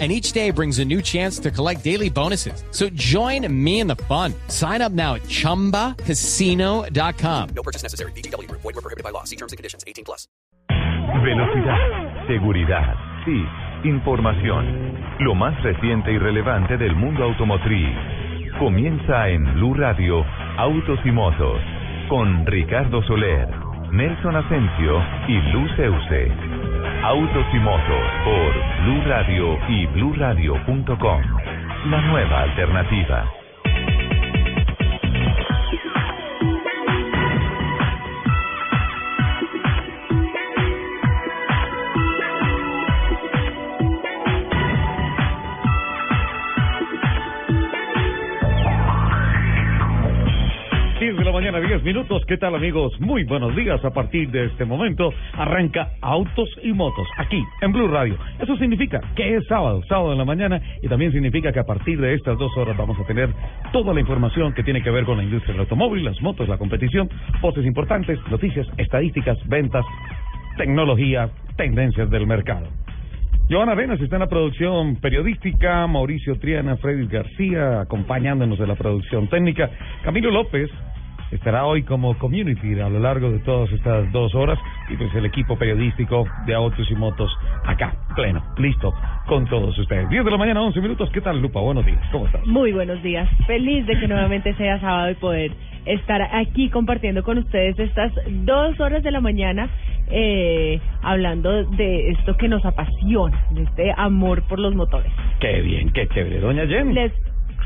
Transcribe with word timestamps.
and 0.00 0.10
each 0.10 0.32
day 0.32 0.50
brings 0.50 0.80
a 0.80 0.84
new 0.84 1.00
chance 1.00 1.38
to 1.38 1.52
collect 1.52 1.84
daily 1.84 2.10
bonuses. 2.10 2.64
So 2.72 2.88
join 2.90 3.46
me 3.64 3.78
in 3.78 3.86
the 3.86 3.94
fun. 3.94 4.34
Sign 4.48 4.82
up 4.82 4.90
now 4.90 5.14
at 5.14 5.22
ChumbaCasino.com. 5.22 7.48
No 7.54 7.62
purchase 7.62 7.84
necessary. 7.84 8.10
BGW. 8.12 8.50
Void 8.50 8.64
were 8.64 8.72
prohibited 8.72 9.04
by 9.04 9.10
law. 9.10 9.22
See 9.22 9.36
terms 9.36 9.52
and 9.52 9.56
conditions. 9.56 9.84
18 9.86 10.04
plus. 10.04 10.26
Velocidad, 11.22 12.26
seguridad, 12.26 12.94
sí, 13.24 13.44
información. 13.88 14.98
Lo 15.20 15.34
más 15.34 15.54
reciente 15.62 16.12
y 16.12 16.18
relevante 16.18 16.76
del 16.76 16.94
mundo 16.96 17.24
automotriz. 17.24 17.88
Comienza 18.58 19.28
en 19.28 19.44
Blue 19.54 19.74
Radio, 19.74 20.24
Autos 20.58 20.98
y 21.04 21.12
Motos, 21.12 21.60
con 22.08 22.44
Ricardo 22.46 23.02
Soler, 23.04 23.48
Nelson 23.94 24.34
Asensio 24.34 25.00
y 25.28 25.40
Luz 25.52 25.70
Euse. 25.78 26.32
Autos 27.04 27.46
y 27.52 27.58
Motos 27.58 28.06
por 28.24 28.52
Blue 28.82 29.02
Radio 29.06 29.56
y 29.68 29.86
BlueRadio.com. 29.86 31.22
La 31.90 32.00
nueva 32.00 32.40
alternativa. 32.42 33.43
De 51.00 51.24
la 51.24 51.32
mañana, 51.32 51.60
10 51.60 51.82
minutos. 51.82 52.22
¿Qué 52.26 52.36
tal, 52.36 52.54
amigos? 52.54 52.98
Muy 53.00 53.24
buenos 53.24 53.54
días. 53.56 53.84
A 53.84 53.90
partir 53.90 54.30
de 54.30 54.46
este 54.46 54.64
momento 54.64 55.12
arranca 55.32 55.90
Autos 56.00 56.48
y 56.62 56.72
Motos 56.72 57.06
aquí 57.18 57.42
en 57.60 57.72
Blue 57.72 57.88
Radio. 57.88 58.16
Eso 58.40 58.56
significa 58.56 59.00
que 59.16 59.36
es 59.36 59.44
sábado, 59.46 59.82
sábado 59.88 60.12
en 60.12 60.18
la 60.18 60.24
mañana, 60.24 60.62
y 60.82 60.88
también 60.88 61.12
significa 61.12 61.52
que 61.52 61.58
a 61.58 61.64
partir 61.64 62.00
de 62.00 62.14
estas 62.14 62.38
dos 62.38 62.56
horas 62.56 62.76
vamos 62.76 62.98
a 62.98 63.04
tener 63.06 63.28
toda 63.72 63.92
la 63.92 64.00
información 64.00 64.54
que 64.54 64.62
tiene 64.62 64.82
que 64.82 64.90
ver 64.90 65.04
con 65.04 65.18
la 65.18 65.24
industria 65.24 65.52
del 65.52 65.62
automóvil, 65.62 66.04
las 66.04 66.20
motos, 66.22 66.48
la 66.48 66.58
competición, 66.58 67.10
voces 67.42 67.66
importantes, 67.66 68.18
noticias, 68.30 68.66
estadísticas, 68.78 69.36
ventas, 69.48 69.84
tecnología, 70.56 71.28
tendencias 71.56 72.08
del 72.08 72.26
mercado. 72.26 72.68
Joana 73.48 73.72
Arenas 73.72 74.00
está 74.00 74.16
en 74.16 74.20
la 74.20 74.26
producción 74.26 74.96
periodística, 74.96 75.86
Mauricio 75.86 76.38
Triana, 76.38 76.78
Freddy 76.78 77.06
García 77.06 77.82
acompañándonos 77.82 78.58
de 78.58 78.66
la 78.66 78.74
producción 78.74 79.28
técnica, 79.28 79.70
Camilo 80.02 80.30
López 80.30 80.70
estará 81.30 81.66
hoy 81.66 81.82
como 81.82 82.16
community 82.16 82.80
a 82.80 82.88
lo 82.88 83.00
largo 83.00 83.30
de 83.30 83.40
todas 83.40 83.70
estas 83.72 84.10
dos 84.12 84.34
horas 84.34 84.58
y 84.88 84.96
pues 84.96 85.14
el 85.14 85.26
equipo 85.26 85.58
periodístico 85.58 86.26
de 86.46 86.54
Autos 86.54 86.90
y 86.90 86.94
Motos 86.94 87.30
acá, 87.66 87.94
pleno, 88.16 88.42
listo, 88.56 88.94
con 89.26 89.44
todos 89.46 89.76
ustedes. 89.76 90.08
10 90.08 90.24
de 90.24 90.30
la 90.30 90.38
mañana, 90.38 90.62
11 90.62 90.80
minutos. 90.80 91.10
¿Qué 91.12 91.20
tal, 91.20 91.42
Lupa? 91.42 91.60
Buenos 91.60 91.84
días. 91.84 92.00
¿Cómo 92.12 92.26
estás? 92.26 92.46
Muy 92.46 92.72
buenos 92.72 93.02
días. 93.02 93.28
Feliz 93.46 93.86
de 93.86 93.98
que 93.98 94.08
nuevamente 94.08 94.54
sea 94.54 94.80
sábado 94.80 95.10
y 95.10 95.14
poder 95.16 95.52
estar 95.86 96.22
aquí 96.32 96.70
compartiendo 96.70 97.22
con 97.22 97.38
ustedes 97.38 97.78
estas 97.78 98.12
dos 98.44 98.78
horas 98.80 99.02
de 99.02 99.10
la 99.10 99.20
mañana 99.20 99.68
eh, 100.10 100.80
hablando 101.02 101.64
de 101.64 102.10
esto 102.10 102.36
que 102.36 102.48
nos 102.48 102.64
apasiona, 102.64 103.46
de 103.50 103.62
este 103.62 103.92
amor 103.96 104.42
por 104.48 104.58
los 104.58 104.74
motores. 104.74 105.10
Qué 105.40 105.60
bien, 105.62 105.90
qué 105.90 106.06
chévere. 106.08 106.40
Doña 106.40 106.66
Jen. 106.66 106.94
Les 106.94 107.12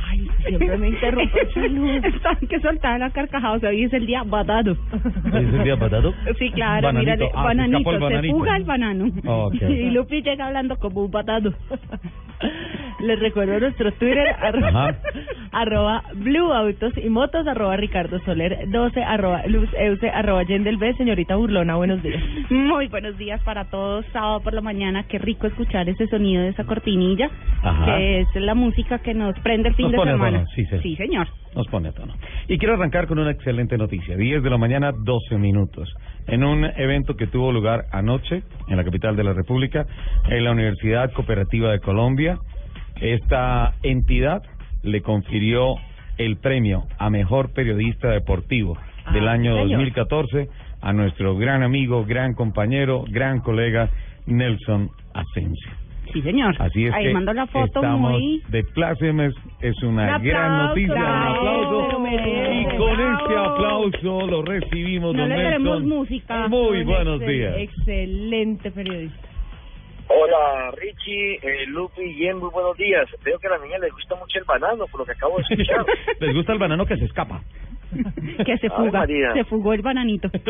Ay, 0.07 0.28
siempre 0.47 0.77
me 0.78 0.89
interrumpo. 0.89 1.39
Están 2.06 2.37
que 2.49 2.61
soltar 2.61 2.99
la 3.00 3.11
carcajada. 3.11 3.55
O 3.55 3.61
sea, 3.61 3.71
hoy 3.71 3.84
es 3.84 3.93
el 3.93 4.06
día 4.06 4.22
batado. 4.25 4.77
¿Hoy 5.33 5.45
es 5.45 5.55
el 5.55 5.65
día 5.65 5.77
batado? 5.77 6.15
Sí, 6.39 6.50
claro. 6.53 6.87
Bananito. 6.87 7.11
Mira, 7.17 7.27
Ah, 7.34 7.43
se 7.43 7.47
bananito. 7.49 7.91
Se 7.93 7.99
bananito. 7.99 8.37
fuga 8.37 8.56
el 8.56 8.65
banano. 8.65 9.05
Ok. 9.27 9.55
Y 9.62 9.91
Lupi 9.91 10.22
llega 10.22 10.47
hablando 10.47 10.77
como 10.77 11.05
un 11.05 11.11
batado. 11.11 11.53
Les 13.00 13.19
recuerdo 13.21 13.59
nuestro 13.61 13.93
Twitter, 13.93 14.28
arroba, 14.41 14.95
arroba 15.53 16.03
Blue 16.15 16.53
Autos 16.53 16.93
y 16.97 17.09
Motos, 17.09 17.47
arroba 17.47 17.77
Ricardo 17.77 18.19
Soler 18.21 18.69
12, 18.71 19.03
arroba 19.05 19.43
Luz 19.47 19.69
Euse, 19.78 20.09
arroba 20.11 20.43
Yendel 20.45 20.77
B. 20.78 20.95
Señorita 20.95 21.37
Burlona, 21.37 21.77
buenos 21.77 22.03
días. 22.03 22.21
Muy 22.51 22.89
buenos 22.89 23.17
días 23.19 23.41
para 23.45 23.65
todos. 23.71 24.05
Sábado 24.12 24.41
por 24.41 24.53
la 24.55 24.61
mañana, 24.61 25.05
qué 25.05 25.19
rico 25.19 25.47
escuchar 25.47 25.89
ese 25.89 26.06
sonido 26.09 26.43
de 26.43 26.49
esa 26.51 26.65
cortinilla, 26.65 27.31
Ajá. 27.62 27.84
que 27.97 28.21
es 28.21 28.28
la 28.37 28.55
música 28.55 28.99
que 28.99 29.15
nos 29.15 29.39
prende 29.41 29.69
el 29.71 29.75
fin 29.77 29.88
Nos 29.88 29.93
de 29.93 29.97
pone 29.99 30.10
a 30.10 30.15
semana. 30.15 30.38
tono, 30.38 30.50
sí, 30.54 30.66
sí. 30.66 30.78
sí, 30.82 30.97
señor. 30.97 31.28
Nos 31.54 31.66
pone 31.69 31.88
a 31.88 31.93
tono. 31.93 32.15
Y 32.47 32.59
quiero 32.59 32.75
arrancar 32.75 33.06
con 33.06 33.19
una 33.19 33.31
excelente 33.31 33.76
noticia. 33.76 34.16
10 34.16 34.43
de 34.43 34.50
la 34.50 34.59
mañana, 34.59 34.93
12 34.93 35.37
minutos. 35.38 35.93
En 36.26 36.44
un 36.44 36.65
evento 36.65 37.16
que 37.16 37.26
tuvo 37.26 37.53
lugar 37.53 37.87
anoche 37.93 38.43
en 38.69 38.77
la 38.77 38.84
capital 38.84 39.16
de 39.16 39.25
la 39.25 39.32
República, 39.32 39.87
en 40.28 40.44
la 40.44 40.53
Universidad 40.53 41.10
Cooperativa 41.12 41.71
de 41.72 41.81
Colombia, 41.81 42.38
esta 43.00 43.75
entidad 43.82 44.43
le 44.82 45.03
confirió 45.03 45.75
el 46.19 46.37
premio 46.37 46.84
a 46.98 47.10
mejor 47.10 47.53
periodista 47.53 48.09
deportivo 48.10 48.77
del 49.12 49.28
Ah, 49.28 49.32
año 49.32 49.53
señor. 49.54 49.69
2014 49.71 50.48
a 50.81 50.93
nuestro 50.93 51.37
gran 51.37 51.62
amigo, 51.62 52.04
gran 52.04 52.34
compañero, 52.34 53.04
gran 53.09 53.41
colega 53.41 53.88
Nelson 54.27 54.91
Asensio. 55.15 55.71
Sí, 56.13 56.23
señor. 56.23 56.55
Así 56.59 56.87
es 56.87 56.95
Ahí 56.95 57.07
que 57.07 57.13
mando 57.13 57.33
la 57.33 57.47
foto 57.47 57.65
estamos 57.67 58.13
muy... 58.13 58.43
de 58.49 58.65
plácemes, 58.65 59.35
es 59.61 59.83
una 59.83 60.17
Un 60.17 60.23
gran 60.25 60.45
aplauso, 60.53 60.69
noticia, 60.69 60.95
un 60.95 61.05
aplauso. 61.05 61.99
merece. 62.01 62.61
Y 62.61 62.65
con 62.77 62.97
Bravo. 62.97 63.19
este 63.19 63.37
aplauso 63.37 64.27
lo 64.27 64.43
recibimos, 64.43 65.15
No 65.15 65.21
don 65.23 65.29
le 65.29 65.37
tenemos 65.37 65.83
música. 65.83 66.49
Muy 66.49 66.85
buenos 66.85 67.21
excel- 67.21 67.29
días. 67.29 67.55
Excelente 67.59 68.71
periodista. 68.71 69.29
Hola 70.11 70.71
Richie, 70.81 71.35
eh, 71.43 71.67
Lupi 71.67 72.01
y 72.03 72.15
Jen, 72.15 72.39
muy 72.39 72.49
buenos 72.51 72.75
días. 72.79 73.07
Veo 73.23 73.39
que 73.39 73.47
a 73.47 73.51
la 73.51 73.59
niña 73.59 73.77
le 73.79 73.91
gusta 73.91 74.15
mucho 74.17 74.39
el 74.39 74.45
banano, 74.47 74.87
por 74.87 75.01
lo 75.01 75.05
que 75.07 75.13
acabo 75.13 75.37
de 75.37 75.43
escuchar. 75.43 75.85
Les 76.21 76.35
gusta 76.35 76.55
el 76.55 76.59
banano 76.59 76.87
que 76.87 76.97
se 76.97 77.05
escapa. 77.05 77.43
que 78.47 78.57
se 78.57 78.71
fuga. 78.71 79.07
Se 79.35 79.45
fugó 79.45 79.75
el 79.75 79.83
bananito. 79.83 80.31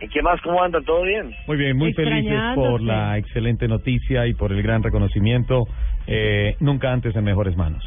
¿Y 0.00 0.08
qué 0.08 0.22
más? 0.22 0.40
¿Cómo 0.42 0.62
andan? 0.62 0.82
¿Todo 0.84 1.02
bien? 1.02 1.34
Muy 1.46 1.56
bien, 1.56 1.76
muy 1.76 1.92
felices 1.92 2.40
por 2.54 2.80
la 2.80 3.18
excelente 3.18 3.68
noticia 3.68 4.26
y 4.26 4.34
por 4.34 4.52
el 4.52 4.62
gran 4.62 4.82
reconocimiento. 4.82 5.66
Eh, 6.06 6.56
nunca 6.60 6.90
antes 6.90 7.14
en 7.14 7.24
mejores 7.24 7.56
manos. 7.56 7.84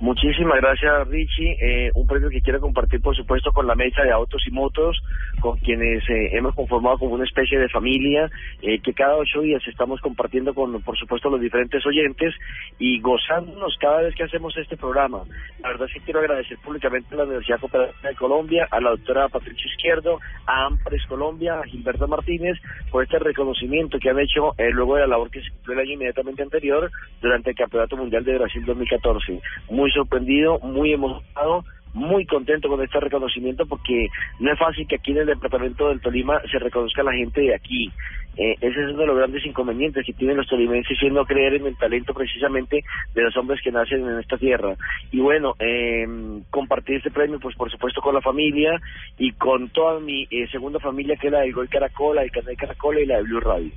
Muchísimas 0.00 0.60
gracias 0.60 1.08
Richie. 1.08 1.56
Eh, 1.60 1.90
un 1.94 2.06
premio 2.06 2.28
que 2.28 2.40
quiero 2.40 2.60
compartir 2.60 3.00
por 3.00 3.16
supuesto 3.16 3.52
con 3.52 3.66
la 3.66 3.74
mesa 3.74 4.02
de 4.02 4.10
autos 4.10 4.42
y 4.46 4.50
motos, 4.50 5.00
con 5.40 5.56
quienes 5.58 6.02
eh, 6.08 6.36
hemos 6.36 6.54
conformado 6.54 6.98
como 6.98 7.14
una 7.14 7.24
especie 7.24 7.58
de 7.58 7.68
familia, 7.68 8.30
eh, 8.60 8.80
que 8.80 8.92
cada 8.92 9.16
ocho 9.16 9.40
días 9.40 9.62
estamos 9.66 10.00
compartiendo 10.00 10.52
con 10.52 10.82
por 10.82 10.98
supuesto 10.98 11.30
los 11.30 11.40
diferentes 11.40 11.84
oyentes 11.86 12.34
y 12.78 13.00
gozándonos 13.00 13.76
cada 13.78 14.02
vez 14.02 14.14
que 14.14 14.24
hacemos 14.24 14.56
este 14.56 14.76
programa. 14.76 15.22
La 15.60 15.70
verdad 15.70 15.86
sí 15.92 16.00
quiero 16.00 16.20
agradecer 16.20 16.58
públicamente 16.58 17.14
a 17.14 17.18
la 17.18 17.24
Universidad 17.24 17.60
Cooperativa 17.60 18.08
de 18.08 18.16
Colombia, 18.16 18.68
a 18.70 18.80
la 18.80 18.90
doctora 18.90 19.28
Patricia 19.28 19.70
Izquierdo, 19.70 20.20
a 20.46 20.66
Ampres 20.66 21.06
Colombia, 21.06 21.60
a 21.60 21.64
Gilberto 21.64 22.08
Martínez, 22.08 22.58
por 22.90 23.04
este 23.04 23.18
reconocimiento 23.18 23.98
que 23.98 24.10
han 24.10 24.18
hecho 24.18 24.52
eh, 24.58 24.70
luego 24.70 24.96
de 24.96 25.02
la 25.02 25.06
labor 25.06 25.30
que 25.30 25.40
se 25.40 25.50
cumplió 25.50 25.74
el 25.74 25.86
año 25.86 25.94
inmediatamente 25.94 26.42
anterior 26.42 26.90
durante 27.22 27.50
el 27.50 27.56
Campeonato 27.56 27.96
Mundial 27.96 28.24
de 28.24 28.38
Brasil 28.38 28.64
2014. 28.64 29.40
Muy 29.70 29.90
sorprendido, 29.94 30.58
muy 30.60 30.92
emocionado, 30.92 31.64
muy 31.94 32.26
contento 32.26 32.68
con 32.68 32.82
este 32.82 33.00
reconocimiento 33.00 33.66
porque 33.66 34.08
no 34.40 34.52
es 34.52 34.58
fácil 34.58 34.86
que 34.86 34.96
aquí 34.96 35.12
en 35.12 35.18
el 35.18 35.26
departamento 35.26 35.88
del 35.88 36.00
Tolima 36.00 36.40
se 36.50 36.58
reconozca 36.58 37.02
la 37.02 37.12
gente 37.12 37.40
de 37.40 37.54
aquí. 37.54 37.90
Eh, 38.36 38.56
ese 38.60 38.82
es 38.82 38.90
uno 38.90 39.02
de 39.02 39.06
los 39.06 39.16
grandes 39.16 39.46
inconvenientes 39.46 40.04
que 40.04 40.12
tienen 40.12 40.36
los 40.36 40.48
tolimenses 40.48 40.98
no 41.12 41.24
creer 41.24 41.54
en 41.54 41.66
el 41.66 41.76
talento 41.76 42.12
precisamente 42.12 42.82
de 43.14 43.22
los 43.22 43.36
hombres 43.36 43.60
que 43.62 43.70
nacen 43.70 44.00
en 44.00 44.18
esta 44.18 44.36
tierra. 44.36 44.74
Y 45.12 45.20
bueno, 45.20 45.54
eh, 45.60 46.04
compartir 46.50 46.96
este 46.96 47.12
premio 47.12 47.38
pues 47.38 47.54
por 47.54 47.70
supuesto 47.70 48.00
con 48.00 48.14
la 48.14 48.20
familia 48.20 48.80
y 49.18 49.30
con 49.32 49.68
toda 49.68 50.00
mi 50.00 50.26
eh, 50.30 50.48
segunda 50.50 50.80
familia 50.80 51.16
que 51.16 51.28
es 51.28 51.32
la 51.32 51.40
del 51.40 51.52
Gol 51.52 51.68
Caracol, 51.68 52.16
la 52.16 52.22
del 52.22 52.32
Canal 52.32 52.56
Caracol 52.56 52.98
y 52.98 53.06
la 53.06 53.18
de 53.18 53.22
Blue 53.22 53.40
Radio. 53.40 53.70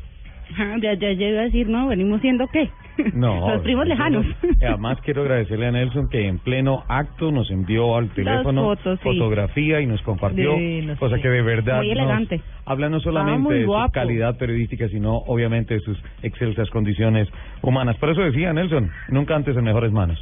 Ya, 0.82 0.94
ya, 0.94 1.12
ya 1.12 1.28
iba 1.28 1.42
a 1.42 1.44
decir, 1.44 1.68
no, 1.68 1.88
venimos 1.88 2.22
siendo 2.22 2.48
qué? 2.48 2.70
No, 3.14 3.48
Los 3.48 3.62
primos 3.62 3.86
lejanos. 3.88 4.26
no. 4.26 4.68
Además 4.68 4.98
quiero 5.04 5.22
agradecerle 5.22 5.68
a 5.68 5.72
Nelson 5.72 6.10
que 6.10 6.28
en 6.28 6.40
pleno 6.40 6.84
acto 6.88 7.32
nos 7.32 7.52
envió 7.52 7.96
al 7.96 8.10
teléfono 8.10 8.64
fotos, 8.64 9.00
sí. 9.00 9.04
fotografía 9.04 9.82
y 9.82 9.86
nos 9.86 10.02
compartió, 10.02 10.56
cosa 10.98 11.20
que 11.20 11.30
de 11.30 11.42
verdad 11.44 11.78
Muy 11.78 11.90
nos 11.90 11.98
elegante. 11.98 12.42
habla 12.66 12.90
no 12.90 13.00
solamente 13.00 13.54
de 13.54 13.66
su 13.66 13.92
calidad 13.92 14.38
periodística, 14.38 14.88
sino 14.90 15.18
obviamente 15.18 15.76
de 15.76 15.80
sus 15.82 15.98
excelsas 16.24 16.70
condiciones 16.72 17.28
humanas. 17.62 17.98
Por 17.98 18.10
eso 18.10 18.22
decía 18.22 18.52
Nelson, 18.52 18.90
nunca 19.10 19.36
antes 19.36 19.56
en 19.56 19.64
mejores 19.64 19.92
manos. 19.92 20.18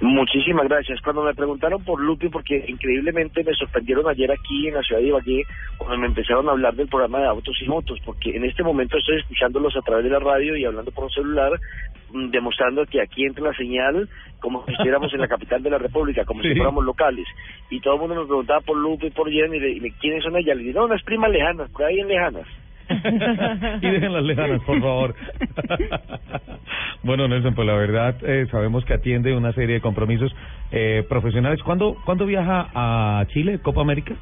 Muchísimas 0.00 0.66
gracias. 0.66 0.98
Cuando 1.02 1.22
me 1.22 1.34
preguntaron 1.34 1.84
por 1.84 2.00
Lupi, 2.00 2.28
porque 2.30 2.64
increíblemente 2.68 3.44
me 3.44 3.52
sorprendieron 3.52 4.08
ayer 4.08 4.30
aquí 4.32 4.68
en 4.68 4.74
la 4.74 4.82
ciudad 4.82 5.02
de 5.02 5.08
Ibagué, 5.08 5.42
cuando 5.76 5.98
me 5.98 6.06
empezaron 6.06 6.48
a 6.48 6.52
hablar 6.52 6.74
del 6.74 6.88
programa 6.88 7.20
de 7.20 7.26
autos 7.26 7.54
y 7.60 7.66
motos, 7.68 7.98
porque 8.04 8.34
en 8.34 8.44
este 8.46 8.62
momento 8.62 8.96
estoy 8.96 9.18
escuchándolos 9.18 9.76
a 9.76 9.82
través 9.82 10.04
de 10.04 10.10
la 10.10 10.18
radio 10.18 10.56
y 10.56 10.64
hablando 10.64 10.90
por 10.90 11.04
un 11.04 11.10
celular, 11.10 11.52
mm, 12.12 12.30
demostrando 12.30 12.86
que 12.86 13.02
aquí 13.02 13.24
entra 13.26 13.44
la 13.44 13.54
señal 13.54 14.08
como 14.40 14.64
si 14.64 14.72
estuviéramos 14.72 15.12
en 15.12 15.20
la 15.20 15.28
capital 15.28 15.62
de 15.62 15.68
la 15.70 15.76
República, 15.76 16.24
como 16.24 16.40
Sí. 16.42 16.48
si 16.48 16.54
fuéramos 16.54 16.82
locales. 16.82 17.26
Y 17.68 17.78
todo 17.80 17.94
el 17.94 18.00
mundo 18.00 18.14
me 18.14 18.26
preguntaba 18.26 18.60
por 18.62 18.78
Lupi 18.78 19.08
y 19.08 19.10
por 19.10 19.30
Jen, 19.30 19.54
y, 19.54 19.60
le, 19.60 19.70
y 19.72 19.80
le- 19.80 19.92
¿quiénes 20.00 20.22
son 20.24 20.34
ellas? 20.34 20.56
Le 20.56 20.62
dije, 20.62 20.74
no, 20.78 20.86
unas 20.86 21.02
primas 21.02 21.30
lejanas, 21.30 21.70
por 21.70 21.84
ahí 21.84 22.00
en 22.00 22.08
lejanas. 22.08 22.46
Y 23.80 23.86
dejen 23.90 24.12
las 24.12 24.24
lejanas, 24.24 24.62
por 24.62 24.80
favor. 24.80 25.14
bueno, 27.02 27.28
Nelson, 27.28 27.54
pues 27.54 27.66
la 27.66 27.74
verdad, 27.74 28.16
eh, 28.22 28.46
sabemos 28.50 28.84
que 28.84 28.94
atiende 28.94 29.34
una 29.34 29.52
serie 29.52 29.76
de 29.76 29.80
compromisos 29.80 30.34
eh, 30.70 31.04
profesionales. 31.08 31.62
¿Cuándo, 31.62 31.96
¿Cuándo 32.04 32.26
viaja 32.26 32.68
a 32.74 33.24
Chile, 33.28 33.60
Copa 33.60 33.80
América? 33.80 34.14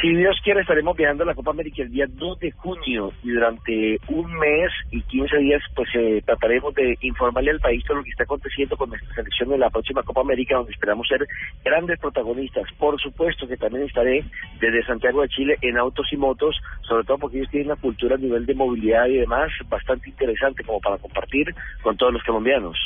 Si 0.00 0.14
Dios 0.14 0.36
quiere, 0.44 0.60
estaremos 0.60 0.96
viajando 0.96 1.24
a 1.24 1.26
la 1.26 1.34
Copa 1.34 1.50
América 1.50 1.82
el 1.82 1.90
día 1.90 2.06
2 2.08 2.38
de 2.38 2.52
junio 2.52 3.12
y 3.24 3.30
durante 3.30 3.98
un 4.08 4.32
mes 4.38 4.70
y 4.92 5.02
15 5.02 5.38
días, 5.38 5.62
pues 5.74 5.88
eh, 5.94 6.22
trataremos 6.24 6.74
de 6.74 6.96
informarle 7.00 7.50
al 7.50 7.60
país 7.60 7.82
todo 7.84 7.98
lo 7.98 8.04
que 8.04 8.10
está 8.10 8.22
aconteciendo 8.22 8.76
con 8.76 8.90
nuestra 8.90 9.12
selección 9.14 9.48
de 9.48 9.58
la 9.58 9.70
próxima 9.70 10.02
Copa 10.02 10.20
América, 10.20 10.56
donde 10.56 10.72
esperamos 10.72 11.08
ser 11.08 11.26
grandes 11.64 11.98
protagonistas. 11.98 12.70
Por 12.78 13.00
supuesto 13.00 13.48
que 13.48 13.56
también 13.56 13.86
estaré 13.86 14.24
desde 14.60 14.84
Santiago 14.84 15.22
de 15.22 15.28
Chile 15.28 15.56
en 15.62 15.76
autos 15.76 16.06
y 16.12 16.16
motos, 16.16 16.56
sobre 16.82 17.04
todo 17.04 17.18
porque 17.18 17.38
ellos 17.38 17.50
tienen 17.50 17.70
una 17.72 17.80
cultura 17.80 18.14
a 18.14 18.18
nivel 18.18 18.46
de 18.46 18.54
movilidad 18.54 19.06
y 19.06 19.16
demás 19.16 19.50
bastante 19.68 20.10
interesante 20.10 20.62
como 20.62 20.80
para 20.80 20.98
compartir 20.98 21.54
con 21.82 21.96
todos 21.96 22.12
los 22.12 22.22
colombianos. 22.22 22.76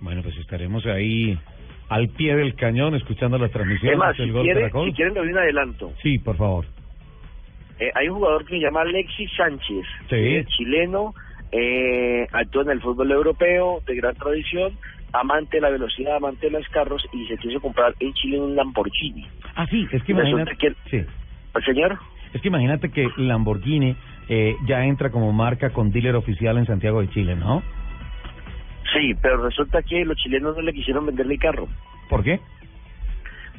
Bueno, 0.00 0.20
pues 0.22 0.36
estaremos 0.36 0.84
ahí 0.86 1.38
al 1.94 2.08
pie 2.10 2.34
del 2.36 2.54
cañón 2.54 2.94
escuchando 2.94 3.38
las 3.38 3.50
transmisiones 3.50 3.92
Es 3.94 3.98
más, 3.98 4.16
si 4.16 4.30
Gol 4.30 4.42
si 4.46 4.92
quieren 4.94 5.14
le 5.14 5.20
doy 5.20 5.28
un 5.30 5.38
adelanto. 5.38 5.92
Sí, 6.02 6.18
por 6.18 6.36
favor. 6.36 6.66
Eh, 7.78 7.90
hay 7.94 8.08
un 8.08 8.16
jugador 8.16 8.44
que 8.44 8.54
se 8.56 8.60
llama 8.60 8.82
Alexis 8.82 9.30
Sánchez, 9.36 9.84
Sí. 10.08 10.16
eh, 10.16 10.44
chileno, 10.46 11.14
eh, 11.50 12.26
actúa 12.32 12.62
en 12.62 12.70
el 12.70 12.80
fútbol 12.80 13.10
europeo 13.10 13.82
de 13.86 13.96
gran 13.96 14.14
tradición, 14.14 14.72
amante 15.12 15.56
de 15.58 15.60
la 15.62 15.70
velocidad, 15.70 16.16
amante 16.16 16.46
de 16.46 16.52
los 16.52 16.66
carros 16.68 17.04
y 17.12 17.26
se 17.26 17.36
quiso 17.38 17.60
comprar 17.60 17.94
en 18.00 18.12
Chile 18.14 18.40
un 18.40 18.56
Lamborghini. 18.56 19.26
Ah, 19.56 19.66
sí, 19.66 19.86
es 19.92 20.02
que 20.04 20.12
imagínate... 20.12 20.56
que- 20.56 20.74
Sí. 20.90 21.04
¿El 21.54 21.64
señor? 21.64 21.98
Es 22.32 22.40
que 22.40 22.48
imagínate 22.48 22.90
que 22.90 23.08
Lamborghini 23.18 23.94
eh, 24.28 24.56
ya 24.66 24.84
entra 24.86 25.10
como 25.10 25.32
marca 25.32 25.70
con 25.70 25.90
dealer 25.90 26.14
oficial 26.14 26.56
en 26.56 26.64
Santiago 26.66 27.02
de 27.02 27.10
Chile, 27.10 27.36
¿no? 27.36 27.62
Sí, 28.92 29.14
pero 29.20 29.44
resulta 29.44 29.82
que 29.82 30.04
los 30.04 30.16
chilenos 30.16 30.56
no 30.56 30.62
le 30.62 30.72
quisieron 30.72 31.06
venderle 31.06 31.34
el 31.34 31.40
carro 31.40 31.68
¿Por 32.08 32.22
qué? 32.24 32.40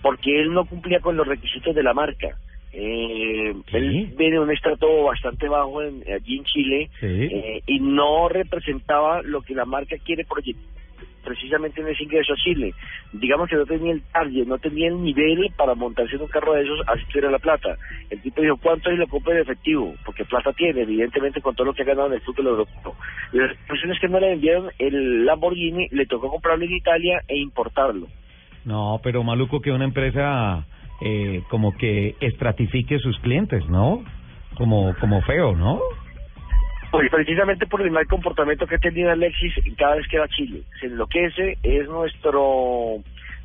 porque 0.02 0.42
él 0.42 0.52
no 0.54 0.66
cumplía 0.66 1.00
con 1.00 1.16
los 1.16 1.26
requisitos 1.26 1.74
de 1.74 1.82
la 1.82 1.94
marca. 1.94 2.38
Eh, 2.74 3.54
Sí. 3.68 3.78
Él 3.78 4.14
viene 4.18 4.40
un 4.40 4.52
estrato 4.52 5.04
bastante 5.04 5.48
bajo 5.48 5.82
en, 5.82 6.04
allí 6.14 6.38
en 6.40 6.44
Chile 6.44 6.90
Sí. 7.00 7.06
eh, 7.32 7.62
y 7.68 7.80
no 7.80 8.28
representaba 8.28 9.22
lo 9.22 9.42
que 9.42 9.54
la 9.56 9.64
marca 9.66 9.96
quiere 10.04 10.26
proyectar 10.26 10.64
precisamente 11.24 11.82
en 11.82 11.88
ese 11.88 12.04
ingreso 12.04 12.34
a 12.34 12.38
Chile. 12.38 12.74
Digamos 13.14 13.50
que 13.50 13.56
no 13.56 13.66
tenía 13.66 13.94
el 13.94 14.02
target, 14.04 14.46
no 14.46 14.58
tenía 14.58 14.88
el 14.90 15.02
nivel 15.02 15.52
para 15.56 15.76
montarse 15.76 16.16
en 16.16 16.22
un 16.22 16.28
carro 16.28 16.54
de 16.54 16.64
esos, 16.64 16.80
así 16.88 17.04
tuviera 17.08 17.32
la 17.32 17.40
plata. 17.40 17.78
El 18.10 18.22
tipo 18.22 18.42
dijo, 18.42 18.58
¿cuánto 18.58 18.90
es 18.90 18.98
lo 18.98 19.08
compra 19.08 19.34
en 19.34 19.42
efectivo? 19.42 19.94
Porque 20.06 20.26
plata 20.26 20.52
tiene, 20.54 20.82
evidentemente, 20.82 21.42
con 21.42 21.56
todo 21.56 21.68
lo 21.68 21.74
que 21.74 21.84
ha 21.84 21.86
ganado 21.86 22.08
en 22.08 22.14
el 22.14 22.22
fútbol 22.22 22.48
europeo. 22.48 22.96
La 23.32 23.54
cuestión 23.68 23.92
es 23.92 24.00
que 24.00 24.08
no 24.08 24.20
le 24.20 24.30
vendieron 24.30 24.70
el 24.80 25.26
Lamborghini, 25.26 25.88
le 25.92 26.06
tocó 26.06 26.30
comprarlo 26.30 26.66
en 26.66 26.74
Italia 26.74 27.22
e 27.28 27.38
importarlo. 27.38 28.08
No, 28.66 29.00
pero 29.04 29.24
maluco 29.24 29.62
que 29.62 29.72
una 29.72 29.86
empresa 29.86 30.66
eh, 31.02 31.44
como 31.50 31.76
que 31.76 32.16
estratifique 32.22 33.00
sus 33.00 33.20
clientes, 33.20 33.68
¿no? 33.68 34.04
Como 34.56 34.96
como 35.00 35.22
feo, 35.22 35.56
¿no? 35.56 35.82
Pues 36.94 37.10
precisamente 37.10 37.66
por 37.66 37.82
el 37.82 37.90
mal 37.90 38.06
comportamiento 38.06 38.68
que 38.68 38.76
ha 38.76 38.78
tenido 38.78 39.10
Alexis 39.10 39.52
cada 39.80 39.96
vez 39.96 40.08
que 40.08 40.20
va 40.20 40.26
a 40.26 40.28
Chile. 40.28 40.62
Se 40.80 40.86
enloquece, 40.86 41.58
es 41.64 41.90
nuestro, 41.90 42.98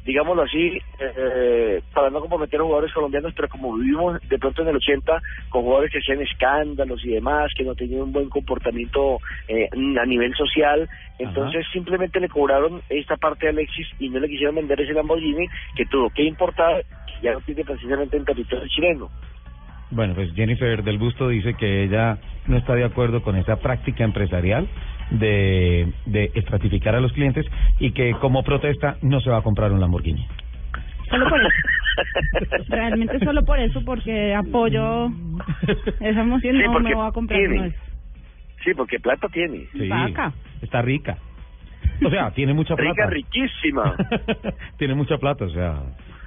digámoslo 0.04 0.42
así, 0.42 0.78
eh, 1.00 1.80
para 1.94 2.10
no 2.10 2.20
comprometer 2.20 2.60
a 2.60 2.64
jugadores 2.64 2.92
colombianos, 2.92 3.32
pero 3.34 3.48
como 3.48 3.74
vivimos 3.74 4.20
de 4.28 4.38
pronto 4.38 4.60
en 4.60 4.68
el 4.68 4.76
80 4.76 5.22
con 5.48 5.62
jugadores 5.62 5.90
que 5.90 5.96
hacían 5.96 6.20
escándalos 6.20 7.02
y 7.06 7.14
demás, 7.14 7.50
que 7.56 7.64
no 7.64 7.74
tenían 7.74 8.02
un 8.02 8.12
buen 8.12 8.28
comportamiento 8.28 9.18
eh, 9.48 9.66
a 9.72 10.04
nivel 10.04 10.34
social, 10.34 10.86
entonces 11.18 11.64
simplemente 11.72 12.20
le 12.20 12.28
cobraron 12.28 12.82
esta 12.90 13.16
parte 13.16 13.46
a 13.46 13.50
Alexis 13.50 13.86
y 13.98 14.10
no 14.10 14.20
le 14.20 14.28
quisieron 14.28 14.56
vender 14.56 14.78
ese 14.78 14.92
Lamborghini 14.92 15.48
que 15.74 15.86
tuvo 15.86 16.10
que 16.10 16.24
importar, 16.24 16.84
que 17.06 17.22
ya 17.22 17.32
no 17.32 17.40
tiene 17.40 17.64
precisamente 17.64 18.18
en 18.18 18.26
territorio 18.26 18.68
chileno. 18.68 19.08
Bueno, 19.90 20.14
pues 20.14 20.32
Jennifer 20.35 20.82
del 20.82 20.99
Busto 20.99 21.29
dice 21.29 21.55
que 21.55 21.85
ella 21.85 22.19
no 22.46 22.56
está 22.56 22.75
de 22.75 22.85
acuerdo 22.85 23.23
con 23.23 23.37
esa 23.37 23.56
práctica 23.56 24.05
empresarial 24.05 24.69
de, 25.11 25.90
de 26.06 26.31
estratificar 26.35 26.94
a 26.94 27.00
los 27.00 27.12
clientes 27.12 27.46
y 27.79 27.93
que 27.93 28.12
como 28.20 28.43
protesta 28.43 28.99
no 29.00 29.20
se 29.20 29.31
va 29.31 29.38
a 29.38 29.43
comprar 29.43 29.73
un 29.73 29.81
Lamborghini. 29.81 30.26
Solo 31.11 31.26
por 31.29 31.40
eso. 31.40 31.55
Realmente 32.69 33.19
solo 33.20 33.44
por 33.44 33.58
eso, 33.58 33.82
porque 33.85 34.35
apoyo 34.35 35.06
esa 36.00 36.20
emoción. 36.20 36.56
Sí, 36.56 36.62
no 36.64 36.81
me 36.81 36.94
voy 36.94 37.08
a 37.08 37.12
comprar 37.12 37.38
tiene. 37.41 37.55
uno 37.55 37.62
de 37.64 37.69
esos. 37.70 37.82
Sí, 38.64 38.75
porque 38.76 38.99
plata 39.00 39.29
tiene. 39.29 39.67
Sí, 39.73 39.88
Vaca. 39.88 40.32
está 40.61 40.82
rica. 40.82 41.17
O 42.05 42.11
sea, 42.11 42.31
tiene 42.32 42.52
mucha 42.52 42.76
plata. 42.76 42.91
Rica, 42.91 43.06
riquísima. 43.06 43.96
tiene 44.76 44.94
mucha 44.94 45.17
plata, 45.17 45.46
o 45.46 45.50
sea, 45.50 45.82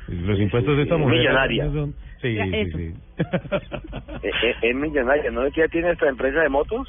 los 0.07 0.39
impuestos 0.39 0.75
de 0.77 0.83
esta 0.83 0.97
mujer 0.97 1.19
millonaria. 1.19 1.65
son- 1.71 1.93
Sí, 2.21 2.35
Ya, 2.35 2.45
sí, 2.45 2.51
eso. 2.57 2.77
sí. 2.77 2.93
Eh, 4.23 4.29
eh, 4.43 4.55
es 4.61 4.75
millonaria, 4.75 5.31
¿no? 5.31 5.41
¿Que 5.51 5.61
ya 5.61 5.67
tiene 5.67 5.91
esta 5.91 6.07
empresa 6.07 6.41
de 6.41 6.49
motos? 6.49 6.87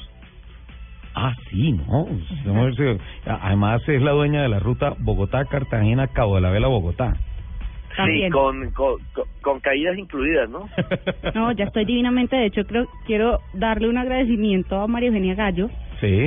ah, 1.15 1.33
sí, 1.49 1.71
no. 1.73 2.05
se- 2.75 2.99
Además 3.25 3.81
es 3.87 4.01
la 4.01 4.11
dueña 4.11 4.41
de 4.43 4.49
la 4.49 4.59
ruta 4.59 4.93
Bogotá-Cartagena, 4.99 6.07
Cabo 6.09 6.35
de 6.35 6.41
la 6.41 6.51
Vela, 6.51 6.67
Bogotá. 6.67 7.15
Sí, 7.95 8.29
con, 8.31 8.71
con, 8.71 8.97
con, 9.13 9.25
con 9.41 9.59
caídas 9.59 9.97
incluidas, 9.97 10.49
¿no? 10.49 10.69
No, 11.35 11.51
ya 11.53 11.65
estoy 11.65 11.85
divinamente. 11.85 12.35
De 12.35 12.45
hecho, 12.47 12.65
creo 12.65 12.85
quiero 13.05 13.39
darle 13.53 13.87
un 13.89 13.97
agradecimiento 13.97 14.79
a 14.79 14.87
María 14.87 15.07
Eugenia 15.09 15.35
Gallo, 15.35 15.69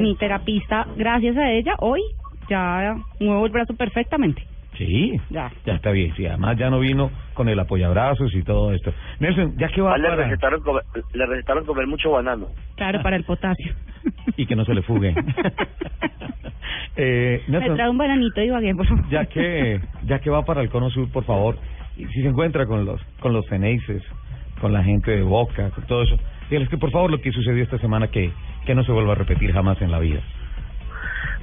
mi 0.01 0.17
terapista. 0.17 0.87
Gracias 0.97 1.37
a 1.37 1.51
ella, 1.53 1.75
hoy 1.81 2.01
ya 2.49 2.97
muevo 3.21 3.47
el 3.47 3.53
brazo 3.53 3.75
perfectamente. 3.75 4.43
Sí, 4.77 5.21
Ya. 5.31 5.51
ya 5.65 5.75
está 5.75 5.91
bien. 5.91 6.15
Sí, 6.17 6.27
además 6.27 6.57
ya 6.57 6.71
no 6.71 6.79
vino 6.81 7.11
con 7.35 7.49
el 7.49 7.59
apoyabrazos 7.59 8.35
y 8.35 8.43
todo 8.43 8.73
esto. 8.73 8.93
Nelson, 9.21 9.57
ya 9.59 9.69
que 9.69 9.81
va 9.81 9.95
Ah, 9.95 9.99
le, 9.99 10.09
para... 10.09 10.25
recetaron 10.25 10.61
comer, 10.63 10.83
le 11.13 11.27
recetaron 11.27 11.65
comer 11.65 11.87
mucho 11.87 12.11
banano. 12.11 12.49
Claro, 12.77 13.03
para 13.03 13.17
el 13.17 13.25
potasio. 13.25 13.75
Y 14.37 14.47
que 14.47 14.55
no 14.57 14.65
se 14.65 14.75
le 14.75 14.83
fugue. 14.83 15.15
eh, 16.97 17.43
Me 17.49 17.71
trae 17.71 17.89
un 17.91 17.99
bananito 17.99 18.41
y 18.41 18.47
Ibagué, 18.47 18.75
por 18.75 18.87
favor. 18.87 19.09
ya 19.11 19.25
que 19.27 19.81
ya 20.05 20.19
que 20.21 20.31
va 20.31 20.43
para 20.45 20.63
el 20.63 20.69
cono 20.71 20.91
sur 20.91 21.11
por 21.11 21.25
favor 21.25 21.59
y 21.97 22.05
si 22.07 22.23
se 22.23 22.29
encuentra 22.29 22.67
con 22.67 22.85
los 22.85 23.03
con 23.21 23.33
los 23.33 23.45
Ceneices 23.47 24.03
con 24.61 24.73
la 24.73 24.83
gente 24.83 25.11
de 25.11 25.23
Boca 25.23 25.71
con 25.71 25.85
todo 25.87 26.03
eso 26.03 26.17
dígales 26.51 26.69
que 26.69 26.79
por 26.79 26.91
favor 26.91 27.11
lo 27.11 27.21
que 27.21 27.33
sucedió 27.33 27.63
esta 27.63 27.79
semana 27.79 28.09
que 28.09 28.31
que 28.65 28.75
no 28.75 28.85
se 28.85 28.93
vuelva 28.93 29.13
a 29.13 29.17
repetir 29.17 29.53
jamás 29.53 29.81
en 29.83 29.91
la 29.91 29.99
vida 29.99 30.21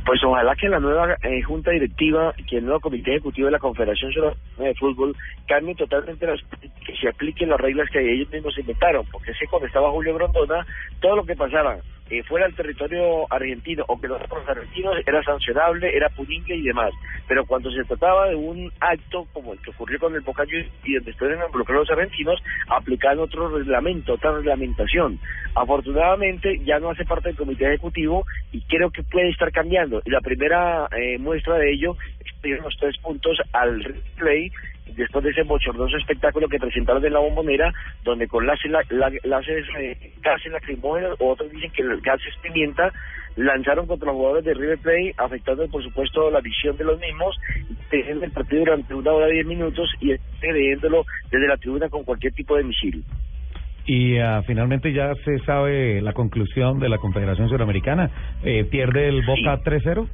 Pues 0.06 0.24
ojalá 0.24 0.56
que 0.56 0.68
la 0.68 0.80
nueva 0.80 1.16
eh, 1.24 1.42
junta 1.42 1.72
directiva, 1.72 2.34
que 2.50 2.58
el 2.58 2.66
nuevo 2.66 2.80
comité 2.82 3.12
ejecutivo 3.12 3.46
de 3.48 3.54
la 3.54 3.60
Confederación 3.60 4.12
Sudamericana 4.12 4.68
de 4.68 4.76
Fútbol 4.76 5.16
cambie 5.48 5.76
totalmente 5.76 6.28
las 6.28 6.42
que 6.86 6.96
se 6.96 7.08
apliquen 7.08 7.50
las 7.50 7.60
reglas 7.60 7.90
que 7.90 8.00
ellos 8.00 8.32
mismos 8.32 8.58
inventaron, 8.58 9.06
porque 9.12 9.32
que 9.32 9.48
cuando 9.48 9.68
estaba 9.68 9.92
Julio 9.92 10.16
Grondona, 10.16 10.66
todo 11.00 11.18
lo 11.18 11.26
que 11.26 11.36
pasara 11.36 11.78
eh, 12.14 12.24
fuera 12.24 12.46
del 12.46 12.56
territorio 12.56 13.26
argentino 13.32 13.84
o 13.88 14.00
que 14.00 14.08
los 14.08 14.22
argentinos 14.48 14.96
era 15.06 15.24
sancionable, 15.24 15.96
era 15.96 16.10
punible 16.10 16.56
y 16.56 16.62
demás, 16.62 16.94
pero 17.28 17.46
cuando 17.46 17.72
se 17.72 17.84
trataba 17.86 18.30
de 18.30 18.36
un 18.36 18.72
acto 18.80 19.26
como 19.34 19.54
el 19.54 19.60
que 19.62 19.72
ocurrió 19.72 20.00
con 20.00 20.14
el 20.14 20.22
Boca 20.22 20.44
y 20.84 20.94
donde 20.94 21.12
estuvieron 21.12 21.46
involucrados 21.46 21.88
los 21.88 21.98
argentinos, 21.98 22.40
aplicaban 22.68 23.20
otro 23.20 23.50
reglamento, 23.50 24.14
otra 24.14 24.34
reglamentación. 24.34 25.20
Afortunadamente 25.56 26.60
ya 26.64 26.80
no 26.80 26.92
hace 26.92 27.06
parte 27.06 27.30
del 27.30 27.38
comité 27.38 27.66
ejecutivo 27.66 28.26
y 28.52 28.62
creo 28.62 28.92
que 28.92 29.04
puede 29.04 29.30
estar 29.30 29.52
cambiando. 29.52 30.02
Y 30.06 30.12
la 30.12 30.22
primera 30.22 30.88
eh, 30.96 31.18
muestra 31.18 31.58
de 31.58 31.72
ello 31.72 31.96
es 32.20 32.32
que 32.42 32.50
los 32.50 32.76
tres 32.78 32.98
puntos 33.00 33.38
al 33.54 33.84
replay 33.84 34.52
después 34.96 35.24
de 35.24 35.32
ese 35.32 35.44
bochornoso 35.44 35.98
espectáculo 35.98 36.48
que 36.48 36.60
presentaron 36.60 37.04
en 37.06 37.14
la 37.14 37.20
bombonera, 37.20 37.72
donde 38.04 38.28
con 38.28 38.46
láser, 38.46 38.72
la, 38.72 38.82
la- 38.90 39.10
eh, 39.10 40.12
gases 40.22 40.52
lacrimógenos, 40.52 41.16
o 41.20 41.32
otros 41.32 41.52
dicen 41.52 41.72
que 41.72 41.82
el 41.82 42.00
gas 42.02 42.20
es 42.28 42.36
pimienta, 42.42 42.92
lanzaron 43.36 43.88
contra 43.88 44.08
los 44.08 44.16
jugadores 44.16 44.46
de 44.46 44.54
River 44.54 44.78
Plate, 44.80 45.14
afectando 45.18 45.68
por 45.70 45.82
supuesto 45.84 46.30
la 46.30 46.40
visión 46.42 46.78
de 46.78 46.84
los 46.84 47.00
mismos, 47.00 47.36
teniendo 47.90 48.26
el 48.26 48.32
partido 48.32 48.60
durante 48.66 48.94
una 48.94 49.12
hora 49.12 49.30
y 49.30 49.34
diez 49.34 49.46
minutos 49.48 49.90
y 50.02 50.12
agrediéndolo 50.46 51.06
desde 51.32 51.48
la 51.48 51.58
tribuna 51.58 51.90
con 51.90 52.04
cualquier 52.04 52.34
tipo 52.34 52.56
de 52.56 52.64
misil. 52.64 53.04
y 53.86 54.18
ah, 54.20 54.42
finalmente 54.46 54.94
ya 54.94 55.14
se 55.26 55.40
sabe 55.40 56.02
la 56.02 56.14
conclusión 56.14 56.80
de 56.80 56.90
la 56.90 57.00
Confederación 57.00 57.50
Suramericana. 57.50 58.10
Eh, 58.44 58.66
pierde 58.66 59.08
el 59.10 59.24
Boca 59.26 59.60
3-0 59.64 60.08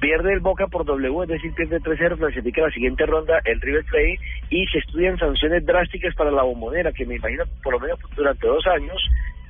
Pierde 0.00 0.32
el 0.32 0.40
Boca 0.40 0.66
por 0.66 0.84
W, 0.84 1.22
es 1.22 1.28
decir, 1.28 1.52
pierde 1.54 1.80
3-0, 1.80 2.16
clasifica 2.16 2.62
la 2.62 2.70
siguiente 2.70 3.04
ronda 3.04 3.40
el 3.44 3.60
River 3.60 3.84
Plate 3.84 4.18
y 4.48 4.66
se 4.66 4.78
estudian 4.78 5.18
sanciones 5.18 5.64
drásticas 5.66 6.14
para 6.14 6.30
la 6.30 6.42
bombonera, 6.42 6.92
que 6.92 7.04
me 7.04 7.16
imagino 7.16 7.44
por 7.62 7.74
lo 7.74 7.80
menos 7.80 7.98
durante 8.16 8.46
dos 8.46 8.66
años, 8.66 8.96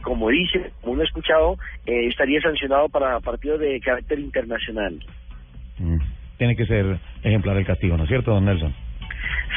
como 0.03 0.29
dice, 0.29 0.73
como 0.81 0.95
uno 0.95 1.03
ha 1.03 1.07
escuchado, 1.07 1.57
eh, 1.87 2.07
estaría 2.09 2.41
sancionado 2.41 2.89
para 2.89 3.21
partidos 3.21 3.61
de 3.61 3.81
carácter 3.81 4.19
internacional. 4.19 4.99
Mm, 5.79 5.99
Tiene 6.39 6.57
que 6.57 6.67
ser 6.67 6.99
ejemplar 7.23 7.57
el 7.57 7.67
castigo, 7.67 7.97
¿no 7.97 8.05
es 8.05 8.09
cierto, 8.09 8.33
don 8.33 8.45
Nelson? 8.45 8.75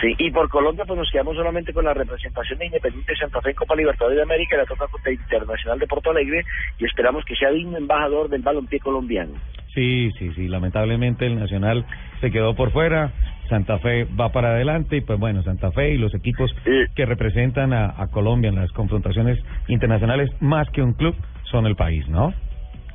Sí, 0.01 0.13
y 0.17 0.31
por 0.31 0.49
Colombia 0.49 0.83
pues 0.85 0.99
nos 0.99 1.09
quedamos 1.11 1.35
solamente 1.35 1.71
con 1.71 1.85
la 1.85 1.93
representación 1.93 2.59
de 2.59 2.65
Independiente 2.65 3.15
Santa 3.15 3.41
Fe 3.41 3.51
en 3.51 3.55
Copa 3.55 3.75
Libertadores 3.75 4.17
de 4.17 4.23
América 4.23 4.55
y 4.55 4.59
la 4.59 4.65
Copa 4.65 4.87
Internacional 5.09 5.79
de 5.79 5.87
Porto 5.87 6.11
Alegre 6.11 6.43
y 6.77 6.85
esperamos 6.85 7.23
que 7.25 7.35
sea 7.35 7.51
digno 7.51 7.77
embajador 7.77 8.27
del 8.29 8.41
balompié 8.41 8.79
colombiano. 8.79 9.33
Sí, 9.73 10.11
sí, 10.19 10.31
sí. 10.35 10.47
Lamentablemente 10.47 11.25
el 11.25 11.39
Nacional 11.39 11.85
se 12.21 12.31
quedó 12.31 12.55
por 12.55 12.71
fuera. 12.71 13.11
Santa 13.49 13.77
Fe 13.79 14.05
va 14.05 14.31
para 14.31 14.49
adelante 14.49 14.97
y 14.97 15.01
pues 15.01 15.19
bueno, 15.19 15.43
Santa 15.43 15.71
Fe 15.71 15.93
y 15.93 15.97
los 15.97 16.13
equipos 16.15 16.55
que 16.95 17.05
representan 17.05 17.73
a, 17.73 17.93
a 17.97 18.07
Colombia 18.07 18.49
en 18.49 18.55
las 18.55 18.71
confrontaciones 18.71 19.37
internacionales, 19.67 20.29
más 20.39 20.69
que 20.69 20.81
un 20.81 20.93
club, 20.93 21.15
son 21.51 21.65
el 21.65 21.75
país, 21.75 22.07
¿no? 22.07 22.33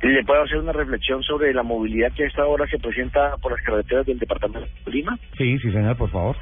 ¿Le 0.01 0.23
puedo 0.23 0.41
hacer 0.43 0.57
una 0.57 0.71
reflexión 0.71 1.21
sobre 1.23 1.53
la 1.53 1.63
movilidad 1.63 2.13
que 2.13 2.23
a 2.23 2.27
esta 2.27 2.45
hora 2.45 2.65
se 2.67 2.79
presenta 2.79 3.35
por 3.41 3.51
las 3.51 3.61
carreteras 3.61 4.05
del 4.05 4.17
departamento 4.17 4.67
de 4.85 4.91
Lima? 4.91 5.17
Sí, 5.37 5.57
sí, 5.59 5.71
señor, 5.71 5.97
por 5.97 6.09
favor. 6.09 6.37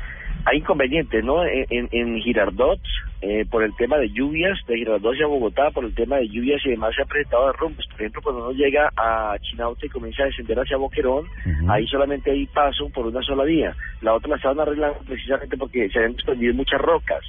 Hay 0.45 0.59
inconvenientes, 0.59 1.23
¿no? 1.23 1.43
En, 1.43 1.65
en, 1.71 1.89
en 1.91 2.21
Girardot, 2.21 2.79
eh, 3.21 3.45
por 3.49 3.63
el 3.63 3.75
tema 3.75 3.97
de 3.97 4.09
lluvias, 4.09 4.59
de 4.67 4.77
Girardot 4.77 5.11
hacia 5.11 5.25
Bogotá, 5.25 5.71
por 5.71 5.85
el 5.85 5.95
tema 5.95 6.17
de 6.17 6.29
lluvias 6.29 6.61
y 6.65 6.69
demás, 6.69 6.93
se 6.95 7.01
ha 7.01 7.05
presentado 7.05 7.47
derrumbes. 7.47 7.87
Por 7.87 7.95
ejemplo, 7.99 8.21
cuando 8.21 8.43
uno 8.43 8.51
llega 8.51 8.91
a 8.95 9.35
Chinauta 9.41 9.85
y 9.87 9.89
comienza 9.89 10.23
a 10.23 10.27
descender 10.27 10.59
hacia 10.59 10.77
Boquerón, 10.77 11.25
ahí 11.67 11.87
solamente 11.87 12.29
hay 12.29 12.45
paso 12.45 12.89
por 12.93 13.07
una 13.07 13.23
sola 13.23 13.43
vía. 13.43 13.75
La 14.01 14.13
otra 14.13 14.29
la 14.29 14.35
estaban 14.35 14.59
arreglando 14.59 14.99
precisamente 15.07 15.57
porque 15.57 15.89
se 15.89 15.97
habían 15.97 16.13
desprendido 16.13 16.53
muchas 16.53 16.79
rocas. 16.79 17.23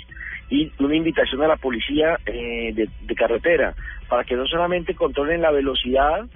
Y 0.51 0.73
una 0.79 0.97
invitación 0.97 1.43
a 1.43 1.49
la 1.49 1.57
policía 1.57 2.19
eh, 2.27 2.73
de, 2.75 3.15
carretera 3.15 3.75
para 4.09 4.25
que 4.25 4.37
no 4.37 4.47
solamente 4.47 4.95
controlen 4.95 5.43
la 5.43 5.51
velocidad, 5.51 6.27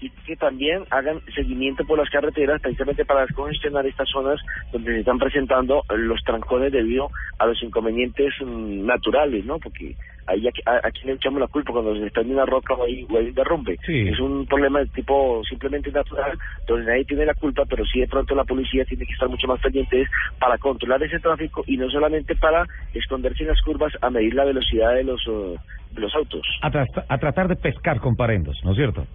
y 0.00 0.10
que 0.26 0.36
también 0.36 0.84
hagan 0.90 1.20
seguimiento 1.34 1.84
por 1.86 1.98
las 1.98 2.10
carreteras 2.10 2.60
precisamente 2.60 3.06
para 3.06 3.22
descongestionar 3.22 3.86
estas 3.86 4.08
zonas 4.10 4.38
donde 4.70 4.92
se 4.92 5.00
están 5.00 5.18
presentando 5.18 5.82
los 5.88 6.22
trancones 6.24 6.72
debido 6.72 7.08
a 7.38 7.46
los 7.46 7.62
inconvenientes 7.62 8.34
mm, 8.44 8.84
naturales, 8.84 9.46
¿no? 9.46 9.58
Porque 9.58 9.96
ahí 10.26 10.46
a, 10.46 10.70
a, 10.70 10.76
a 10.88 10.90
quién 10.90 11.06
le 11.08 11.12
echamos 11.14 11.40
la 11.40 11.48
culpa 11.48 11.72
cuando 11.72 11.94
se 11.94 12.00
desprende 12.00 12.34
una 12.34 12.46
roca 12.46 12.74
o 12.74 12.84
hay, 12.84 13.04
o 13.10 13.18
hay 13.18 13.28
un 13.28 13.34
derrumbe. 13.34 13.78
Sí. 13.84 14.08
Es 14.08 14.18
un 14.20 14.46
problema 14.46 14.80
de 14.80 14.86
tipo 14.86 15.42
simplemente 15.48 15.90
natural 15.92 16.38
donde 16.66 16.86
nadie 16.86 17.04
tiene 17.04 17.26
la 17.26 17.34
culpa, 17.34 17.64
pero 17.68 17.84
sí 17.84 18.00
de 18.00 18.08
pronto 18.08 18.34
la 18.34 18.44
policía 18.44 18.84
tiene 18.84 19.04
que 19.06 19.12
estar 19.12 19.28
mucho 19.28 19.46
más 19.46 19.60
pendiente 19.60 20.06
para 20.38 20.58
controlar 20.58 21.02
ese 21.02 21.20
tráfico 21.20 21.64
y 21.66 21.76
no 21.76 21.88
solamente 21.90 22.34
para 22.36 22.66
esconderse 22.92 23.42
en 23.42 23.50
las 23.50 23.60
curvas 23.62 23.92
a 24.00 24.10
medir 24.10 24.34
la 24.34 24.44
velocidad 24.44 24.94
de 24.94 25.04
los, 25.04 25.20
eh, 25.26 25.56
de 25.92 26.00
los 26.00 26.14
autos. 26.14 26.46
A, 26.62 26.70
tra- 26.70 27.04
a 27.08 27.18
tratar 27.18 27.48
de 27.48 27.56
pescar 27.56 28.00
con 28.00 28.16
parendos, 28.16 28.58
¿no 28.64 28.70
es 28.72 28.76
cierto? 28.76 29.06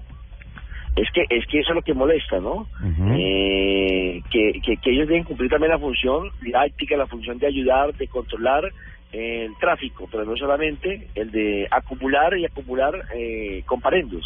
Es 0.95 1.07
que 1.11 1.21
es 1.29 1.45
que 1.47 1.59
eso 1.59 1.69
es 1.69 1.75
lo 1.75 1.81
que 1.81 1.93
molesta, 1.93 2.39
¿no? 2.39 2.67
Eh, 3.11 4.21
que, 4.29 4.59
que, 4.65 4.77
que 4.77 4.91
ellos 4.91 5.07
deben 5.07 5.23
cumplir 5.23 5.49
también 5.49 5.71
la 5.71 5.79
función 5.79 6.29
didáctica, 6.41 6.97
la 6.97 7.07
función 7.07 7.37
de 7.37 7.47
ayudar, 7.47 7.93
de 7.93 8.07
controlar 8.07 8.63
el 9.11 9.55
tráfico, 9.59 10.07
pero 10.11 10.23
no 10.25 10.35
solamente 10.37 11.07
el 11.15 11.31
de 11.31 11.67
acumular 11.71 12.37
y 12.37 12.45
acumular 12.45 12.93
eh, 13.15 13.63
comparendos. 13.65 14.23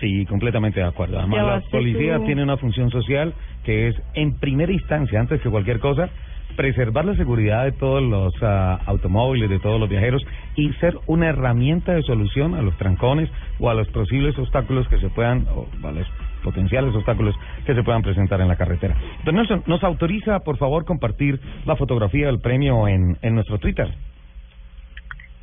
Sí, 0.00 0.26
completamente 0.26 0.80
de 0.80 0.86
acuerdo. 0.86 1.18
Además, 1.18 1.64
la 1.64 1.70
policía 1.70 2.18
tú- 2.18 2.24
tiene 2.26 2.42
una 2.42 2.56
función 2.56 2.90
social 2.90 3.32
que 3.64 3.88
es, 3.88 3.96
en 4.14 4.38
primera 4.38 4.72
instancia, 4.72 5.18
antes 5.20 5.40
que 5.40 5.48
cualquier 5.48 5.78
cosa, 5.80 6.10
preservar 6.54 7.04
la 7.04 7.14
seguridad 7.16 7.64
de 7.64 7.72
todos 7.72 8.02
los 8.02 8.32
ah, 8.42 8.78
automóviles, 8.86 9.48
de 9.50 9.58
todos 9.58 9.78
los 9.80 9.88
viajeros 9.88 10.22
y 10.54 10.72
ser 10.74 10.94
una 11.06 11.28
herramienta 11.28 11.92
de 11.92 12.02
solución 12.02 12.54
a 12.54 12.62
los 12.62 12.76
trancones 12.78 13.30
o 13.58 13.68
a 13.70 13.74
los 13.74 13.88
posibles 13.88 14.38
obstáculos 14.38 14.86
que 14.88 14.98
se 14.98 15.08
puedan, 15.08 15.46
o 15.54 15.66
a 15.86 15.92
los 15.92 16.06
potenciales 16.42 16.94
obstáculos 16.94 17.34
que 17.64 17.74
se 17.74 17.82
puedan 17.82 18.02
presentar 18.02 18.40
en 18.40 18.48
la 18.48 18.56
carretera. 18.56 18.96
Don 19.24 19.34
Nelson, 19.34 19.64
¿nos 19.66 19.82
autoriza, 19.82 20.40
por 20.40 20.56
favor, 20.58 20.84
compartir 20.84 21.40
la 21.64 21.74
fotografía 21.76 22.26
del 22.26 22.40
premio 22.40 22.86
en, 22.86 23.16
en 23.22 23.34
nuestro 23.34 23.58
Twitter? 23.58 23.88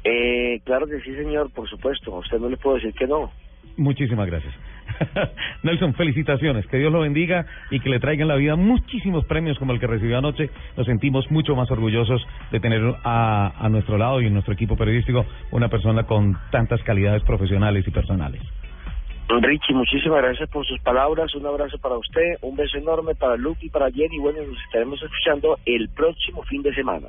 Eh, 0.03 0.59
claro 0.65 0.87
que 0.87 0.99
sí, 1.01 1.15
señor, 1.15 1.51
por 1.51 1.69
supuesto. 1.69 2.15
A 2.15 2.19
usted 2.19 2.39
no 2.39 2.49
le 2.49 2.57
puedo 2.57 2.75
decir 2.75 2.93
que 2.93 3.07
no. 3.07 3.31
Muchísimas 3.77 4.27
gracias. 4.27 4.53
Nelson, 5.63 5.93
felicitaciones. 5.95 6.67
Que 6.67 6.77
Dios 6.77 6.91
lo 6.91 7.01
bendiga 7.01 7.45
y 7.71 7.79
que 7.79 7.89
le 7.89 7.99
traigan 7.99 8.27
la 8.27 8.35
vida 8.35 8.55
muchísimos 8.55 9.25
premios 9.25 9.57
como 9.57 9.73
el 9.73 9.79
que 9.79 9.87
recibió 9.87 10.17
anoche. 10.17 10.49
Nos 10.77 10.85
sentimos 10.85 11.29
mucho 11.31 11.55
más 11.55 11.71
orgullosos 11.71 12.25
de 12.51 12.59
tener 12.59 12.81
a, 13.03 13.53
a 13.57 13.69
nuestro 13.69 13.97
lado 13.97 14.21
y 14.21 14.27
en 14.27 14.33
nuestro 14.33 14.53
equipo 14.53 14.75
periodístico 14.75 15.25
una 15.51 15.69
persona 15.69 16.03
con 16.03 16.37
tantas 16.51 16.81
calidades 16.83 17.23
profesionales 17.23 17.87
y 17.87 17.91
personales. 17.91 18.41
Richie, 19.29 19.73
muchísimas 19.73 20.21
gracias 20.21 20.49
por 20.49 20.65
sus 20.65 20.79
palabras. 20.81 21.33
Un 21.33 21.45
abrazo 21.45 21.77
para 21.79 21.97
usted, 21.97 22.37
un 22.41 22.55
beso 22.55 22.77
enorme 22.77 23.15
para 23.15 23.37
Luke 23.37 23.65
y 23.65 23.69
para 23.69 23.89
Jenny. 23.89 24.19
Bueno, 24.19 24.43
nos 24.43 24.59
estaremos 24.65 25.01
escuchando 25.01 25.57
el 25.65 25.89
próximo 25.89 26.43
fin 26.43 26.61
de 26.61 26.73
semana. 26.73 27.07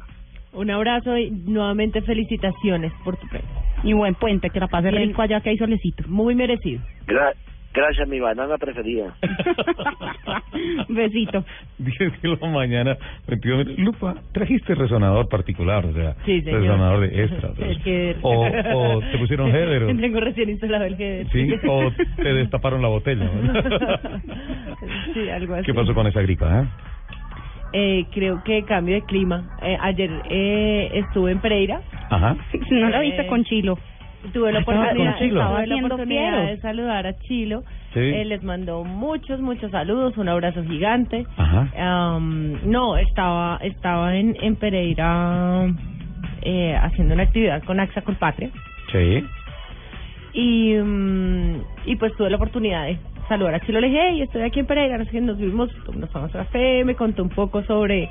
Un 0.54 0.70
abrazo 0.70 1.16
y 1.18 1.30
nuevamente 1.30 2.00
felicitaciones 2.02 2.92
por 3.04 3.16
tu 3.16 3.26
premio. 3.28 3.48
Y 3.82 3.92
buen 3.92 4.14
puente, 4.14 4.50
que 4.50 4.60
la 4.60 4.68
pase 4.68 4.90
Bien. 4.90 5.08
rico 5.08 5.20
allá 5.22 5.40
que 5.40 5.50
hay 5.50 5.56
solecito. 5.58 6.04
Muy 6.08 6.34
merecido. 6.34 6.80
Gra- 7.06 7.34
gracias, 7.74 8.08
mi 8.08 8.20
banana 8.20 8.56
preferida. 8.56 9.14
Besito. 10.88 11.44
10 11.78 12.22
de 12.22 12.28
la 12.28 12.48
mañana, 12.48 12.96
22 13.26 13.66
minutos. 13.66 13.84
Lupa, 13.84 14.14
trajiste 14.32 14.74
resonador 14.74 15.28
particular, 15.28 15.84
o 15.86 15.92
sea, 15.92 16.14
Sí, 16.24 16.40
resonador 16.40 17.00
de 17.08 17.24
extra. 17.24 17.50
El. 17.58 18.16
O, 18.22 18.46
o 18.46 19.00
te 19.00 19.18
pusieron 19.18 19.48
header. 19.50 19.82
o- 19.84 19.86
Tengo 20.00 20.20
recién 20.20 20.50
instalado 20.50 20.84
el 20.84 20.94
header. 20.94 21.26
Sí, 21.30 21.48
o 21.68 21.90
te 22.16 22.32
destaparon 22.32 22.80
la 22.80 22.88
botella. 22.88 23.24
¿no? 23.24 23.52
sí, 25.12 25.28
algo 25.30 25.54
así. 25.54 25.66
¿Qué 25.66 25.74
pasó 25.74 25.94
con 25.94 26.06
esa 26.06 26.22
gripa? 26.22 26.60
eh? 26.62 26.66
Eh, 27.76 28.06
creo 28.12 28.40
que 28.44 28.62
cambio 28.62 28.94
de 28.94 29.02
clima. 29.02 29.50
Eh, 29.60 29.76
ayer 29.80 30.08
eh, 30.30 30.90
estuve 30.94 31.32
en 31.32 31.40
Pereira. 31.40 31.80
Ajá. 32.08 32.36
No 32.70 32.88
la 32.88 33.00
viste 33.00 33.22
Eh, 33.22 33.26
con 33.26 33.42
Chilo. 33.44 33.76
Tuve 34.32 34.52
la 34.52 34.58
Ah, 34.58 34.60
estaba 34.60 34.78
oportunidad, 34.84 35.18
tuve 35.18 35.66
la 35.66 35.76
oportunidad 35.86 36.46
de 36.46 36.56
saludar 36.60 37.06
a 37.06 37.18
Chilo. 37.18 37.62
Sí. 37.92 38.00
Eh, 38.00 38.24
les 38.24 38.42
mandó 38.44 38.84
muchos, 38.84 39.40
muchos 39.40 39.70
saludos, 39.72 40.16
un 40.16 40.28
abrazo 40.28 40.62
gigante. 40.64 41.26
Ajá. 41.36 41.68
No, 42.64 42.96
estaba 42.96 43.58
estaba 43.60 44.16
en, 44.16 44.36
en 44.40 44.54
Pereira 44.56 45.66
eh, 46.42 46.76
haciendo 46.80 47.14
una 47.14 47.24
actividad 47.24 47.62
con 47.64 47.80
AXA 47.80 48.02
Colpatria 48.02 48.50
Sí. 48.92 49.24
y, 50.32 50.74
mm, 50.76 51.56
y 51.86 51.96
pues 51.96 52.14
tuve 52.16 52.30
la 52.30 52.36
oportunidad 52.36 52.84
de 52.86 52.98
saludar 53.28 53.54
a 53.54 53.60
Chilo. 53.60 53.80
Le 53.80 53.88
dije, 53.88 54.00
hey, 54.08 54.22
estoy 54.22 54.42
aquí 54.42 54.60
en 54.60 54.66
Pereira, 54.66 54.98
no 54.98 55.04
sé 55.04 55.10
qué, 55.10 55.20
nos 55.20 55.38
vimos, 55.38 55.70
nos 55.94 56.10
fuimos 56.10 56.34
a 56.34 56.38
café, 56.38 56.84
me 56.84 56.94
contó 56.94 57.22
un 57.22 57.30
poco 57.30 57.62
sobre 57.64 58.08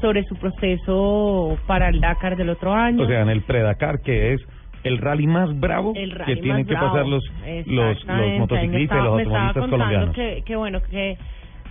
sobre 0.00 0.24
su 0.24 0.36
proceso 0.36 1.56
para 1.66 1.88
el 1.88 2.00
Dakar 2.00 2.36
del 2.36 2.50
otro 2.50 2.72
año. 2.72 3.02
O 3.02 3.06
sea, 3.06 3.22
en 3.22 3.30
el 3.30 3.42
Predakar, 3.42 4.00
que 4.02 4.34
es 4.34 4.46
el 4.84 4.98
rally 4.98 5.26
más 5.26 5.58
bravo 5.58 5.94
rally 5.94 6.34
que 6.34 6.36
tienen 6.42 6.66
que 6.66 6.74
bravo. 6.74 6.88
pasar 6.88 7.06
los, 7.06 7.24
los, 7.66 8.04
los 8.04 8.38
motociclistas 8.38 8.98
y 8.98 9.02
los 9.02 9.18
automovilistas 9.18 9.70
colombianos. 9.70 10.14
Que, 10.14 10.42
que 10.44 10.56
bueno, 10.56 10.80
que 10.82 11.16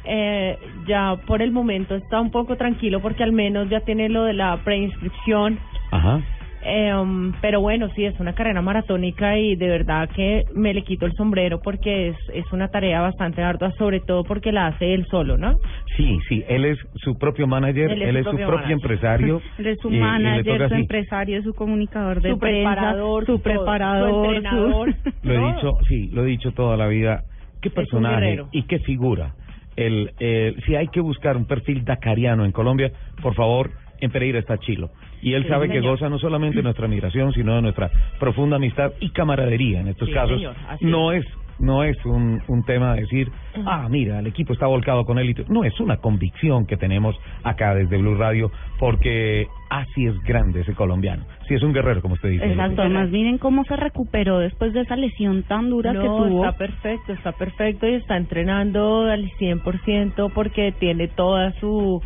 eh, 0.06 0.58
ya 0.88 1.16
por 1.26 1.42
el 1.42 1.52
momento 1.52 1.96
está 1.96 2.20
un 2.20 2.32
poco 2.32 2.56
tranquilo 2.58 3.00
porque 3.00 3.24
al 3.24 3.32
menos 3.32 3.70
ya 3.70 3.82
tiene 3.82 4.10
lo 4.10 4.24
de 4.24 4.34
la 4.34 4.58
preinscripción. 4.64 5.60
Ajá. 5.92 6.22
Eh, 6.68 6.92
um, 6.96 7.32
pero 7.42 7.62
bueno, 7.62 7.90
sí, 7.96 8.06
es 8.06 8.20
una 8.20 8.34
carrera 8.34 8.60
maratónica 8.62 9.38
y 9.38 9.56
de 9.56 9.68
verdad 9.68 10.10
que 10.10 10.46
me 10.56 10.74
le 10.74 10.82
quito 10.84 11.06
el 11.06 11.14
sombrero 11.14 11.62
porque 11.62 12.10
es, 12.10 12.18
es 12.34 12.52
una 12.52 12.70
tarea 12.70 13.02
bastante 13.02 13.44
ardua, 13.44 13.72
sobre 13.78 14.00
todo 14.00 14.24
porque 14.24 14.52
la 14.52 14.68
hace 14.68 14.96
él 14.96 15.06
solo, 15.12 15.38
¿no? 15.38 15.58
Sí, 15.96 16.18
sí, 16.28 16.44
él 16.48 16.66
es 16.66 16.80
su 16.96 17.18
propio 17.20 17.46
manager, 17.46 17.92
Él 17.92 18.02
él 18.02 18.18
es 18.18 18.26
su 18.26 18.36
propio 18.36 18.74
empresario. 18.74 19.42
Él 19.60 19.68
es 19.68 19.80
su 19.80 19.90
y- 19.92 20.00
manager, 20.00 20.58
su 20.58 20.64
así. 20.64 20.74
empresario, 20.82 21.44
su 21.44 21.54
comunicador 21.54 22.20
de 22.22 22.32
Su 22.32 22.40
prensa, 22.40 22.72
preparador, 22.72 23.26
su 23.28 23.42
preparador, 23.42 24.10
su 24.10 24.26
entrenador. 24.26 24.96
Lo 25.22 25.34
he 25.34 25.54
dicho, 25.54 25.78
sí, 25.88 26.10
lo 26.12 26.24
he 26.24 26.28
dicho 26.28 26.52
toda 26.52 26.78
la 26.78 26.88
vida. 26.88 27.24
Qué 27.62 27.70
personaje 27.70 28.42
y 28.52 28.64
qué 28.64 28.80
figura. 28.80 29.34
El, 29.76 30.12
el, 30.20 30.62
si 30.66 30.76
hay 30.76 30.88
que 30.88 31.00
buscar 31.02 31.38
un 31.38 31.46
perfil 31.46 31.84
dakariano 31.86 32.46
en 32.46 32.52
Colombia, 32.52 32.92
por 33.22 33.36
favor, 33.36 33.72
en 34.00 34.12
Pereira 34.12 34.40
está 34.40 34.58
Chilo. 34.58 34.90
Y 35.26 35.34
él 35.34 35.42
Sí, 35.44 35.50
sabe 35.50 35.68
que 35.70 35.82
goza 35.82 36.08
no 36.08 36.20
solamente 36.20 36.58
de 36.58 36.64
nuestra 36.64 36.86
admiración, 36.86 37.34
sino 37.34 37.56
de 37.56 37.62
nuestra 37.64 37.90
profunda 38.20 38.58
amistad 38.58 38.92
y 39.00 39.10
camaradería 39.10 39.80
en 39.82 39.88
estos 39.88 40.08
Sí, 40.08 40.14
casos. 40.14 40.38
señor, 40.38 40.56
no 40.82 41.12
es 41.12 41.26
no 41.58 41.84
es 41.86 41.96
un, 42.06 42.42
un 42.50 42.64
tema 42.66 42.94
de 42.96 43.02
decir, 43.04 43.32
ah, 43.66 43.88
mira, 43.90 44.20
el 44.20 44.28
equipo 44.28 44.52
está 44.52 44.68
volcado 44.68 45.06
con 45.06 45.18
él. 45.20 45.34
No, 45.48 45.64
es 45.64 45.80
una 45.80 45.98
convicción 45.98 46.66
que 46.66 46.76
tenemos 46.76 47.16
acá 47.44 47.74
desde 47.74 47.98
Blue 47.98 48.16
Radio, 48.16 48.52
porque 48.78 49.48
así 49.70 50.06
es 50.06 50.22
grande 50.24 50.62
ese 50.62 50.74
colombiano. 50.74 51.24
Sí, 51.48 51.54
es 51.54 51.64
un 51.64 51.72
guerrero, 51.72 52.02
como 52.02 52.16
usted 52.16 52.30
dice. 52.30 52.46
Exacto, 52.46 52.82
además 52.82 53.10
miren 53.10 53.38
cómo 53.38 53.64
se 53.64 53.78
recuperó 53.78 54.40
después 54.40 54.74
de 54.74 54.82
esa 54.82 54.98
lesión 54.98 55.44
tan 55.44 55.70
dura 55.70 55.94
no, 55.94 56.02
que 56.02 56.08
tuvo. 56.08 56.46
está 56.46 56.58
perfecto, 56.58 57.14
está 57.14 57.32
perfecto 57.32 57.88
y 57.88 57.94
está 57.94 58.18
entrenando 58.18 59.04
al 59.06 59.24
100% 59.40 60.32
porque 60.34 60.74
tiene 60.78 61.08
toda 61.08 61.54
su 61.62 62.02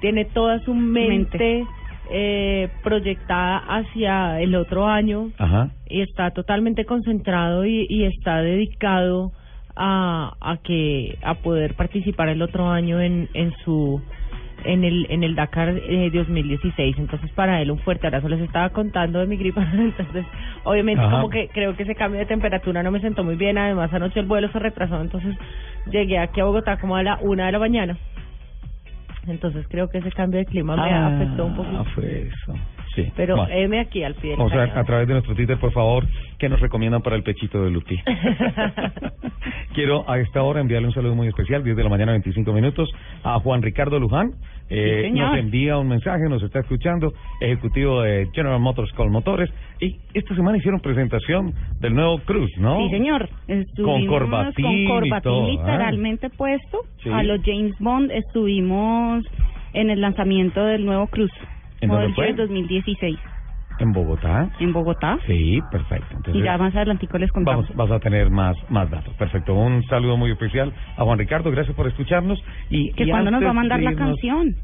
tiene 0.00 0.24
toda 0.24 0.58
su 0.64 0.74
mente, 0.74 1.38
Mente. 1.38 1.66
Eh, 2.10 2.68
proyectada 2.82 3.58
hacia 3.58 4.40
el 4.40 4.54
otro 4.56 4.86
año 4.86 5.30
Ajá. 5.38 5.70
y 5.88 6.00
está 6.02 6.30
totalmente 6.32 6.84
concentrado 6.84 7.64
y, 7.64 7.86
y 7.88 8.04
está 8.04 8.42
dedicado 8.42 9.32
a, 9.76 10.34
a 10.40 10.56
que 10.58 11.16
a 11.22 11.34
poder 11.34 11.74
participar 11.74 12.28
el 12.28 12.42
otro 12.42 12.68
año 12.68 13.00
en, 13.00 13.28
en 13.34 13.52
su 13.64 14.00
en 14.64 14.84
el 14.84 15.06
en 15.10 15.24
el 15.24 15.34
Dakar 15.34 15.70
eh, 15.70 16.10
2016 16.12 16.96
entonces 16.98 17.30
para 17.32 17.62
él 17.62 17.70
un 17.70 17.78
fuerte 17.78 18.06
abrazo 18.06 18.28
les 18.28 18.40
estaba 18.40 18.68
contando 18.70 19.18
de 19.18 19.26
mi 19.26 19.36
gripa 19.36 19.62
entonces 19.72 20.26
obviamente 20.64 21.02
Ajá. 21.02 21.12
como 21.12 21.30
que 21.30 21.48
creo 21.48 21.74
que 21.76 21.84
ese 21.84 21.94
cambio 21.94 22.20
de 22.20 22.26
temperatura 22.26 22.82
no 22.82 22.90
me 22.90 23.00
sentó 23.00 23.24
muy 23.24 23.36
bien 23.36 23.56
además 23.58 23.92
anoche 23.92 24.20
el 24.20 24.26
vuelo 24.26 24.50
se 24.52 24.58
retrasó 24.58 25.00
entonces 25.00 25.34
llegué 25.90 26.18
aquí 26.18 26.40
a 26.40 26.44
Bogotá 26.44 26.76
como 26.78 26.96
a 26.96 27.02
la 27.02 27.18
una 27.22 27.46
de 27.46 27.52
la 27.52 27.58
mañana 27.58 27.96
entonces 29.26 29.66
creo 29.68 29.88
que 29.88 29.98
ese 29.98 30.10
cambio 30.12 30.40
de 30.40 30.46
clima 30.46 30.76
me 30.76 30.82
Ah, 30.90 31.06
afectó 31.08 31.46
un 31.46 31.56
poquito 31.56 31.84
fue 31.94 32.28
eso. 32.28 32.54
Sí. 32.94 33.08
pero 33.16 33.36
Bueno. 33.36 33.52
heme 33.54 33.78
aquí 33.80 34.02
al 34.02 34.14
pie 34.16 34.32
del 34.32 34.40
O 34.40 34.48
sea, 34.48 34.66
cañón. 34.66 34.78
a 34.78 34.84
través 34.84 35.06
de 35.06 35.14
nuestro 35.14 35.34
Twitter, 35.36 35.56
por 35.58 35.70
favor, 35.72 36.06
que 36.38 36.48
nos 36.48 36.58
recomiendan 36.60 37.02
para 37.02 37.14
el 37.14 37.22
pechito 37.22 37.62
de 37.62 37.70
Lupi. 37.70 37.96
Quiero 39.74 40.08
a 40.10 40.18
esta 40.18 40.42
hora 40.42 40.60
enviarle 40.60 40.88
un 40.88 40.94
saludo 40.94 41.14
muy 41.14 41.28
especial, 41.28 41.62
10 41.62 41.76
de 41.76 41.84
la 41.84 41.88
mañana, 41.88 42.12
25 42.12 42.52
minutos, 42.52 42.90
a 43.22 43.38
Juan 43.38 43.62
Ricardo 43.62 43.98
Luján. 44.00 44.32
Eh, 44.70 45.06
Sí, 45.06 45.10
nos 45.18 45.36
envía 45.36 45.76
un 45.78 45.88
mensaje, 45.88 46.28
nos 46.28 46.42
está 46.42 46.60
escuchando, 46.60 47.12
ejecutivo 47.40 48.02
de 48.02 48.28
General 48.32 48.60
Motors 48.60 48.92
Colmotores. 48.92 49.50
Y 49.80 49.96
esta 50.14 50.34
semana 50.34 50.58
hicieron 50.58 50.80
presentación 50.80 51.52
del 51.80 51.94
nuevo 51.94 52.18
Cruz, 52.20 52.50
¿no? 52.58 52.78
Sí, 52.78 52.90
señor. 52.90 53.28
Corbatín 54.06 54.64
con 54.64 54.86
corbatín 54.86 55.22
todo, 55.22 55.48
¿eh? 55.48 55.50
literalmente 55.52 56.30
puesto. 56.30 56.78
Sí. 57.02 57.10
A 57.10 57.22
los 57.22 57.40
James 57.44 57.74
Bond 57.80 58.10
estuvimos 58.12 59.24
en 59.72 59.90
el 59.90 60.00
lanzamiento 60.00 60.64
del 60.64 60.86
nuevo 60.86 61.06
Cruz. 61.08 61.32
¿En 61.80 61.88
dónde 61.88 62.08
Model 62.08 62.14
fue? 62.14 62.26
Year 62.26 62.36
2016 62.36 63.18
En 63.80 63.92
Bogotá. 63.92 64.50
en 64.60 64.72
Bogotá. 64.72 65.18
Sí, 65.26 65.60
perfecto. 65.70 66.06
Entonces, 66.16 66.42
y 66.42 66.44
ya 66.44 66.56
más 66.58 66.74
adelantico 66.76 67.18
les 67.18 67.32
contamos. 67.32 67.66
Vamos, 67.70 67.88
vas 67.90 67.96
a 67.96 68.00
tener 68.00 68.30
más, 68.30 68.56
más 68.70 68.90
datos. 68.90 69.14
Perfecto. 69.14 69.54
Un 69.54 69.82
saludo 69.86 70.16
muy 70.16 70.30
especial 70.30 70.72
a 70.96 71.04
Juan 71.04 71.18
Ricardo. 71.18 71.50
Gracias 71.50 71.74
por 71.74 71.86
escucharnos. 71.86 72.42
Y, 72.68 72.92
que 72.92 73.08
cuando 73.08 73.30
nos 73.30 73.42
va 73.42 73.50
a 73.50 73.54
mandar 73.54 73.82
la 73.82 73.94
canción. 73.94 74.54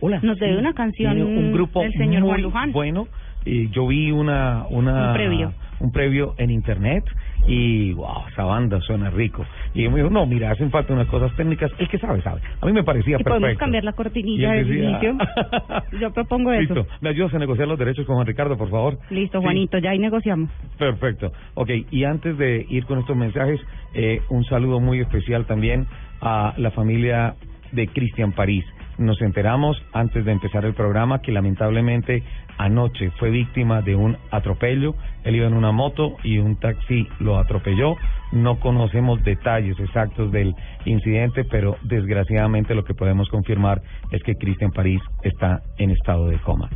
Hola. 0.00 0.18
Nos 0.22 0.38
debe 0.38 0.58
una 0.58 0.72
canción 0.72 1.20
un 1.22 1.52
grupo 1.52 1.82
del 1.82 1.92
señor 1.92 2.20
muy 2.22 2.30
Juan 2.30 2.42
Luján. 2.42 2.72
bueno. 2.72 3.06
Yo 3.44 3.86
vi 3.86 4.10
una, 4.10 4.64
una 4.70 5.08
Un 5.08 5.14
previo. 5.14 5.52
un 5.80 5.92
previo 5.92 6.34
en 6.38 6.50
internet 6.50 7.04
y 7.46 7.92
wow, 7.92 8.26
esa 8.30 8.44
banda 8.44 8.80
suena 8.80 9.10
rico. 9.10 9.44
Y 9.74 9.88
me 9.88 9.96
dijo, 9.96 10.10
no, 10.10 10.24
mira, 10.26 10.50
hacen 10.50 10.70
falta 10.70 10.92
unas 10.92 11.06
cosas 11.08 11.34
técnicas. 11.36 11.70
El 11.78 11.88
que 11.88 11.98
sabe, 11.98 12.22
sabe. 12.22 12.40
A 12.60 12.66
mí 12.66 12.72
me 12.72 12.82
parecía 12.84 13.16
Y 13.16 13.22
perfecto. 13.24 13.40
podemos 13.40 13.58
cambiar 13.58 13.84
la 13.84 13.92
cortinilla 13.92 14.52
del 14.52 14.66
decía- 14.68 14.88
inicio. 14.90 15.18
Yo 16.00 16.12
propongo 16.12 16.52
eso. 16.52 16.74
Listo. 16.74 16.86
¿Me 17.00 17.10
ayudas 17.10 17.34
a 17.34 17.38
negociar 17.38 17.68
los 17.68 17.78
derechos 17.78 18.06
con 18.06 18.14
Juan 18.16 18.26
Ricardo, 18.26 18.56
por 18.56 18.70
favor? 18.70 18.98
Listo, 19.10 19.38
Sí. 19.38 19.44
Juanito, 19.44 19.78
ya 19.78 19.90
ahí 19.90 19.98
negociamos. 19.98 20.50
Perfecto. 20.78 21.32
Ok, 21.54 21.70
y 21.90 22.04
antes 22.04 22.38
de 22.38 22.64
ir 22.70 22.84
con 22.86 22.98
estos 22.98 23.16
mensajes, 23.16 23.60
eh, 23.94 24.20
un 24.30 24.44
saludo 24.44 24.80
muy 24.80 25.00
especial 25.00 25.44
también 25.46 25.86
a 26.20 26.54
la 26.56 26.70
familia 26.70 27.34
de 27.72 27.88
Cristian 27.88 28.32
París. 28.32 28.64
Nos 28.98 29.20
enteramos 29.22 29.76
antes 29.92 30.24
de 30.24 30.30
empezar 30.30 30.64
el 30.64 30.74
programa 30.74 31.20
que 31.20 31.32
lamentablemente 31.32 32.22
anoche 32.58 33.10
fue 33.18 33.30
víctima 33.30 33.82
de 33.82 33.96
un 33.96 34.16
atropello. 34.30 34.94
Él 35.24 35.34
iba 35.36 35.46
en 35.46 35.54
una 35.54 35.72
moto 35.72 36.16
y 36.22 36.38
un 36.38 36.56
taxi 36.56 37.08
lo 37.18 37.38
atropelló. 37.38 37.96
No 38.30 38.60
conocemos 38.60 39.22
detalles 39.24 39.78
exactos 39.80 40.30
del 40.30 40.54
incidente, 40.84 41.44
pero 41.44 41.76
desgraciadamente 41.82 42.74
lo 42.74 42.84
que 42.84 42.94
podemos 42.94 43.28
confirmar 43.30 43.82
es 44.12 44.22
que 44.22 44.36
Cristian 44.36 44.70
París 44.70 45.00
está 45.22 45.62
en 45.78 45.90
estado 45.90 46.28
de 46.28 46.38
coma. 46.38 46.70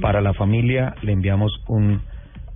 Para 0.00 0.20
la 0.20 0.34
familia 0.34 0.94
le 1.02 1.12
enviamos 1.12 1.52
un 1.68 2.02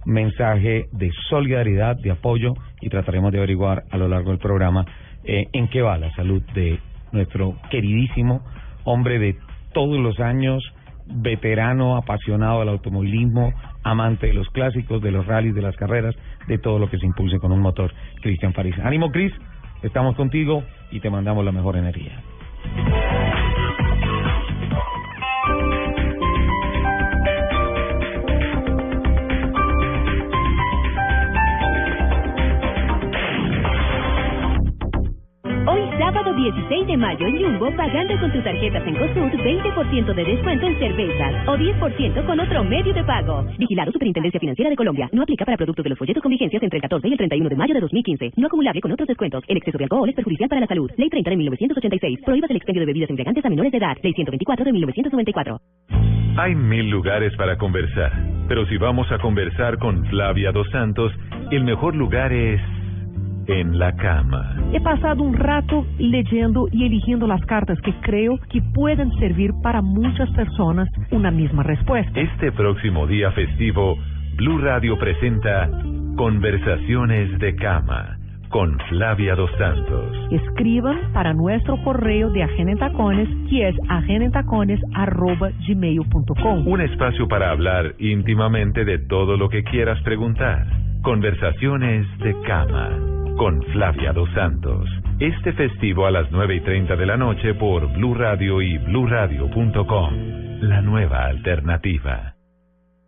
mensaje 0.05 0.89
de 0.93 1.11
solidaridad, 1.29 1.97
de 1.97 2.11
apoyo 2.11 2.55
y 2.81 2.91
trataremos 2.91 3.33
de 3.33 3.39
averiguar 3.39 3.85
a 3.91 3.97
lo 3.97 4.09
largo 4.09 4.31
del 4.31 4.39
programa 4.39 4.85
eh, 5.25 5.47
en 5.53 5.69
qué 5.69 5.83
va 5.83 5.99
la 5.99 6.13
salud 6.15 6.43
de 6.55 6.79
nuestro 7.13 7.57
queridísimo 7.71 8.43
hombre 8.87 9.19
de 9.19 9.37
todos 9.75 9.99
los 10.01 10.19
años, 10.21 10.65
veterano, 11.07 11.97
apasionado 11.97 12.61
del 12.61 12.71
automovilismo, 12.71 13.53
amante 13.83 14.29
de 14.29 14.33
los 14.33 14.49
clásicos, 14.49 15.03
de 15.03 15.11
los 15.11 15.27
rallies, 15.27 15.55
de 15.55 15.63
las 15.63 15.77
carreras, 15.77 16.17
de 16.49 16.59
todo 16.59 16.79
lo 16.79 16.89
que 16.89 16.99
se 16.99 17.07
impulse 17.07 17.39
con 17.39 17.53
un 17.53 17.61
motor, 17.61 17.93
Cristian 18.23 18.53
París. 18.53 18.75
Ánimo, 18.83 19.11
Cris, 19.11 19.33
estamos 19.83 20.17
contigo 20.17 20.63
y 20.91 21.01
te 21.01 21.11
mandamos 21.11 21.45
la 21.45 21.53
mejor 21.53 21.77
energía. 21.77 22.23
16 36.57 36.87
de 36.87 36.97
mayo 36.97 37.27
en 37.27 37.37
Jumbo, 37.37 37.71
pagando 37.77 38.19
con 38.19 38.33
tus 38.33 38.43
tarjetas 38.43 38.83
en 38.87 38.95
COSUD, 38.97 39.33
20% 39.45 40.15
de 40.15 40.25
descuento 40.25 40.67
en 40.67 40.79
cervezas 40.79 41.49
o 41.49 41.57
10% 41.57 42.25
con 42.25 42.41
otro 42.41 42.65
medio 42.65 42.95
de 42.95 43.05
pago. 43.05 43.45
Vigilado 43.59 43.93
Superintendencia 43.93 44.41
Financiera 44.41 44.71
de 44.71 44.77
Colombia. 44.77 45.09
No 45.13 45.23
aplica 45.23 45.45
para 45.45 45.59
productos 45.59 45.85
de 45.85 45.91
los 45.91 45.99
folletos 45.99 46.23
con 46.23 46.31
vigencias 46.31 46.63
entre 46.63 46.79
el 46.79 46.83
14 46.83 47.09
y 47.09 47.13
el 47.13 47.19
31 47.19 47.51
de 47.51 47.57
mayo 47.57 47.75
de 47.75 47.81
2015. 47.81 48.33
No 48.37 48.47
acumulable 48.47 48.81
con 48.81 48.91
otros 48.91 49.07
descuentos. 49.07 49.45
El 49.49 49.59
exceso 49.59 49.77
de 49.77 49.85
alcohol 49.85 50.09
es 50.09 50.15
perjudicial 50.15 50.49
para 50.49 50.63
la 50.63 50.67
salud. 50.67 50.91
Ley 50.97 51.11
30 51.11 51.31
de 51.31 51.37
1986. 51.37 52.21
Prohíbas 52.25 52.51
el 52.51 52.57
expendio 52.57 52.81
de 52.81 52.87
bebidas 52.87 53.11
embriagantes 53.11 53.45
a 53.45 53.51
menores 53.51 53.73
de 53.73 53.79
edad. 53.79 53.97
Ley 54.03 54.15
124 54.15 54.65
de 54.65 54.73
1994. 54.73 55.61
Hay 56.39 56.55
mil 56.55 56.89
lugares 56.91 57.35
para 57.37 57.57
conversar, 57.57 58.13
pero 58.49 58.67
si 58.67 58.77
vamos 58.77 59.11
a 59.11 59.19
conversar 59.19 59.79
con 59.79 60.05
Flavia 60.07 60.53
Dos 60.53 60.69
Santos, 60.71 61.13
el 61.51 61.65
mejor 61.65 61.95
lugar 61.95 62.33
es 62.33 62.61
en 63.47 63.79
la 63.79 63.95
cama. 63.97 64.57
He 64.73 64.81
pasado 64.81 65.23
un 65.23 65.35
rato 65.35 65.87
leyendo 65.99 66.69
y 66.73 66.87
eligiendo 66.87 67.27
las 67.27 67.45
cartas 67.47 67.79
que 67.83 67.93
creo 68.01 68.39
que 68.51 68.63
pueden 68.75 69.13
servir 69.19 69.53
para 69.63 69.83
muchas 69.83 70.31
personas 70.31 70.89
una 71.11 71.31
misma 71.31 71.63
respuesta. 71.63 72.19
Este 72.19 72.53
próximo 72.53 73.07
día 73.07 73.31
festivo, 73.33 73.99
Blue 74.37 74.59
Radio 74.59 74.99
presenta 74.99 75.69
Conversaciones 76.17 77.39
de 77.39 77.55
Cama 77.57 78.17
con 78.49 78.79
Flavia 78.89 79.35
Dos 79.35 79.51
Santos. 79.59 80.17
Escriban 80.31 81.13
para 81.13 81.35
nuestro 81.35 81.77
correo 81.83 82.31
de 82.31 82.43
Agenda 82.43 82.73
en 82.73 82.79
Tacones, 82.79 83.29
que 83.51 83.69
es 83.69 83.77
agendentacones.gmail.com. 83.89 86.67
Un 86.67 86.81
espacio 86.81 87.29
para 87.29 87.51
hablar 87.51 87.95
íntimamente 87.99 88.85
de 88.85 88.99
todo 88.99 89.37
lo 89.37 89.49
que 89.49 89.63
quieras 89.65 90.01
preguntar. 90.03 90.67
Conversaciones 91.07 92.05
de 92.19 92.35
Cama 92.41 92.91
con 93.39 93.63
Flavia 93.73 94.13
Dos 94.13 94.29
Santos. 94.35 94.91
Este 95.21 95.53
festivo 95.53 96.05
a 96.05 96.11
las 96.11 96.29
9 96.33 96.57
y 96.57 96.61
30 96.63 96.97
de 96.97 97.07
la 97.07 97.17
noche 97.17 97.55
por 97.55 97.93
Blue 97.93 98.15
Radio 98.15 98.61
y 98.61 98.77
bluradio.com. 98.79 100.13
La 100.63 100.83
nueva 100.83 101.27
alternativa. 101.27 102.36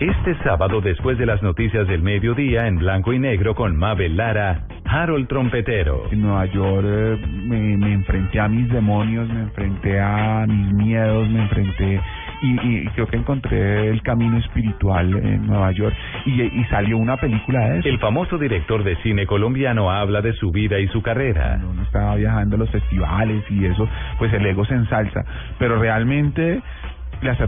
Este 0.00 0.34
sábado, 0.42 0.80
después 0.80 1.18
de 1.18 1.26
las 1.26 1.42
noticias 1.42 1.86
del 1.86 2.00
mediodía 2.00 2.66
en 2.66 2.76
blanco 2.76 3.12
y 3.12 3.18
negro 3.18 3.54
con 3.54 3.76
Mabel 3.76 4.16
Lara, 4.16 4.62
Harold 4.86 5.28
Trompetero. 5.28 6.04
En 6.10 6.22
Nueva 6.22 6.46
York 6.46 6.86
eh, 6.88 7.18
me, 7.44 7.76
me 7.76 7.92
enfrenté 7.92 8.40
a 8.40 8.48
mis 8.48 8.66
demonios, 8.70 9.28
me 9.28 9.40
enfrenté 9.40 10.00
a 10.00 10.46
mis 10.48 10.72
miedos, 10.72 11.28
me 11.28 11.42
enfrenté 11.42 12.00
y, 12.40 12.66
y 12.66 12.86
creo 12.94 13.06
que 13.08 13.18
encontré 13.18 13.88
el 13.88 14.00
camino 14.00 14.38
espiritual 14.38 15.14
en 15.14 15.46
Nueva 15.46 15.70
York 15.72 15.94
y, 16.24 16.40
y 16.40 16.64
salió 16.70 16.96
una 16.96 17.18
película 17.18 17.68
de 17.68 17.80
eso. 17.80 17.88
El 17.90 17.98
famoso 17.98 18.38
director 18.38 18.82
de 18.82 18.96
cine 19.02 19.26
colombiano 19.26 19.90
habla 19.90 20.22
de 20.22 20.32
su 20.32 20.50
vida 20.50 20.78
y 20.78 20.88
su 20.88 21.02
carrera. 21.02 21.60
Uno 21.62 21.82
estaba 21.82 22.16
viajando 22.16 22.56
a 22.56 22.58
los 22.60 22.70
festivales 22.70 23.44
y 23.50 23.66
eso, 23.66 23.86
pues 24.18 24.32
el 24.32 24.46
ego 24.46 24.64
se 24.64 24.74
ensalza, 24.74 25.20
pero 25.58 25.78
realmente 25.78 26.62
las 27.22 27.38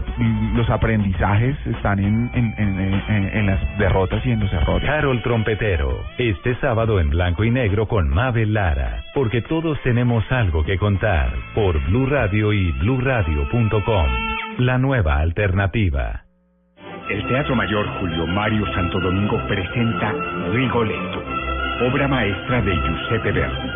los 0.55 0.69
aprendizajes 0.69 1.55
están 1.67 1.99
en, 1.99 2.29
en, 2.33 2.53
en, 2.57 2.93
en- 3.07 3.37
en 3.37 3.45
las 3.47 3.77
derrotas 3.77 4.25
y 4.25 4.31
en 4.31 4.39
los 4.39 4.51
errores. 4.53 4.87
Carol 4.87 5.21
Trompetero, 5.23 6.03
este 6.17 6.55
sábado 6.55 6.99
en 6.99 7.09
blanco 7.09 7.43
y 7.43 7.51
negro 7.51 7.87
con 7.87 8.07
Mabel 8.09 8.53
Lara, 8.53 9.03
porque 9.13 9.41
todos 9.41 9.79
tenemos 9.83 10.23
algo 10.31 10.63
que 10.63 10.77
contar 10.77 11.31
por 11.55 11.79
Blue 11.85 12.05
Radio 12.05 12.53
y 12.53 12.71
bluradio.com. 12.73 14.05
La 14.59 14.77
nueva 14.77 15.17
alternativa. 15.17 16.21
El 17.09 17.27
Teatro 17.27 17.55
Mayor 17.55 17.85
Julio 17.99 18.25
Mario 18.27 18.65
Santo 18.73 18.99
Domingo 18.99 19.37
presenta 19.47 20.13
Rigoletto, 20.53 21.23
obra 21.91 22.07
maestra 22.07 22.61
de 22.61 22.75
Giuseppe 22.75 23.31
Verdi, 23.31 23.69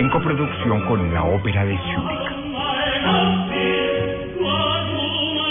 en 0.00 0.10
coproducción 0.10 0.82
con 0.86 1.14
la 1.14 1.22
Ópera 1.22 1.64
de 1.64 1.78
Zúrich. 1.78 2.34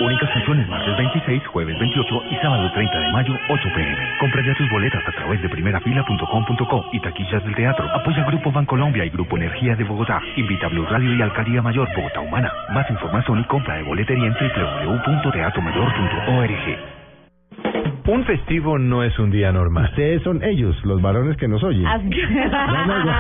Únicas 0.01 0.29
funciones 0.32 0.67
martes 0.67 0.97
26, 0.97 1.45
jueves 1.47 1.79
28 1.79 2.23
y 2.32 2.36
sábado 2.38 2.71
30 2.73 2.99
de 2.99 3.12
mayo, 3.12 3.38
8 3.49 3.69
pm. 3.75 4.17
Compra 4.19 4.41
ya 4.45 4.53
tus 4.56 4.67
boletas 4.69 5.03
a 5.08 5.12
través 5.12 5.39
de 5.41 5.49
primerafila.com.co 5.49 6.86
y 6.91 6.99
taquillas 6.99 7.43
del 7.43 7.56
teatro. 7.56 7.88
Apoya 7.93 8.23
Grupo 8.25 8.51
Bancolombia 8.51 9.06
y 9.06 9.10
Grupo 9.10 9.38
Energía 9.38 9.75
de 9.75 9.84
Bogotá. 9.84 10.19
Invita 10.36 10.65
a 10.67 10.69
Radio 10.69 11.15
y 11.15 11.21
Alcaldía 11.21 11.62
Mayor 11.62 11.88
Bogotá 11.95 12.21
Humana. 12.21 12.51
Más 12.73 12.89
información 12.89 13.39
y 13.39 13.43
compra 13.45 13.75
de 13.75 13.84
boletería 13.84 14.25
en 14.25 14.34
www.teatromayor.org. 14.34 16.92
Un 18.05 18.25
festivo 18.25 18.77
no 18.77 19.01
es 19.03 19.17
un 19.17 19.31
día 19.31 19.51
normal. 19.53 19.85
Ustedes 19.85 20.21
son 20.23 20.43
ellos, 20.43 20.75
los 20.83 21.01
varones 21.01 21.37
que 21.37 21.47
nos 21.47 21.63
oyen. 21.63 21.83
No, 21.83 22.85
no, 22.85 23.05
yo, 23.05 23.11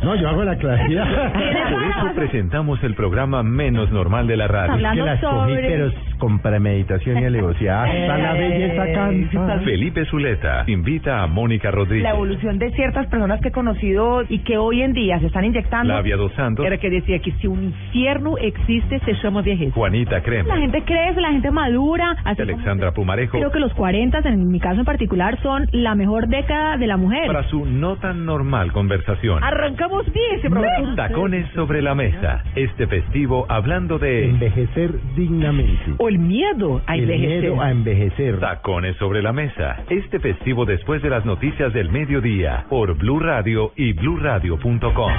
no, 0.02 0.14
yo 0.16 0.28
hago 0.28 0.44
la 0.44 0.56
claridad. 0.56 1.32
Por 1.70 1.82
eso 1.82 2.14
presentamos 2.16 2.82
el 2.82 2.94
programa 2.94 3.44
menos 3.44 3.90
normal 3.92 4.26
de 4.26 4.36
la 4.36 4.48
radio. 4.48 4.88
Es 4.88 4.94
que 4.94 5.02
la 5.02 5.14
escogí, 5.14 5.54
pero 5.54 5.92
con 6.18 6.40
premeditación 6.40 7.22
y 7.22 7.24
alevosía. 7.24 7.84
Hasta 7.84 8.18
la 8.18 8.32
belleza 8.34 8.92
canta. 8.92 9.58
Felipe 9.60 10.04
Zuleta 10.06 10.64
invita 10.66 11.22
a 11.22 11.26
Mónica 11.28 11.70
Rodríguez. 11.70 12.02
La 12.02 12.10
evolución 12.10 12.58
de 12.58 12.72
ciertas 12.72 13.06
personas 13.06 13.40
que 13.40 13.48
he 13.48 13.52
conocido 13.52 14.22
y 14.28 14.40
que 14.40 14.58
hoy 14.58 14.82
en 14.82 14.92
día 14.92 15.20
se 15.20 15.26
están 15.26 15.44
inyectando. 15.44 15.92
Flavia 15.92 16.16
Dos 16.16 16.32
Santos. 16.34 16.66
Era 16.66 16.78
que 16.78 16.90
decía 16.90 17.20
que 17.20 17.30
si 17.40 17.46
un 17.46 17.62
infierno 17.64 18.36
existe, 18.38 18.98
se 19.00 19.14
llama 19.22 19.42
viejez. 19.42 19.72
Juanita 19.72 20.20
Crema. 20.20 20.56
La 20.56 20.60
gente 20.60 20.82
crece, 20.82 21.20
la 21.20 21.30
gente 21.30 21.50
madura. 21.52 22.16
Así 22.24 22.42
Alexandra 22.42 22.92
Pumarejo. 22.92 23.38
Creo 23.50 23.62
que 23.64 23.68
los 23.68 23.74
40, 23.74 24.20
en 24.28 24.48
mi 24.52 24.60
caso 24.60 24.78
en 24.78 24.84
particular, 24.86 25.36
son 25.42 25.66
la 25.72 25.96
mejor 25.96 26.28
década 26.28 26.76
de 26.76 26.86
la 26.86 26.96
mujer. 26.96 27.26
Para 27.26 27.42
su 27.48 27.66
no 27.66 27.96
tan 27.96 28.24
normal 28.24 28.70
conversación. 28.70 29.42
Arrancamos 29.42 30.04
bien 30.12 30.38
ese 30.38 30.48
programa. 30.48 30.94
Tacones 30.94 31.50
sobre 31.54 31.82
la 31.82 31.96
mesa. 31.96 32.44
Este 32.54 32.86
festivo 32.86 33.46
hablando 33.48 33.98
de 33.98 34.26
Envejecer 34.30 34.92
dignamente. 35.16 35.94
O 35.98 36.08
el 36.08 36.20
miedo 36.20 36.80
a 36.86 36.94
El 36.94 37.10
envejecer. 37.10 37.40
miedo 37.40 37.60
a 37.60 37.70
envejecer. 37.72 38.38
Tacones 38.38 38.96
sobre 38.98 39.20
la 39.20 39.32
mesa. 39.32 39.78
Este 39.88 40.20
festivo 40.20 40.64
después 40.64 41.02
de 41.02 41.10
las 41.10 41.24
noticias 41.24 41.72
del 41.72 41.90
mediodía 41.90 42.66
por 42.70 42.96
Blue 42.98 43.18
Radio 43.18 43.72
y 43.74 43.94
bluradio.com. 43.94 45.12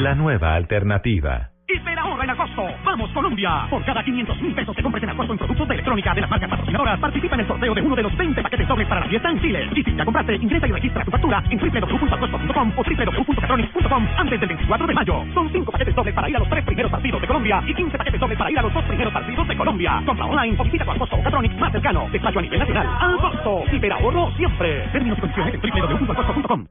La 0.00 0.14
nueva 0.14 0.54
alternativa. 0.54 1.53
Hiper 1.66 1.98
ahorra 1.98 2.24
en 2.24 2.30
agosto. 2.30 2.62
¡Vamos, 2.84 3.10
Colombia! 3.12 3.66
Por 3.70 3.82
cada 3.84 4.04
500 4.04 4.42
mil 4.42 4.54
pesos 4.54 4.76
que 4.76 4.82
compres 4.82 5.02
en 5.02 5.08
agosto 5.08 5.32
en 5.32 5.38
productos 5.38 5.66
de 5.66 5.74
electrónica 5.74 6.14
de 6.14 6.20
las 6.20 6.28
marcas 6.28 6.50
patrocinadoras, 6.50 7.00
participa 7.00 7.34
en 7.36 7.40
el 7.40 7.46
sorteo 7.46 7.74
de 7.74 7.80
uno 7.80 7.96
de 7.96 8.02
los 8.02 8.16
20 8.18 8.42
paquetes 8.42 8.68
dobles 8.68 8.86
para 8.86 9.00
la 9.00 9.06
fiesta 9.06 9.30
en 9.30 9.40
Chile. 9.40 9.70
Y 9.74 9.82
si 9.82 9.96
ya 9.96 10.04
compraste, 10.04 10.36
ingresa 10.36 10.66
y 10.66 10.72
registra 10.72 11.04
tu 11.04 11.10
factura 11.10 11.42
en 11.48 11.58
www.agosto.com 11.58 12.72
o 12.76 12.82
www.catronics.com 12.82 14.08
antes 14.18 14.40
del 14.40 14.48
24 14.48 14.86
de 14.86 14.94
mayo. 14.94 15.24
Son 15.32 15.50
5 15.50 15.72
paquetes 15.72 15.94
dobles 15.94 16.14
para 16.14 16.28
ir 16.28 16.36
a 16.36 16.38
los 16.40 16.48
3 16.50 16.64
primeros 16.66 16.92
partidos 16.92 17.20
de 17.22 17.26
Colombia 17.26 17.62
y 17.66 17.74
15 17.74 17.96
paquetes 17.98 18.20
dobles 18.20 18.38
para 18.38 18.50
ir 18.50 18.58
a 18.58 18.62
los 18.62 18.74
2 18.74 18.84
primeros 18.84 19.12
partidos 19.14 19.48
de 19.48 19.56
Colombia. 19.56 20.02
Compra 20.04 20.26
online 20.26 20.56
o 20.58 20.64
visita 20.64 20.84
tu 20.84 20.90
Agosto 20.90 21.22
Catronics 21.22 21.56
más 21.56 21.72
cercano. 21.72 22.08
Despacho 22.12 22.40
a 22.40 22.42
nivel 22.42 22.58
nacional. 22.58 22.86
Agosto. 23.00 23.64
Hiper 23.72 23.92
ahorro 23.92 24.30
siempre. 24.36 24.88
Términos 24.92 25.16
y 25.16 25.20
condiciones 25.22 25.54
en 25.54 25.60
www.agosto.com. 25.60 26.66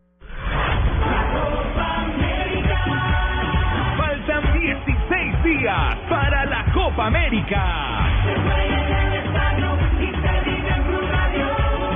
16 4.63 5.43
días 5.43 5.95
para 6.07 6.45
la 6.45 6.63
Copa 6.71 7.07
América. 7.07 8.07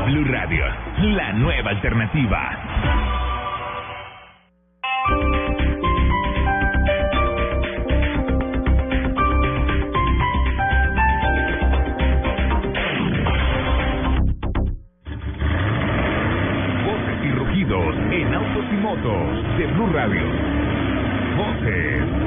Blue 0.06 0.26
Radio, 0.26 0.66
la 0.98 1.32
nueva 1.32 1.70
alternativa. 1.70 2.60
Voces 16.84 17.24
y 17.24 17.32
rugidos 17.32 17.96
en 18.12 18.34
autos 18.36 18.66
y 18.70 18.76
motos 18.76 19.58
de 19.58 19.68
Blue 19.68 19.90
Radio. 19.94 20.24
Voces 21.38 22.27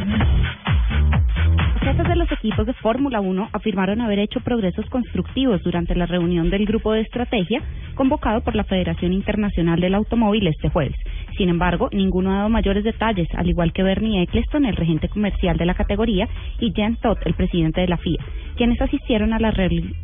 de 2.11 2.17
los 2.17 2.31
equipos 2.33 2.65
de 2.65 2.73
Fórmula 2.73 3.21
1 3.21 3.49
afirmaron 3.53 4.01
haber 4.01 4.19
hecho 4.19 4.41
progresos 4.41 4.85
constructivos 4.89 5.61
durante 5.63 5.95
la 5.95 6.05
reunión 6.05 6.49
del 6.49 6.65
grupo 6.65 6.91
de 6.91 6.99
estrategia 6.99 7.61
convocado 7.95 8.41
por 8.41 8.53
la 8.53 8.65
Federación 8.65 9.13
Internacional 9.13 9.79
del 9.79 9.95
Automóvil 9.95 10.47
este 10.47 10.67
jueves. 10.67 10.97
Sin 11.37 11.47
embargo, 11.47 11.87
ninguno 11.93 12.31
ha 12.31 12.37
dado 12.39 12.49
mayores 12.49 12.83
detalles, 12.83 13.29
al 13.33 13.47
igual 13.47 13.71
que 13.71 13.83
Bernie 13.83 14.23
Eccleston, 14.23 14.65
el 14.65 14.75
regente 14.75 15.07
comercial 15.07 15.55
de 15.55 15.65
la 15.65 15.73
categoría, 15.73 16.27
y 16.59 16.73
Jan 16.75 16.97
Todd, 16.97 17.17
el 17.23 17.33
presidente 17.33 17.79
de 17.79 17.87
la 17.87 17.97
FIA, 17.97 18.19
quienes 18.57 18.81
asistieron 18.81 19.31
a 19.31 19.39
la, 19.39 19.53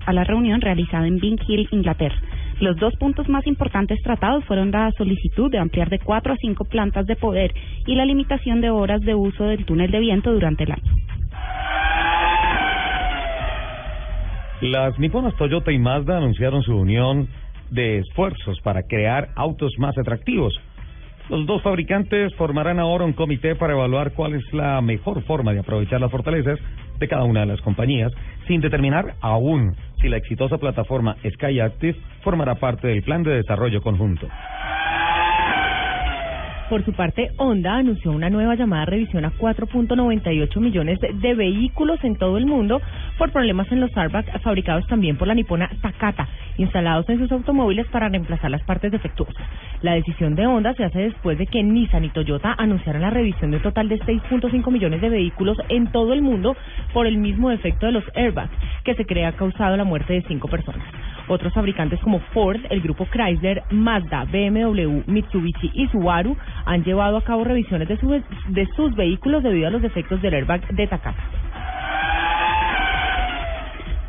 a 0.06 0.14
la 0.14 0.24
reunión 0.24 0.62
realizada 0.62 1.08
en 1.08 1.18
Bing 1.18 1.42
Hill, 1.46 1.68
Inglaterra. 1.72 2.22
Los 2.62 2.78
dos 2.78 2.96
puntos 2.96 3.28
más 3.28 3.46
importantes 3.48 4.02
tratados 4.02 4.46
fueron 4.46 4.72
la 4.72 4.92
solicitud 4.98 5.52
de 5.52 5.60
ampliar 5.60 5.90
de 5.90 6.00
cuatro 6.00 6.34
a 6.34 6.38
cinco 6.38 6.64
plantas 6.64 7.06
de 7.06 7.18
poder 7.18 7.54
y 7.86 7.96
la 7.96 8.06
limitación 8.06 8.62
de 8.62 8.70
horas 8.70 9.02
de 9.02 9.14
uso 9.14 9.44
del 9.44 9.66
túnel 9.66 9.92
de 9.92 10.00
viento 10.00 10.32
durante 10.32 10.64
el 10.64 10.72
año. 10.72 11.07
Las 14.62 14.98
niponas 14.98 15.36
Toyota 15.36 15.72
y 15.72 15.78
Mazda 15.78 16.18
anunciaron 16.18 16.64
su 16.64 16.76
unión 16.76 17.28
de 17.70 18.00
esfuerzos 18.00 18.60
para 18.62 18.84
crear 18.84 19.30
autos 19.36 19.74
más 19.78 19.96
atractivos. 19.98 20.60
Los 21.30 21.46
dos 21.46 21.62
fabricantes 21.62 22.34
formarán 22.36 22.80
ahora 22.80 23.06
un 23.06 23.14
comité 23.14 23.54
para 23.54 23.74
evaluar 23.74 24.14
cuál 24.14 24.34
es 24.34 24.54
la 24.54 24.82
mejor 24.82 25.22
forma 25.24 25.54
de 25.54 25.60
aprovechar 25.60 26.02
las 26.02 26.10
fortalezas 26.10 26.58
de 27.00 27.08
cada 27.08 27.26
una 27.26 27.42
de 27.42 27.48
las 27.48 27.62
compañías, 27.62 28.12
sin 28.48 28.62
determinar 28.62 29.16
aún 29.22 29.76
si 30.02 30.10
la 30.10 30.18
exitosa 30.18 30.58
plataforma 30.58 31.18
Sky 31.34 31.60
Active 31.60 32.00
formará 32.24 32.56
parte 32.56 32.88
del 32.88 33.04
plan 33.04 33.24
de 33.24 33.36
desarrollo 33.36 33.82
conjunto. 33.82 34.28
Por 36.70 36.84
su 36.84 36.92
parte, 36.92 37.32
Honda 37.38 37.76
anunció 37.78 38.12
una 38.12 38.30
nueva 38.30 38.56
llamada 38.56 38.84
revisión 38.84 39.24
a 39.24 39.32
4.98 39.32 40.60
millones 40.60 41.00
de 41.00 41.34
vehículos 41.34 41.98
en 42.04 42.18
todo 42.18 42.38
el 42.38 42.46
mundo 42.46 42.82
por 43.18 43.32
problemas 43.32 43.72
en 43.72 43.80
los 43.80 43.96
airbags 43.98 44.30
fabricados 44.42 44.86
también 44.88 45.18
por 45.18 45.28
la 45.28 45.34
nipona 45.34 45.70
Takata, 45.82 46.28
instalados 46.58 47.08
en 47.10 47.20
sus 47.20 47.32
automóviles 47.32 47.88
para 47.88 48.10
reemplazar 48.10 48.52
las 48.52 48.64
partes 48.64 48.92
defectuosas. 48.92 49.46
La 49.82 49.94
decisión 49.94 50.36
de 50.36 50.46
Honda 50.48 50.74
se 50.74 50.84
hace 50.84 51.00
después 51.00 51.38
de 51.38 51.48
que 51.48 51.64
Nissan 51.64 52.06
y 52.06 52.10
Toyota 52.10 52.56
anunciaran 52.58 53.02
la 53.02 53.10
revisión 53.10 53.52
de 53.52 53.58
un 53.58 53.64
total 53.64 53.90
de 53.90 54.00
6.5 54.00 54.72
millones 54.72 55.02
de 55.02 55.10
vehículos 55.10 55.58
en 55.70 55.88
todo 55.92 56.14
el 56.14 56.22
mundo 56.22 56.56
por 56.94 57.06
el 57.08 57.18
mismo 57.18 57.50
defecto 57.50 57.86
de 57.86 57.92
los 57.94 58.04
airbags, 58.16 58.52
que 58.84 58.96
se 58.96 59.06
cree 59.06 59.26
ha 59.26 59.34
causado 59.34 59.76
la 59.78 59.84
muerte 59.84 60.14
de 60.14 60.22
cinco 60.24 60.48
personas. 60.48 60.82
Otros 61.30 61.54
fabricantes 61.54 62.00
como 62.00 62.20
Ford, 62.34 62.60
el 62.70 62.82
grupo 62.82 63.06
Chrysler, 63.06 63.62
Mazda, 63.72 64.24
BMW, 64.26 65.02
Mitsubishi 65.08 65.72
y 65.74 65.88
Subaru 65.90 66.38
han 66.66 66.84
llevado 66.86 67.18
a 67.18 67.22
cabo 67.22 67.44
revisiones 67.44 67.88
de, 67.90 67.98
su- 67.98 68.24
de 68.48 68.66
sus 68.76 68.96
vehículos 68.96 69.44
debido 69.44 69.68
a 69.68 69.72
los 69.72 69.82
defectos 69.82 70.22
del 70.22 70.34
airbag 70.36 70.66
de 70.74 70.88
Takata. 70.88 71.22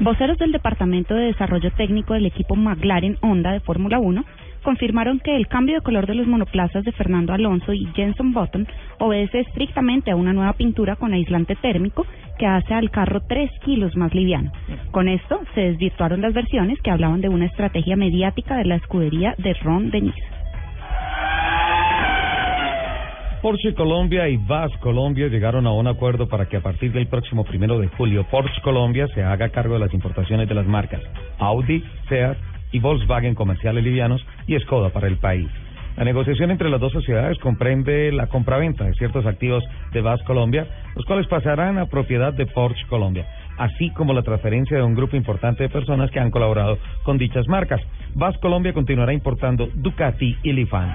Voceros 0.00 0.38
del 0.38 0.52
Departamento 0.52 1.14
de 1.14 1.26
Desarrollo 1.26 1.72
Técnico 1.72 2.14
del 2.14 2.26
equipo 2.26 2.54
McLaren 2.54 3.18
Honda 3.20 3.50
de 3.50 3.58
Fórmula 3.58 3.98
1 3.98 4.24
confirmaron 4.62 5.18
que 5.18 5.34
el 5.34 5.48
cambio 5.48 5.74
de 5.74 5.80
color 5.80 6.06
de 6.06 6.14
los 6.14 6.28
monoplazas 6.28 6.84
de 6.84 6.92
Fernando 6.92 7.32
Alonso 7.32 7.72
y 7.72 7.86
Jenson 7.94 8.32
Button 8.32 8.68
obedece 9.00 9.40
estrictamente 9.40 10.12
a 10.12 10.16
una 10.16 10.32
nueva 10.32 10.52
pintura 10.52 10.94
con 10.94 11.14
aislante 11.14 11.56
térmico 11.56 12.06
que 12.38 12.46
hace 12.46 12.74
al 12.74 12.92
carro 12.92 13.22
3 13.28 13.50
kilos 13.64 13.96
más 13.96 14.14
liviano. 14.14 14.52
Con 14.92 15.08
esto 15.08 15.40
se 15.56 15.62
desvirtuaron 15.62 16.20
las 16.20 16.32
versiones 16.32 16.80
que 16.80 16.92
hablaban 16.92 17.20
de 17.20 17.28
una 17.28 17.46
estrategia 17.46 17.96
mediática 17.96 18.56
de 18.56 18.66
la 18.66 18.76
escudería 18.76 19.34
de 19.38 19.54
Ron 19.54 19.90
Dennis. 19.90 20.14
Porsche 23.42 23.72
Colombia 23.74 24.28
y 24.28 24.36
VAS 24.36 24.72
Colombia 24.80 25.28
llegaron 25.28 25.64
a 25.68 25.72
un 25.72 25.86
acuerdo 25.86 26.28
para 26.28 26.46
que 26.46 26.56
a 26.56 26.60
partir 26.60 26.90
del 26.90 27.06
próximo 27.06 27.44
primero 27.44 27.78
de 27.78 27.86
julio 27.86 28.26
Porsche 28.28 28.60
Colombia 28.62 29.06
se 29.14 29.22
haga 29.22 29.50
cargo 29.50 29.74
de 29.74 29.80
las 29.80 29.94
importaciones 29.94 30.48
de 30.48 30.56
las 30.56 30.66
marcas 30.66 31.00
Audi, 31.38 31.84
Seat 32.08 32.36
y 32.72 32.80
Volkswagen 32.80 33.36
comerciales 33.36 33.84
livianos 33.84 34.26
y 34.48 34.58
Skoda 34.58 34.90
para 34.90 35.06
el 35.06 35.18
país. 35.18 35.48
La 35.96 36.04
negociación 36.04 36.50
entre 36.50 36.68
las 36.68 36.80
dos 36.80 36.92
sociedades 36.92 37.38
comprende 37.38 38.10
la 38.10 38.26
compraventa 38.26 38.84
de 38.84 38.94
ciertos 38.94 39.24
activos 39.24 39.62
de 39.92 40.00
VAS 40.00 40.20
Colombia, 40.24 40.66
los 40.96 41.04
cuales 41.04 41.28
pasarán 41.28 41.78
a 41.78 41.86
propiedad 41.86 42.32
de 42.32 42.46
Porsche 42.46 42.86
Colombia, 42.88 43.24
así 43.56 43.90
como 43.90 44.14
la 44.14 44.22
transferencia 44.22 44.76
de 44.76 44.82
un 44.82 44.96
grupo 44.96 45.16
importante 45.16 45.62
de 45.62 45.68
personas 45.68 46.10
que 46.10 46.18
han 46.18 46.32
colaborado 46.32 46.76
con 47.04 47.18
dichas 47.18 47.46
marcas. 47.46 47.80
VAS 48.14 48.36
Colombia 48.38 48.72
continuará 48.72 49.12
importando 49.12 49.68
Ducati 49.74 50.36
y 50.42 50.52
Lifan. 50.52 50.92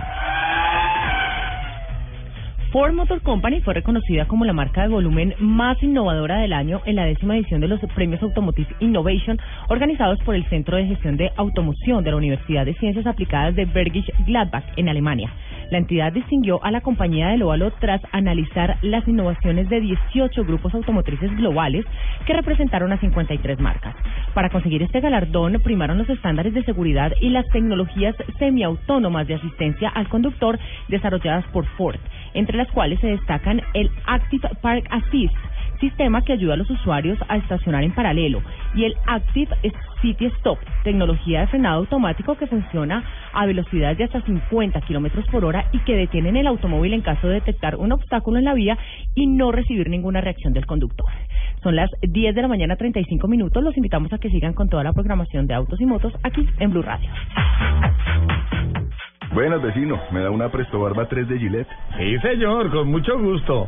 Ford 2.73 2.91
Motor 2.95 3.21
Company 3.21 3.61
fue 3.61 3.75
reconocida 3.75 4.25
como 4.25 4.45
la 4.45 4.51
marca 4.51 4.81
de 4.81 4.87
volumen 4.87 5.35
más 5.37 5.81
innovadora 5.83 6.39
del 6.39 6.53
año 6.53 6.81
en 6.85 6.95
la 6.95 7.05
décima 7.05 7.37
edición 7.37 7.61
de 7.61 7.67
los 7.67 7.79
premios 7.93 8.23
Automotive 8.23 8.75
Innovation 8.79 9.39
organizados 9.69 10.17
por 10.25 10.33
el 10.33 10.43
Centro 10.49 10.77
de 10.77 10.87
Gestión 10.87 11.15
de 11.15 11.31
Automoción 11.37 12.03
de 12.03 12.09
la 12.09 12.17
Universidad 12.17 12.65
de 12.65 12.73
Ciencias 12.73 13.05
Aplicadas 13.05 13.55
de 13.55 13.65
Bergisch 13.65 14.11
Gladbach 14.25 14.63
en 14.75 14.89
Alemania. 14.89 15.31
La 15.69 15.77
entidad 15.77 16.11
distinguió 16.11 16.63
a 16.63 16.71
la 16.71 16.81
compañía 16.81 17.29
del 17.29 17.43
óvalo 17.43 17.71
tras 17.79 18.01
analizar 18.11 18.77
las 18.81 19.07
innovaciones 19.07 19.69
de 19.69 19.81
18 19.81 20.43
grupos 20.45 20.73
automotrices 20.73 21.35
globales 21.37 21.85
que 22.25 22.33
representaron 22.33 22.91
a 22.91 22.99
53 22.99 23.59
marcas. 23.59 23.95
Para 24.33 24.49
conseguir 24.49 24.83
este 24.83 24.99
galardón 24.99 25.61
primaron 25.63 25.97
los 25.97 26.09
estándares 26.09 26.53
de 26.53 26.63
seguridad 26.63 27.13
y 27.21 27.29
las 27.29 27.47
tecnologías 27.49 28.15
semiautónomas 28.39 29.27
de 29.27 29.35
asistencia 29.35 29.89
al 29.89 30.09
conductor 30.09 30.59
desarrolladas 30.87 31.45
por 31.47 31.65
Ford, 31.77 31.99
entre 32.33 32.57
las 32.57 32.69
cuales 32.71 32.99
se 32.99 33.07
destacan 33.07 33.61
el 33.73 33.89
Active 34.05 34.49
Park 34.61 34.87
Assist, 34.89 35.35
sistema 35.83 36.21
que 36.21 36.31
ayuda 36.31 36.53
a 36.53 36.57
los 36.57 36.69
usuarios 36.69 37.19
a 37.27 37.35
estacionar 37.35 37.83
en 37.83 37.93
paralelo, 37.93 38.41
y 38.73 38.85
el 38.85 38.95
Active 39.05 39.53
City 40.01 40.25
Stop, 40.37 40.57
tecnología 40.83 41.41
de 41.41 41.47
frenado 41.47 41.79
automático 41.79 42.35
que 42.35 42.47
funciona 42.47 43.03
a 43.33 43.45
velocidades 43.45 43.97
de 43.97 44.05
hasta 44.05 44.21
50 44.21 44.79
kilómetros 44.81 45.25
por 45.27 45.43
hora 45.43 45.65
y 45.73 45.79
que 45.79 45.95
detienen 45.95 46.37
el 46.37 46.47
automóvil 46.47 46.93
en 46.93 47.01
caso 47.01 47.27
de 47.27 47.35
detectar 47.35 47.75
un 47.75 47.91
obstáculo 47.91 48.37
en 48.37 48.45
la 48.45 48.53
vía 48.53 48.77
y 49.13 49.27
no 49.27 49.51
recibir 49.51 49.89
ninguna 49.89 50.21
reacción 50.21 50.53
del 50.53 50.65
conductor. 50.65 51.07
Son 51.61 51.75
las 51.75 51.89
10 52.01 52.33
de 52.33 52.41
la 52.41 52.47
mañana, 52.47 52.77
35 52.77 53.27
minutos. 53.27 53.61
Los 53.63 53.75
invitamos 53.75 54.11
a 54.13 54.17
que 54.17 54.29
sigan 54.29 54.53
con 54.53 54.69
toda 54.69 54.83
la 54.83 54.93
programación 54.93 55.47
de 55.47 55.53
autos 55.53 55.81
y 55.81 55.85
motos 55.85 56.13
aquí 56.23 56.47
en 56.59 56.71
Blue 56.71 56.81
Radio. 56.81 57.09
Buenas, 59.33 59.61
vecino. 59.61 59.99
¿Me 60.11 60.21
da 60.21 60.29
una 60.29 60.49
Presto 60.49 60.79
Barba 60.79 61.07
3 61.07 61.27
de 61.27 61.39
Gillette? 61.39 61.67
Sí, 61.97 62.19
señor, 62.19 62.69
con 62.69 62.89
mucho 62.89 63.17
gusto. 63.19 63.67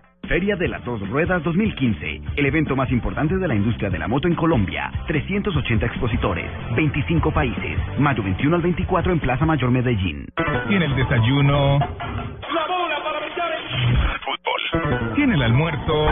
Feria 0.27 0.55
de 0.55 0.67
las 0.67 0.83
Dos 0.85 1.01
Ruedas 1.09 1.43
2015, 1.43 2.21
el 2.37 2.45
evento 2.45 2.75
más 2.75 2.89
importante 2.91 3.37
de 3.37 3.47
la 3.47 3.55
industria 3.55 3.89
de 3.89 3.99
la 3.99 4.07
moto 4.07 4.27
en 4.27 4.35
Colombia. 4.35 4.91
380 5.07 5.85
expositores, 5.85 6.49
25 6.75 7.31
países. 7.31 7.77
Mayo 7.99 8.23
21 8.23 8.55
al 8.55 8.61
24 8.61 9.11
en 9.11 9.19
Plaza 9.19 9.45
Mayor 9.45 9.71
Medellín. 9.71 10.27
Tiene 10.69 10.85
el 10.85 10.95
desayuno. 10.95 11.79
La 11.79 12.67
bola 12.67 13.03
para 13.03 13.19
Fútbol. 14.23 15.15
Tiene 15.15 15.35
el 15.35 15.41
almuerzo. 15.41 16.09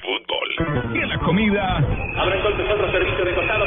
Fútbol. 0.00 0.92
Tiene 0.92 1.06
la 1.08 1.18
comida. 1.18 1.76
Habrá 2.16 2.36
entonces 2.36 2.70
otro 2.70 2.90
servicio 2.90 3.24
de 3.24 3.34
costado. 3.34 3.66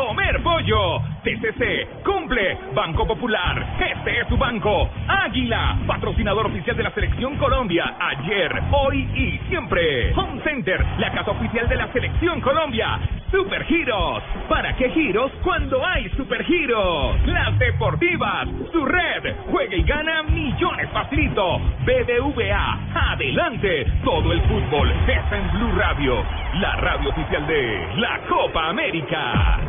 Comer 0.00 0.42
pollo. 0.42 1.02
TCC. 1.22 2.02
Cumple. 2.02 2.56
Banco 2.74 3.06
Popular. 3.06 3.76
Este 3.78 4.20
es 4.20 4.28
su 4.28 4.38
banco. 4.38 4.88
Águila. 5.06 5.76
Patrocinador 5.86 6.46
oficial 6.46 6.74
de 6.74 6.84
la 6.84 6.90
Selección 6.92 7.36
Colombia. 7.36 7.96
Ayer, 8.00 8.62
hoy 8.72 9.06
y 9.14 9.38
siempre. 9.50 10.14
Home 10.14 10.42
Center. 10.42 10.82
La 10.98 11.12
casa 11.12 11.32
oficial 11.32 11.68
de 11.68 11.76
la 11.76 11.92
Selección 11.92 12.40
Colombia. 12.40 12.98
Super 13.30 13.62
Giros. 13.66 14.22
¿Para 14.48 14.74
qué 14.76 14.88
giros 14.90 15.30
cuando 15.42 15.84
hay 15.86 16.08
Super 16.16 16.44
Giros? 16.44 17.16
Las 17.26 17.58
Deportivas. 17.58 18.48
Su 18.72 18.86
red. 18.86 19.34
Juega 19.50 19.76
y 19.76 19.82
gana 19.82 20.22
millones 20.22 20.88
facilito. 20.94 21.58
BBVA. 21.84 23.12
Adelante. 23.12 23.86
Todo 24.02 24.32
el 24.32 24.40
fútbol 24.42 24.90
está 25.06 25.36
en 25.36 25.50
Blue 25.52 25.72
Radio. 25.76 26.24
La 26.54 26.76
radio 26.76 27.10
oficial 27.10 27.46
de 27.46 27.86
la 27.96 28.18
Copa 28.28 28.70
América. 28.70 29.60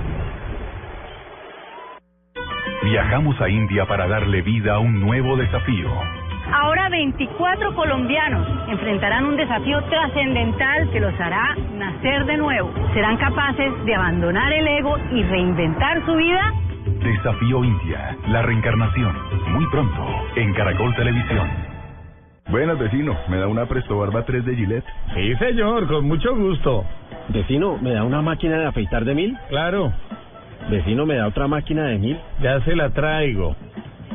Viajamos 2.84 3.40
a 3.40 3.48
India 3.48 3.86
para 3.86 4.08
darle 4.08 4.42
vida 4.42 4.74
a 4.74 4.80
un 4.80 5.00
nuevo 5.00 5.38
desafío. 5.38 5.90
Ahora 6.52 6.90
24 6.90 7.76
colombianos 7.76 8.48
enfrentarán 8.70 9.26
un 9.26 9.38
desafío 9.38 9.84
trascendental 9.84 10.90
que 10.90 11.00
los 11.00 11.14
hará 11.20 11.56
nacer 11.76 12.26
de 12.26 12.38
nuevo. 12.38 12.74
¿Serán 12.94 13.18
capaces 13.18 13.72
de 13.86 13.96
abandonar 13.96 14.52
el 14.52 14.68
ego 14.68 14.98
y 15.12 15.24
reinventar 15.24 16.04
su 16.06 16.16
vida? 16.16 16.54
Desafío 17.04 17.64
India, 17.64 18.18
la 18.28 18.42
reencarnación. 18.42 19.16
Muy 19.50 19.68
pronto, 19.68 20.04
en 20.36 20.54
Caracol 20.56 20.96
Televisión. 20.96 21.50
Buenas, 22.50 22.80
vecino. 22.80 23.16
¿Me 23.30 23.38
da 23.38 23.48
una 23.48 23.68
Presto 23.68 24.00
Barba 24.00 24.26
3 24.26 24.44
de 24.44 24.56
Gillette? 24.56 24.86
Sí, 25.14 25.36
señor, 25.36 25.88
con 25.88 26.06
mucho 26.08 26.36
gusto. 26.36 26.84
Vecino, 27.30 27.78
¿me 27.78 27.94
da 27.94 28.04
una 28.04 28.22
máquina 28.24 28.58
de 28.58 28.66
afeitar 28.66 29.06
de 29.06 29.14
mil? 29.14 29.38
Claro. 29.50 29.94
Vecino, 30.70 31.06
¿me 31.06 31.16
da 31.16 31.28
otra 31.28 31.48
máquina 31.48 31.86
de 31.86 31.98
mil? 31.98 32.20
Ya 32.42 32.62
se 32.62 32.76
la 32.76 32.90
traigo. 32.90 33.56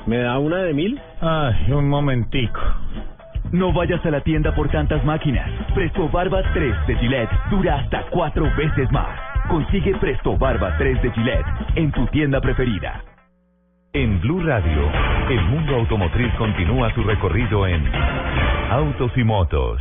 ¿Me 0.07 0.19
da 0.19 0.39
una 0.39 0.59
de 0.59 0.73
mil? 0.73 1.01
Ay, 1.21 1.73
un 1.73 1.89
momentico. 1.89 2.61
No 3.53 3.73
vayas 3.73 4.05
a 4.05 4.11
la 4.11 4.21
tienda 4.21 4.55
por 4.55 4.69
tantas 4.69 5.05
máquinas. 5.05 5.49
Presto 5.75 6.09
Barba 6.09 6.43
3 6.53 6.87
de 6.87 6.97
Gillette 6.97 7.31
dura 7.51 7.77
hasta 7.77 8.03
cuatro 8.11 8.45
veces 8.57 8.91
más. 8.91 9.19
Consigue 9.49 9.95
Presto 9.97 10.37
Barba 10.37 10.77
3 10.79 11.03
de 11.03 11.11
Gillette 11.13 11.47
en 11.77 11.93
tu 11.93 12.07
tienda 12.07 12.41
preferida. 12.41 13.03
En 13.93 14.21
Blue 14.21 14.43
Radio, 14.45 14.91
el 15.31 15.41
mundo 15.45 15.77
automotriz 15.77 16.33
continúa 16.35 16.93
su 16.95 17.03
recorrido 17.03 17.67
en 17.67 17.83
Autos 18.71 19.13
y 19.17 19.25
Motos. 19.25 19.81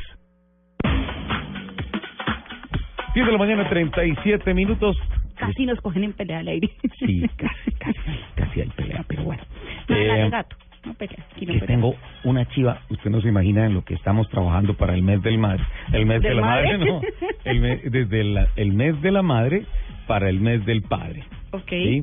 10 3.13 3.25
de 3.25 3.31
la 3.31 3.37
mañana, 3.37 3.67
37 3.67 4.53
minutos. 4.53 4.97
Casi 5.37 5.65
nos 5.65 5.79
cogen 5.81 6.03
en 6.05 6.13
pelea 6.13 6.39
al 6.39 6.47
aire. 6.47 6.69
Sí, 6.99 7.25
casi, 7.37 7.71
casi, 7.73 7.99
casi 8.35 8.61
hay 8.61 8.69
pelea, 8.69 9.03
pero 9.07 9.23
bueno. 9.23 9.43
No, 9.89 9.95
la 9.95 10.17
Eh, 10.19 10.23
de 10.23 10.29
gato. 10.29 10.55
No 10.85 10.93
pelea. 10.93 11.17
Aquí 11.35 11.45
no 11.45 11.53
les 11.53 11.61
pelea. 11.63 11.75
tengo 11.77 11.95
una 12.23 12.45
chiva, 12.49 12.79
usted 12.89 13.09
no 13.09 13.19
se 13.21 13.27
imagina 13.29 13.65
en 13.65 13.73
lo 13.73 13.83
que 13.83 13.95
estamos 13.95 14.29
trabajando 14.29 14.75
para 14.75 14.93
el 14.93 15.01
mes 15.03 15.21
del 15.23 15.37
madre. 15.37 15.63
El 15.91 16.05
mes 16.05 16.21
de 16.21 16.29
¿Del 16.29 16.37
la 16.37 16.43
madre, 16.45 16.77
madre? 16.77 16.91
no. 16.91 17.01
El 17.43 17.59
mes, 17.59 17.91
desde 17.91 18.23
la- 18.23 18.47
el 18.55 18.73
mes 18.73 19.01
de 19.01 19.11
la 19.11 19.21
madre 19.23 19.65
para 20.07 20.29
el 20.29 20.39
mes 20.39 20.63
del 20.65 20.83
padre. 20.83 21.23
Ok. 21.51 21.69
¿sí? 21.69 22.01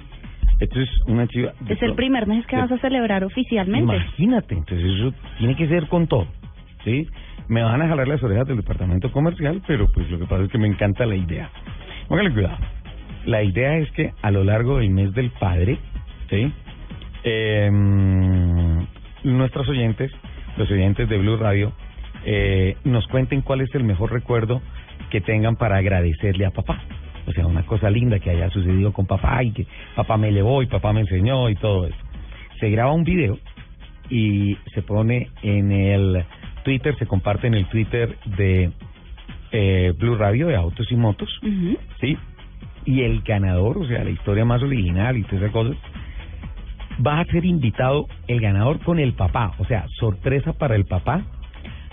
Esto 0.61 0.81
es 0.81 0.89
una 1.07 1.27
chiva. 1.29 1.53
Es 1.69 1.81
el 1.83 1.95
primer 1.95 2.27
mes 2.27 2.45
que 2.47 2.57
de- 2.57 2.63
vas 2.63 2.73
a 2.73 2.79
celebrar 2.79 3.25
oficialmente. 3.25 3.95
Imagínate, 3.97 4.55
entonces 4.55 4.85
eso 4.99 5.13
tiene 5.39 5.57
que 5.57 5.67
ser 5.69 5.87
con 5.89 6.07
todo, 6.07 6.27
¿sí? 6.85 7.07
Me 7.49 7.63
van 7.63 7.83
a 7.83 7.89
jalar 7.89 8.07
las 8.09 8.23
orejas 8.23 8.47
del 8.47 8.57
departamento 8.59 9.11
comercial, 9.13 9.61
pero 9.67 9.87
pues 9.93 10.09
lo 10.11 10.19
que 10.19 10.27
pasa 10.27 10.45
es 10.45 10.51
que 10.51 10.59
me 10.59 10.69
encanta 10.69 11.05
la 11.07 11.17
idea. 11.17 11.51
Póngale 12.09 12.33
cuidado. 12.33 12.59
La 13.27 13.43
idea 13.43 13.79
es 13.79 13.91
que 13.93 14.13
a 14.23 14.31
lo 14.31 14.45
largo 14.45 14.79
del 14.79 14.91
mes 14.91 15.13
del 15.15 15.31
padre, 15.31 15.79
¿sí? 16.29 16.53
Eh, 17.25 17.71
nuestros 19.25 19.69
oyentes, 19.69 20.11
los 20.57 20.71
oyentes 20.71 21.09
de 21.09 21.19
Blue 21.19 21.37
Radio, 21.37 21.73
eh, 22.25 22.77
nos 22.85 23.07
cuenten 23.09 23.43
cuál 23.43 23.61
es 23.61 23.75
el 23.75 23.85
mejor 23.85 24.13
recuerdo 24.13 24.61
que 25.11 25.21
tengan 25.21 25.57
para 25.57 25.77
agradecerle 25.77 26.47
a 26.47 26.51
papá. 26.51 26.83
O 27.27 27.33
sea, 27.33 27.47
una 27.47 27.65
cosa 27.65 27.91
linda 27.91 28.19
que 28.19 28.31
haya 28.31 28.51
sucedido 28.51 28.93
con 28.93 29.07
papá 29.07 29.43
y 29.45 29.53
que 29.53 29.67
papá 29.95 30.17
me 30.17 30.33
llevó 30.33 30.63
y 30.63 30.67
papá 30.67 30.93
me 30.93 31.01
enseñó 31.01 31.49
y 31.49 31.55
todo 31.55 31.87
eso. 31.87 31.97
Se 32.59 32.71
graba 32.71 32.93
un 32.93 33.05
video 33.05 33.39
y 34.11 34.57
se 34.75 34.83
pone 34.83 35.31
en 35.43 35.71
el 35.71 36.25
Twitter, 36.65 36.97
se 36.99 37.07
comparte 37.07 37.47
en 37.47 37.55
el 37.55 37.67
Twitter 37.67 38.17
de 38.37 38.71
eh, 39.53 39.93
Blue 39.97 40.17
Radio 40.17 40.49
de 40.49 40.57
Autos 40.57 40.91
y 40.91 40.97
Motos. 40.97 41.31
¿sí? 42.01 42.17
Y 42.85 43.03
el 43.03 43.23
ganador, 43.23 43.79
o 43.79 43.87
sea, 43.87 44.05
la 44.05 44.11
historia 44.11 44.45
más 44.45 44.63
original 44.63 45.17
y 45.17 45.23
todas 45.23 45.43
esas 45.43 45.53
cosas, 45.53 45.77
va 47.05 47.21
a 47.21 47.25
ser 47.27 47.45
invitado 47.45 48.07
el 48.29 48.41
ganador 48.41 48.81
con 48.81 48.99
el 48.99 49.15
papá, 49.15 49.53
o 49.59 49.65
sea, 49.65 49.87
sorpresa 49.99 50.53
para 50.53 50.77
el 50.77 50.85
papá, 50.85 51.23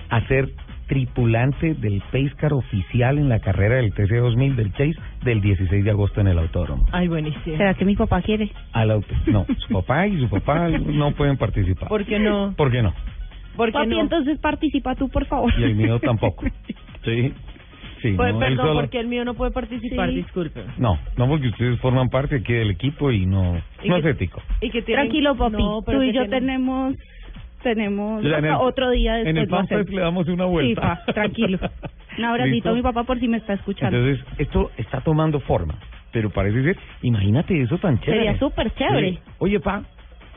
a 0.10 0.18
hacer 0.18 0.50
tripulante 0.88 1.76
del 1.76 2.02
Pace 2.12 2.34
Car 2.36 2.52
oficial 2.52 3.20
en 3.20 3.30
la 3.30 3.40
carrera 3.40 3.76
del 3.76 3.94
TC2000 3.94 4.56
del 4.56 4.72
Chase 4.74 4.96
del 5.24 5.40
16 5.40 5.86
de 5.86 5.92
agosto 5.92 6.20
en 6.20 6.28
el 6.28 6.40
autódromo. 6.40 6.86
Ay, 6.92 7.08
buenísimo. 7.08 7.58
¿Será 7.58 7.76
que 7.76 7.86
mi 7.86 7.96
papá 7.96 8.22
quiere? 8.24 8.52
Al 8.74 8.90
auto, 8.90 9.14
no, 9.28 9.46
su 9.68 9.74
papá 9.74 10.08
y 10.08 10.20
su 10.20 10.28
papá 10.28 10.68
no 10.70 11.12
pueden 11.12 11.38
participar. 11.38 11.88
¿Por 11.88 12.06
qué 12.06 12.18
no? 12.20 12.54
¿Por 12.58 12.72
qué 12.72 12.82
no? 12.82 12.94
¿Por 13.56 13.68
qué 13.68 13.74
Papi, 13.74 13.90
no? 13.90 14.02
entonces 14.02 14.40
participa 14.40 14.96
tú, 14.96 15.10
por 15.10 15.26
favor. 15.26 15.54
Y 15.58 15.64
el 15.64 15.76
mío 15.76 16.00
tampoco. 16.00 16.46
Sí. 17.06 17.32
Sí, 18.02 18.14
Pues, 18.14 18.34
no, 18.34 18.40
perdón, 18.40 18.58
solo- 18.68 18.80
porque 18.82 19.00
el 19.00 19.08
mío 19.08 19.26
no 19.26 19.34
puede 19.34 19.52
participar, 19.52 20.10
Sí. 20.10 20.16
disculpe. 20.16 20.64
No, 20.78 20.98
no 21.18 21.28
porque 21.28 21.48
ustedes 21.50 21.80
forman 21.80 22.10
parte 22.10 22.36
aquí 22.38 22.54
del 22.54 22.70
equipo 22.72 23.12
y 23.12 23.26
no, 23.26 23.62
¿Y 23.84 23.90
no 23.90 23.96
qué- 23.96 24.02
es 24.10 24.16
ético. 24.16 24.42
Y 24.62 24.70
que 24.70 24.82
tienen- 24.82 25.06
Tranquilo, 25.06 25.36
papi. 25.36 25.58
No, 25.58 25.82
tú 25.82 26.02
y 26.02 26.08
que 26.08 26.14
yo 26.14 26.22
tienen- 26.24 26.30
tenemos 26.30 26.96
tenemos 27.62 28.24
el- 28.24 28.34
otro 28.60 28.90
día 28.90 29.16
después. 29.16 29.30
En 29.32 29.38
el 29.38 29.54
hacemos. 29.54 29.90
le 29.90 30.02
damos 30.02 30.28
una 30.30 30.46
vuelta. 30.46 30.96
Sí, 30.96 31.04
pa, 31.06 31.14
tranquilo. 31.14 31.60
Un 32.18 32.24
abracito 32.26 32.70
a 32.70 32.74
mi 32.74 32.82
papá 32.82 33.04
por 33.04 33.20
si 33.20 33.28
me 33.28 33.38
está 33.38 33.54
escuchando. 33.54 33.98
Entonces, 33.98 34.26
esto 34.38 34.72
está 34.78 35.02
tomando 35.02 35.42
forma, 35.42 35.76
pero 36.14 36.30
parece 36.30 36.64
ser, 36.64 36.78
imagínate 37.02 37.62
eso 37.62 37.78
tan 37.78 38.00
chévere. 38.00 38.24
Sería 38.24 38.40
súper 38.40 38.72
chévere. 38.76 39.10
Sí. 39.12 39.20
Oye, 39.40 39.60
pa, 39.60 39.84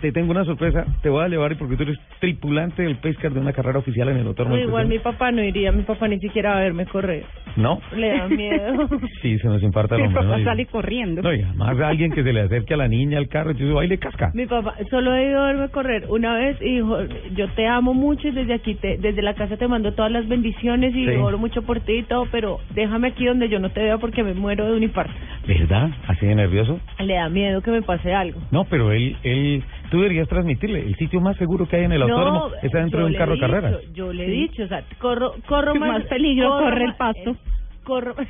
te 0.03 0.13
tengo 0.13 0.33
una 0.33 0.45
sorpresa, 0.45 0.85
te 1.01 1.09
voy 1.09 1.25
a 1.25 1.29
llevar 1.29 1.57
porque 1.57 1.77
tú 1.77 1.85
eres 1.85 1.99
tripulante 2.21 2.83
del 2.83 2.97
Pescar 2.97 3.33
de 3.33 3.41
una 3.41 3.53
carrera 3.53 3.79
oficial 3.79 4.09
en 4.11 4.19
el 4.19 4.27
autódromo. 4.27 4.57
No, 4.57 4.63
igual 4.63 4.87
mi 4.89 4.99
papá 4.99 5.31
no 5.31 5.43
iría, 5.43 5.73
mi 5.73 5.83
papá 5.85 6.09
ni 6.09 6.19
siquiera 6.19 6.51
va 6.51 6.57
a 6.59 6.61
verme 6.61 6.85
correr. 6.87 7.25
¿No? 7.57 7.81
Le 7.97 8.09
da 8.19 8.29
miedo. 8.29 8.89
Sí, 9.23 9.39
se 9.39 9.47
nos 9.47 9.63
infarta 9.63 9.95
el 9.95 10.01
Mi 10.03 10.07
hombre, 10.09 10.23
papá 10.23 10.37
¿no? 10.37 10.41
Y- 10.41 10.45
sale 10.45 10.67
corriendo. 10.67 11.23
No, 11.23 11.33
y 11.33 11.41
además 11.43 11.79
alguien 11.81 12.11
que 12.13 12.23
se 12.25 12.33
le 12.33 12.41
acerque 12.41 12.75
a 12.75 12.77
la 12.77 12.89
niña 12.89 13.19
al 13.19 13.29
carro 13.29 13.53
y 13.53 13.55
dice, 13.55 13.73
baile 13.73 13.99
casca. 13.99 14.31
Mi 14.35 14.47
papá 14.47 14.75
solo 14.91 15.15
he 15.15 15.29
ido 15.29 15.41
a 15.41 15.47
verme 15.53 15.69
correr 15.69 16.07
una 16.09 16.35
vez 16.35 16.57
y 16.61 16.75
dijo, 16.77 16.99
yo 17.37 17.49
te 17.51 17.67
amo 17.69 17.95
mucho 17.95 18.27
y 18.29 18.33
desde 18.33 18.55
aquí, 18.55 18.75
te, 18.75 18.97
desde 18.99 19.23
la 19.23 19.35
casa 19.35 19.57
te 19.57 19.69
mando 19.69 19.93
todas 19.93 20.11
las 20.11 20.27
bendiciones 20.29 20.95
y 20.97 21.07
Sí. 21.07 21.17
oro 21.17 21.39
mucho 21.39 21.63
por 21.63 21.81
ti 21.81 21.99
y 21.99 22.03
todo, 22.03 22.27
pero 22.33 22.59
déjame 22.75 23.09
aquí 23.09 23.25
donde 23.27 23.49
yo 23.49 23.61
no 23.61 23.71
te 23.71 23.81
vea 23.83 23.99
porque 23.99 24.23
me 24.25 24.35
muero 24.35 24.67
de 24.69 24.77
un 24.77 24.83
infarto. 24.83 25.13
¿Verdad? 25.47 25.91
¿Así 26.09 26.27
de 26.27 26.35
nervioso? 26.35 26.81
Le 26.99 27.15
da 27.15 27.29
miedo 27.29 27.61
que 27.63 27.71
me 27.71 27.83
pase 27.83 28.13
algo. 28.15 28.41
No, 28.51 28.65
pero 28.65 28.91
él, 28.93 29.17
él, 29.23 29.63
tú 29.93 29.99
deberías 29.99 30.27
transmitirle, 30.27 30.81
el 30.81 30.97
sitio 30.97 31.21
más 31.21 31.37
seguro 31.37 31.69
que 31.69 31.77
hay 31.77 31.85
en 31.85 31.93
el 31.93 32.01
autódromo 32.01 32.51
está 32.63 32.79
dentro 32.79 33.01
de 33.01 33.07
un 33.13 33.15
carro 33.15 33.35
de 33.35 33.41
carreras. 33.41 33.79
dicho, 33.83 33.93
Yo 33.93 34.11
le 34.11 34.25
he 34.25 34.31
dicho, 34.31 34.63
o 34.63 34.67
sea, 34.67 34.83
corro, 34.99 35.35
corro 35.47 35.75
más, 35.75 35.99
más 35.99 36.05
peligro 36.07 36.49
corro 36.49 36.65
corre 36.65 36.85
el 36.85 36.95
pasto. 36.95 37.31
eh, 37.31 37.37
corro. 37.85 38.15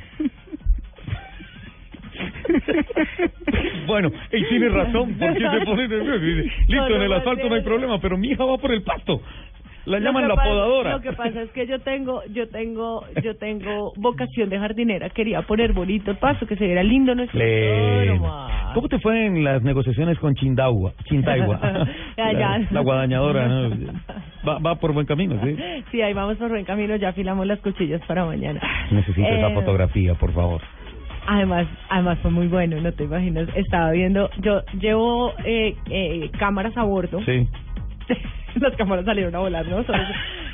Bueno, 3.87 4.11
él 4.31 4.45
tiene 4.47 4.69
razón, 4.69 5.13
¿por 5.15 5.33
qué 5.33 5.49
se 5.49 5.65
pone 5.65 5.87
nervioso? 5.87 6.19
Dice, 6.19 6.43
Listo, 6.67 6.75
No, 6.75 6.89
no, 6.89 6.95
en 6.95 7.01
el 7.01 7.13
asfalto 7.13 7.49
no 7.49 7.55
hay 7.55 7.61
problema, 7.63 7.99
pero 7.99 8.17
mi 8.17 8.27
hija 8.29 8.43
va 8.45 8.57
por 8.57 8.71
el 8.71 8.83
pasto. 8.83 9.21
La 9.85 9.99
Lo 9.99 10.05
llaman 10.05 10.27
la 10.29 10.35
pasa- 10.35 10.47
podadora. 10.49 10.91
Lo 10.93 11.01
que 11.01 11.11
pasa 11.13 11.41
es 11.41 11.49
que 11.51 11.67
yo 11.67 11.79
tengo, 11.79 12.21
yo 12.31 12.47
tengo, 12.47 13.03
yo 13.21 13.35
tengo 13.35 13.91
vocación 13.97 14.49
de 14.49 14.57
jardinera. 14.59 15.09
Quería 15.09 15.41
poner 15.41 15.73
bonito 15.73 16.11
el 16.11 16.17
pasto, 16.17 16.47
que 16.47 16.55
se 16.55 16.65
viera 16.65 16.83
lindo 16.83 17.13
nuestro. 17.15 17.39
¿Cómo 18.73 18.87
te 18.87 18.97
fue 18.99 19.25
en 19.25 19.43
las 19.43 19.61
negociaciones 19.61 20.17
con 20.19 20.33
Chindagua? 20.35 20.93
Chintagua. 21.05 21.59
La, 22.17 22.59
la 22.71 22.79
guadañadora, 22.81 23.47
¿no? 23.47 23.69
Va, 24.47 24.59
va 24.59 24.75
por 24.75 24.91
buen 24.93 25.05
camino, 25.05 25.39
¿sí? 25.43 25.55
Sí, 25.91 26.01
ahí 26.01 26.13
vamos 26.13 26.35
por 26.37 26.49
buen 26.49 26.65
camino. 26.65 26.95
Ya 26.97 27.09
afilamos 27.09 27.45
las 27.47 27.59
cuchillas 27.59 28.01
para 28.07 28.25
mañana. 28.25 28.59
Necesito 28.91 29.25
esa 29.27 29.47
Eh, 29.49 29.53
fotografía, 29.53 30.15
por 30.15 30.33
favor. 30.33 30.61
Además, 31.27 31.65
además 31.89 32.19
fue 32.21 32.29
muy 32.31 32.47
bueno, 32.47 32.79
no 32.81 32.91
te 32.91 33.05
imaginas. 33.05 33.47
Estaba 33.55 33.91
viendo, 33.91 34.29
yo 34.41 34.61
llevo 34.79 35.33
eh, 35.45 35.75
eh, 35.89 36.29
cámaras 36.37 36.75
a 36.77 36.83
bordo. 36.83 37.21
Sí. 37.25 37.47
Las 38.61 38.75
cámaras 38.75 39.05
salieron 39.05 39.35
a 39.35 39.39
volar, 39.39 39.65
¿no? 39.67 39.83
Solo, 39.83 39.99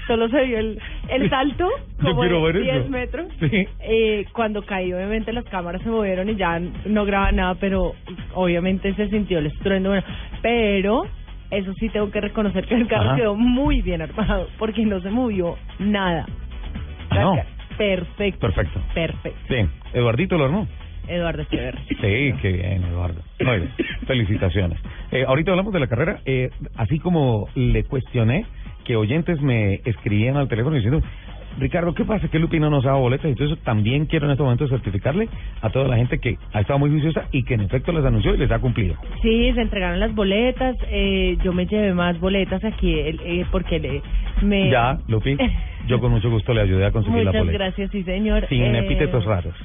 solo 0.07 0.29
se 0.29 0.45
vio 0.45 0.59
el, 0.59 0.79
el 1.09 1.29
salto, 1.29 1.67
como 2.01 2.23
de 2.23 2.29
ver 2.41 2.61
10 2.61 2.75
eso. 2.77 2.89
metros. 2.89 3.27
Sí. 3.39 3.67
Eh, 3.81 4.25
cuando 4.33 4.63
caí, 4.63 4.91
obviamente 4.93 5.33
las 5.33 5.45
cámaras 5.45 5.81
se 5.81 5.89
movieron 5.89 6.29
y 6.29 6.35
ya 6.35 6.59
no 6.85 7.05
graba 7.05 7.31
nada, 7.31 7.55
pero 7.55 7.93
obviamente 8.33 8.93
se 8.95 9.09
sintió 9.09 9.39
el 9.39 9.47
estruendo. 9.47 9.89
Bueno, 9.89 10.03
pero 10.41 11.03
eso 11.51 11.73
sí 11.79 11.89
tengo 11.89 12.09
que 12.11 12.21
reconocer 12.21 12.65
que 12.65 12.75
el 12.75 12.87
carro 12.87 13.09
Ajá. 13.09 13.15
quedó 13.15 13.35
muy 13.35 13.81
bien 13.81 14.01
armado, 14.01 14.47
porque 14.57 14.85
no 14.85 15.01
se 15.01 15.09
movió 15.09 15.57
nada. 15.79 16.25
Ah, 17.09 17.19
no. 17.21 17.35
Perfecto. 17.77 18.39
Perfecto. 18.39 18.81
Perfecto. 18.93 19.39
Sí. 19.47 19.65
Eduardito 19.93 20.37
lo 20.37 20.45
armó. 20.45 20.67
Eduardo 21.09 21.41
Echeverri. 21.43 21.79
Sí, 21.89 22.33
qué 22.41 22.51
bien, 22.53 22.83
Eduardo. 22.83 23.21
Muy 23.43 23.57
bien. 23.57 23.69
Felicitaciones. 24.05 24.79
Eh, 25.11 25.23
ahorita 25.27 25.51
hablamos 25.51 25.73
de 25.73 25.79
la 25.79 25.87
carrera. 25.87 26.19
Eh, 26.25 26.49
así 26.75 26.99
como 26.99 27.47
le 27.55 27.83
cuestioné 27.83 28.45
que 28.85 28.95
oyentes 28.95 29.41
me 29.41 29.75
escribían 29.85 30.37
al 30.37 30.47
teléfono 30.47 30.75
diciendo, 30.75 31.01
Ricardo, 31.59 31.93
¿qué 31.93 32.05
pasa? 32.05 32.27
Que 32.29 32.39
Lupi 32.39 32.59
no 32.59 32.69
nos 32.69 32.83
da 32.85 32.93
boletas. 32.93 33.25
Entonces 33.25 33.57
también 33.63 34.05
quiero 34.05 34.25
en 34.27 34.31
este 34.31 34.43
momento 34.43 34.67
certificarle 34.67 35.27
a 35.61 35.69
toda 35.71 35.87
la 35.87 35.97
gente 35.97 36.19
que 36.19 36.37
ha 36.53 36.61
estado 36.61 36.79
muy 36.79 36.89
juiciosa 36.89 37.23
y 37.31 37.43
que 37.43 37.55
en 37.55 37.61
efecto 37.61 37.91
les 37.91 38.05
anunció 38.05 38.33
y 38.33 38.37
les 38.37 38.49
ha 38.51 38.59
cumplido. 38.59 38.95
Sí, 39.21 39.51
se 39.53 39.61
entregaron 39.61 39.99
las 39.99 40.13
boletas. 40.15 40.75
Eh, 40.89 41.37
yo 41.43 41.51
me 41.51 41.65
llevé 41.65 41.93
más 41.93 42.19
boletas 42.19 42.63
aquí 42.63 42.93
eh, 42.97 43.45
porque 43.51 43.79
le, 43.79 44.01
me. 44.41 44.69
Ya, 44.69 44.99
Lupi, 45.07 45.35
yo 45.87 45.99
con 45.99 46.11
mucho 46.13 46.29
gusto 46.29 46.53
le 46.53 46.61
ayudé 46.61 46.85
a 46.85 46.91
conseguir 46.91 47.25
la 47.25 47.31
Muchas 47.31 47.45
boleta. 47.45 47.63
gracias, 47.65 47.91
sí, 47.91 48.03
señor. 48.03 48.47
Sin 48.47 48.61
Eh, 48.75 48.79
epítetos 48.79 49.25
raros. 49.25 49.55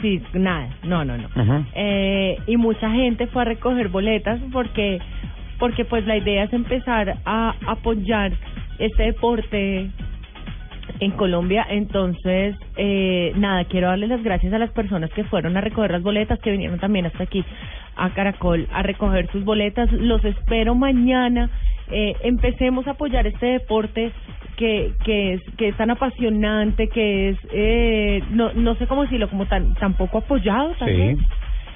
Sí, 0.00 0.22
nada, 0.34 0.68
no, 0.84 1.04
no, 1.04 1.16
no. 1.16 1.28
Eh, 1.74 2.38
y 2.46 2.56
mucha 2.56 2.90
gente 2.90 3.26
fue 3.26 3.42
a 3.42 3.44
recoger 3.44 3.88
boletas 3.88 4.40
porque 4.52 5.00
porque 5.58 5.84
pues 5.84 6.06
la 6.06 6.16
idea 6.16 6.44
es 6.44 6.52
empezar 6.54 7.18
a 7.26 7.54
apoyar 7.66 8.32
este 8.78 9.04
deporte 9.04 9.90
en 11.00 11.10
Colombia. 11.12 11.66
Entonces 11.68 12.56
eh, 12.76 13.32
nada 13.36 13.64
quiero 13.64 13.88
darles 13.88 14.08
las 14.08 14.22
gracias 14.22 14.52
a 14.52 14.58
las 14.58 14.70
personas 14.70 15.10
que 15.10 15.24
fueron 15.24 15.56
a 15.56 15.60
recoger 15.60 15.90
las 15.90 16.02
boletas 16.02 16.38
que 16.40 16.50
vinieron 16.50 16.78
también 16.78 17.06
hasta 17.06 17.24
aquí 17.24 17.44
a 17.96 18.10
Caracol 18.10 18.68
a 18.72 18.82
recoger 18.82 19.30
sus 19.30 19.44
boletas. 19.44 19.90
Los 19.92 20.24
espero 20.24 20.74
mañana. 20.74 21.50
Eh, 21.90 22.14
empecemos 22.22 22.86
a 22.86 22.92
apoyar 22.92 23.26
este 23.26 23.46
deporte 23.46 24.12
que 24.60 24.92
que 25.04 25.32
es 25.34 25.40
que 25.56 25.68
es 25.68 25.76
tan 25.78 25.90
apasionante 25.90 26.88
que 26.88 27.30
es 27.30 27.38
eh, 27.50 28.22
no 28.30 28.52
no 28.52 28.74
sé 28.74 28.86
cómo 28.86 29.02
decirlo 29.02 29.28
como 29.30 29.46
tan 29.46 29.74
tan 29.76 29.94
poco 29.94 30.18
apoyado 30.18 30.74
Sí. 30.78 30.84
vez. 30.84 31.18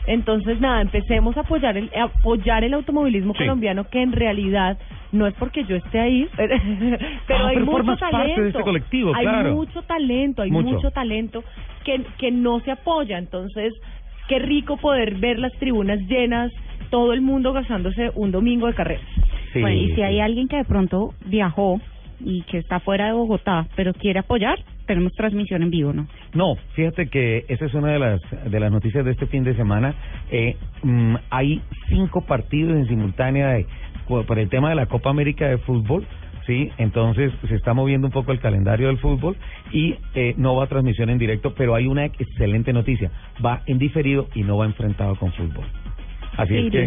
Entonces, 0.07 0.61
nada, 0.61 0.83
empecemos 0.83 1.35
a 1.39 1.41
apoyar 1.41 1.79
el, 1.79 1.91
a 1.97 2.03
apoyar 2.05 2.63
el 2.63 2.75
automovilismo 2.75 3.33
Sí. 3.33 3.39
colombiano, 3.39 3.85
que 3.89 4.03
en 4.03 4.13
realidad 4.13 4.77
no 5.13 5.27
es 5.27 5.33
porque 5.33 5.65
yo 5.65 5.77
esté 5.77 5.99
ahí, 5.99 6.29
pero, 6.37 6.55
Ah, 6.57 7.49
hay 7.49 7.55
pero 7.55 7.65
mucho 7.65 7.71
formas 7.79 7.99
parte 8.01 8.17
talento. 8.19 8.43
de 8.43 8.49
este 8.51 8.63
colectivo, 8.63 9.15
hay 9.15 9.25
claro. 9.25 9.55
mucho 9.55 9.81
talento, 9.83 10.43
hay 10.43 10.51
Mucho. 10.51 10.69
mucho, 10.75 10.91
talento 10.91 11.43
que, 11.85 12.03
que 12.19 12.31
no 12.31 12.61
se 12.61 12.71
apoya. 12.73 13.17
Entonces, 13.17 13.73
qué 14.29 14.39
rico 14.41 14.77
poder 14.77 15.15
ver 15.15 15.39
las 15.39 15.53
tribunas 15.55 15.99
llenas, 16.01 16.53
todo 16.91 17.15
el 17.15 17.23
mundo 17.23 17.55
gasándose 17.55 18.11
un 18.15 18.31
domingo 18.31 18.67
de 18.67 18.75
carrera. 18.75 19.01
Sí, 19.55 19.61
Bueno, 19.63 19.77
y 19.81 19.89
si 19.89 19.95
sí. 19.95 20.03
hay 20.03 20.21
alguien 20.21 20.49
que 20.49 20.57
de 20.59 20.65
pronto 20.67 21.15
viajó 21.25 21.81
y 22.25 22.43
que 22.43 22.59
está 22.59 22.81
fuera 22.81 23.07
de 23.07 23.13
Bogotá, 23.13 23.67
pero 23.77 23.93
quiere 23.93 24.19
apoyar, 24.21 24.59
tenemos 24.87 25.13
transmisión 25.13 25.63
en 25.63 25.71
vivo, 25.71 25.93
¿no? 25.93 26.07
No, 26.35 26.57
fíjate 26.75 27.09
que 27.09 27.45
esa 27.49 27.67
es 27.67 27.75
una 27.75 27.93
de 27.93 27.99
las 27.99 28.21
de 28.51 28.61
las 28.61 28.73
noticias 28.73 29.05
de 29.05 29.13
este 29.13 29.27
fin 29.27 29.45
de 29.45 29.55
semana. 29.55 29.95
Eh, 30.31 30.57
mm, 30.83 31.15
hay 31.31 31.61
cinco 31.89 32.23
partidos 32.23 32.73
en 32.77 32.87
simultánea 32.89 33.49
de- 33.51 33.67
por 34.07 34.39
el 34.39 34.49
tema 34.49 34.69
de 34.71 34.75
la 34.75 34.87
Copa 34.87 35.11
América 35.11 35.49
de 35.49 35.59
fútbol. 35.59 36.07
Sí, 36.47 36.71
entonces 36.77 37.33
se 37.49 37.55
está 37.55 37.73
moviendo 37.73 38.07
un 38.07 38.13
poco 38.13 38.31
el 38.33 38.39
calendario 38.39 38.89
del 38.89 38.99
fútbol 38.99 39.35
y 39.73 39.95
eh, 40.15 40.35
no 40.37 40.55
va 40.55 40.65
a 40.65 40.67
transmisión 40.67 41.09
en 41.09 41.17
directo, 41.17 41.55
pero 41.55 41.75
hay 41.75 41.87
una 41.87 42.05
excelente 42.05 42.75
noticia. 42.75 43.11
Va 43.45 43.63
en 43.67 43.79
diferido 43.79 44.29
y 44.35 44.43
no 44.43 44.59
va 44.59 44.67
enfrentado 44.67 45.15
con 45.17 45.33
fútbol. 45.33 45.65
Así 46.37 46.55
es 46.55 46.71
que... 46.71 46.87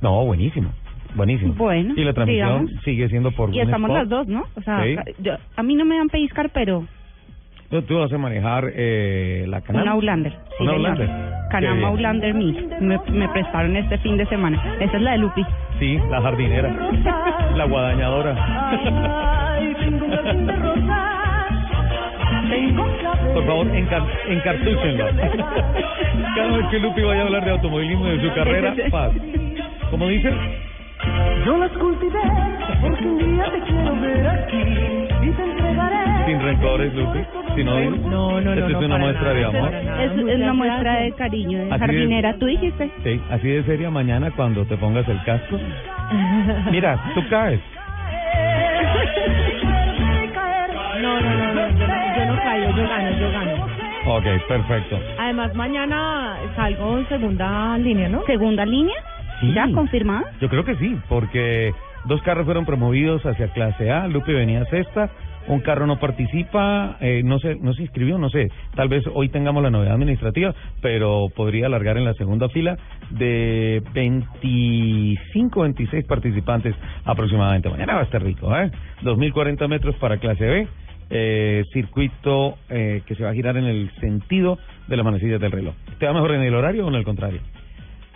No, 0.00 0.24
buenísimo. 0.24 0.72
Buenísimo. 1.14 1.54
Bueno, 1.54 1.94
y 1.96 2.04
la 2.04 2.12
transmisión 2.12 2.66
digamos. 2.66 2.82
sigue 2.84 3.08
siendo 3.08 3.30
por 3.32 3.54
Y 3.54 3.60
estamos 3.60 3.90
Sport. 3.90 4.00
las 4.00 4.08
dos, 4.08 4.28
¿no? 4.28 4.44
O 4.56 4.60
sea, 4.62 4.82
Sí. 4.82 4.96
yo, 5.18 5.32
a 5.56 5.62
mí 5.62 5.74
no 5.74 5.84
me 5.84 5.96
dan 5.96 6.08
pellizcar, 6.08 6.50
pero 6.50 6.86
Tú, 7.70 7.80
tú 7.82 7.98
vas 7.98 8.12
a 8.12 8.18
manejar 8.18 8.64
eh, 8.74 9.46
la 9.48 9.62
canal. 9.62 9.82
un 9.84 9.88
Outlander. 9.88 10.32
Sí, 10.32 10.38
¿Un 10.38 10.58
señor. 10.58 10.74
Outlander? 10.74 11.06
Qué 11.08 11.48
Canam 11.50 11.74
bien. 11.76 11.88
Outlander 11.88 12.34
mí. 12.34 12.66
Me, 12.80 12.98
me 13.10 13.28
prestaron 13.30 13.76
este 13.76 13.96
fin 13.98 14.16
de 14.18 14.26
semana. 14.26 14.62
Esa 14.78 14.96
es 14.96 15.02
la 15.02 15.12
de 15.12 15.18
Lupi. 15.18 15.42
Sí, 15.78 15.98
la 16.10 16.20
jardinera. 16.20 16.68
La 17.56 17.64
guadañadora. 17.66 18.34
Por 23.34 23.46
favor, 23.46 23.66
encar 23.74 24.02
encartúchenlo. 24.28 25.06
Cada 26.36 26.56
vez 26.58 26.66
que 26.70 26.78
Lupi 26.78 27.02
vaya 27.02 27.22
a 27.22 27.24
hablar 27.26 27.44
de 27.44 27.50
automovilismo 27.50 28.06
y 28.08 28.18
de 28.18 28.28
su 28.28 28.34
carrera, 28.34 28.74
paz. 28.90 29.12
¿Cómo 29.90 30.08
dice? 30.08 30.30
Yo 31.44 31.56
las 31.58 31.72
cultivé 31.72 32.20
porque 32.80 33.04
un 33.04 33.18
día 33.18 33.44
te 33.50 33.60
quiero 33.62 34.00
ver 34.00 34.26
aquí 34.28 34.62
y 35.22 35.30
te 35.32 35.42
entregaré. 35.42 36.26
Sin 36.26 36.40
rencores, 36.40 36.94
Lupi. 36.94 37.18
Sin 37.56 37.68
odio. 37.68 37.90
No, 37.90 38.40
no, 38.40 38.52
Esta 38.52 38.68
no, 38.68 38.78
es 38.78 38.84
una 38.84 38.98
muestra 38.98 39.32
de 39.34 39.44
amor. 39.44 39.74
Es, 39.74 40.12
una 40.36 40.52
muestra 40.52 41.00
de 41.00 41.12
cariño, 41.12 41.64
de 41.64 41.78
jardinera. 41.78 42.34
Tú 42.34 42.46
dijiste. 42.46 42.90
Sí, 43.02 43.20
así 43.30 43.48
de 43.48 43.64
seria 43.64 43.90
mañana 43.90 44.30
cuando 44.30 44.64
te 44.64 44.76
pongas 44.76 45.08
el 45.08 45.22
casco. 45.24 45.58
Mira, 46.70 46.98
tú 47.14 47.20
caes. 47.28 47.60
No, 51.00 51.20
no, 51.20 51.36
no, 51.36 51.54
no, 51.54 51.68
yo 51.78 51.86
no, 51.86 52.70
yo 52.70 52.76
yo 52.76 52.88
gano, 52.88 53.18
yo 53.18 53.32
gano. 53.32 53.66
Ok, 54.04 54.24
perfecto. 54.46 54.98
Además, 55.18 55.54
mañana 55.54 56.36
salgo 56.54 56.98
en 56.98 57.08
segunda 57.08 57.78
línea, 57.78 58.08
¿no? 58.08 58.24
¿Segunda 58.26 58.64
línea? 58.64 58.96
Sí. 59.42 59.52
¿Ya 59.52 59.70
confirmada? 59.72 60.22
Yo 60.40 60.48
creo 60.48 60.64
que 60.64 60.76
sí, 60.76 60.96
porque 61.08 61.72
dos 62.04 62.22
carros 62.22 62.44
fueron 62.44 62.64
promovidos 62.64 63.26
hacia 63.26 63.48
clase 63.48 63.90
A, 63.90 64.06
Lupe 64.06 64.32
venía 64.32 64.64
sexta, 64.66 65.10
un 65.48 65.58
carro 65.60 65.86
no 65.88 65.98
participa, 65.98 66.96
eh, 67.00 67.22
no 67.24 67.40
se 67.40 67.56
no 67.56 67.72
se 67.74 67.82
inscribió, 67.82 68.18
no 68.18 68.30
sé, 68.30 68.48
tal 68.76 68.88
vez 68.88 69.02
hoy 69.12 69.28
tengamos 69.28 69.60
la 69.62 69.70
novedad 69.70 69.94
administrativa, 69.94 70.54
pero 70.80 71.28
podría 71.34 71.66
alargar 71.66 71.98
en 71.98 72.04
la 72.04 72.14
segunda 72.14 72.48
fila 72.50 72.76
de 73.10 73.82
25, 73.92 75.62
26 75.62 76.04
participantes 76.04 76.76
aproximadamente. 77.04 77.68
Mañana 77.68 77.94
va 77.94 78.00
a 78.02 78.04
estar 78.04 78.22
rico, 78.22 78.56
¿eh? 78.56 78.70
2040 79.02 79.66
metros 79.66 79.96
para 79.96 80.18
clase 80.18 80.44
B. 80.44 80.68
Eh, 81.14 81.64
circuito 81.74 82.56
eh, 82.70 83.02
que 83.04 83.14
se 83.16 83.22
va 83.22 83.30
a 83.30 83.34
girar 83.34 83.58
en 83.58 83.64
el 83.64 83.90
sentido 84.00 84.58
de 84.88 84.96
las 84.96 85.04
manecillas 85.04 85.38
del 85.42 85.52
reloj. 85.52 85.74
¿Te 85.98 86.06
va 86.06 86.14
mejor 86.14 86.32
en 86.32 86.40
el 86.40 86.54
horario 86.54 86.86
o 86.86 86.88
en 86.88 86.94
el 86.94 87.04
contrario? 87.04 87.40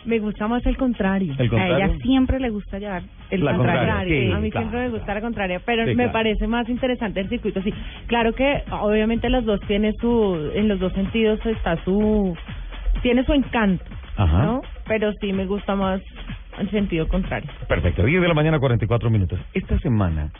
Me 0.07 0.19
gusta 0.21 0.47
más 0.49 0.65
el 0.67 0.77
contrario. 0.77 1.35
¿El 1.39 1.49
contrario? 1.51 1.75
A 1.75 1.79
ella 1.79 1.99
siempre 2.03 2.39
le 2.41 2.51
gusta 2.51 2.79
llevar 2.79 3.03
el 3.31 3.45
La 3.45 3.57
contrario. 3.57 4.09
sí, 4.09 4.33
a 4.33 4.39
mí 4.39 4.51
claro, 4.51 4.69
siempre 4.69 4.89
me 4.89 4.97
gusta 4.97 5.15
la 5.15 5.21
contraria, 5.21 5.61
pero 5.67 5.83
Sí, 5.85 5.91
me 5.91 5.95
claro. 5.95 6.13
parece 6.13 6.47
más 6.47 6.69
interesante 6.69 7.21
el 7.21 7.29
circuito. 7.29 7.61
Sí, 7.63 7.73
claro 8.07 8.33
que 8.33 8.63
obviamente 8.71 9.29
los 9.29 9.45
dos 9.45 9.61
tienen 9.67 9.93
su, 10.01 10.53
en 10.55 10.69
los 10.69 10.79
dos 10.79 10.93
sentidos 10.93 11.45
está 11.45 11.83
su, 11.85 12.37
tiene 13.03 13.25
su 13.25 13.33
encanto, 13.33 13.85
Ajá. 14.17 14.43
¿no? 14.45 14.63
Pero 14.87 15.13
sí 15.21 15.33
me 15.33 15.45
gusta 15.47 15.75
más 15.75 16.01
el 16.59 16.71
sentido 16.71 17.09
contrario. 17.09 17.51
Perfecto, 17.69 18.05
10 18.05 18.23
de 18.23 18.29
la 18.29 18.35
mañana, 18.35 18.59
44 18.61 19.11
minutos. 19.11 19.39
Esta 19.55 19.77
semana 19.81 20.31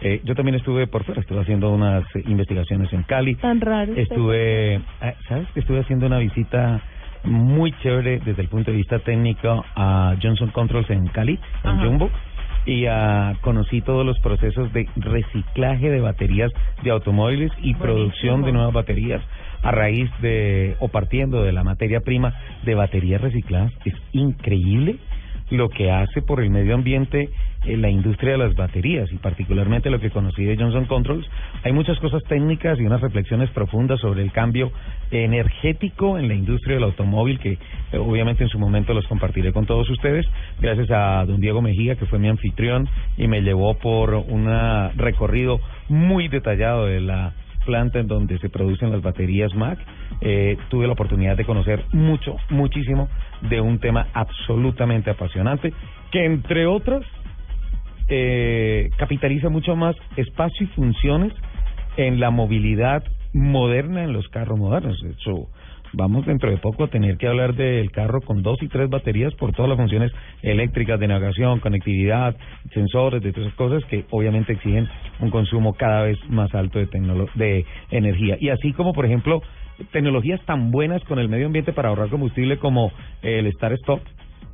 eh, 0.00 0.20
yo 0.24 0.34
también 0.34 0.56
estuve 0.56 0.86
por 0.88 1.04
fuera, 1.04 1.20
estuve 1.20 1.40
haciendo 1.42 1.70
unas 1.70 2.02
eh, 2.16 2.22
investigaciones 2.26 2.92
en 2.92 3.02
Cali. 3.04 3.36
Tan 3.36 3.60
raro. 3.60 3.92
Estuve, 3.94 4.80
ah, 5.00 5.12
¿sabes? 5.28 5.46
que 5.54 5.60
Estuve 5.60 5.80
haciendo 5.80 6.06
una 6.06 6.18
visita 6.18 6.80
muy 7.24 7.72
chévere 7.82 8.20
desde 8.20 8.42
el 8.42 8.48
punto 8.48 8.70
de 8.70 8.76
vista 8.76 8.98
técnico 8.98 9.64
a 9.74 10.14
Johnson 10.22 10.50
Controls 10.50 10.90
en 10.90 11.06
Cali, 11.08 11.38
en 11.64 11.70
Ajá. 11.70 11.84
Jumbo. 11.84 12.10
Y 12.64 12.86
ah, 12.86 13.34
conocí 13.40 13.80
todos 13.80 14.06
los 14.06 14.18
procesos 14.20 14.72
de 14.72 14.88
reciclaje 14.94 15.90
de 15.90 16.00
baterías 16.00 16.52
de 16.84 16.90
automóviles 16.90 17.50
y 17.60 17.74
producción 17.74 18.42
de 18.42 18.52
nuevas 18.52 18.72
baterías 18.72 19.20
a 19.62 19.72
raíz 19.72 20.10
de 20.20 20.76
o 20.78 20.88
partiendo 20.88 21.42
de 21.42 21.52
la 21.52 21.64
materia 21.64 22.00
prima 22.00 22.34
de 22.64 22.74
baterías 22.74 23.20
recicladas. 23.20 23.72
Es 23.84 23.94
increíble 24.12 24.98
lo 25.52 25.68
que 25.68 25.90
hace 25.90 26.22
por 26.22 26.40
el 26.40 26.50
medio 26.50 26.74
ambiente 26.74 27.28
eh, 27.64 27.76
la 27.76 27.90
industria 27.90 28.32
de 28.32 28.38
las 28.38 28.54
baterías 28.54 29.12
y 29.12 29.16
particularmente 29.16 29.90
lo 29.90 30.00
que 30.00 30.10
conocí 30.10 30.44
de 30.44 30.56
Johnson 30.56 30.86
Controls. 30.86 31.28
Hay 31.62 31.72
muchas 31.72 31.98
cosas 31.98 32.22
técnicas 32.24 32.80
y 32.80 32.84
unas 32.84 33.00
reflexiones 33.00 33.50
profundas 33.50 34.00
sobre 34.00 34.22
el 34.22 34.32
cambio 34.32 34.72
energético 35.10 36.18
en 36.18 36.28
la 36.28 36.34
industria 36.34 36.76
del 36.76 36.84
automóvil 36.84 37.38
que 37.38 37.52
eh, 37.52 37.98
obviamente 37.98 38.42
en 38.42 38.48
su 38.48 38.58
momento 38.58 38.94
los 38.94 39.06
compartiré 39.06 39.52
con 39.52 39.66
todos 39.66 39.88
ustedes. 39.90 40.26
Gracias 40.58 40.90
a 40.90 41.24
don 41.26 41.40
Diego 41.40 41.60
Mejía 41.60 41.96
que 41.96 42.06
fue 42.06 42.18
mi 42.18 42.28
anfitrión 42.28 42.88
y 43.16 43.28
me 43.28 43.42
llevó 43.42 43.74
por 43.74 44.14
un 44.14 44.48
recorrido 44.96 45.60
muy 45.88 46.28
detallado 46.28 46.86
de 46.86 47.00
la 47.00 47.34
planta 47.64 47.98
en 47.98 48.06
donde 48.06 48.38
se 48.38 48.48
producen 48.48 48.90
las 48.90 49.02
baterías 49.02 49.54
Mac. 49.54 49.78
Eh, 50.20 50.56
tuve 50.68 50.86
la 50.86 50.92
oportunidad 50.92 51.36
de 51.36 51.44
conocer 51.44 51.84
mucho, 51.92 52.36
muchísimo 52.50 53.08
de 53.42 53.60
un 53.60 53.78
tema 53.78 54.08
absolutamente 54.12 55.10
apasionante 55.10 55.72
que 56.10 56.24
entre 56.24 56.66
otros 56.66 57.04
eh, 58.08 58.90
capitaliza 58.98 59.48
mucho 59.48 59.74
más 59.76 59.96
espacio 60.16 60.66
y 60.66 60.68
funciones 60.68 61.32
en 61.96 62.20
la 62.20 62.30
movilidad 62.30 63.02
moderna 63.32 64.04
en 64.04 64.12
los 64.12 64.28
carros 64.28 64.58
modernos. 64.58 65.00
De 65.02 65.10
hecho, 65.10 65.48
vamos 65.92 66.26
dentro 66.26 66.50
de 66.50 66.56
poco 66.58 66.84
a 66.84 66.88
tener 66.88 67.16
que 67.16 67.26
hablar 67.26 67.54
del 67.54 67.90
carro 67.90 68.20
con 68.20 68.42
dos 68.42 68.62
y 68.62 68.68
tres 68.68 68.88
baterías 68.88 69.34
por 69.34 69.52
todas 69.52 69.68
las 69.68 69.78
funciones 69.78 70.12
eléctricas 70.42 70.98
de 70.98 71.08
navegación, 71.08 71.60
conectividad, 71.60 72.36
sensores, 72.72 73.22
de 73.22 73.32
todas 73.32 73.52
cosas 73.54 73.84
que 73.88 74.04
obviamente 74.10 74.52
exigen 74.52 74.88
un 75.20 75.30
consumo 75.30 75.74
cada 75.74 76.02
vez 76.02 76.18
más 76.28 76.54
alto 76.54 76.78
de, 76.78 76.86
de 77.34 77.64
energía. 77.90 78.36
Y 78.40 78.48
así 78.48 78.72
como, 78.72 78.92
por 78.92 79.06
ejemplo, 79.06 79.42
tecnologías 79.90 80.40
tan 80.44 80.70
buenas 80.70 81.02
con 81.04 81.18
el 81.18 81.28
medio 81.28 81.46
ambiente 81.46 81.72
para 81.72 81.88
ahorrar 81.88 82.08
combustible 82.08 82.58
como 82.58 82.92
el 83.22 83.46
Star 83.48 83.72
Stop, 83.74 84.00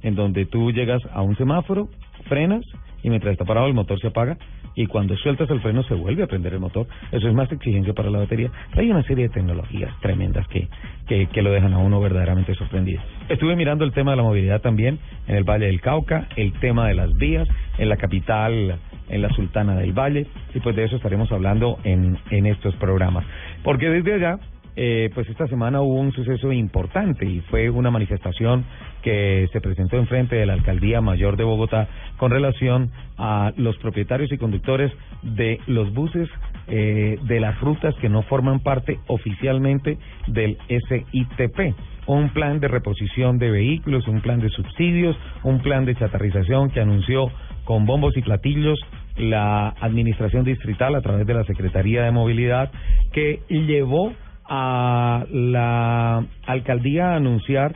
en 0.03 0.15
donde 0.15 0.47
tú 0.47 0.73
llegas 0.73 1.03
a 1.13 1.23
un 1.23 1.37
semáforo, 1.37 1.89
frenas 2.29 2.65
y 3.03 3.11
mientras 3.11 3.33
está 3.33 3.45
parado 3.45 3.67
el 3.67 3.75
motor 3.75 4.01
se 4.01 4.09
apaga 4.09 4.37
y 4.75 4.87
cuando 4.87 5.17
sueltas 5.17 5.51
el 5.51 5.61
freno 5.61 5.83
se 5.85 5.95
vuelve 5.95 6.23
a 6.23 6.27
prender 6.27 6.53
el 6.55 6.61
motor. 6.61 6.87
Eso 7.11 7.29
es 7.29 7.35
más 7.35 7.51
exigente 7.51 7.93
para 7.95 8.11
la 8.11 8.21
batería. 8.21 8.51
Hay 8.75 8.91
una 8.91 9.03
serie 9.03 9.29
de 9.29 9.35
tecnologías 9.35 9.93
tremendas 10.01 10.47
que, 10.49 10.69
que, 11.07 11.27
que 11.27 11.43
lo 11.43 11.51
dejan 11.51 11.73
a 11.73 11.79
uno 11.79 12.01
verdaderamente 12.01 12.55
sorprendido. 12.55 13.01
Estuve 13.29 13.57
mirando 13.57 13.85
el 13.85 13.93
tema 13.93 14.13
de 14.13 14.19
la 14.19 14.23
movilidad 14.23 14.61
también 14.61 14.99
en 15.27 15.37
el 15.37 15.45
Valle 15.45 15.67
del 15.67 15.81
Cauca, 15.81 16.29
el 16.37 16.53
tema 16.61 16.87
de 16.87 16.95
las 16.95 17.13
vías 17.15 17.49
en 17.79 17.89
la 17.89 17.97
capital, 17.97 18.79
en 19.09 19.23
la 19.23 19.29
Sultana 19.31 19.75
del 19.77 19.93
Valle, 19.93 20.27
y 20.55 20.61
pues 20.61 20.77
de 20.77 20.85
eso 20.85 20.97
estaremos 20.97 21.33
hablando 21.33 21.79
en, 21.85 22.19
en 22.31 22.47
estos 22.47 22.75
programas. 22.77 23.25
Porque 23.65 23.89
desde 23.89 24.15
allá 24.15 24.39
eh, 24.81 25.11
pues 25.13 25.29
esta 25.29 25.49
semana 25.49 25.81
hubo 25.81 25.95
un 25.95 26.13
suceso 26.13 26.53
importante 26.53 27.27
y 27.27 27.41
fue 27.51 27.69
una 27.69 27.91
manifestación 27.91 28.65
que 29.03 29.49
se 29.53 29.61
presentó 29.61 29.97
en 29.97 30.07
frente 30.07 30.37
de 30.37 30.47
la 30.47 30.53
Alcaldía 30.53 31.01
Mayor 31.01 31.37
de 31.37 31.43
Bogotá 31.43 31.89
con 32.17 32.31
relación 32.31 32.93
a 33.17 33.53
los 33.57 33.77
propietarios 33.79 34.31
y 34.31 34.39
conductores 34.39 34.93
de 35.23 35.59
los 35.67 35.93
buses 35.93 36.29
eh, 36.69 37.19
de 37.25 37.41
las 37.41 37.61
rutas 37.61 37.93
que 37.97 38.09
no 38.09 38.23
forman 38.23 38.61
parte 38.61 39.01
oficialmente 39.09 39.99
del 40.29 40.57
SITP. 40.69 41.75
Un 42.07 42.29
plan 42.29 42.61
de 42.61 42.69
reposición 42.69 43.39
de 43.39 43.51
vehículos, 43.51 44.07
un 44.07 44.21
plan 44.21 44.39
de 44.39 44.49
subsidios, 44.49 45.17
un 45.43 45.59
plan 45.59 45.87
de 45.87 45.97
chatarrización 45.97 46.71
que 46.71 46.81
anunció 46.81 47.33
con 47.65 47.85
bombos 47.85 48.17
y 48.17 48.23
platillos 48.23 48.79
la 49.17 49.71
administración 49.81 50.45
distrital 50.45 50.95
a 50.95 51.01
través 51.01 51.27
de 51.27 51.35
la 51.35 51.43
Secretaría 51.43 52.05
de 52.05 52.13
Movilidad 52.13 52.71
que 53.13 53.41
llevó 53.49 54.13
a 54.49 55.25
la 55.31 56.25
alcaldía 56.47 57.15
anunciar 57.15 57.75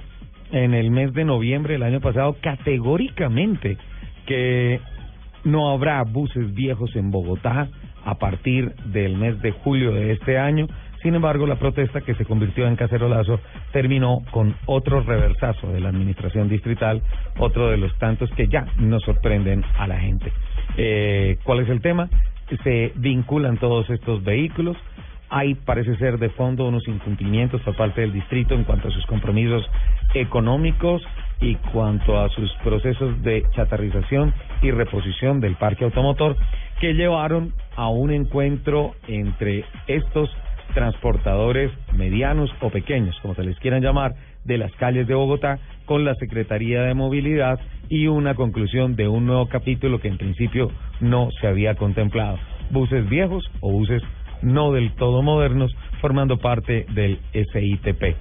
en 0.51 0.75
el 0.75 0.91
mes 0.91 1.12
de 1.14 1.25
noviembre 1.25 1.75
del 1.75 1.83
año 1.83 2.01
pasado 2.01 2.37
categóricamente 2.41 3.77
que 4.27 4.81
no 5.45 5.70
habrá 5.70 6.03
buses 6.05 6.55
viejos 6.55 6.95
en 6.97 7.11
Bogotá 7.11 7.68
a 8.05 8.14
partir 8.16 8.75
del 8.87 9.16
mes 9.16 9.41
de 9.43 9.53
julio 9.53 9.93
de 9.93 10.12
este 10.12 10.39
año. 10.39 10.66
Sin 11.03 11.14
embargo, 11.14 11.47
la 11.47 11.57
protesta 11.57 12.03
que 12.03 12.14
se 12.14 12.25
convirtió 12.25 12.66
en 12.68 12.77
cacerolazo 12.77 13.41
terminó 13.73 14.23
con 14.31 14.55
otro 14.66 15.01
reversazo 15.03 15.73
de 15.73 15.81
la 15.81 15.89
administración 15.89 16.49
distrital, 16.49 17.03
otro 17.39 17.70
de 17.70 17.77
los 17.77 17.97
tantos 17.99 18.31
que 18.33 18.47
ya 18.47 18.66
nos 18.79 19.03
sorprenden 19.03 19.64
a 19.79 19.89
la 19.89 19.99
gente. 19.99 20.33
Eh, 20.77 21.39
¿Cuál 21.43 21.61
es 21.61 21.68
el 21.68 21.81
tema? 21.81 22.09
Se 22.62 22.93
vinculan 22.97 23.57
todos 23.57 23.91
estos 23.91 24.23
vehículos. 24.23 24.77
Hay, 25.35 25.55
parece 25.55 25.97
ser, 25.97 26.18
de 26.18 26.28
fondo 26.28 26.68
unos 26.68 26.87
incumplimientos 26.87 27.62
por 27.62 27.74
parte 27.74 28.03
del 28.03 28.12
distrito 28.12 28.55
en 28.55 28.64
cuanto 28.64 28.89
a 28.89 28.91
sus 28.91 29.07
compromisos 29.07 29.64
económicos 30.12 31.03
y 31.41 31.55
cuanto 31.72 32.20
a 32.20 32.28
sus 32.28 32.53
procesos 32.62 33.22
de 33.22 33.43
chatarrización 33.57 34.35
y 34.61 34.70
reposición 34.72 35.41
del 35.41 35.57
parque 35.57 35.85
automotor 35.85 36.37
que 36.83 36.93
llevaron 36.93 37.55
a 37.76 37.89
un 37.89 38.11
encuentro 38.11 38.93
entre 39.09 39.64
estos 39.87 40.28
transportadores 40.74 41.72
medianos 41.95 42.51
o 42.61 42.68
pequeños, 42.68 43.18
como 43.22 43.35
se 43.35 43.43
les 43.43 43.59
quieran 43.59 43.80
llamar, 43.80 44.14
de 44.45 44.59
las 44.59 44.72
calles 44.72 45.07
de 45.07 45.14
Bogotá 45.14 45.59
con 45.87 46.05
la 46.05 46.14
Secretaría 46.16 46.83
de 46.83 46.93
Movilidad 46.93 47.59
y 47.89 48.07
una 48.07 48.35
conclusión 48.35 48.97
de 48.97 49.09
un 49.09 49.24
nuevo 49.24 49.49
capítulo 49.49 49.99
que 49.99 50.09
en 50.09 50.18
principio 50.18 50.70
no 51.01 51.30
se 51.41 51.47
había 51.47 51.74
contemplado. 51.74 52.39
Buses 52.70 53.09
viejos 53.09 53.51
o 53.61 53.72
buses 53.72 54.03
no 54.43 54.72
del 54.72 54.93
todo 54.95 55.22
modernos 55.22 55.74
formando 56.01 56.38
parte 56.38 56.86
del 56.95 57.18
SITP. 57.32 58.16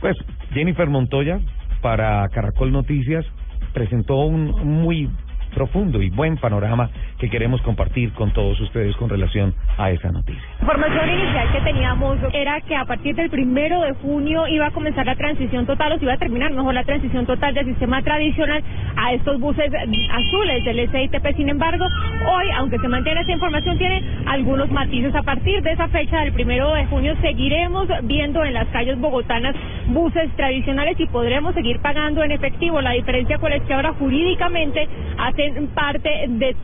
Pues 0.00 0.16
Jennifer 0.52 0.88
Montoya 0.88 1.40
para 1.80 2.28
Caracol 2.28 2.72
Noticias 2.72 3.24
presentó 3.72 4.16
un 4.16 4.50
muy 4.80 5.10
profundo 5.54 6.02
y 6.02 6.10
buen 6.10 6.36
panorama 6.36 6.90
que 7.24 7.30
queremos 7.30 7.62
compartir 7.62 8.12
con 8.12 8.32
todos 8.32 8.60
ustedes 8.60 8.94
con 8.96 9.08
relación 9.08 9.54
a 9.78 9.90
esa 9.90 10.12
noticia. 10.12 10.42
información 10.60 11.08
inicial 11.08 11.52
que 11.52 11.60
teníamos 11.62 12.18
era 12.34 12.60
que 12.60 12.76
a 12.76 12.84
partir 12.84 13.14
del 13.14 13.30
primero 13.30 13.80
de 13.80 13.92
junio 13.94 14.46
iba 14.48 14.66
a 14.66 14.70
comenzar 14.72 15.06
la 15.06 15.16
transición 15.16 15.64
total 15.64 15.92
o 15.92 15.98
se 15.98 16.04
iba 16.04 16.12
a 16.12 16.18
terminar 16.18 16.52
mejor 16.52 16.74
la 16.74 16.84
transición 16.84 17.24
total 17.24 17.54
del 17.54 17.64
sistema 17.66 18.02
tradicional 18.02 18.62
a 18.96 19.14
estos 19.14 19.40
buses 19.40 19.72
azules 19.72 20.64
del 20.64 20.90
SITP. 20.90 21.36
Sin 21.36 21.48
embargo, 21.48 21.86
hoy, 22.30 22.50
aunque 22.56 22.78
se 22.78 22.88
mantiene 22.88 23.22
esta 23.22 23.32
información, 23.32 23.78
tiene 23.78 24.02
algunos 24.26 24.70
matices. 24.70 25.14
A 25.14 25.22
partir 25.22 25.62
de 25.62 25.72
esa 25.72 25.88
fecha 25.88 26.20
del 26.20 26.32
primero 26.32 26.74
de 26.74 26.84
junio 26.86 27.16
seguiremos 27.22 27.88
viendo 28.02 28.44
en 28.44 28.52
las 28.52 28.68
calles 28.68 28.98
bogotanas 28.98 29.54
buses 29.86 30.30
tradicionales 30.36 31.00
y 31.00 31.06
podremos 31.06 31.54
seguir 31.54 31.80
pagando 31.80 32.22
en 32.22 32.32
efectivo. 32.32 32.82
La 32.82 32.92
diferencia 32.92 33.38
cuál 33.38 33.54
es 33.54 33.62
que 33.62 33.72
ahora 33.72 33.94
jurídicamente 33.94 34.86
hacen 35.18 35.68
parte 35.68 36.26
de 36.28 36.54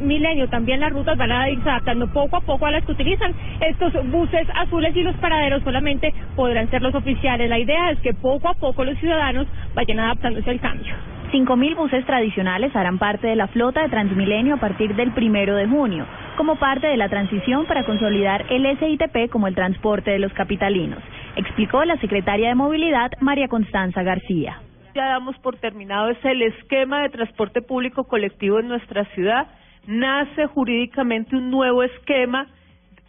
Transmilenio. 0.00 0.48
También 0.48 0.80
las 0.80 0.92
rutas 0.92 1.16
van 1.18 1.30
a 1.30 1.50
irse 1.50 1.68
adaptando 1.68 2.10
poco 2.10 2.36
a 2.36 2.40
poco 2.40 2.64
a 2.64 2.70
las 2.70 2.84
que 2.84 2.92
utilizan 2.92 3.34
estos 3.60 3.92
buses 4.10 4.48
azules 4.54 4.96
y 4.96 5.02
los 5.02 5.14
paraderos 5.16 5.62
solamente 5.62 6.12
podrán 6.34 6.70
ser 6.70 6.80
los 6.80 6.94
oficiales. 6.94 7.50
La 7.50 7.58
idea 7.58 7.90
es 7.90 7.98
que 8.00 8.14
poco 8.14 8.48
a 8.48 8.54
poco 8.54 8.82
los 8.84 8.98
ciudadanos 8.98 9.46
vayan 9.74 10.00
adaptándose 10.00 10.48
al 10.48 10.60
cambio. 10.60 10.94
5.000 11.30 11.76
buses 11.76 12.04
tradicionales 12.06 12.74
harán 12.74 12.98
parte 12.98 13.26
de 13.26 13.36
la 13.36 13.46
flota 13.48 13.82
de 13.82 13.90
Transmilenio 13.90 14.54
a 14.54 14.56
partir 14.56 14.96
del 14.96 15.12
primero 15.12 15.54
de 15.54 15.68
junio, 15.68 16.06
como 16.36 16.56
parte 16.56 16.86
de 16.86 16.96
la 16.96 17.08
transición 17.08 17.66
para 17.66 17.84
consolidar 17.84 18.46
el 18.50 18.66
SITP 18.78 19.30
como 19.30 19.46
el 19.46 19.54
transporte 19.54 20.10
de 20.10 20.18
los 20.18 20.32
capitalinos, 20.32 20.98
explicó 21.36 21.84
la 21.84 21.98
secretaria 21.98 22.48
de 22.48 22.54
Movilidad, 22.56 23.12
María 23.20 23.46
Constanza 23.46 24.02
García. 24.02 24.60
Ya 24.94 25.06
damos 25.06 25.38
por 25.38 25.56
terminado 25.56 26.10
es 26.10 26.18
el 26.24 26.42
esquema 26.42 27.02
de 27.02 27.10
transporte 27.10 27.62
público 27.62 28.04
colectivo 28.04 28.58
en 28.58 28.66
nuestra 28.66 29.04
ciudad. 29.14 29.46
Nace 29.86 30.46
jurídicamente 30.46 31.36
un 31.36 31.50
nuevo 31.50 31.82
esquema 31.82 32.46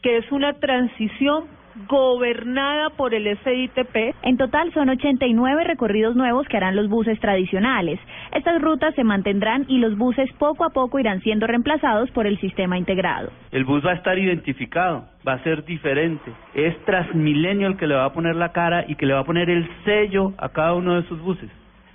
que 0.01 0.17
es 0.17 0.31
una 0.31 0.53
transición 0.53 1.45
gobernada 1.87 2.89
por 2.91 3.13
el 3.13 3.37
SITP. 3.37 4.15
En 4.23 4.37
total 4.37 4.73
son 4.73 4.89
89 4.89 5.63
recorridos 5.63 6.15
nuevos 6.15 6.47
que 6.47 6.57
harán 6.57 6.75
los 6.75 6.89
buses 6.89 7.19
tradicionales. 7.19 7.99
Estas 8.33 8.61
rutas 8.61 8.93
se 8.95 9.03
mantendrán 9.03 9.65
y 9.67 9.79
los 9.79 9.97
buses 9.97 10.29
poco 10.37 10.65
a 10.65 10.71
poco 10.71 10.99
irán 10.99 11.21
siendo 11.21 11.47
reemplazados 11.47 12.09
por 12.11 12.27
el 12.27 12.39
sistema 12.39 12.77
integrado. 12.77 13.31
El 13.51 13.65
bus 13.65 13.85
va 13.85 13.91
a 13.91 13.95
estar 13.95 14.17
identificado, 14.17 15.05
va 15.27 15.33
a 15.33 15.43
ser 15.43 15.63
diferente. 15.65 16.31
Es 16.53 16.77
Transmilenio 16.85 17.67
el 17.67 17.77
que 17.77 17.87
le 17.87 17.95
va 17.95 18.05
a 18.05 18.13
poner 18.13 18.35
la 18.35 18.51
cara 18.51 18.85
y 18.87 18.95
que 18.95 19.05
le 19.05 19.13
va 19.13 19.21
a 19.21 19.25
poner 19.25 19.49
el 19.49 19.67
sello 19.85 20.33
a 20.37 20.49
cada 20.49 20.73
uno 20.73 20.95
de 20.95 21.01
esos 21.01 21.21
buses. 21.21 21.49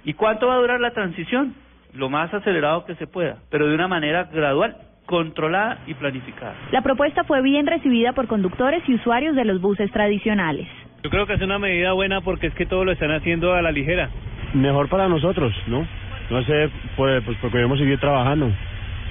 ¿Y 0.04 0.14
cuánto 0.14 0.46
va 0.46 0.54
a 0.54 0.58
durar 0.58 0.80
la 0.80 0.92
transición? 0.92 1.54
Lo 1.94 2.08
más 2.08 2.32
acelerado 2.32 2.84
que 2.84 2.94
se 2.96 3.06
pueda, 3.06 3.38
pero 3.50 3.66
de 3.68 3.74
una 3.74 3.88
manera 3.88 4.24
gradual 4.24 4.76
controlada 5.06 5.78
y 5.86 5.94
planificada. 5.94 6.54
La 6.72 6.82
propuesta 6.82 7.24
fue 7.24 7.40
bien 7.40 7.66
recibida 7.66 8.12
por 8.12 8.26
conductores 8.26 8.82
y 8.88 8.94
usuarios 8.94 9.34
de 9.36 9.44
los 9.44 9.60
buses 9.60 9.90
tradicionales. 9.92 10.66
Yo 11.02 11.10
creo 11.10 11.26
que 11.26 11.34
es 11.34 11.42
una 11.42 11.58
medida 11.58 11.92
buena 11.92 12.20
porque 12.20 12.48
es 12.48 12.54
que 12.54 12.66
todo 12.66 12.84
lo 12.84 12.92
están 12.92 13.12
haciendo 13.12 13.54
a 13.54 13.62
la 13.62 13.70
ligera. 13.70 14.10
Mejor 14.54 14.88
para 14.88 15.08
nosotros, 15.08 15.54
¿no? 15.68 15.86
No 16.30 16.42
sé, 16.42 16.68
pues, 16.96 17.22
pues 17.24 17.38
porque 17.40 17.58
podemos 17.58 17.78
seguir 17.78 17.98
trabajando. 18.00 18.50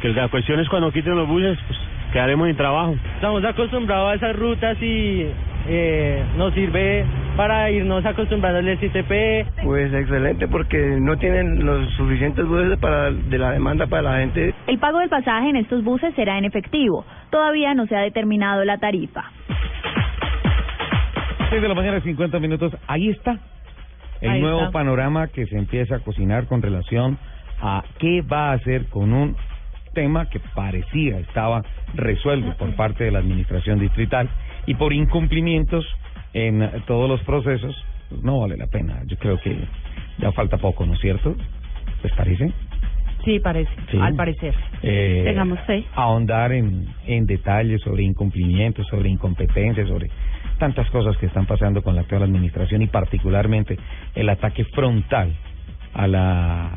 Que 0.01 0.09
la 0.09 0.27
cuestión 0.27 0.59
es 0.59 0.67
cuando 0.67 0.91
quiten 0.91 1.15
los 1.15 1.27
buses, 1.27 1.57
pues 1.67 1.79
quedaremos 2.11 2.47
sin 2.47 2.57
trabajo. 2.57 2.95
Estamos 3.15 3.43
acostumbrados 3.45 4.11
a 4.11 4.15
esas 4.15 4.35
rutas 4.35 4.77
y 4.81 5.25
eh, 5.67 6.23
nos 6.37 6.53
sirve 6.53 7.05
para 7.35 7.69
irnos 7.71 8.05
acostumbrando 8.05 8.59
al 8.59 8.77
STP. 8.77 9.63
Pues 9.63 9.93
excelente 9.93 10.47
porque 10.47 10.77
no 10.99 11.17
tienen 11.17 11.65
los 11.65 11.89
suficientes 11.93 12.45
buses 12.47 12.77
para 12.79 13.11
de 13.11 13.37
la 13.37 13.51
demanda 13.51 13.87
para 13.87 14.01
la 14.03 14.17
gente. 14.19 14.53
El 14.67 14.79
pago 14.79 14.99
del 14.99 15.09
pasaje 15.09 15.49
en 15.49 15.57
estos 15.57 15.83
buses 15.83 16.13
será 16.15 16.37
en 16.37 16.45
efectivo. 16.45 17.05
Todavía 17.29 17.73
no 17.73 17.85
se 17.87 17.95
ha 17.95 18.01
determinado 18.01 18.63
la 18.63 18.77
tarifa. 18.77 19.23
6 21.49 21.61
de 21.61 21.67
la 21.67 21.75
mañana, 21.75 21.99
50 22.01 22.39
minutos. 22.39 22.75
Ahí 22.87 23.09
está 23.09 23.37
el 24.21 24.31
Ahí 24.31 24.41
nuevo 24.41 24.59
está. 24.61 24.71
panorama 24.71 25.27
que 25.27 25.45
se 25.45 25.57
empieza 25.57 25.97
a 25.97 25.99
cocinar 25.99 26.47
con 26.47 26.61
relación 26.61 27.17
a 27.61 27.83
qué 27.99 28.21
va 28.21 28.51
a 28.51 28.53
hacer 28.53 28.85
con 28.87 29.13
un 29.13 29.35
tema 29.93 30.29
que 30.29 30.39
parecía 30.39 31.19
estaba 31.19 31.63
resuelto 31.93 32.55
por 32.57 32.75
parte 32.75 33.03
de 33.05 33.11
la 33.11 33.19
administración 33.19 33.79
distrital 33.79 34.29
y 34.65 34.75
por 34.75 34.93
incumplimientos 34.93 35.85
en 36.35 36.69
todos 36.85 37.07
los 37.09 37.21
procesos, 37.21 37.73
pues 38.09 38.21
no 38.21 38.39
vale 38.41 38.57
la 38.57 38.67
pena. 38.67 39.01
Yo 39.07 39.17
creo 39.17 39.39
que 39.39 39.57
ya 40.19 40.31
falta 40.33 40.57
poco, 40.57 40.85
¿no 40.85 40.93
es 40.93 40.99
cierto? 40.99 41.33
¿Les 42.03 42.11
parece? 42.13 42.51
Sí, 43.23 43.39
parece, 43.39 43.71
Sí. 43.89 43.97
al 43.99 44.15
parecer. 44.15 44.53
Eh, 44.83 45.23
Tengamos 45.25 45.59
fe. 45.61 45.85
ahondar 45.95 46.51
en, 46.51 46.87
en 47.07 47.25
detalles 47.25 47.81
sobre 47.81 48.03
incumplimientos, 48.03 48.85
sobre 48.87 49.09
incompetencias, 49.09 49.87
sobre 49.87 50.09
tantas 50.59 50.89
cosas 50.89 51.15
que 51.17 51.25
están 51.25 51.45
pasando 51.45 51.81
con 51.81 51.95
la 51.95 52.01
actual 52.01 52.23
administración 52.23 52.81
y 52.81 52.87
particularmente 52.87 53.77
el 54.13 54.27
ataque 54.29 54.65
frontal 54.65 55.33
a 55.93 56.05
la 56.07 56.69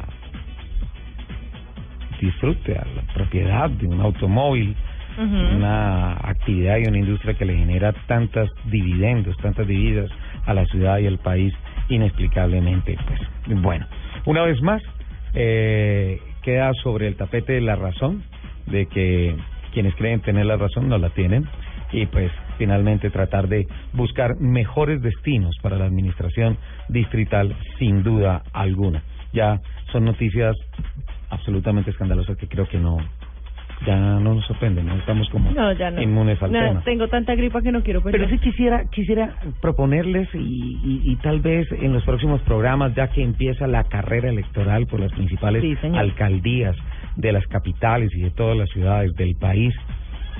disfrute, 2.20 2.72
a 2.78 2.84
la 2.96 3.02
propiedad 3.14 3.68
de 3.70 3.86
un 3.86 4.00
automóvil, 4.00 4.74
una 5.18 6.12
actividad 6.12 6.78
y 6.78 6.88
una 6.88 6.98
industria 6.98 7.34
que 7.34 7.44
le 7.44 7.56
genera 7.56 7.92
tantas 8.06 8.48
dividendos, 8.66 9.36
tantas 9.38 9.66
divisas 9.66 10.10
a 10.46 10.54
la 10.54 10.64
ciudad 10.66 10.98
y 10.98 11.06
al 11.06 11.18
país 11.18 11.52
inexplicablemente. 11.88 12.96
Pues 13.06 13.60
bueno, 13.62 13.86
una 14.26 14.42
vez 14.42 14.60
más 14.62 14.82
eh, 15.34 16.20
queda 16.42 16.72
sobre 16.82 17.08
el 17.08 17.16
tapete 17.16 17.60
la 17.60 17.76
razón 17.76 18.22
de 18.66 18.86
que 18.86 19.36
quienes 19.72 19.94
creen 19.96 20.20
tener 20.20 20.46
la 20.46 20.56
razón 20.56 20.88
no 20.88 20.98
la 20.98 21.10
tienen 21.10 21.46
y 21.92 22.06
pues 22.06 22.30
finalmente 22.58 23.10
tratar 23.10 23.48
de 23.48 23.66
buscar 23.92 24.36
mejores 24.40 25.00
destinos 25.00 25.56
para 25.62 25.76
la 25.76 25.86
administración 25.86 26.58
distrital 26.88 27.56
sin 27.78 28.02
duda 28.02 28.42
alguna. 28.52 29.02
Ya 29.32 29.60
son 29.92 30.04
noticias 30.04 30.56
absolutamente 31.30 31.90
escandalosas 31.90 32.36
que 32.36 32.48
creo 32.48 32.68
que 32.68 32.78
no 32.78 32.98
ya 33.86 33.96
no 33.96 34.34
nos 34.34 34.44
sorprenden, 34.46 34.86
no 34.86 34.94
estamos 34.96 35.28
como 35.30 35.50
No, 35.52 35.72
ya 35.72 35.90
no. 35.90 36.02
inmunes 36.02 36.42
al 36.42 36.52
No, 36.52 36.58
tema. 36.60 36.80
Tengo 36.84 37.08
tanta 37.08 37.34
gripa 37.34 37.62
que 37.62 37.72
no 37.72 37.82
quiero 37.82 38.02
pensar. 38.02 38.20
Pero 38.20 38.30
sí 38.30 38.38
quisiera, 38.38 38.84
quisiera 38.90 39.34
proponerles 39.60 40.28
y, 40.34 40.38
y, 40.38 41.02
y 41.12 41.16
tal 41.16 41.40
vez 41.40 41.70
en 41.72 41.92
los 41.92 42.04
próximos 42.04 42.40
programas, 42.42 42.94
ya 42.94 43.08
que 43.08 43.22
empieza 43.22 43.66
la 43.66 43.84
carrera 43.84 44.28
electoral 44.30 44.86
por 44.86 45.00
las 45.00 45.12
principales 45.12 45.62
Sí, 45.62 45.76
alcaldías 45.94 46.76
de 47.16 47.32
las 47.32 47.46
capitales 47.48 48.10
y 48.14 48.20
de 48.22 48.30
todas 48.30 48.56
las 48.56 48.68
ciudades 48.70 49.14
del 49.14 49.34
país, 49.36 49.74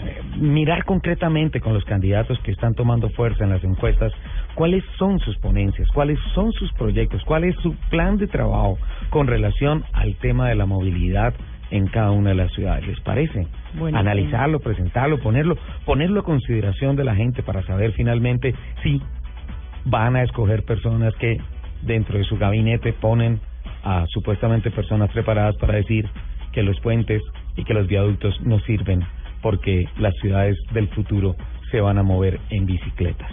eh, 0.04 0.20
mirar 0.38 0.84
concretamente 0.84 1.60
con 1.60 1.74
los 1.74 1.84
candidatos 1.84 2.38
que 2.40 2.52
están 2.52 2.74
tomando 2.74 3.08
fuerza 3.10 3.44
en 3.44 3.50
las 3.50 3.64
encuestas 3.64 4.12
cuáles 4.54 4.84
son 4.96 5.18
sus 5.20 5.36
ponencias, 5.38 5.88
cuáles 5.92 6.18
son 6.34 6.52
sus 6.52 6.72
proyectos, 6.74 7.22
cuál 7.24 7.44
es 7.44 7.56
su 7.56 7.74
plan 7.90 8.16
de 8.16 8.26
trabajo 8.28 8.78
con 9.10 9.26
relación 9.26 9.84
al 9.92 10.14
tema 10.16 10.48
de 10.48 10.54
la 10.54 10.66
movilidad 10.66 11.34
en 11.70 11.86
cada 11.88 12.10
una 12.10 12.30
de 12.30 12.36
las 12.36 12.52
ciudades. 12.52 12.86
¿Les 12.86 13.00
parece? 13.00 13.46
Buenísimo. 13.74 13.98
Analizarlo, 13.98 14.60
presentarlo, 14.60 15.18
ponerlo, 15.18 15.56
ponerlo 15.84 16.20
a 16.20 16.24
consideración 16.24 16.96
de 16.96 17.04
la 17.04 17.14
gente 17.14 17.42
para 17.42 17.62
saber 17.64 17.92
finalmente 17.92 18.54
si 18.82 19.00
van 19.84 20.16
a 20.16 20.22
escoger 20.22 20.64
personas 20.64 21.14
que 21.16 21.38
dentro 21.82 22.18
de 22.18 22.24
su 22.24 22.36
gabinete 22.38 22.92
ponen 22.92 23.40
a 23.84 24.06
supuestamente 24.08 24.70
personas 24.70 25.10
preparadas 25.10 25.56
para 25.56 25.74
decir 25.74 26.08
que 26.52 26.62
los 26.62 26.78
puentes 26.80 27.22
y 27.56 27.64
que 27.64 27.74
los 27.74 27.86
viaductos 27.86 28.40
no 28.42 28.58
sirven 28.60 29.04
porque 29.42 29.86
las 29.98 30.14
ciudades 30.16 30.56
del 30.72 30.88
futuro 30.88 31.36
se 31.70 31.80
van 31.80 31.98
a 31.98 32.02
mover 32.02 32.40
en 32.50 32.66
bicicletas. 32.66 33.30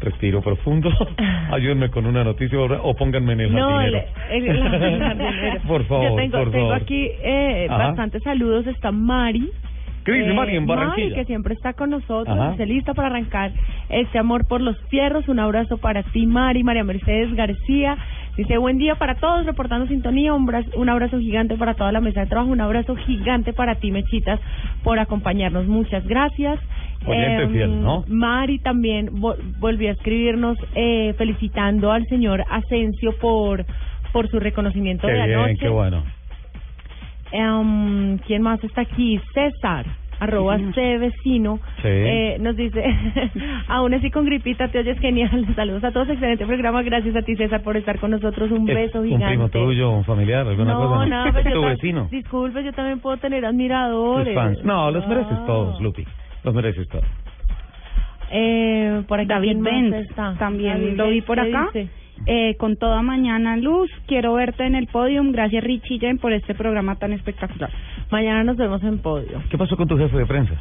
Respiro 0.00 0.40
profundo, 0.42 0.90
ayúdenme 1.50 1.90
con 1.90 2.06
una 2.06 2.22
noticia 2.22 2.56
o 2.60 2.94
pónganme 2.94 3.32
en 3.32 3.40
el 3.40 3.52
No, 3.52 3.80
el, 3.80 3.94
jardinero. 3.94 4.08
el- 4.30 4.48
el 4.48 5.00
jardinero. 5.02 5.60
Por 5.66 5.84
favor, 5.86 6.10
Yo 6.10 6.14
tengo, 6.16 6.38
por 6.38 6.50
tengo 6.52 6.68
favor. 6.68 6.82
aquí 6.82 7.10
eh, 7.22 7.66
Ajá. 7.68 7.88
bastantes 7.88 8.22
saludos. 8.22 8.66
Está 8.68 8.92
Mari. 8.92 9.50
¿Qué 10.04 10.12
dice 10.12 10.30
Eh, 10.30 10.34
Mari 10.34 10.56
en 10.56 10.66
Barranquilla? 10.66 11.08
Mari, 11.10 11.14
que 11.20 11.24
siempre 11.26 11.54
está 11.54 11.72
con 11.74 11.90
nosotros, 11.90 12.50
dice 12.52 12.64
lista 12.64 12.94
para 12.94 13.08
arrancar 13.08 13.50
este 13.90 14.18
amor 14.18 14.46
por 14.46 14.60
los 14.60 14.78
fierros. 14.88 15.26
Un 15.28 15.40
abrazo 15.40 15.78
para 15.78 16.02
ti, 16.04 16.26
Mari, 16.26 16.62
María 16.62 16.84
Mercedes 16.84 17.34
García. 17.34 17.96
Dice 18.36 18.56
buen 18.56 18.78
día 18.78 18.94
para 18.94 19.16
todos, 19.16 19.44
reportando 19.46 19.88
sintonía. 19.88 20.32
Un 20.32 20.88
abrazo 20.88 21.18
gigante 21.18 21.56
para 21.56 21.74
toda 21.74 21.90
la 21.90 22.00
mesa 22.00 22.20
de 22.20 22.26
trabajo. 22.28 22.50
Un 22.52 22.60
abrazo 22.60 22.94
gigante 22.94 23.52
para 23.52 23.74
ti, 23.74 23.90
Mechitas, 23.90 24.38
por 24.84 25.00
acompañarnos. 25.00 25.66
Muchas 25.66 26.06
gracias. 26.06 26.60
Oyente 27.06 27.42
Em, 27.44 27.52
fiel, 27.52 27.82
¿no? 27.82 28.04
Mari 28.08 28.58
también 28.58 29.08
vo- 29.20 29.36
volvió 29.60 29.88
a 29.88 29.92
escribirnos 29.92 30.58
eh, 30.74 31.14
felicitando 31.16 31.92
al 31.92 32.04
señor 32.06 32.44
Asensio 32.50 33.16
por 33.20 33.64
por 34.12 34.28
su 34.28 34.40
reconocimiento 34.40 35.06
Qué 35.06 35.12
de 35.12 35.26
bien, 35.26 35.38
anoche. 35.38 35.56
qué 35.60 35.68
bueno. 35.68 36.02
Em, 37.30 38.18
¿Quién 38.26 38.42
más 38.42 38.62
está 38.64 38.80
aquí? 38.82 39.20
César, 39.34 39.84
arroba 40.18 40.58
C 40.74 40.98
vecino. 40.98 41.60
Sí. 41.82 41.88
Eh, 41.88 42.36
nos 42.40 42.56
dice, 42.56 42.82
aún 43.68 43.92
así 43.94 44.10
con 44.10 44.24
gripita 44.24 44.68
te 44.68 44.78
oyes 44.78 44.98
genial. 44.98 45.46
Saludos 45.56 45.84
a 45.84 45.92
todos, 45.92 46.08
excelente 46.08 46.46
programa. 46.46 46.82
Gracias 46.82 47.14
a 47.16 47.22
ti, 47.22 47.36
César, 47.36 47.62
por 47.62 47.76
estar 47.76 47.98
con 47.98 48.10
nosotros. 48.12 48.50
Un 48.50 48.68
¿Es 48.68 48.74
beso 48.74 49.00
un 49.00 49.06
gigante. 49.08 49.26
primo 49.28 49.48
tuyo, 49.50 49.90
un 49.90 50.04
familiar, 50.04 50.46
alguna 50.48 50.72
no, 50.72 50.88
cosa? 50.88 51.06
no, 51.06 51.24
pero 51.34 51.50
yo 51.50 51.54
¿Tu 51.54 51.60
ta- 51.62 51.68
vecino? 51.68 52.08
Disculpe, 52.10 52.64
yo 52.64 52.72
también 52.72 53.00
puedo 53.00 53.18
tener 53.18 53.44
admiradores. 53.44 54.34
fans. 54.34 54.64
No, 54.64 54.90
los 54.90 55.06
mereces 55.06 55.32
Ah. 55.38 55.44
todos, 55.46 55.80
Lupi. 55.82 56.04
Los 56.44 56.54
mereces 56.54 56.88
todos. 56.88 57.04
Eh, 58.30 59.02
por 59.08 59.20
aquí, 59.20 59.28
David 59.28 59.48
¿quién 59.48 59.60
más 59.62 59.72
Benz 59.72 60.10
está? 60.10 60.34
también 60.38 60.74
David 60.82 60.96
lo 60.96 61.08
vi 61.08 61.20
por 61.22 61.36
¿qué 61.42 61.48
acá. 61.48 61.70
Eh, 62.26 62.56
con 62.58 62.76
toda 62.76 63.00
mañana 63.00 63.56
luz, 63.56 63.88
quiero 64.06 64.34
verte 64.34 64.66
en 64.66 64.74
el 64.74 64.86
podium. 64.88 65.30
Gracias 65.32 65.62
Richie 65.64 65.98
Jen 66.00 66.18
por 66.18 66.32
este 66.32 66.54
programa 66.54 66.96
tan 66.96 67.12
espectacular. 67.12 67.70
Mañana 68.10 68.42
nos 68.44 68.56
vemos 68.56 68.82
en 68.82 68.98
podio. 68.98 69.40
¿Qué 69.50 69.56
pasó 69.56 69.76
con 69.76 69.86
tu 69.88 69.96
jefe 69.96 70.16
de 70.18 70.26
prensa? 70.26 70.52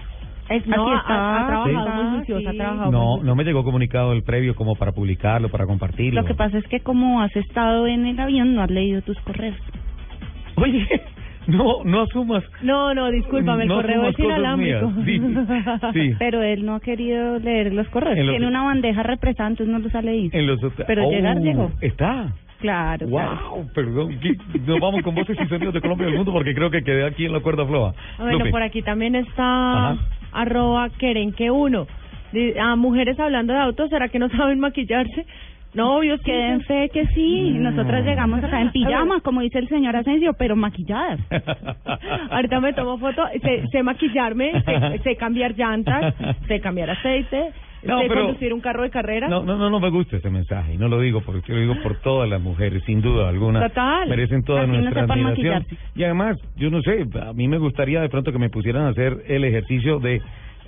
Es, 0.49 0.65
no, 0.67 0.87
Aquí 0.87 0.97
está, 0.97 1.13
ha, 1.13 1.43
ha 1.43 1.47
trabajado 1.47 1.87
sí. 1.87 1.91
muy 2.03 2.15
juicioso, 2.17 2.47
ha 2.47 2.51
Sí. 2.51 2.57
trabajado 2.57 2.91
No, 2.91 3.17
muy 3.17 3.25
no 3.25 3.35
me 3.35 3.43
llegó 3.43 3.63
comunicado 3.65 4.13
el 4.13 4.23
previo 4.23 4.55
como 4.55 4.75
para 4.75 4.93
publicarlo, 4.93 5.49
para 5.49 5.65
compartirlo. 5.65 6.21
Lo 6.21 6.27
que 6.27 6.35
pasa 6.35 6.57
es 6.59 6.67
que 6.67 6.79
como 6.79 7.21
has 7.21 7.35
estado 7.35 7.85
en 7.87 8.05
el 8.05 8.17
avión, 8.19 8.53
no 8.55 8.61
has 8.61 8.69
leído 8.71 9.01
tus 9.01 9.19
correos. 9.21 9.57
Oye, 10.55 10.87
No, 11.47 11.83
no 11.85 12.01
asumas. 12.01 12.43
No, 12.61 12.93
no, 12.93 13.09
discúlpame, 13.09 13.63
el 13.63 13.69
No 13.69 13.75
correo 13.75 14.07
es 14.07 14.19
inalámbrico. 14.19 14.91
Sí, 15.05 15.21
sí. 15.93 16.13
Pero 16.19 16.43
él 16.43 16.65
no 16.65 16.75
ha 16.75 16.79
querido 16.79 17.39
leer 17.39 17.73
los 17.73 17.87
correos. 17.89 18.17
Los- 18.17 18.29
Tiene 18.31 18.47
una 18.47 18.63
bandeja 18.63 19.01
represada, 19.03 19.49
entonces 19.49 19.71
no 19.73 19.79
los 19.79 19.93
ha 19.95 20.01
leído. 20.01 20.37
En 20.37 20.45
los 20.47 20.59
Pero 20.85 21.07
Oh, 21.07 21.11
llegar 21.11 21.37
llegó. 21.39 21.71
Está. 21.81 22.33
Claro, 22.59 23.07
claro. 23.07 23.39
Wow, 23.51 23.67
perdón. 23.73 24.19
Nos 24.65 24.79
vamos 24.79 25.03
con 25.03 25.13
voces 25.13 25.37
y 25.39 25.47
sonidos 25.47 25.73
de 25.75 25.79
Colombia 25.81 26.05
y 26.05 26.09
del 26.09 26.17
mundo 26.17 26.33
porque 26.33 26.55
creo 26.55 26.71
que 26.71 26.81
quedé 26.83 27.05
aquí 27.05 27.25
en 27.25 27.31
la 27.33 27.39
cuerda 27.39 27.65
floja. 27.67 27.93
Bueno, 28.17 28.39
Lupe. 28.39 28.49
por 28.49 28.63
aquí 28.63 28.81
también 28.81 29.13
está 29.15 29.91
Ajá. 29.91 29.97
arroba 30.33 30.89
querenque 30.89 31.51
uno. 31.51 31.85
A 32.59 32.75
mujeres 32.75 33.17
hablando 33.19 33.53
de 33.53 33.59
autos, 33.59 33.89
¿será 33.89 34.09
que 34.09 34.19
no 34.19 34.27
saben 34.29 34.59
maquillarse? 34.59 35.25
No, 35.77 35.97
obvio, 35.97 36.17
Que 36.19 36.31
den 36.33 36.61
fe 36.61 36.89
que 36.91 37.05
sí. 37.13 37.51
Nosotras 37.51 38.03
llegamos 38.03 38.43
acá 38.43 38.61
en 38.61 38.71
pijama, 38.73 39.21
como 39.21 39.41
dice 39.41 39.59
el 39.59 39.69
señor 39.69 39.95
Asensio, 39.95 40.33
pero 40.37 40.55
maquilladas. 40.55 41.19
Ahorita 42.31 42.59
me 42.59 42.73
tomo 42.73 42.97
foto, 42.97 43.23
sé, 43.41 43.63
sé 43.71 43.83
maquillarme, 43.83 44.51
sé, 44.63 44.99
sé 45.03 45.15
cambiar 45.15 45.55
llantas, 45.55 46.15
sé 46.47 46.59
cambiar 46.61 46.89
aceite, 46.89 47.51
No, 47.83 47.99
sé 48.01 48.07
pero- 48.07 48.23
conducir 48.25 48.53
un 48.53 48.59
carro 48.61 48.81
de 48.83 48.89
carrera. 48.89 49.27
No, 49.27 49.43
no, 49.43 49.55
no, 49.55 49.69
no 49.69 49.79
me 49.79 49.89
gusta 49.89 50.17
ese 50.17 50.29
mensaje. 50.31 50.73
Y 50.73 50.77
no 50.77 50.87
lo 50.87 50.99
digo 50.99 51.21
porque 51.21 51.53
lo 51.53 51.59
digo 51.59 51.75
por 51.83 51.95
todas 52.01 52.27
las 52.29 52.41
mujeres, 52.41 52.83
sin 52.85 53.01
duda 53.01 53.29
alguna. 53.29 53.67
Total. 53.67 54.09
Merecen 54.09 54.43
toda 54.43 54.63
Así 54.63 54.71
nuestra 54.71 55.03
admiración. 55.03 55.65
Y 55.95 56.03
además, 56.03 56.37
yo 56.55 56.69
no 56.71 56.81
sé, 56.81 57.05
a 57.21 57.33
mí 57.33 57.47
me 57.47 57.59
gustaría 57.59 58.01
de 58.01 58.09
pronto 58.09 58.31
que 58.31 58.39
me 58.39 58.49
pusieran 58.49 58.85
a 58.85 58.89
hacer 58.89 59.17
el 59.27 59.43
ejercicio 59.43 59.99
de 59.99 60.21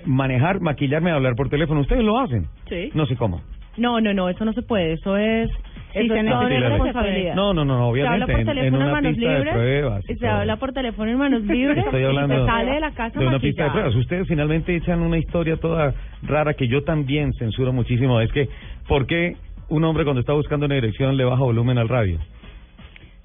manejar, 0.06 0.60
maquillarme, 0.60 1.10
hablar 1.10 1.34
por 1.34 1.48
teléfono. 1.48 1.80
Ustedes 1.80 2.04
lo 2.04 2.18
hacen. 2.20 2.46
Sí. 2.68 2.90
No 2.94 3.06
sé 3.06 3.16
cómo. 3.16 3.40
No, 3.80 4.00
no, 4.00 4.12
no, 4.14 4.28
eso 4.28 4.44
no 4.44 4.52
se 4.52 4.62
puede, 4.62 4.92
eso 4.92 5.16
es... 5.16 5.50
Sí, 5.92 5.98
Eso 5.98 6.14
se 6.14 6.20
es 6.20 6.26
toda 6.30 6.48
responsabilidad. 6.48 7.34
No, 7.34 7.52
no, 7.52 7.64
no, 7.64 7.76
no, 7.76 7.92
Se 7.92 8.06
habla 8.06 8.24
obviamente. 8.26 8.26
por 8.26 8.40
en- 8.40 8.40
en, 8.40 8.46
teléfono 8.54 8.84
en, 8.86 8.92
manos 8.92 9.16
libres. 9.16 9.52
pruebas. 9.54 10.04
se 10.04 10.14
todo. 10.14 10.30
habla 10.30 10.56
por 10.56 10.72
teléfono 10.72 11.10
en 11.10 11.18
manos 11.18 11.42
libres. 11.42 11.84
Estoy 11.84 12.04
hablando 12.04 12.34
y 12.34 12.38
se 12.38 12.46
sale 12.46 12.70
de 12.74 12.80
la 12.80 12.90
casa 12.92 13.18
de 13.18 13.26
una 13.26 13.38
pista 13.40 13.64
de 13.64 13.70
pruebas. 13.72 13.94
Ustedes 13.96 14.28
finalmente 14.28 14.76
echan 14.76 15.00
una 15.00 15.18
historia 15.18 15.56
toda 15.56 15.92
rara 16.22 16.54
que 16.54 16.68
yo 16.68 16.84
también 16.84 17.32
censuro 17.32 17.72
muchísimo. 17.72 18.20
Es 18.20 18.30
que, 18.30 18.48
¿por 18.86 19.06
qué 19.08 19.32
un 19.68 19.82
hombre 19.82 20.04
cuando 20.04 20.20
está 20.20 20.32
buscando 20.32 20.66
una 20.66 20.76
dirección 20.76 21.16
le 21.16 21.24
baja 21.24 21.42
volumen 21.42 21.76
al 21.78 21.88
radio? 21.88 22.20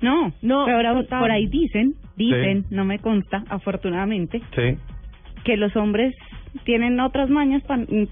No, 0.02 0.32
no, 0.42 0.66
pero 0.66 0.78
ahora 0.78 0.94
total. 0.94 1.20
por 1.22 1.32
ahí 1.32 1.46
dicen, 1.48 1.94
dicen, 2.18 2.66
no 2.72 2.84
me 2.84 2.98
consta, 2.98 3.44
afortunadamente, 3.50 4.42
Sí. 4.56 4.76
que 5.44 5.56
los 5.58 5.76
hombres 5.76 6.16
tienen 6.64 7.00
otras 7.00 7.30
mañas 7.30 7.62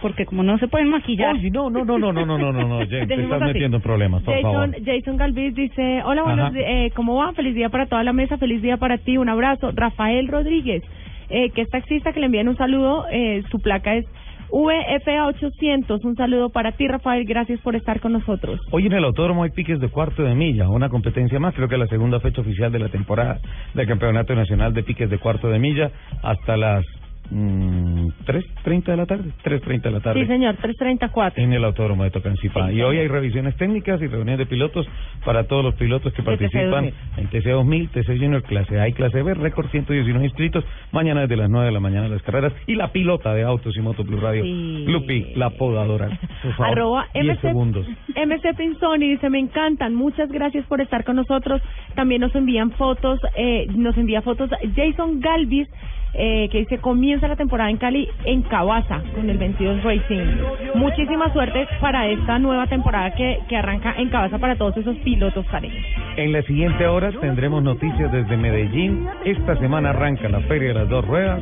porque 0.01 0.25
como 0.25 0.43
no 0.43 0.57
se 0.57 0.67
pueden 0.67 0.89
maquillar. 0.89 1.35
Oye, 1.35 1.49
no, 1.49 1.69
no, 1.69 1.85
no, 1.85 1.97
no, 1.97 2.13
no, 2.13 2.25
no, 2.25 2.37
no, 2.37 2.51
no, 2.51 2.67
no, 2.67 2.87
te 2.87 3.01
estás 3.01 3.41
metiendo 3.41 3.77
en 3.77 3.83
problemas, 3.83 4.23
por 4.23 4.33
Jason, 4.35 4.51
favor. 4.51 4.85
Jason 4.85 5.17
Galvis 5.17 5.55
dice, 5.55 6.01
hola, 6.03 6.23
buenos 6.23 6.53
eh, 6.55 6.91
¿cómo 6.95 7.15
va? 7.15 7.33
Feliz 7.33 7.55
día 7.55 7.69
para 7.69 7.85
toda 7.85 8.03
la 8.03 8.13
mesa, 8.13 8.37
feliz 8.37 8.61
día 8.61 8.77
para 8.77 8.97
ti, 8.97 9.17
un 9.17 9.29
abrazo. 9.29 9.71
Rafael 9.73 10.27
Rodríguez, 10.27 10.83
eh, 11.29 11.49
que 11.51 11.61
es 11.61 11.69
taxista, 11.69 12.13
que 12.13 12.19
le 12.19 12.27
envían 12.27 12.47
un 12.47 12.57
saludo, 12.57 13.05
eh, 13.11 13.43
su 13.49 13.59
placa 13.59 13.95
es 13.95 14.05
VFA800, 14.53 16.05
un 16.05 16.15
saludo 16.15 16.49
para 16.49 16.73
ti, 16.73 16.87
Rafael, 16.87 17.25
gracias 17.25 17.59
por 17.61 17.75
estar 17.75 17.99
con 17.99 18.13
nosotros. 18.13 18.61
Hoy 18.69 18.85
en 18.85 18.93
el 18.93 19.03
autódromo 19.03 19.43
hay 19.43 19.49
piques 19.49 19.79
de 19.79 19.89
cuarto 19.89 20.21
de 20.21 20.35
milla, 20.35 20.69
una 20.69 20.89
competencia 20.89 21.39
más, 21.39 21.55
creo 21.55 21.67
que 21.67 21.77
la 21.77 21.87
segunda 21.87 22.19
fecha 22.19 22.41
oficial 22.41 22.71
de 22.71 22.77
la 22.77 22.89
temporada 22.89 23.39
del 23.73 23.87
Campeonato 23.87 24.35
Nacional 24.35 24.73
de 24.75 24.83
Piques 24.83 25.09
de 25.09 25.17
Cuarto 25.17 25.49
de 25.49 25.57
Milla 25.57 25.91
hasta 26.21 26.55
las 26.55 26.85
mm, 27.29 28.07
3.30 28.25 28.83
de 28.85 28.97
la 28.97 29.05
tarde, 29.05 29.31
3.30 29.43 29.81
de 29.81 29.91
la 29.91 29.99
tarde. 29.99 30.21
Sí, 30.21 30.27
señor, 30.27 30.55
334. 30.57 31.43
en 31.43 31.53
el 31.53 31.63
autódromo 31.63 32.03
de 32.03 32.11
Tocancipá. 32.11 32.71
y 32.71 32.81
hoy 32.81 32.97
hay 32.99 33.07
revisiones 33.07 33.55
técnicas 33.57 34.01
y 34.01 34.07
reuniones 34.07 34.39
de 34.39 34.45
pilotos 34.45 34.87
para 35.25 35.45
todos 35.45 35.63
los 35.63 35.75
pilotos 35.75 36.13
que 36.13 36.21
De 36.21 36.25
participan 36.25 36.85
TC2000. 36.85 36.93
en 37.17 37.29
TC2000, 37.29 37.89
TC 37.91 38.07
Junior, 38.19 38.43
clase 38.43 38.79
A 38.79 38.87
y 38.87 38.93
clase 38.93 39.21
B, 39.21 39.33
récord 39.33 39.67
119 39.69 40.25
inscritos, 40.25 40.63
mañana 40.91 41.21
desde 41.21 41.37
las 41.37 41.49
9 41.49 41.65
de 41.67 41.71
la 41.71 41.79
mañana 41.79 42.07
las 42.07 42.21
carreras 42.23 42.53
y 42.67 42.75
la 42.75 42.91
pilota 42.91 43.33
de 43.33 43.43
Autos 43.43 43.75
y 43.77 43.81
Motos 43.81 44.05
Blue 44.05 44.19
Radio, 44.19 44.43
Sí. 44.43 44.85
Lupi, 44.87 45.33
la 45.35 45.49
podadora. 45.51 46.09
Por 46.41 46.53
favor, 46.53 46.71
Arroba 46.71 47.07
10 47.13 47.25
MC, 47.25 47.41
segundos. 47.41 47.87
MC 48.15 48.55
Pinzoni 48.57 49.09
dice, 49.11 49.29
me 49.29 49.39
encantan, 49.39 49.95
muchas 49.95 50.31
gracias 50.31 50.65
por 50.67 50.81
estar 50.81 51.03
con 51.03 51.15
nosotros. 51.15 51.61
También 51.95 52.21
nos 52.21 52.33
envían 52.35 52.71
fotos, 52.71 53.19
eh, 53.35 53.67
nos 53.75 53.97
envía 53.97 54.21
fotos 54.21 54.49
Jason 54.75 55.19
Galvis, 55.19 55.67
eh, 56.13 56.49
que 56.49 56.59
dice, 56.59 56.77
comienza 56.77 57.27
la 57.27 57.35
temporada 57.35 57.69
en 57.69 57.77
Cali, 57.77 58.07
en 58.25 58.43
Cabaza, 58.43 59.01
con 59.15 59.29
el 59.29 59.37
22 59.37 59.83
Racing. 59.83 60.75
Muchísima 60.75 61.31
suerte 61.33 61.67
para 61.79 62.07
esta 62.07 62.39
nueva 62.39 62.67
temporada 62.67 63.11
que, 63.15 63.39
que 63.47 63.57
arranca 63.57 63.95
en 63.97 64.09
Cabaza 64.09 64.37
para 64.37 64.55
todos 64.55 64.77
esos 64.77 64.95
pilotos 64.97 65.45
caleños. 65.47 65.83
En 66.17 66.31
la 66.31 66.41
siguiente 66.43 66.85
hora 66.87 67.11
tendremos 67.19 67.63
noticias 67.63 68.11
desde 68.11 68.37
Medellín. 68.37 69.07
Esta 69.25 69.55
semana 69.57 69.89
arranca 69.89 70.29
la 70.29 70.41
Feria 70.41 70.69
de 70.69 70.73
las 70.75 70.89
Dos 70.89 71.05
Ruedas. 71.05 71.41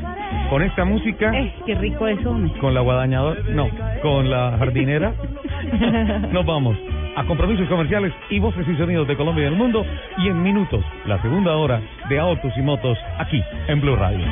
Con 0.50 0.62
esta 0.62 0.86
música, 0.86 1.32
Eh, 1.38 1.54
qué 1.66 1.76
rico 1.76 2.08
eso, 2.08 2.38
con 2.60 2.74
la 2.74 2.82
guadañadora, 2.82 3.42
no, 3.50 3.68
con 4.02 4.30
la 4.30 4.58
jardinera, 4.58 5.14
nos 6.32 6.46
vamos 6.46 6.78
a 7.16 7.26
compromisos 7.26 7.68
comerciales 7.68 8.14
y 8.30 8.40
voces 8.40 8.68
y 8.68 8.76
sonidos 8.78 9.08
de 9.08 9.16
Colombia 9.16 9.44
y 9.44 9.46
del 9.46 9.56
mundo. 9.56 9.86
Y 10.18 10.28
en 10.28 10.42
minutos, 10.42 10.84
la 11.06 11.22
segunda 11.22 11.56
hora 11.56 11.82
de 12.10 12.20
Autos 12.20 12.54
y 12.58 12.62
Motos 12.62 12.98
aquí 13.18 13.44
en 13.68 13.82
Blue 13.82 13.96
Radio. 13.96 14.26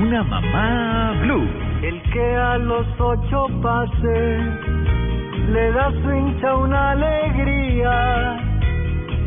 Una 0.00 0.22
mamá 0.22 1.12
blue. 1.22 1.48
El 1.82 2.00
que 2.10 2.36
a 2.36 2.58
los 2.58 2.86
ocho 2.98 3.48
pase 3.62 4.38
le 5.52 5.72
da 5.72 5.86
a 5.86 5.92
su 5.92 6.10
hincha 6.12 6.54
una 6.56 6.90
alegría, 6.90 8.36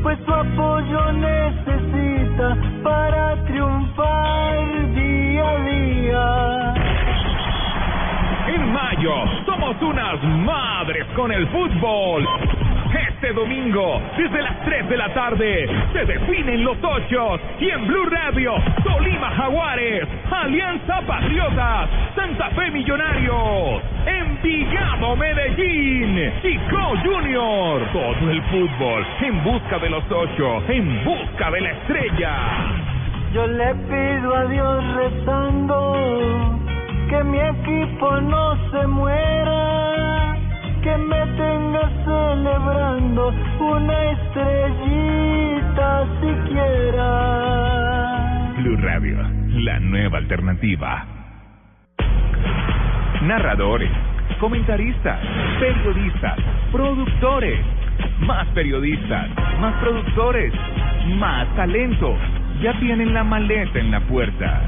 pues 0.04 0.18
su 0.26 0.34
apoyo 0.34 1.12
necesita 1.14 2.58
para 2.84 3.44
triunfar 3.46 4.94
día 4.96 5.50
a 5.50 5.56
día. 5.66 6.74
En 8.56 8.74
mayo 8.74 9.14
somos 9.46 9.82
unas 9.82 10.24
madres 10.24 11.06
con 11.16 11.32
el 11.32 11.48
fútbol. 11.48 12.28
Este 13.22 13.34
domingo, 13.34 14.02
desde 14.18 14.42
las 14.42 14.66
3 14.66 14.90
de 14.90 14.98
la 14.98 15.14
tarde, 15.14 15.70
se 15.94 16.06
definen 16.06 16.64
los 16.64 16.76
ocho 16.82 17.40
y 17.60 17.70
en 17.70 17.86
Blue 17.86 18.06
Radio, 18.06 18.56
Tolima 18.84 19.30
Jaguares, 19.30 20.08
Alianza 20.32 21.02
Patriotas, 21.06 21.88
Santa 22.16 22.50
Fe 22.50 22.72
Millonarios, 22.72 23.84
Envigado 24.08 25.16
Medellín, 25.18 26.34
Chico 26.42 26.94
Junior. 27.04 27.88
Todo 27.94 28.32
el 28.32 28.42
fútbol 28.42 29.06
en 29.22 29.44
busca 29.44 29.78
de 29.78 29.90
los 29.92 30.04
ocho, 30.10 30.64
en 30.70 31.04
busca 31.06 31.52
de 31.52 31.62
la 31.62 31.72
estrella. 31.74 32.36
Yo 33.36 33.46
le 33.46 33.76
pido 33.76 34.36
a 34.36 34.46
Dios 34.46 34.96
rezando 34.96 36.60
que 37.08 37.24
mi 37.26 37.40
equipo 37.40 38.20
no 38.20 38.72
se 38.72 38.88
muera, 38.88 40.31
que 40.82 40.98
me 40.98 41.26
tenga 41.38 41.90
celebrando 42.04 43.34
una 43.60 44.12
estrellita 44.12 46.06
siquiera. 46.22 47.08
Blue 48.58 48.78
Radio, 48.78 49.18
la 49.64 49.80
nueva 49.80 50.18
alternativa. 50.18 51.06
Narradores, 53.22 53.92
comentaristas, 54.40 55.20
periodistas, 55.60 56.40
productores, 56.72 57.60
más 58.22 58.48
periodistas, 58.50 59.30
más 59.60 59.76
productores, 59.82 60.52
más 61.20 61.48
talento. 61.56 62.18
Ya 62.62 62.80
tienen 62.80 63.12
la 63.12 63.24
maleta 63.24 63.80
en 63.80 63.90
la 63.90 64.00
puerta. 64.02 64.62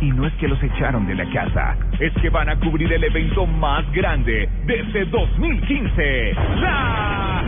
Y 0.00 0.10
no 0.10 0.26
es 0.26 0.32
que 0.34 0.48
los 0.48 0.60
echaron 0.60 1.06
de 1.06 1.14
la 1.14 1.24
casa, 1.30 1.76
es 2.00 2.12
que 2.14 2.28
van 2.28 2.48
a 2.48 2.56
cubrir 2.56 2.92
el 2.92 3.04
evento 3.04 3.46
más 3.46 3.84
grande 3.92 4.48
desde 4.64 5.04
2015. 5.04 6.34
¡La 6.60 7.42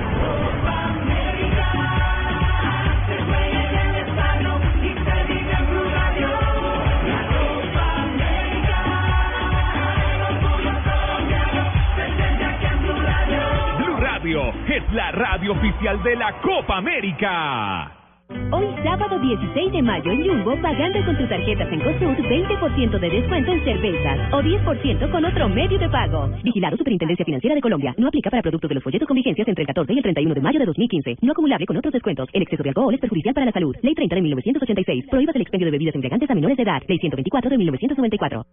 Blue 13.79 13.97
Radio 13.97 14.53
es 14.69 14.93
la 14.93 15.11
radio 15.11 15.53
oficial 15.53 16.01
de 16.05 16.15
la 16.15 16.33
Copa 16.41 16.77
América. 16.77 17.98
Hoy 18.29 18.67
sábado 18.85 19.19
16 19.19 19.73
de 19.73 19.81
mayo 19.81 20.11
en 20.13 20.23
Jumbo, 20.23 20.55
pagando 20.61 21.03
con 21.07 21.17
tus 21.17 21.27
tarjetas 21.31 21.67
en 21.73 21.81
COSUD, 21.81 22.27
20% 22.29 22.99
de 22.99 23.09
descuento 23.09 23.53
en 23.53 23.65
cervezas 23.65 24.33
o 24.35 24.43
10% 24.43 25.11
con 25.11 25.25
otro 25.25 25.49
medio 25.49 25.79
de 25.79 25.89
pago. 25.89 26.29
Vigilado 26.45 26.77
Superintendencia 26.77 27.25
Financiera 27.25 27.55
de 27.55 27.63
Colombia. 27.63 27.95
No 27.97 28.09
aplica 28.09 28.29
para 28.29 28.43
productos 28.43 28.69
de 28.69 28.75
los 28.75 28.85
folletos 28.85 29.09
con 29.09 29.15
vigencias 29.15 29.49
entre 29.49 29.63
el 29.63 29.67
14 29.67 29.95
y 29.95 29.97
el 29.97 30.03
31 30.03 30.35
de 30.35 30.41
mayo 30.43 30.59
de 30.59 30.67
2015. 30.67 31.17
No 31.23 31.33
acumulable 31.33 31.65
con 31.65 31.79
otros 31.79 31.93
descuentos. 31.93 32.29
El 32.35 32.43
exceso 32.43 32.63
de 32.63 32.69
alcohol 32.69 32.93
es 32.93 33.01
perjudicial 33.01 33.33
para 33.33 33.47
la 33.47 33.53
salud. 33.53 33.75
Ley 33.81 33.95
30 33.95 34.15
de 34.15 34.21
1986. 34.21 35.07
Prohíbas 35.09 35.35
el 35.35 35.43
expendio 35.43 35.65
de 35.65 35.73
bebidas 35.73 35.95
embriagantes 35.95 36.31
a 36.31 36.35
menores 36.35 36.59
de 36.59 36.65
edad. 36.65 36.83
Ley 36.87 36.99
124 36.99 37.49
de 37.49 37.57
1994. 37.57 38.45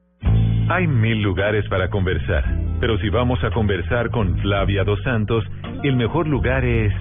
Hay 0.70 0.88
mil 0.88 1.22
lugares 1.22 1.68
para 1.70 1.90
conversar, 1.90 2.44
pero 2.80 2.98
si 3.00 3.10
vamos 3.10 3.44
a 3.44 3.52
conversar 3.52 4.10
con 4.10 4.38
Flavia 4.40 4.86
Dos 4.86 5.04
Santos, 5.04 5.44
el 5.84 5.98
mejor 5.98 6.28
lugar 6.28 6.64
es 6.64 6.94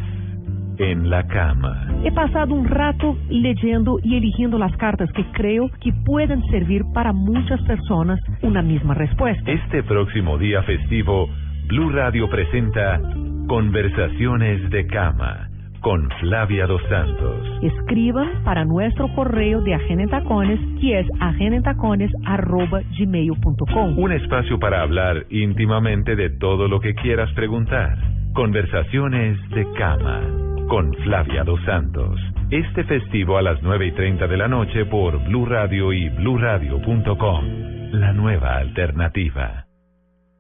en 0.79 1.11
la 1.11 1.27
cama. 1.27 1.89
He 2.05 2.13
pasado 2.13 2.55
un 2.55 2.67
rato 2.67 3.17
leyendo 3.29 3.99
y 4.03 4.17
eligiendo 4.17 4.59
las 4.59 4.77
cartas 4.77 5.11
que 5.13 5.25
creo 5.33 5.71
que 5.81 5.93
pueden 6.05 6.43
servir 6.51 6.83
para 6.93 7.13
muchas 7.13 7.61
personas 7.63 8.21
una 8.43 8.63
misma 8.63 8.95
respuesta. 8.95 9.51
Este 9.51 9.83
próximo 9.83 10.39
día 10.39 10.63
festivo, 10.63 11.29
Blue 11.69 11.91
Radio 11.91 12.29
presenta 12.29 13.01
Conversaciones 13.47 14.71
de 14.71 14.87
Cama 14.87 15.49
con 15.85 16.09
Flavia 16.19 16.67
Dos 16.67 16.83
Santos. 16.89 17.47
Escriban 17.63 18.43
para 18.43 18.65
nuestro 18.65 19.07
correo 19.15 19.61
de 19.61 19.75
Agenda 19.75 20.19
Tacones, 20.19 20.59
que 20.81 20.99
es 20.99 21.07
agendatacones.gmail.com. 21.21 23.99
Un 23.99 24.13
espacio 24.13 24.59
para 24.59 24.81
hablar 24.81 25.27
íntimamente 25.29 26.17
de 26.17 26.31
todo 26.31 26.69
lo 26.69 26.81
que 26.81 26.95
quieras 26.95 27.31
preguntar. 27.35 27.99
Conversaciones 28.35 29.39
de 29.51 29.65
Cama 29.79 30.21
con 30.69 30.93
Flavia 31.05 31.45
Dos 31.45 31.61
Santos. 31.65 32.19
Este 32.51 32.83
festivo 32.83 33.39
a 33.39 33.43
las 33.43 33.63
9 33.63 33.87
y 33.87 33.93
30 33.93 34.27
de 34.27 34.37
la 34.37 34.49
noche 34.49 34.87
por 34.87 35.23
Blue 35.25 35.47
Radio 35.47 35.93
y 35.93 36.09
bluradio.com. 36.09 37.45
La 37.93 38.13
nueva 38.13 38.57
alternativa. 38.57 39.67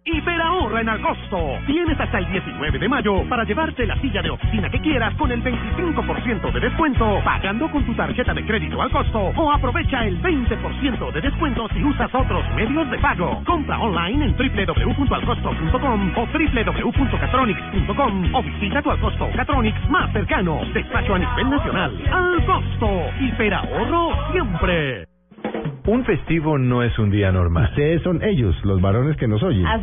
Hiperahorra 0.07 0.83
en 0.83 0.89
agosto. 0.91 1.59
Tienes 1.67 1.99
hasta 1.99 2.19
el 2.19 2.31
19 2.31 2.79
de 2.79 2.89
mayo 2.89 3.27
para 3.27 3.43
llevarte 3.45 3.87
la 3.87 3.99
silla 4.03 4.21
de 4.21 4.29
oficina 4.29 4.71
que 4.71 4.79
quieras 4.81 5.15
con 5.15 5.33
el 5.33 5.43
25% 5.43 6.53
de 6.53 6.61
descuento 6.61 7.23
pagando 7.25 7.71
con 7.71 7.87
tu 7.87 7.95
tarjeta 7.95 8.35
de 8.35 8.45
crédito 8.45 8.83
al 8.83 8.91
costo 8.91 9.33
o 9.35 9.51
aprovecha 9.51 10.07
el 10.07 10.21
20% 10.21 11.11
de 11.11 11.21
descuento 11.23 11.67
si 11.69 11.83
usas 11.83 12.15
otros 12.15 12.45
medios 12.55 12.91
de 12.91 12.99
pago. 12.99 13.43
Compra 13.47 13.79
online 13.79 14.27
en 14.27 14.37
www.alcosto.com 14.37 16.13
o 16.19 16.27
www.catronics.com 16.27 18.35
o 18.35 18.43
visita 18.43 18.83
tu 18.83 18.91
Alcosto 18.91 19.31
Catronics 19.35 19.89
más 19.89 20.13
cercano. 20.13 20.61
Despacho 20.75 21.15
a 21.15 21.19
nivel 21.19 21.49
nacional. 21.49 21.99
Al 22.13 22.45
costo. 22.45 22.91
Hiperahorro 23.21 24.33
siempre. 24.33 25.14
Un 25.87 26.03
festivo 26.07 26.57
no 26.57 26.83
es 26.83 26.99
un 26.99 27.11
día 27.11 27.31
normal. 27.31 27.65
Ustedes 27.65 28.01
son 28.03 28.23
ellos, 28.25 28.57
los 28.65 28.81
varones 28.81 29.19
que 29.19 29.29
nos 29.29 29.43
oyen. 29.43 29.67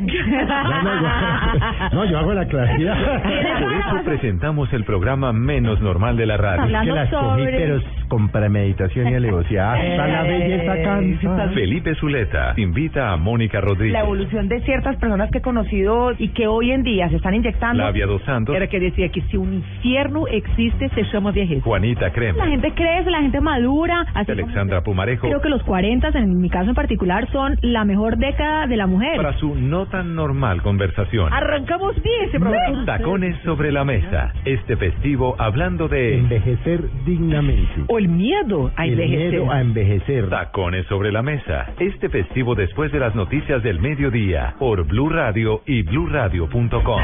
No, 1.93 2.05
yo- 2.05 2.17
hago 2.19 2.33
la 2.33 2.45
claridad. 2.47 3.21
Por 3.61 3.73
eso 3.73 4.03
presentamos 4.05 4.71
el 4.73 4.83
programa 4.83 5.31
menos 5.33 5.79
normal 5.81 6.17
de 6.17 6.25
la 6.25 6.37
radio. 6.37 6.63
Es 6.77 6.85
que 6.85 6.91
la 6.91 7.03
escogí, 7.03 7.43
pero 7.45 7.79
con 8.07 8.29
premeditación 8.29 9.09
y 9.09 9.15
alevosía. 9.15 9.73
Hasta 9.73 10.07
la 10.07 10.23
belleza 10.23 10.81
cansa. 10.83 11.49
Felipe 11.53 11.95
Zuleta 11.95 12.53
invita 12.57 13.11
a 13.11 13.17
Mónica 13.17 13.61
Rodríguez. 13.61 13.93
La 13.93 14.01
evolución 14.01 14.47
de 14.47 14.59
ciertas 14.61 14.95
personas 14.97 15.29
que 15.31 15.39
he 15.39 15.41
conocido 15.41 16.11
y 16.17 16.29
que 16.29 16.47
hoy 16.47 16.71
en 16.71 16.83
día 16.83 17.09
se 17.09 17.17
están 17.17 17.33
inyectando. 17.35 17.83
Flavia 17.83 18.05
Dos 18.07 18.21
Santos. 18.23 18.55
Era 18.55 18.67
que 18.67 18.79
decía 18.79 19.09
que 19.09 19.21
si 19.23 19.37
un 19.37 19.53
infierno 19.55 20.25
existe, 20.27 20.89
se 20.89 21.03
llama 21.11 21.31
viejez. 21.31 21.63
Juanita 21.63 22.11
Crema. 22.11 22.43
La 22.45 22.51
gente 22.51 22.73
crece, 22.73 23.09
la 23.11 23.21
gente 23.21 23.39
madura. 23.41 24.05
Así 24.13 24.31
Alexandra 24.31 24.81
Pumarejo. 24.81 25.27
Creo 25.27 25.41
que 25.41 25.49
los 25.51 25.61
40, 25.63 26.09
en 26.17 26.41
mi 26.41 26.49
caso 26.49 26.69
en 26.69 26.75
particular, 26.75 27.29
son 27.31 27.55
la 27.61 27.85
mejor 27.85 28.17
década 28.17 28.65
de 28.65 28.77
la 28.77 28.87
mujer. 28.87 29.17
Para 29.17 29.37
su 29.37 29.53
no 29.55 29.85
tan 29.85 30.15
normal 30.15 30.61
conversación. 30.63 31.31
Arrancamos 31.31 31.93
bien 32.01 32.29
ese 32.29 32.39
programa. 32.39 32.85
Tacones 32.85 33.35
sobre 33.43 33.71
la 33.71 33.83
mesa. 33.83 34.33
Este 34.45 34.75
festivo 34.77 35.35
hablando 35.39 35.87
de 35.87 36.17
envejecer 36.17 36.89
dignamente. 37.05 37.83
O 37.87 37.99
el 37.99 38.07
miedo 38.07 38.71
a 38.75 38.85
El 38.85 38.93
envejecer. 38.93 39.29
miedo 39.31 39.51
a 39.51 39.61
envejecer. 39.61 40.29
Tacones 40.29 40.85
sobre 40.87 41.11
la 41.11 41.21
mesa. 41.21 41.67
Este 41.79 42.09
festivo 42.09 42.55
después 42.55 42.91
de 42.91 42.99
las 42.99 43.13
noticias 43.13 43.61
del 43.61 43.79
mediodía 43.79 44.55
por 44.57 44.87
Blue 44.87 45.09
Radio 45.09 45.61
y 45.67 45.83
bluradio.com. 45.83 47.01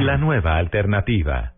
La 0.00 0.16
nueva 0.18 0.56
alternativa. 0.56 1.52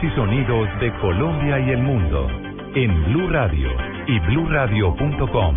Y 0.00 0.10
sonidos 0.10 0.68
de 0.78 0.92
Colombia 1.00 1.58
y 1.58 1.70
el 1.70 1.82
mundo 1.82 2.28
en 2.76 3.04
Blue 3.06 3.28
Radio 3.30 3.68
y 4.06 4.20
bluradio.com, 4.20 5.56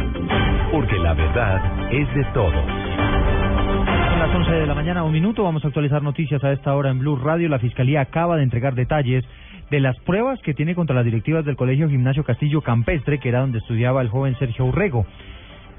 porque 0.72 0.98
la 0.98 1.14
verdad 1.14 1.94
es 1.94 2.12
de 2.16 2.24
todos. 2.34 2.54
Son 2.54 4.20
las 4.20 4.36
11 4.36 4.52
de 4.52 4.66
la 4.66 4.74
mañana, 4.74 5.04
un 5.04 5.12
minuto. 5.12 5.44
Vamos 5.44 5.64
a 5.64 5.68
actualizar 5.68 6.02
noticias 6.02 6.44
a 6.44 6.52
esta 6.52 6.74
hora 6.74 6.90
en 6.90 6.98
Blue 6.98 7.18
Radio. 7.18 7.50
La 7.50 7.60
Fiscalía 7.60 8.02
acaba 8.02 8.38
de 8.38 8.44
entregar 8.44 8.74
detalles 8.74 9.24
de 9.70 9.80
las 9.80 10.00
pruebas 10.00 10.40
que 10.42 10.56
tiene 10.56 10.74
contra 10.74 10.96
las 10.96 11.06
directivas 11.06 11.46
del 11.46 11.56
Colegio 11.56 11.88
Gimnasio 11.88 12.24
Castillo 12.24 12.62
Campestre, 12.62 13.20
que 13.20 13.30
era 13.30 13.42
donde 13.42 13.60
estudiaba 13.60 14.02
el 14.02 14.10
joven 14.10 14.36
Sergio 14.40 14.66
Urrego. 14.66 15.06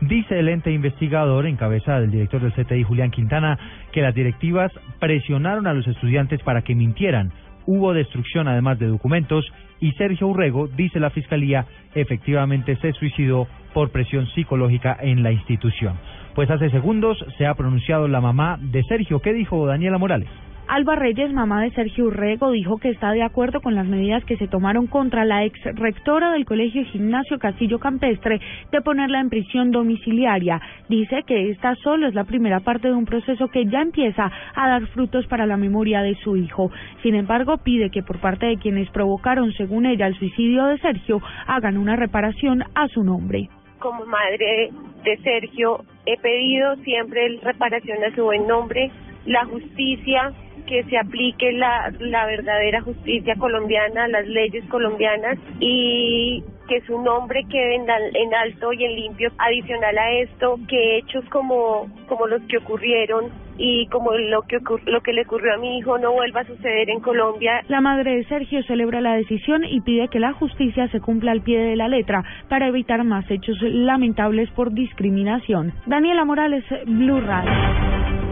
Dice 0.02 0.38
el 0.38 0.48
ente 0.48 0.70
investigador, 0.70 1.46
en 1.46 1.56
cabeza 1.56 1.98
del 1.98 2.12
director 2.12 2.40
del 2.40 2.52
CTI, 2.52 2.84
Julián 2.84 3.10
Quintana, 3.10 3.58
que 3.90 4.02
las 4.02 4.14
directivas 4.14 4.70
presionaron 5.00 5.66
a 5.66 5.74
los 5.74 5.86
estudiantes 5.88 6.40
para 6.42 6.62
que 6.62 6.76
mintieran. 6.76 7.32
Hubo 7.66 7.92
destrucción 7.92 8.48
además 8.48 8.78
de 8.78 8.86
documentos 8.86 9.44
y 9.80 9.92
Sergio 9.92 10.28
Urrego, 10.28 10.68
dice 10.68 11.00
la 11.00 11.10
Fiscalía, 11.10 11.66
efectivamente 11.94 12.76
se 12.76 12.92
suicidó 12.92 13.46
por 13.74 13.90
presión 13.90 14.26
psicológica 14.28 14.96
en 15.00 15.22
la 15.22 15.32
institución. 15.32 15.98
Pues 16.34 16.50
hace 16.50 16.70
segundos 16.70 17.18
se 17.36 17.46
ha 17.46 17.54
pronunciado 17.54 18.08
la 18.08 18.20
mamá 18.20 18.58
de 18.60 18.82
Sergio. 18.84 19.20
¿Qué 19.20 19.32
dijo 19.32 19.66
Daniela 19.66 19.98
Morales? 19.98 20.28
Alba 20.74 20.96
Reyes, 20.96 21.30
mamá 21.34 21.60
de 21.60 21.70
Sergio 21.72 22.06
Urrego, 22.06 22.50
dijo 22.50 22.78
que 22.78 22.88
está 22.88 23.12
de 23.12 23.22
acuerdo 23.22 23.60
con 23.60 23.74
las 23.74 23.84
medidas 23.84 24.24
que 24.24 24.38
se 24.38 24.48
tomaron 24.48 24.86
contra 24.86 25.26
la 25.26 25.44
ex 25.44 25.62
rectora 25.74 26.32
del 26.32 26.46
Colegio 26.46 26.82
Gimnasio 26.86 27.38
Castillo 27.38 27.78
Campestre 27.78 28.40
de 28.70 28.80
ponerla 28.80 29.20
en 29.20 29.28
prisión 29.28 29.70
domiciliaria. 29.70 30.62
Dice 30.88 31.24
que 31.26 31.50
esta 31.50 31.74
solo 31.74 32.08
es 32.08 32.14
la 32.14 32.24
primera 32.24 32.60
parte 32.60 32.88
de 32.88 32.94
un 32.94 33.04
proceso 33.04 33.48
que 33.48 33.66
ya 33.66 33.82
empieza 33.82 34.32
a 34.54 34.66
dar 34.66 34.86
frutos 34.86 35.26
para 35.26 35.44
la 35.44 35.58
memoria 35.58 36.00
de 36.00 36.14
su 36.24 36.38
hijo. 36.38 36.70
Sin 37.02 37.16
embargo, 37.16 37.58
pide 37.58 37.90
que 37.90 38.02
por 38.02 38.18
parte 38.18 38.46
de 38.46 38.56
quienes 38.56 38.88
provocaron, 38.92 39.52
según 39.52 39.84
ella, 39.84 40.06
el 40.06 40.18
suicidio 40.18 40.64
de 40.64 40.78
Sergio, 40.78 41.20
hagan 41.46 41.76
una 41.76 41.96
reparación 41.96 42.64
a 42.74 42.88
su 42.88 43.04
nombre. 43.04 43.50
como 43.78 44.06
madre 44.06 44.70
de 45.04 45.16
Sergio 45.18 45.84
he 46.06 46.16
pedido 46.16 46.76
siempre 46.76 47.38
reparación 47.42 47.98
a 48.04 48.14
su 48.14 48.24
buen 48.24 48.46
nombre, 48.46 48.90
la 49.26 49.44
justicia, 49.44 50.32
que 50.72 50.84
se 50.84 50.96
aplique 50.96 51.52
la, 51.52 51.92
la 52.00 52.24
verdadera 52.24 52.80
justicia 52.80 53.34
colombiana, 53.36 54.08
las 54.08 54.26
leyes 54.26 54.64
colombianas 54.70 55.36
y 55.60 56.42
que 56.66 56.80
su 56.86 56.98
nombre 57.02 57.44
quede 57.50 57.74
en, 57.74 57.90
al- 57.90 58.16
en 58.16 58.32
alto 58.34 58.72
y 58.72 58.82
en 58.82 58.96
limpio. 58.96 59.30
Adicional 59.36 59.98
a 59.98 60.12
esto, 60.12 60.58
que 60.68 60.96
hechos 60.96 61.26
como, 61.28 61.90
como 62.08 62.26
los 62.26 62.40
que 62.48 62.56
ocurrieron 62.56 63.30
y 63.58 63.86
como 63.86 64.12
lo 64.12 64.42
que, 64.42 64.58
ocur- 64.60 64.82
lo 64.86 65.00
que 65.02 65.12
le 65.12 65.22
ocurrió 65.22 65.54
a 65.54 65.58
mi 65.58 65.78
hijo 65.78 65.98
no 65.98 66.12
vuelva 66.12 66.40
a 66.40 66.44
suceder 66.44 66.90
en 66.90 67.00
Colombia. 67.00 67.62
La 67.68 67.80
madre 67.80 68.16
de 68.16 68.24
Sergio 68.24 68.62
celebra 68.64 69.00
la 69.00 69.14
decisión 69.14 69.64
y 69.64 69.80
pide 69.80 70.08
que 70.08 70.20
la 70.20 70.32
justicia 70.32 70.88
se 70.88 71.00
cumpla 71.00 71.32
al 71.32 71.42
pie 71.42 71.58
de 71.60 71.76
la 71.76 71.88
letra 71.88 72.24
para 72.48 72.68
evitar 72.68 73.02
más 73.04 73.30
hechos 73.30 73.56
lamentables 73.62 74.50
por 74.50 74.72
discriminación. 74.72 75.72
Daniela 75.86 76.24
Morales, 76.24 76.64
Blue 76.86 77.20
Radio. 77.20 77.50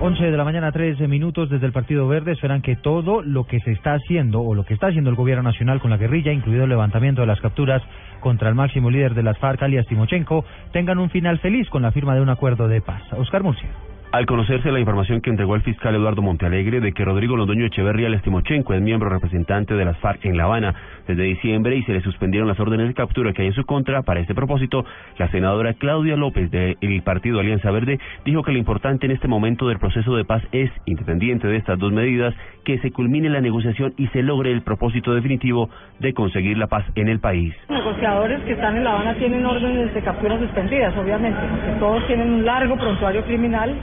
11 0.03 0.25
de 0.31 0.37
la 0.37 0.45
mañana, 0.45 0.73
13 0.73 1.07
minutos 1.09 1.51
desde 1.51 1.67
el 1.67 1.73
Partido 1.73 2.09
Verde. 2.09 2.33
Esperan 2.33 2.63
que 2.63 2.75
todo 2.77 3.23
lo 3.23 3.45
que 3.45 3.61
se 3.61 3.73
está 3.73 3.93
haciendo 3.93 4.41
o 4.41 4.55
lo 4.55 4.65
que 4.65 4.73
está 4.73 4.87
haciendo 4.87 5.11
el 5.11 5.17
gobierno 5.17 5.43
nacional 5.43 5.79
con 5.81 5.91
la 5.91 5.99
guerrilla, 5.99 6.33
incluido 6.33 6.65
el 6.65 6.71
levantamiento 6.71 7.21
de 7.21 7.27
las 7.27 7.41
capturas 7.41 7.83
contra 8.21 8.49
el 8.49 8.55
máximo 8.55 8.91
líder 8.91 9.13
de 9.15 9.23
las 9.23 9.37
FARC, 9.39 9.63
alias 9.63 9.87
Timochenko, 9.89 10.45
tengan 10.73 10.99
un 10.99 11.11
final 11.11 11.39
feliz 11.41 11.69
con 11.69 11.83
la 11.83 11.93
firma 11.93 12.15
de 12.15 12.23
un 12.23 12.31
acuerdo 12.31 12.67
de 12.67 12.81
paz. 12.81 13.03
Oscar 13.13 13.43
Murcia. 13.43 13.69
Al 14.13 14.27
conocerse 14.27 14.73
la 14.73 14.81
información 14.81 15.21
que 15.21 15.31
entregó 15.31 15.55
el 15.55 15.63
fiscal 15.63 15.95
Eduardo 15.95 16.21
Montealegre 16.21 16.81
de 16.81 16.93
que 16.93 17.05
Rodrigo 17.05 17.37
Londoño 17.37 17.67
Echeverría 17.67 18.09
Lestimochenko 18.09 18.75
es 18.75 18.83
miembro 18.83 19.09
representante 19.09 19.75
de 19.75 19.85
las 19.85 19.97
FARC 19.99 20.25
en 20.25 20.37
La 20.37 20.45
Habana 20.45 20.75
desde 21.07 21.23
diciembre 21.23 21.77
y 21.77 21.85
se 21.85 21.93
le 21.93 22.01
suspendieron 22.01 22.49
las 22.49 22.59
órdenes 22.59 22.89
de 22.89 22.95
captura 22.95 23.33
que 23.33 23.43
hay 23.43 23.49
en 23.49 23.55
su 23.55 23.65
contra, 23.65 24.03
para 24.03 24.19
este 24.19 24.35
propósito, 24.35 24.85
la 25.17 25.31
senadora 25.31 25.75
Claudia 25.75 26.17
López 26.17 26.51
del 26.51 27.03
partido 27.05 27.39
Alianza 27.39 27.71
Verde 27.71 28.01
dijo 28.25 28.43
que 28.43 28.51
lo 28.51 28.59
importante 28.59 29.07
en 29.07 29.13
este 29.13 29.29
momento 29.29 29.69
del 29.69 29.79
proceso 29.79 30.17
de 30.17 30.25
paz 30.25 30.43
es, 30.51 30.73
independiente 30.87 31.47
de 31.47 31.59
estas 31.59 31.79
dos 31.79 31.93
medidas, 31.93 32.35
que 32.65 32.81
se 32.81 32.91
culmine 32.91 33.29
la 33.29 33.41
negociación 33.41 33.95
y 33.97 34.09
se 34.09 34.25
logre 34.25 34.51
el 34.51 34.63
propósito 34.63 35.15
definitivo 35.15 35.71
de 36.01 36.15
conseguir 36.15 36.59
la 36.59 36.67
paz 36.67 36.85
en 36.97 37.07
el 37.07 37.21
país. 37.21 37.55
Los 37.69 37.79
negociadores 37.79 38.41
que 38.41 38.53
están 38.55 38.77
en 38.77 38.83
La 38.83 38.95
Habana 38.95 39.15
tienen 39.15 39.47
órdenes 39.47 39.95
de 39.95 40.03
captura 40.03 40.37
suspendidas, 40.37 40.97
obviamente, 40.97 41.39
porque 41.49 41.79
todos 41.79 42.05
tienen 42.09 42.29
un 42.29 42.45
largo 42.45 42.77
prontuario 42.77 43.25
criminal 43.25 43.77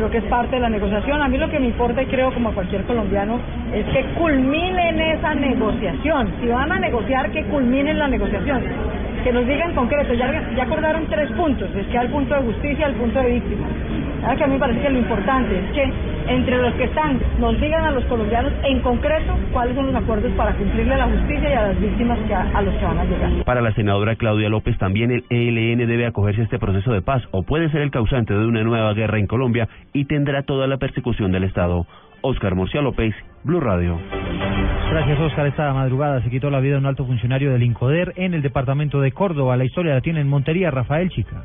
creo 0.00 0.10
que 0.10 0.18
es 0.18 0.30
parte 0.30 0.56
de 0.56 0.62
la 0.62 0.70
negociación. 0.70 1.20
A 1.20 1.28
mí 1.28 1.36
lo 1.36 1.50
que 1.50 1.60
me 1.60 1.66
importa, 1.66 2.02
y 2.02 2.06
creo 2.06 2.32
como 2.32 2.48
a 2.48 2.52
cualquier 2.52 2.84
colombiano, 2.84 3.38
es 3.74 3.84
que 3.86 4.02
culminen 4.14 4.98
esa 4.98 5.34
negociación. 5.34 6.32
Si 6.40 6.48
van 6.48 6.72
a 6.72 6.78
negociar, 6.78 7.30
que 7.30 7.44
culminen 7.44 7.98
la 7.98 8.08
negociación. 8.08 8.62
Que 9.22 9.30
nos 9.30 9.46
digan 9.46 9.74
concreto, 9.74 10.14
ya, 10.14 10.42
ya 10.56 10.62
acordaron 10.62 11.04
tres 11.06 11.30
puntos, 11.32 11.68
es 11.76 11.86
que 11.88 11.98
el 11.98 12.08
punto 12.08 12.34
de 12.34 12.40
justicia, 12.40 12.86
el 12.86 12.94
punto 12.94 13.20
de 13.20 13.32
víctima. 13.32 13.66
Que 14.38 14.44
a 14.44 14.46
mí 14.46 14.54
me 14.54 14.58
parece 14.58 14.80
que 14.80 14.90
lo 14.90 14.98
importante 14.98 15.58
es 15.58 15.72
que 15.72 15.92
entre 16.30 16.56
los 16.58 16.72
que 16.74 16.84
están 16.84 17.20
nos 17.38 17.60
digan 17.60 17.84
a 17.84 17.90
los 17.90 18.04
colombianos 18.04 18.52
en 18.64 18.80
concreto 18.80 19.36
cuáles 19.52 19.74
son 19.74 19.86
los 19.86 19.94
acuerdos 19.94 20.32
para 20.32 20.54
cumplirle 20.54 20.94
a 20.94 20.98
la 20.98 21.08
justicia 21.08 21.50
y 21.50 21.52
a 21.52 21.62
las 21.68 21.80
víctimas 21.80 22.18
que 22.26 22.34
a, 22.34 22.62
los 22.62 22.74
que 22.74 22.84
van 22.84 22.98
a 22.98 23.04
llegar. 23.04 23.44
Para 23.44 23.60
la 23.60 23.72
senadora 23.74 24.14
Claudia 24.16 24.48
López 24.48 24.78
también 24.78 25.10
el 25.10 25.24
ELN 25.28 25.88
debe 25.88 26.06
acogerse 26.06 26.42
a 26.42 26.44
este 26.44 26.58
proceso 26.58 26.92
de 26.92 27.02
paz 27.02 27.22
o 27.32 27.42
puede 27.42 27.68
ser 27.70 27.80
el 27.80 27.90
causante 27.90 28.32
de 28.32 28.46
una 28.46 28.62
nueva 28.62 28.94
guerra 28.94 29.18
en 29.18 29.26
Colombia 29.26 29.68
y 29.92 30.04
tendrá 30.04 30.42
toda 30.42 30.66
la 30.66 30.78
persecución 30.78 31.32
del 31.32 31.44
Estado. 31.44 31.86
Oscar 32.22 32.54
Murcia 32.54 32.82
López, 32.82 33.14
Blue 33.44 33.60
Radio. 33.60 33.98
Gracias, 34.90 35.18
Oscar. 35.20 35.46
Esta 35.46 35.72
madrugada 35.72 36.22
se 36.22 36.30
quitó 36.30 36.50
la 36.50 36.60
vida 36.60 36.74
de 36.74 36.80
un 36.80 36.86
alto 36.86 37.06
funcionario 37.06 37.52
del 37.52 37.62
INCODER 37.62 38.12
en 38.16 38.34
el 38.34 38.42
departamento 38.42 39.00
de 39.00 39.12
Córdoba. 39.12 39.56
La 39.56 39.64
historia 39.64 39.94
la 39.94 40.00
tiene 40.00 40.20
en 40.20 40.28
Montería, 40.28 40.70
Rafael 40.70 41.08
Chica. 41.10 41.44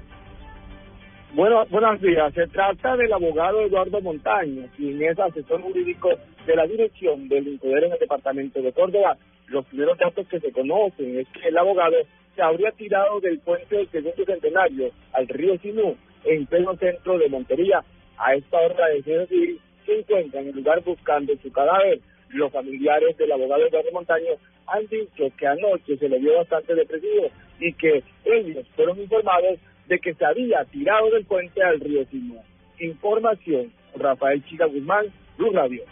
Bueno, 1.35 1.65
buenos 1.69 1.99
días. 1.99 2.33
Se 2.33 2.47
trata 2.47 2.95
del 2.95 3.11
abogado 3.11 3.59
Eduardo 3.59 3.99
Montaño, 3.99 4.69
quien 4.77 5.03
es 5.03 5.19
asesor 5.19 5.61
jurídico 5.61 6.09
de 6.47 6.55
la 6.55 6.65
dirección 6.65 7.27
del 7.27 7.49
Incoder 7.49 7.83
en 7.83 7.91
el 7.91 7.99
departamento 7.99 8.61
de 8.61 8.71
Córdoba. 8.71 9.17
Los 9.47 9.65
primeros 9.65 9.97
datos 9.97 10.25
que 10.29 10.39
se 10.39 10.53
conocen 10.53 11.19
es 11.19 11.27
que 11.27 11.49
el 11.49 11.57
abogado 11.57 11.97
se 12.37 12.41
habría 12.41 12.71
tirado 12.71 13.19
del 13.19 13.39
puente 13.39 13.75
del 13.75 13.89
segundo 13.89 14.23
centenario 14.23 14.91
al 15.11 15.27
río 15.27 15.57
Sinú, 15.57 15.97
en 16.23 16.45
pleno 16.45 16.73
centro 16.77 17.17
de 17.17 17.27
Montería. 17.27 17.83
A 18.17 18.33
esta 18.33 18.57
hora 18.57 18.87
de 18.87 19.27
civil 19.27 19.59
se 19.85 19.99
encuentra 19.99 20.39
en 20.39 20.47
el 20.47 20.55
lugar 20.55 20.81
buscando 20.85 21.33
su 21.43 21.51
cadáver. 21.51 21.99
Los 22.29 22.49
familiares 22.53 23.17
del 23.17 23.33
abogado 23.33 23.67
Eduardo 23.67 23.91
Montaño 23.91 24.31
han 24.67 24.87
dicho 24.87 25.25
que 25.37 25.47
anoche 25.47 25.97
se 25.97 26.07
le 26.07 26.17
vio 26.17 26.37
bastante 26.37 26.75
depresivo 26.75 27.27
y 27.59 27.73
que 27.73 28.03
ellos 28.23 28.65
fueron 28.77 29.01
informados 29.01 29.59
de 29.87 29.99
que 29.99 30.13
se 30.13 30.25
había 30.25 30.63
tirado 30.65 31.09
del 31.11 31.25
puente 31.25 31.63
al 31.63 31.79
río 31.79 32.05
Simón. 32.05 32.43
Información, 32.79 33.71
Rafael 33.95 34.43
Chica 34.45 34.65
Guzmán, 34.65 35.05
Blue 35.37 35.51
Radio. 35.51 35.83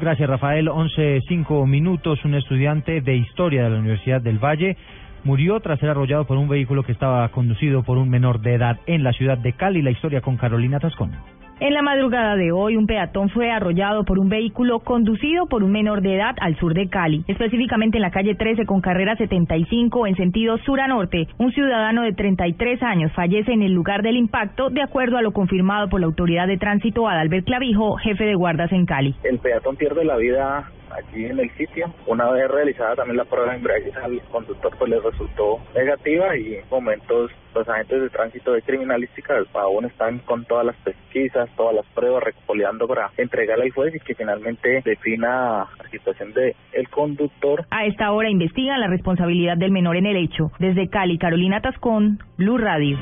Gracias, 0.00 0.28
Rafael. 0.28 0.68
Once 0.68 1.20
cinco 1.26 1.66
minutos. 1.66 2.24
Un 2.24 2.34
estudiante 2.34 3.00
de 3.00 3.16
historia 3.16 3.64
de 3.64 3.70
la 3.70 3.78
Universidad 3.78 4.20
del 4.20 4.38
Valle 4.38 4.76
murió 5.24 5.58
tras 5.60 5.80
ser 5.80 5.90
arrollado 5.90 6.24
por 6.24 6.36
un 6.36 6.48
vehículo 6.48 6.84
que 6.84 6.92
estaba 6.92 7.28
conducido 7.30 7.82
por 7.82 7.98
un 7.98 8.08
menor 8.08 8.40
de 8.40 8.54
edad 8.54 8.78
en 8.86 9.02
la 9.02 9.12
ciudad 9.12 9.38
de 9.38 9.54
Cali. 9.54 9.82
La 9.82 9.90
historia 9.90 10.20
con 10.20 10.36
Carolina 10.36 10.78
Tascón. 10.78 11.37
En 11.60 11.74
la 11.74 11.82
madrugada 11.82 12.36
de 12.36 12.52
hoy, 12.52 12.76
un 12.76 12.86
peatón 12.86 13.30
fue 13.30 13.50
arrollado 13.50 14.04
por 14.04 14.20
un 14.20 14.28
vehículo 14.28 14.78
conducido 14.78 15.46
por 15.46 15.64
un 15.64 15.72
menor 15.72 16.02
de 16.02 16.14
edad 16.14 16.36
al 16.40 16.56
sur 16.56 16.72
de 16.72 16.88
Cali, 16.88 17.24
específicamente 17.26 17.98
en 17.98 18.02
la 18.02 18.12
calle 18.12 18.36
13 18.36 18.64
con 18.64 18.80
carrera 18.80 19.16
75 19.16 20.06
en 20.06 20.14
sentido 20.14 20.58
sur 20.58 20.80
a 20.80 20.86
norte. 20.86 21.26
Un 21.36 21.50
ciudadano 21.50 22.02
de 22.02 22.12
33 22.12 22.80
años 22.84 23.10
fallece 23.12 23.52
en 23.52 23.62
el 23.62 23.72
lugar 23.72 24.02
del 24.02 24.16
impacto, 24.16 24.70
de 24.70 24.82
acuerdo 24.82 25.16
a 25.16 25.22
lo 25.22 25.32
confirmado 25.32 25.88
por 25.88 25.98
la 25.98 26.06
autoridad 26.06 26.46
de 26.46 26.58
tránsito 26.58 27.08
Adalbert 27.08 27.44
Clavijo, 27.44 27.96
jefe 27.96 28.22
de 28.22 28.36
guardas 28.36 28.70
en 28.70 28.86
Cali. 28.86 29.16
El 29.24 29.40
peatón 29.40 29.74
pierde 29.74 30.04
la 30.04 30.16
vida 30.16 30.70
aquí 30.92 31.24
en 31.24 31.38
el 31.38 31.50
sitio. 31.56 31.92
Una 32.06 32.30
vez 32.30 32.48
realizada 32.48 32.96
también 32.96 33.16
la 33.16 33.24
prueba 33.24 33.50
de 33.50 33.56
embriaguez 33.56 33.96
al 33.96 34.20
conductor 34.30 34.74
pues 34.78 34.90
le 34.90 35.00
resultó 35.00 35.58
negativa 35.74 36.36
y 36.36 36.56
en 36.56 36.64
momentos 36.70 37.30
los 37.54 37.68
agentes 37.68 38.00
de 38.00 38.10
tránsito 38.10 38.52
de 38.52 38.62
criminalística 38.62 39.34
aún 39.54 39.86
están 39.86 40.18
con 40.20 40.44
todas 40.44 40.66
las 40.66 40.76
pesquisas, 40.76 41.48
todas 41.56 41.74
las 41.74 41.86
pruebas 41.86 42.22
recopiando 42.22 42.86
para 42.86 43.10
entregarle 43.16 43.64
al 43.64 43.70
juez 43.72 43.94
y 43.94 44.00
que 44.00 44.14
finalmente 44.14 44.82
defina 44.84 45.66
la 45.78 45.90
situación 45.90 46.32
de 46.32 46.54
el 46.72 46.88
conductor. 46.88 47.66
A 47.70 47.86
esta 47.86 48.12
hora 48.12 48.30
investigan 48.30 48.80
la 48.80 48.88
responsabilidad 48.88 49.56
del 49.56 49.72
menor 49.72 49.96
en 49.96 50.06
el 50.06 50.16
hecho. 50.16 50.50
Desde 50.58 50.88
Cali, 50.88 51.18
Carolina 51.18 51.60
Tascón, 51.60 52.18
Blue 52.36 52.58
Radio. 52.58 52.98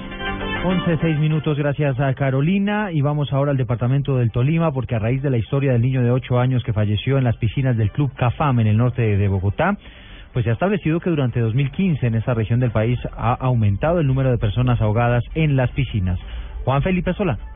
11, 0.67 0.99
6 1.01 1.19
minutos, 1.21 1.57
gracias 1.57 2.01
a 2.01 2.12
Carolina. 2.14 2.91
Y 2.91 3.01
vamos 3.01 3.33
ahora 3.33 3.53
al 3.53 3.57
departamento 3.57 4.17
del 4.17 4.33
Tolima, 4.33 4.73
porque 4.73 4.97
a 4.97 4.99
raíz 4.99 5.23
de 5.23 5.31
la 5.31 5.37
historia 5.37 5.71
del 5.71 5.81
niño 5.81 6.03
de 6.03 6.11
8 6.11 6.41
años 6.41 6.64
que 6.64 6.73
falleció 6.73 7.19
en 7.19 7.23
las 7.23 7.37
piscinas 7.37 7.77
del 7.77 7.93
Club 7.93 8.12
Cafam 8.17 8.59
en 8.59 8.67
el 8.67 8.77
norte 8.77 9.17
de 9.17 9.29
Bogotá, 9.29 9.77
pues 10.33 10.43
se 10.43 10.51
ha 10.51 10.55
establecido 10.55 10.99
que 10.99 11.09
durante 11.09 11.39
2015 11.39 12.09
en 12.09 12.17
esa 12.17 12.35
región 12.35 12.59
del 12.59 12.73
país 12.73 12.99
ha 13.17 13.35
aumentado 13.35 14.01
el 14.01 14.09
número 14.09 14.33
de 14.33 14.39
personas 14.39 14.81
ahogadas 14.81 15.23
en 15.37 15.55
las 15.55 15.71
piscinas. 15.71 16.19
Juan 16.64 16.83
Felipe 16.83 17.14
Solano. 17.14 17.55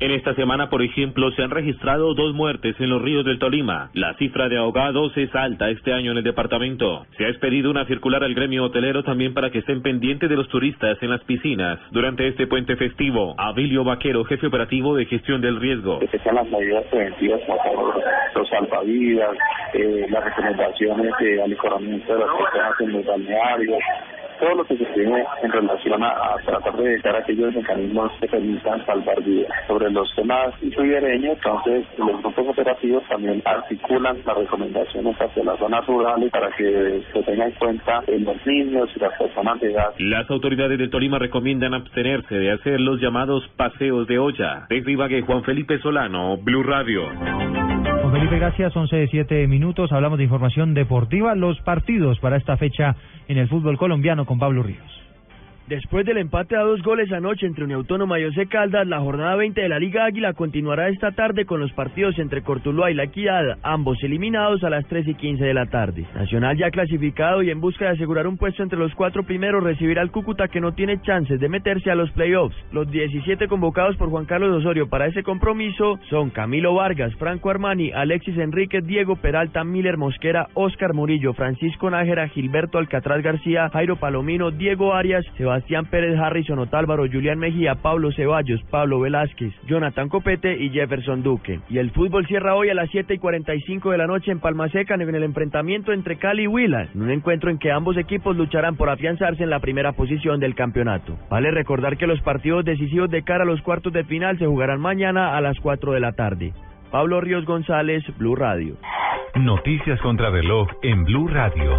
En 0.00 0.10
esta 0.10 0.34
semana, 0.34 0.70
por 0.70 0.82
ejemplo, 0.82 1.30
se 1.32 1.42
han 1.42 1.50
registrado 1.50 2.14
dos 2.14 2.34
muertes 2.34 2.74
en 2.80 2.90
los 2.90 3.00
ríos 3.00 3.24
del 3.24 3.38
Tolima. 3.38 3.90
La 3.94 4.14
cifra 4.14 4.48
de 4.48 4.58
ahogados 4.58 5.16
es 5.16 5.32
alta 5.34 5.70
este 5.70 5.92
año 5.92 6.10
en 6.10 6.18
el 6.18 6.24
departamento. 6.24 7.06
Se 7.16 7.24
ha 7.24 7.28
expedido 7.28 7.70
una 7.70 7.86
circular 7.86 8.24
al 8.24 8.34
gremio 8.34 8.64
hotelero 8.64 9.04
también 9.04 9.34
para 9.34 9.50
que 9.50 9.58
estén 9.58 9.82
pendientes 9.82 10.28
de 10.28 10.36
los 10.36 10.48
turistas 10.48 11.00
en 11.00 11.10
las 11.10 11.22
piscinas. 11.22 11.78
Durante 11.92 12.26
este 12.26 12.48
puente 12.48 12.74
festivo, 12.74 13.34
Abilio 13.38 13.84
Vaquero, 13.84 14.24
jefe 14.24 14.48
operativo 14.48 14.96
de 14.96 15.06
gestión 15.06 15.40
del 15.40 15.60
riesgo. 15.60 16.00
Que 16.00 16.18
sean 16.18 16.34
las 16.34 16.48
medidas 16.48 16.84
preventivas 16.86 17.40
como 17.46 17.94
los 18.34 18.48
salvavidas, 18.48 19.36
eh, 19.74 20.06
las 20.10 20.24
recomendaciones 20.24 21.12
de 21.20 21.42
alicoramiento 21.42 22.12
de 22.12 22.18
las 22.18 22.28
personas 22.36 22.80
en 22.80 22.92
los 22.92 23.06
balnearios, 23.06 23.78
todo 24.38 24.54
lo 24.56 24.64
que 24.64 24.76
se 24.76 24.84
tiene 24.86 25.24
en 25.42 25.52
relación 25.52 26.02
a, 26.02 26.36
tratar 26.44 26.76
de 26.76 26.92
evitar 26.92 27.16
aquellos 27.16 27.54
mecanismos 27.54 28.12
que 28.20 28.28
permitan 28.28 28.84
salvar 28.86 29.22
vidas. 29.22 29.50
Sobre 29.66 29.90
los 29.90 30.14
temas 30.14 30.54
ribereños, 30.60 31.36
entonces 31.36 31.86
los 31.98 32.22
grupos 32.22 32.48
operativos 32.48 33.02
también 33.08 33.42
articulan 33.44 34.18
las 34.24 34.36
recomendaciones 34.36 35.16
hacia 35.20 35.44
las 35.44 35.58
zonas 35.58 35.86
rurales 35.86 36.30
para 36.30 36.50
que 36.52 37.02
se 37.12 37.22
tenga 37.22 37.46
en 37.46 37.52
cuenta 37.52 38.02
los 38.06 38.46
niños 38.46 38.90
y 38.96 39.00
las 39.00 39.18
personas 39.18 39.60
de 39.60 39.72
edad. 39.72 39.94
Las 39.98 40.30
autoridades 40.30 40.78
de 40.78 40.88
Tolima 40.88 41.18
recomiendan 41.18 41.74
abstenerse 41.74 42.34
de 42.34 42.52
hacer 42.52 42.80
los 42.80 43.00
llamados 43.00 43.46
paseos 43.56 44.06
de 44.06 44.18
olla. 44.18 44.66
Desde 44.68 44.92
Ibagué, 44.92 45.22
Juan 45.22 45.42
Felipe 45.44 45.78
Solano, 45.78 46.36
Blue 46.38 46.62
Radio. 46.62 47.02
Felipe, 48.24 48.38
gracias. 48.38 48.74
11 48.74 48.96
de 48.96 49.08
7 49.08 49.46
minutos. 49.48 49.92
Hablamos 49.92 50.16
de 50.16 50.24
información 50.24 50.72
deportiva. 50.72 51.34
Los 51.34 51.60
partidos 51.60 52.18
para 52.20 52.38
esta 52.38 52.56
fecha 52.56 52.96
en 53.28 53.36
el 53.36 53.48
fútbol 53.48 53.76
colombiano 53.76 54.24
con 54.24 54.38
Pablo 54.38 54.62
Ríos. 54.62 55.03
Después 55.66 56.04
del 56.04 56.18
empate 56.18 56.56
a 56.56 56.60
dos 56.60 56.82
goles 56.82 57.10
anoche 57.10 57.46
entre 57.46 57.64
Unión 57.64 57.78
Autónoma 57.78 58.20
y 58.20 58.24
José 58.24 58.48
Caldas, 58.48 58.86
la 58.86 59.00
jornada 59.00 59.34
20 59.36 59.62
de 59.62 59.68
la 59.70 59.78
Liga 59.78 60.04
Águila 60.04 60.34
continuará 60.34 60.90
esta 60.90 61.12
tarde 61.12 61.46
con 61.46 61.58
los 61.58 61.72
partidos 61.72 62.18
entre 62.18 62.42
Cortuluá 62.42 62.90
y 62.90 62.94
La 62.94 63.04
Equidad, 63.04 63.56
ambos 63.62 63.96
eliminados 64.02 64.62
a 64.62 64.68
las 64.68 64.86
3 64.88 65.08
y 65.08 65.14
15 65.14 65.42
de 65.42 65.54
la 65.54 65.64
tarde. 65.64 66.04
Nacional 66.14 66.58
ya 66.58 66.70
clasificado 66.70 67.42
y 67.42 67.48
en 67.48 67.62
busca 67.62 67.86
de 67.86 67.92
asegurar 67.92 68.26
un 68.26 68.36
puesto 68.36 68.62
entre 68.62 68.78
los 68.78 68.94
cuatro 68.94 69.22
primeros 69.22 69.64
recibirá 69.64 70.02
al 70.02 70.10
Cúcuta 70.10 70.48
que 70.48 70.60
no 70.60 70.74
tiene 70.74 71.00
chances 71.00 71.40
de 71.40 71.48
meterse 71.48 71.90
a 71.90 71.94
los 71.94 72.10
playoffs. 72.10 72.56
Los 72.70 72.90
17 72.90 73.48
convocados 73.48 73.96
por 73.96 74.10
Juan 74.10 74.26
Carlos 74.26 74.54
Osorio 74.58 74.90
para 74.90 75.06
ese 75.06 75.22
compromiso 75.22 75.98
son 76.10 76.28
Camilo 76.28 76.74
Vargas, 76.74 77.14
Franco 77.14 77.48
Armani, 77.48 77.90
Alexis 77.90 78.36
Enríquez, 78.36 78.84
Diego 78.84 79.16
Peralta, 79.16 79.64
Miller 79.64 79.96
Mosquera, 79.96 80.48
Oscar 80.52 80.92
Murillo, 80.92 81.32
Francisco 81.32 81.88
Nájera, 81.88 82.28
Gilberto 82.28 82.76
Alcatraz 82.76 83.22
García, 83.22 83.70
Jairo 83.70 83.96
Palomino, 83.96 84.50
Diego 84.50 84.92
Arias, 84.92 85.24
Sebastián 85.38 85.53
Sebastián 85.54 85.86
Pérez 85.86 86.18
Harrison 86.18 86.58
Otálvaro, 86.58 87.04
Julián 87.06 87.38
Mejía, 87.38 87.76
Pablo 87.76 88.10
Ceballos, 88.10 88.60
Pablo 88.70 88.98
Velázquez, 88.98 89.54
Jonathan 89.68 90.08
Copete 90.08 90.56
y 90.56 90.70
Jefferson 90.70 91.22
Duque. 91.22 91.60
Y 91.70 91.78
el 91.78 91.92
fútbol 91.92 92.26
cierra 92.26 92.56
hoy 92.56 92.70
a 92.70 92.74
las 92.74 92.90
7 92.90 93.14
y 93.14 93.18
45 93.18 93.92
de 93.92 93.98
la 93.98 94.08
noche 94.08 94.32
en 94.32 94.40
Palma 94.40 94.68
Seca 94.70 94.94
en 94.94 95.02
el 95.02 95.22
enfrentamiento 95.22 95.92
entre 95.92 96.16
Cali 96.16 96.42
y 96.42 96.46
Huila, 96.48 96.88
en 96.92 97.02
un 97.02 97.10
encuentro 97.12 97.50
en 97.50 97.58
que 97.58 97.70
ambos 97.70 97.96
equipos 97.96 98.36
lucharán 98.36 98.74
por 98.74 98.90
afianzarse 98.90 99.44
en 99.44 99.50
la 99.50 99.60
primera 99.60 99.92
posición 99.92 100.40
del 100.40 100.56
campeonato. 100.56 101.16
Vale 101.30 101.52
recordar 101.52 101.96
que 101.98 102.08
los 102.08 102.20
partidos 102.22 102.64
decisivos 102.64 103.08
de 103.08 103.22
cara 103.22 103.44
a 103.44 103.46
los 103.46 103.62
cuartos 103.62 103.92
de 103.92 104.02
final 104.02 104.36
se 104.38 104.46
jugarán 104.46 104.80
mañana 104.80 105.36
a 105.36 105.40
las 105.40 105.56
4 105.60 105.92
de 105.92 106.00
la 106.00 106.14
tarde. 106.14 106.52
Pablo 106.90 107.20
Ríos 107.20 107.44
González, 107.44 108.02
Blue 108.18 108.34
Radio. 108.34 108.74
Noticias 109.36 110.00
contra 110.00 110.30
reloj 110.30 110.68
en 110.82 111.04
Blue 111.04 111.28
Radio. 111.28 111.78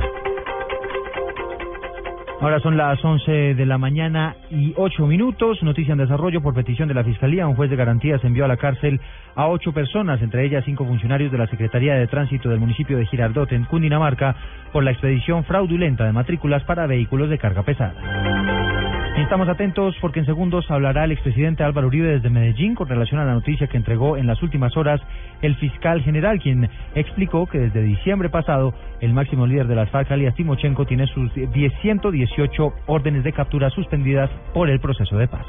Ahora 2.41 2.59
son 2.59 2.75
las 2.75 3.03
11 3.03 3.55
de 3.55 3.65
la 3.65 3.77
mañana 3.77 4.35
y 4.51 4.73
8 4.75 5.07
minutos. 5.07 5.63
Noticia 5.63 5.93
en 5.93 5.99
desarrollo 5.99 6.41
por 6.41 6.53
petición 6.53 6.87
de 6.87 6.93
la 6.93 7.03
Fiscalía. 7.03 7.47
Un 7.47 7.55
juez 7.55 7.69
de 7.69 7.77
garantías 7.77 8.23
envió 8.23 8.43
a 8.45 8.47
la 8.47 8.57
cárcel 8.57 8.99
a 9.35 9.47
ocho 9.47 9.71
personas, 9.71 10.21
entre 10.21 10.45
ellas 10.45 10.63
cinco 10.65 10.85
funcionarios 10.85 11.31
de 11.31 11.37
la 11.37 11.47
Secretaría 11.47 11.95
de 11.95 12.07
Tránsito 12.07 12.49
del 12.49 12.59
municipio 12.59 12.97
de 12.97 13.05
Girardot, 13.05 13.51
en 13.51 13.65
Cundinamarca, 13.65 14.35
por 14.71 14.83
la 14.83 14.91
expedición 14.91 15.43
fraudulenta 15.45 16.05
de 16.05 16.11
matrículas 16.11 16.63
para 16.63 16.87
vehículos 16.87 17.29
de 17.29 17.37
carga 17.37 17.63
pesada. 17.63 18.94
Estamos 19.25 19.49
atentos 19.49 19.95
porque 20.01 20.19
en 20.19 20.27
segundos 20.27 20.69
hablará 20.69 21.03
el 21.05 21.11
expresidente 21.11 21.63
Álvaro 21.63 21.87
Uribe 21.87 22.09
desde 22.09 22.29
Medellín 22.29 22.75
con 22.75 22.87
relación 22.87 23.19
a 23.19 23.25
la 23.25 23.33
noticia 23.33 23.65
que 23.65 23.75
entregó 23.75 24.17
en 24.17 24.27
las 24.27 24.39
últimas 24.43 24.77
horas 24.77 25.01
el 25.41 25.55
fiscal 25.55 26.03
general, 26.03 26.39
quien 26.39 26.69
explicó 26.93 27.47
que 27.47 27.57
desde 27.57 27.81
diciembre 27.81 28.29
pasado 28.29 28.75
el 29.01 29.15
máximo 29.15 29.47
líder 29.47 29.65
de 29.65 29.73
las 29.73 29.89
FARC, 29.89 30.11
alias 30.11 30.35
Timochenko, 30.35 30.85
tiene 30.85 31.07
sus 31.07 31.31
118 31.33 32.73
órdenes 32.85 33.23
de 33.23 33.33
captura 33.33 33.71
suspendidas 33.71 34.29
por 34.53 34.69
el 34.69 34.79
proceso 34.79 35.17
de 35.17 35.27
paz. 35.27 35.45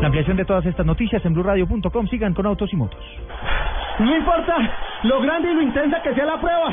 La 0.00 0.08
ampliación 0.08 0.36
de 0.36 0.44
todas 0.44 0.66
estas 0.66 0.84
noticias 0.84 1.24
en 1.24 1.34
blurradio.com. 1.34 2.08
Sigan 2.08 2.34
con 2.34 2.44
Autos 2.44 2.72
y 2.72 2.76
Motos. 2.76 3.04
No 4.00 4.16
importa 4.16 4.56
lo 5.04 5.20
grande 5.20 5.52
y 5.52 5.54
lo 5.54 5.62
intensa 5.62 6.02
que 6.02 6.12
sea 6.12 6.24
la 6.24 6.40
prueba. 6.40 6.72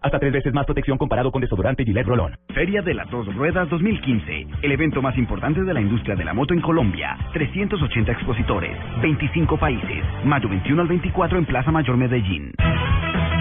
Hasta 0.00 0.18
tres 0.18 0.32
veces 0.32 0.52
más 0.52 0.66
protección 0.66 0.98
comparado 0.98 1.32
con 1.32 1.40
desodorante 1.40 1.84
Gillette 1.84 2.06
Rolón. 2.06 2.36
Feria 2.54 2.82
de 2.82 2.94
las 2.94 3.10
Dos 3.10 3.26
Ruedas 3.34 3.68
2015. 3.70 4.46
El 4.62 4.72
evento 4.72 5.02
más 5.02 5.16
importante 5.18 5.62
de 5.62 5.74
la 5.74 5.80
industria 5.80 6.16
de 6.16 6.24
la 6.24 6.34
moto 6.34 6.54
en 6.54 6.60
Colombia. 6.60 7.16
380 7.32 8.12
expositores. 8.12 8.76
25 9.02 9.58
países. 9.58 10.04
Mayo 10.24 10.48
21 10.48 10.82
al 10.82 10.88
24 10.88 11.38
en 11.38 11.44
Plaza 11.46 11.70
Mayor 11.70 11.96
Medellín. 11.96 12.52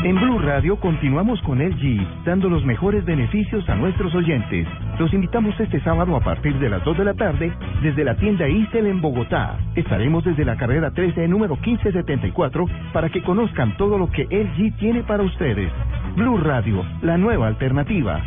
En 0.06 0.16
Blue 0.22 0.38
Radio 0.38 0.80
continuamos 0.80 1.42
con 1.42 1.58
LG, 1.58 2.26
dando 2.26 2.48
los 2.48 2.64
mejores 2.64 3.04
beneficios 3.06 3.68
a 3.68 3.74
nuestros 3.74 4.14
oyentes. 4.14 4.68
Los 5.00 5.12
invitamos 5.12 5.60
este 5.60 5.82
sábado 5.82 6.16
a 6.16 6.20
partir 6.20 6.60
de 6.60 6.70
las 6.70 6.84
2 6.84 7.00
de 7.00 7.06
la 7.06 7.16
tarde 7.16 7.52
desde 7.82 8.04
la 8.04 8.16
tienda 8.16 8.48
Isel 8.48 8.86
en 8.86 9.02
Bogotá. 9.02 9.58
Estaremos 9.74 10.24
desde 10.24 10.46
la 10.46 10.58
carrera 10.58 10.92
13, 10.92 11.28
número 11.28 11.56
1574, 11.56 12.66
para 12.94 13.10
que 13.10 13.24
conozcan 13.24 13.76
todo 13.78 13.98
lo 13.98 14.08
que 14.12 14.26
LG 14.26 14.78
tiene 14.78 15.02
para 15.02 15.24
ustedes. 15.24 15.72
Blue 16.16 16.38
Radio, 16.38 16.86
la 17.02 17.18
nueva 17.18 17.48
alternativa. 17.48 18.22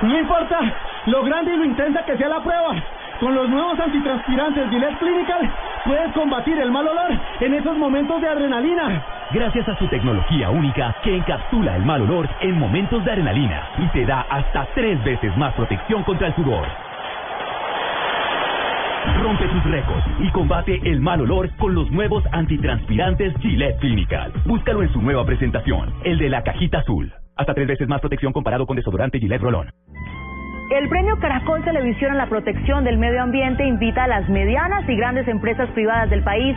No 0.00 0.18
importa 0.18 0.60
lo 1.08 1.22
grande 1.24 1.52
y 1.52 1.58
lo 1.58 1.64
intensa 1.66 2.06
que 2.06 2.16
sea 2.16 2.30
la 2.30 2.42
prueba. 2.42 2.82
Con 3.20 3.34
los 3.34 3.50
nuevos 3.50 3.78
antitranspirantes 3.78 4.70
Gillette 4.70 4.98
Clinical 4.98 5.52
puedes 5.84 6.10
combatir 6.14 6.58
el 6.58 6.70
mal 6.70 6.88
olor 6.88 7.10
en 7.40 7.52
esos 7.52 7.76
momentos 7.76 8.18
de 8.22 8.28
adrenalina. 8.28 9.17
Gracias 9.30 9.68
a 9.68 9.76
su 9.76 9.86
tecnología 9.88 10.48
única 10.48 10.96
que 11.04 11.14
encapsula 11.14 11.76
el 11.76 11.84
mal 11.84 12.00
olor 12.00 12.26
en 12.40 12.58
momentos 12.58 13.04
de 13.04 13.10
adrenalina 13.10 13.62
y 13.76 13.86
te 13.88 14.06
da 14.06 14.22
hasta 14.22 14.66
tres 14.74 15.04
veces 15.04 15.36
más 15.36 15.52
protección 15.52 16.02
contra 16.04 16.28
el 16.28 16.34
sudor. 16.34 16.66
Rompe 19.22 19.46
tus 19.48 19.64
récords 19.64 20.06
y 20.20 20.30
combate 20.30 20.80
el 20.82 21.00
mal 21.00 21.20
olor 21.20 21.54
con 21.56 21.74
los 21.74 21.90
nuevos 21.90 22.24
antitranspirantes 22.32 23.34
Gillette 23.40 23.78
Clinical. 23.80 24.32
Búscalo 24.46 24.82
en 24.82 24.92
su 24.94 25.02
nueva 25.02 25.26
presentación, 25.26 25.92
el 26.04 26.18
de 26.18 26.30
la 26.30 26.42
cajita 26.42 26.78
azul. 26.78 27.12
Hasta 27.36 27.52
tres 27.52 27.68
veces 27.68 27.86
más 27.86 28.00
protección 28.00 28.32
comparado 28.32 28.66
con 28.66 28.76
desodorante 28.76 29.18
Gillette 29.18 29.42
Rolón. 29.42 29.68
El 30.70 30.88
premio 30.88 31.18
Caracol 31.18 31.64
Televisión 31.64 32.12
en 32.12 32.18
la 32.18 32.28
protección 32.28 32.84
del 32.84 32.98
medio 32.98 33.22
ambiente 33.22 33.66
invita 33.66 34.04
a 34.04 34.08
las 34.08 34.28
medianas 34.28 34.88
y 34.88 34.96
grandes 34.96 35.26
empresas 35.28 35.68
privadas 35.70 36.10
del 36.10 36.22
país 36.22 36.56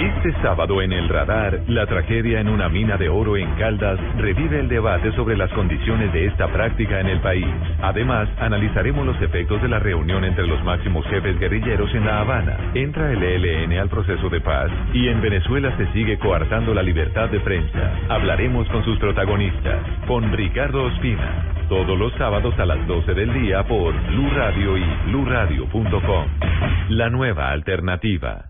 Este 0.00 0.32
sábado 0.40 0.80
en 0.80 0.94
el 0.94 1.10
radar, 1.10 1.60
la 1.68 1.84
tragedia 1.84 2.40
en 2.40 2.48
una 2.48 2.70
mina 2.70 2.96
de 2.96 3.10
oro 3.10 3.36
en 3.36 3.54
Caldas 3.56 4.00
revive 4.16 4.58
el 4.58 4.66
debate 4.66 5.12
sobre 5.12 5.36
las 5.36 5.50
condiciones 5.52 6.10
de 6.14 6.24
esta 6.24 6.48
práctica 6.48 7.00
en 7.00 7.06
el 7.06 7.20
país. 7.20 7.44
Además, 7.82 8.26
analizaremos 8.38 9.04
los 9.04 9.20
efectos 9.20 9.60
de 9.60 9.68
la 9.68 9.78
reunión 9.78 10.24
entre 10.24 10.46
los 10.46 10.64
máximos 10.64 11.04
jefes 11.08 11.38
guerrilleros 11.38 11.94
en 11.94 12.06
La 12.06 12.20
Habana. 12.20 12.70
Entra 12.72 13.12
el 13.12 13.22
ELN 13.22 13.78
al 13.78 13.90
proceso 13.90 14.30
de 14.30 14.40
paz 14.40 14.70
y 14.94 15.08
en 15.08 15.20
Venezuela 15.20 15.76
se 15.76 15.86
sigue 15.92 16.18
coartando 16.18 16.72
la 16.72 16.82
libertad 16.82 17.28
de 17.28 17.40
prensa. 17.40 17.92
Hablaremos 18.08 18.66
con 18.70 18.82
sus 18.86 18.98
protagonistas, 18.98 19.82
con 20.06 20.32
Ricardo 20.32 20.84
Ospina. 20.84 21.44
Todos 21.68 21.98
los 21.98 22.14
sábados 22.14 22.58
a 22.58 22.64
las 22.64 22.86
12 22.86 23.12
del 23.12 23.34
día 23.34 23.64
por 23.64 23.92
Blue 24.08 24.30
Radio 24.34 24.78
y 24.78 24.84
bluradio.com. 25.10 26.26
La 26.88 27.10
nueva 27.10 27.50
alternativa. 27.50 28.49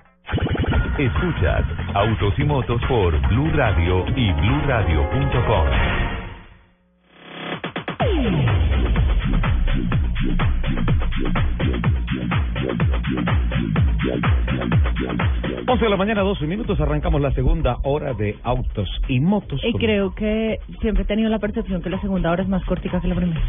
Escuchas 0.97 1.65
Autos 1.93 2.33
y 2.37 2.43
Motos 2.43 2.81
por 2.87 3.19
Blue 3.29 3.49
Radio 3.53 4.05
y 4.15 4.31
bluradio.com. 4.33 5.67
Once 15.67 15.85
de 15.85 15.89
la 15.89 15.97
mañana, 15.97 16.21
12 16.21 16.45
minutos, 16.47 16.79
arrancamos 16.81 17.21
la 17.21 17.31
segunda 17.31 17.77
hora 17.83 18.13
de 18.13 18.37
Autos 18.43 18.89
y 19.07 19.19
Motos. 19.19 19.61
Y 19.63 19.73
creo 19.73 20.13
que 20.13 20.59
siempre 20.81 21.03
he 21.03 21.05
tenido 21.05 21.29
la 21.29 21.39
percepción 21.39 21.81
que 21.81 21.89
la 21.89 22.01
segunda 22.01 22.29
hora 22.29 22.43
es 22.43 22.49
más 22.49 22.63
cortica 22.65 22.99
que 22.99 23.07
la 23.07 23.15
primera. 23.15 23.41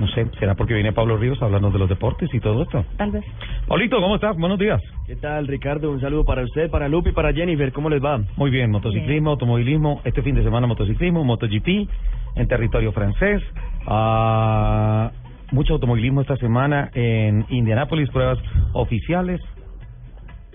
No 0.00 0.08
sé, 0.08 0.26
¿será 0.38 0.54
porque 0.54 0.74
viene 0.74 0.92
Pablo 0.92 1.16
Ríos 1.16 1.40
hablando 1.42 1.70
de 1.70 1.78
los 1.78 1.88
deportes 1.88 2.32
y 2.32 2.40
todo 2.40 2.62
esto? 2.62 2.84
Tal 2.96 3.10
vez. 3.10 3.24
Paulito, 3.66 4.00
¿cómo 4.00 4.16
estás? 4.16 4.36
Buenos 4.36 4.58
días. 4.58 4.80
¿Qué 5.06 5.16
tal, 5.16 5.46
Ricardo? 5.46 5.90
Un 5.90 6.00
saludo 6.00 6.24
para 6.24 6.42
usted, 6.42 6.70
para 6.70 6.88
Lupi, 6.88 7.12
para 7.12 7.32
Jennifer. 7.32 7.72
¿Cómo 7.72 7.88
les 7.88 8.02
va? 8.02 8.20
Muy 8.36 8.50
bien, 8.50 8.70
motociclismo, 8.70 9.30
automovilismo. 9.30 10.00
Este 10.04 10.22
fin 10.22 10.34
de 10.34 10.42
semana 10.42 10.66
motociclismo, 10.66 11.24
MotoGP 11.24 11.88
en 12.36 12.48
territorio 12.48 12.92
francés. 12.92 13.42
Ah, 13.86 15.10
mucho 15.52 15.74
automovilismo 15.74 16.20
esta 16.20 16.36
semana 16.36 16.90
en 16.94 17.46
Indianápolis, 17.48 18.10
pruebas 18.10 18.38
oficiales. 18.72 19.40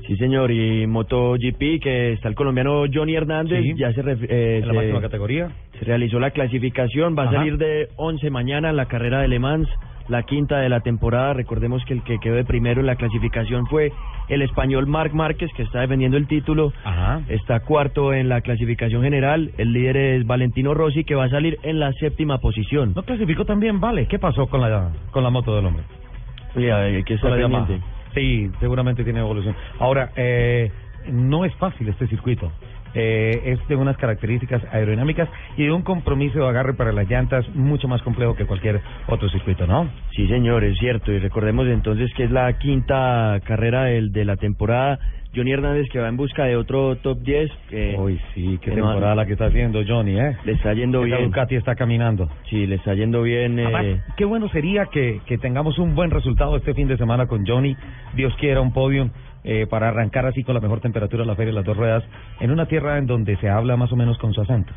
Sí, 0.07 0.15
señor. 0.17 0.51
Y 0.51 0.87
MotoGP, 0.87 1.79
que 1.81 2.13
está 2.13 2.29
el 2.29 2.35
colombiano 2.35 2.83
Johnny 2.91 3.15
Hernández, 3.15 3.63
Sí. 3.63 3.73
ya 3.77 3.93
se, 3.93 4.01
eh, 4.01 4.59
En 4.61 4.67
la 4.67 4.73
se- 4.73 4.77
máxima 4.77 5.01
categoría. 5.01 5.49
se 5.77 5.85
realizó 5.85 6.19
la 6.19 6.31
clasificación. 6.31 7.15
Va 7.17 7.23
a 7.23 7.31
salir 7.31 7.57
de 7.57 7.89
11 7.95 8.29
mañana 8.29 8.69
en 8.69 8.75
la 8.77 8.85
carrera 8.85 9.21
de 9.21 9.27
Le 9.27 9.39
Mans, 9.39 9.67
la 10.07 10.23
quinta 10.23 10.57
de 10.59 10.69
la 10.69 10.79
temporada. 10.79 11.33
Recordemos 11.33 11.85
que 11.85 11.93
el 11.93 12.01
que 12.03 12.17
quedó 12.19 12.33
de 12.35 12.43
primero 12.43 12.79
en 12.81 12.87
la 12.87 12.95
clasificación 12.95 13.67
fue 13.67 13.91
el 14.29 14.41
español 14.41 14.87
Marc 14.87 15.13
Márquez, 15.13 15.51
que 15.55 15.61
está 15.63 15.81
defendiendo 15.81 16.17
el 16.17 16.25
título. 16.27 16.73
Ajá. 16.83 17.21
Está 17.29 17.59
cuarto 17.59 18.11
en 18.13 18.29
la 18.29 18.41
clasificación 18.41 19.03
general. 19.03 19.51
El 19.59 19.71
líder 19.73 19.97
es 19.97 20.25
Valentino 20.25 20.73
Rossi, 20.73 21.03
que 21.03 21.13
va 21.13 21.25
a 21.25 21.29
salir 21.29 21.59
en 21.61 21.79
la 21.79 21.93
séptima 21.93 22.39
posición. 22.39 22.93
¿No 22.95 23.03
clasificó 23.03 23.45
también? 23.45 23.79
Vale. 23.79 24.07
¿Qué 24.07 24.17
pasó 24.17 24.47
con 24.47 24.61
la, 24.61 24.89
con 25.11 25.23
la 25.23 25.29
moto 25.29 25.55
del 25.55 25.65
hombre? 25.67 25.83
Oye, 26.55 26.71
hay 26.71 27.03
que 27.03 27.13
estar 27.13 27.31
pendiente. 27.35 27.79
Sí, 28.13 28.49
seguramente 28.59 29.03
tiene 29.03 29.19
evolución. 29.19 29.55
Ahora, 29.79 30.11
eh, 30.15 30.71
no 31.11 31.45
es 31.45 31.53
fácil 31.55 31.87
este 31.89 32.07
circuito. 32.07 32.51
eh, 32.95 33.41
es 33.45 33.67
de 33.67 33.75
unas 33.75 33.97
características 33.97 34.63
aerodinámicas 34.71 35.29
y 35.57 35.63
de 35.65 35.71
un 35.71 35.83
compromiso 35.83 36.39
de 36.39 36.47
agarre 36.47 36.73
para 36.73 36.91
las 36.91 37.07
llantas 37.07 37.47
mucho 37.53 37.87
más 37.87 38.01
complejo 38.01 38.35
que 38.35 38.45
cualquier 38.45 38.81
otro 39.07 39.29
circuito, 39.29 39.67
¿no? 39.67 39.87
Sí, 40.15 40.27
señor, 40.27 40.63
es 40.63 40.75
cierto. 40.79 41.11
Y 41.11 41.19
recordemos 41.19 41.67
entonces 41.67 42.11
que 42.15 42.23
es 42.23 42.31
la 42.31 42.51
quinta 42.57 43.39
carrera 43.45 43.83
del, 43.83 44.11
de 44.11 44.25
la 44.25 44.37
temporada. 44.37 44.99
Johnny 45.35 45.51
Hernández 45.51 45.87
que 45.91 45.99
va 45.99 46.07
en 46.07 46.17
busca 46.17 46.45
de 46.45 46.55
otro 46.55 46.95
top 46.97 47.19
10. 47.19 47.51
Que, 47.69 47.95
Uy, 47.97 48.19
sí, 48.33 48.57
qué 48.61 48.71
no- 48.71 48.87
temporada 48.87 49.13
la 49.15 49.25
que 49.25 49.33
está 49.33 49.45
haciendo 49.45 49.81
Johnny, 49.87 50.19
¿eh? 50.19 50.35
Le 50.43 50.53
está 50.53 50.73
yendo 50.73 51.01
bien. 51.01 51.25
Ducati 51.25 51.55
está 51.55 51.75
caminando. 51.75 52.27
Sí, 52.49 52.65
le 52.65 52.75
está 52.75 52.95
yendo 52.95 53.21
bien. 53.21 53.59
Además, 53.59 53.85
Eh, 53.85 54.01
qué 54.17 54.25
bueno 54.25 54.49
sería 54.49 54.87
que, 54.87 55.21
que 55.27 55.37
tengamos 55.37 55.77
un 55.77 55.93
buen 55.95 56.09
resultado 56.09 56.55
este 56.57 56.73
fin 56.73 56.87
de 56.87 56.97
semana 56.97 57.27
con 57.27 57.45
Johnny. 57.45 57.75
Dios 58.15 58.35
quiera 58.37 58.59
un 58.61 58.73
podium 58.73 59.11
eh, 59.43 59.67
para 59.69 59.89
arrancar 59.89 60.25
así 60.25 60.43
con 60.43 60.55
la 60.55 60.61
mejor 60.61 60.81
temperatura 60.81 61.23
la 61.25 61.35
feria 61.35 61.51
de 61.51 61.55
las 61.57 61.65
dos 61.65 61.77
ruedas 61.77 62.03
en 62.39 62.51
una 62.51 62.65
tierra 62.65 62.97
en 62.97 63.05
donde 63.05 63.37
se 63.37 63.49
habla 63.49 63.77
más 63.77 63.91
o 63.91 63.95
menos 63.95 64.17
con 64.17 64.33
su 64.33 64.41
acento. 64.41 64.73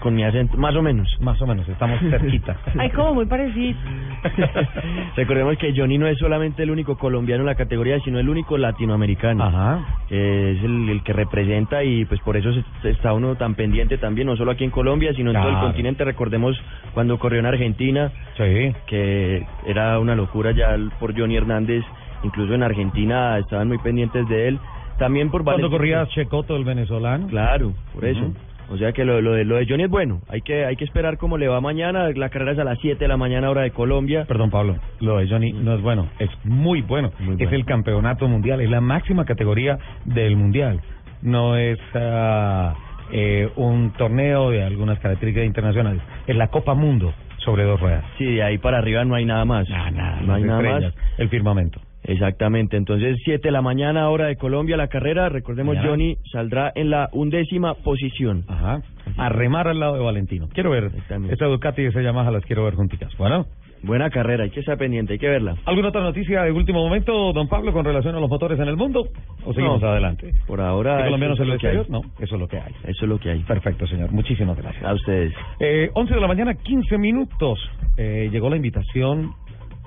Con 0.00 0.14
mi 0.14 0.24
acento, 0.24 0.56
más 0.56 0.74
o 0.76 0.82
menos. 0.82 1.08
Más 1.20 1.40
o 1.42 1.46
menos, 1.46 1.68
estamos 1.68 2.00
cerquita. 2.10 2.56
Ay, 2.78 2.90
como 2.90 3.14
muy 3.14 3.26
parecido. 3.26 3.78
Recordemos 5.16 5.56
que 5.58 5.72
Johnny 5.76 5.98
no 5.98 6.06
es 6.06 6.18
solamente 6.18 6.62
el 6.62 6.70
único 6.70 6.96
colombiano 6.96 7.42
en 7.42 7.46
la 7.46 7.54
categoría, 7.54 7.98
sino 8.00 8.18
el 8.18 8.28
único 8.28 8.56
latinoamericano. 8.58 9.44
Ajá. 9.44 9.86
Es 10.08 10.62
el, 10.64 10.88
el 10.88 11.02
que 11.02 11.12
representa 11.12 11.84
y 11.84 12.04
pues 12.06 12.20
por 12.20 12.36
eso 12.36 12.50
se- 12.82 12.90
está 12.90 13.12
uno 13.12 13.36
tan 13.36 13.54
pendiente 13.54 13.98
también, 13.98 14.26
no 14.26 14.36
solo 14.36 14.52
aquí 14.52 14.64
en 14.64 14.70
Colombia, 14.70 15.12
sino 15.14 15.30
en 15.30 15.36
todo 15.40 15.50
el 15.50 15.58
continente. 15.58 16.04
Recordemos 16.04 16.56
cuando 16.94 17.18
corrió 17.18 17.40
en 17.40 17.46
Argentina, 17.46 18.10
Sí. 18.36 18.72
que 18.86 19.44
era 19.66 19.98
una 19.98 20.14
locura 20.14 20.52
ya 20.52 20.76
por 20.98 21.18
Johnny 21.18 21.36
Hernández, 21.36 21.84
incluso 22.22 22.54
en 22.54 22.62
Argentina 22.62 23.38
estaban 23.38 23.68
muy 23.68 23.78
pendientes 23.78 24.26
de 24.28 24.48
él. 24.48 24.58
También 24.98 25.30
por 25.30 25.44
Cuando 25.44 25.68
Valentín- 25.68 25.76
corría 25.76 26.06
Checoto, 26.08 26.56
el 26.56 26.64
venezolano. 26.64 27.28
Claro, 27.28 27.72
por 27.94 28.04
eso. 28.04 28.32
O 28.70 28.76
sea 28.76 28.92
que 28.92 29.04
lo, 29.04 29.20
lo, 29.20 29.32
de, 29.32 29.44
lo 29.44 29.56
de 29.56 29.66
Johnny 29.66 29.84
es 29.84 29.90
bueno. 29.90 30.20
Hay 30.28 30.42
que 30.42 30.64
hay 30.66 30.76
que 30.76 30.84
esperar 30.84 31.16
cómo 31.16 31.38
le 31.38 31.48
va 31.48 31.60
mañana. 31.60 32.08
La 32.14 32.28
carrera 32.28 32.52
es 32.52 32.58
a 32.58 32.64
las 32.64 32.78
7 32.80 32.98
de 32.98 33.08
la 33.08 33.16
mañana 33.16 33.50
hora 33.50 33.62
de 33.62 33.70
Colombia. 33.70 34.24
Perdón, 34.26 34.50
Pablo, 34.50 34.76
lo 35.00 35.18
de 35.18 35.28
Johnny 35.28 35.52
no 35.52 35.74
es 35.74 35.80
bueno, 35.80 36.08
es 36.18 36.30
muy 36.44 36.82
bueno. 36.82 37.10
Muy 37.18 37.34
Es 37.34 37.38
bueno. 37.38 37.56
el 37.56 37.64
campeonato 37.64 38.28
mundial, 38.28 38.60
es 38.60 38.70
la 38.70 38.80
máxima 38.80 39.24
categoría 39.24 39.78
del 40.04 40.36
mundial. 40.36 40.80
No 41.22 41.56
es 41.56 41.78
ah, 41.94 42.74
eh, 43.10 43.48
un 43.56 43.92
torneo 43.92 44.50
de 44.50 44.62
algunas 44.62 44.98
características 45.00 45.46
internacionales, 45.46 46.02
es 46.26 46.36
la 46.36 46.48
Copa 46.48 46.74
Mundo 46.74 47.14
sobre 47.38 47.64
dos 47.64 47.80
ruedas. 47.80 48.04
Sí, 48.18 48.24
de 48.26 48.42
ahí 48.42 48.58
para 48.58 48.78
arriba 48.78 49.04
no 49.04 49.14
hay 49.14 49.24
nada 49.24 49.44
más. 49.44 49.66
Ah, 49.72 49.90
nada, 49.90 50.20
no 50.20 50.34
hay 50.34 50.42
nada 50.42 50.60
más. 50.62 50.94
El 51.16 51.28
firmamento. 51.30 51.80
Exactamente. 52.04 52.76
Entonces, 52.76 53.18
7 53.24 53.48
de 53.48 53.52
la 53.52 53.62
mañana 53.62 54.08
hora 54.08 54.26
de 54.26 54.36
Colombia 54.36 54.76
la 54.76 54.88
carrera. 54.88 55.28
Recordemos, 55.28 55.74
Mañana. 55.74 55.90
Johnny 55.90 56.16
saldrá 56.32 56.72
en 56.74 56.90
la 56.90 57.08
undécima 57.12 57.74
posición. 57.74 58.44
Ajá. 58.48 58.80
A 59.16 59.28
remar 59.28 59.68
al 59.68 59.80
lado 59.80 59.94
de 59.94 60.04
Valentino. 60.04 60.48
Quiero 60.52 60.70
ver 60.70 60.90
esta 61.30 61.46
Ducati 61.46 61.82
y 61.82 61.86
esa 61.86 62.00
Yamaha 62.02 62.30
las 62.30 62.44
quiero 62.44 62.64
ver 62.64 62.74
junticas. 62.74 63.16
Bueno. 63.16 63.46
Buena 63.80 64.10
carrera, 64.10 64.42
hay 64.42 64.50
que 64.50 64.58
estar 64.58 64.76
pendiente, 64.76 65.12
hay 65.12 65.18
que 65.20 65.28
verla. 65.28 65.54
¿Alguna 65.64 65.90
otra 65.90 66.00
noticia 66.00 66.42
de 66.42 66.50
último 66.50 66.82
momento, 66.82 67.32
don 67.32 67.46
Pablo, 67.46 67.72
con 67.72 67.84
relación 67.84 68.12
a 68.16 68.18
los 68.18 68.28
motores 68.28 68.58
en 68.58 68.66
el 68.66 68.76
mundo? 68.76 69.06
¿O 69.44 69.52
seguimos 69.54 69.80
No, 69.80 69.88
adelante? 69.90 70.32
Por 70.48 70.60
ahora. 70.60 70.96
¿Hay 70.98 71.04
colombianos 71.04 71.36
eso 71.38 71.44
en 71.44 71.48
el 71.50 71.54
lo 71.54 71.60
que 71.60 71.68
hay. 71.68 71.76
exterior? 71.76 72.02
No, 72.04 72.10
eso 72.20 72.34
es 72.34 72.40
lo 72.40 72.48
que 72.48 72.56
hay. 72.58 72.72
Eso 72.82 73.04
es 73.04 73.08
lo 73.08 73.18
que 73.20 73.30
hay. 73.30 73.38
Perfecto, 73.44 73.86
señor. 73.86 74.10
Muchísimas 74.10 74.56
gracias. 74.56 74.82
A 74.82 74.94
ustedes. 74.94 75.32
Eh, 75.60 75.90
11 75.94 76.12
de 76.12 76.20
la 76.20 76.26
mañana, 76.26 76.54
15 76.54 76.98
minutos. 76.98 77.60
Eh, 77.96 78.28
llegó 78.32 78.50
la 78.50 78.56
invitación 78.56 79.30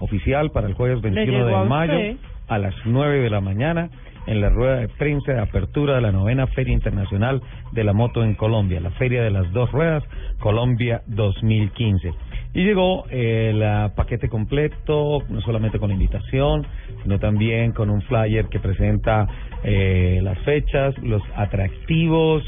oficial 0.02 0.52
para 0.52 0.68
el 0.68 0.74
jueves 0.74 1.02
21 1.02 1.32
llegó 1.32 1.58
a 1.58 1.64
de 1.64 1.70
mayo 1.70 1.97
usted. 1.97 2.18
a 2.47 2.58
las 2.58 2.76
9 2.86 3.20
de 3.20 3.30
la 3.30 3.41
mañana 3.41 3.89
en 4.28 4.41
la 4.41 4.49
rueda 4.49 4.76
de 4.76 4.88
prensa 4.88 5.32
de 5.32 5.39
apertura 5.39 5.95
de 5.95 6.02
la 6.02 6.12
novena 6.12 6.45
Feria 6.47 6.74
Internacional 6.74 7.41
de 7.72 7.84
la 7.84 7.93
Moto 7.93 8.24
en 8.24 8.36
Colombia, 8.36 8.80
la 8.80 8.91
Feria 8.91 9.24
de 9.24 9.32
las 9.32 9.52
Dos 9.52 9.72
Ruedas 9.72 10.04
Colombia 10.39 11.02
2015. 11.08 12.14
Y 12.54 12.64
llegó 12.64 13.06
eh, 13.10 13.52
el 13.52 13.64
ah, 13.64 13.93
paquete 13.95 14.28
completo, 14.28 15.24
no 15.30 15.41
solamente 15.41 15.80
con 15.80 15.89
la 15.89 15.95
invitación, 15.95 16.68
sino 17.02 17.18
también 17.18 17.72
con 17.72 17.89
un 17.89 18.02
flyer 18.04 18.47
que 18.49 18.60
presenta 18.60 19.28
eh, 19.64 20.20
las 20.22 20.38
fechas, 20.39 20.95
los 20.99 21.24
atractivos, 21.36 22.43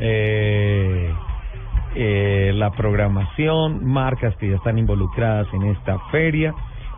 eh, 0.00 1.10
eh, 1.94 2.52
la 2.54 2.70
programación, 2.70 3.84
marcas 3.84 4.36
que 4.36 4.50
ya 4.50 4.56
están 4.56 4.78
involucradas 4.78 5.46
en 5.54 5.64
esta 5.64 5.98
feria, 6.10 6.54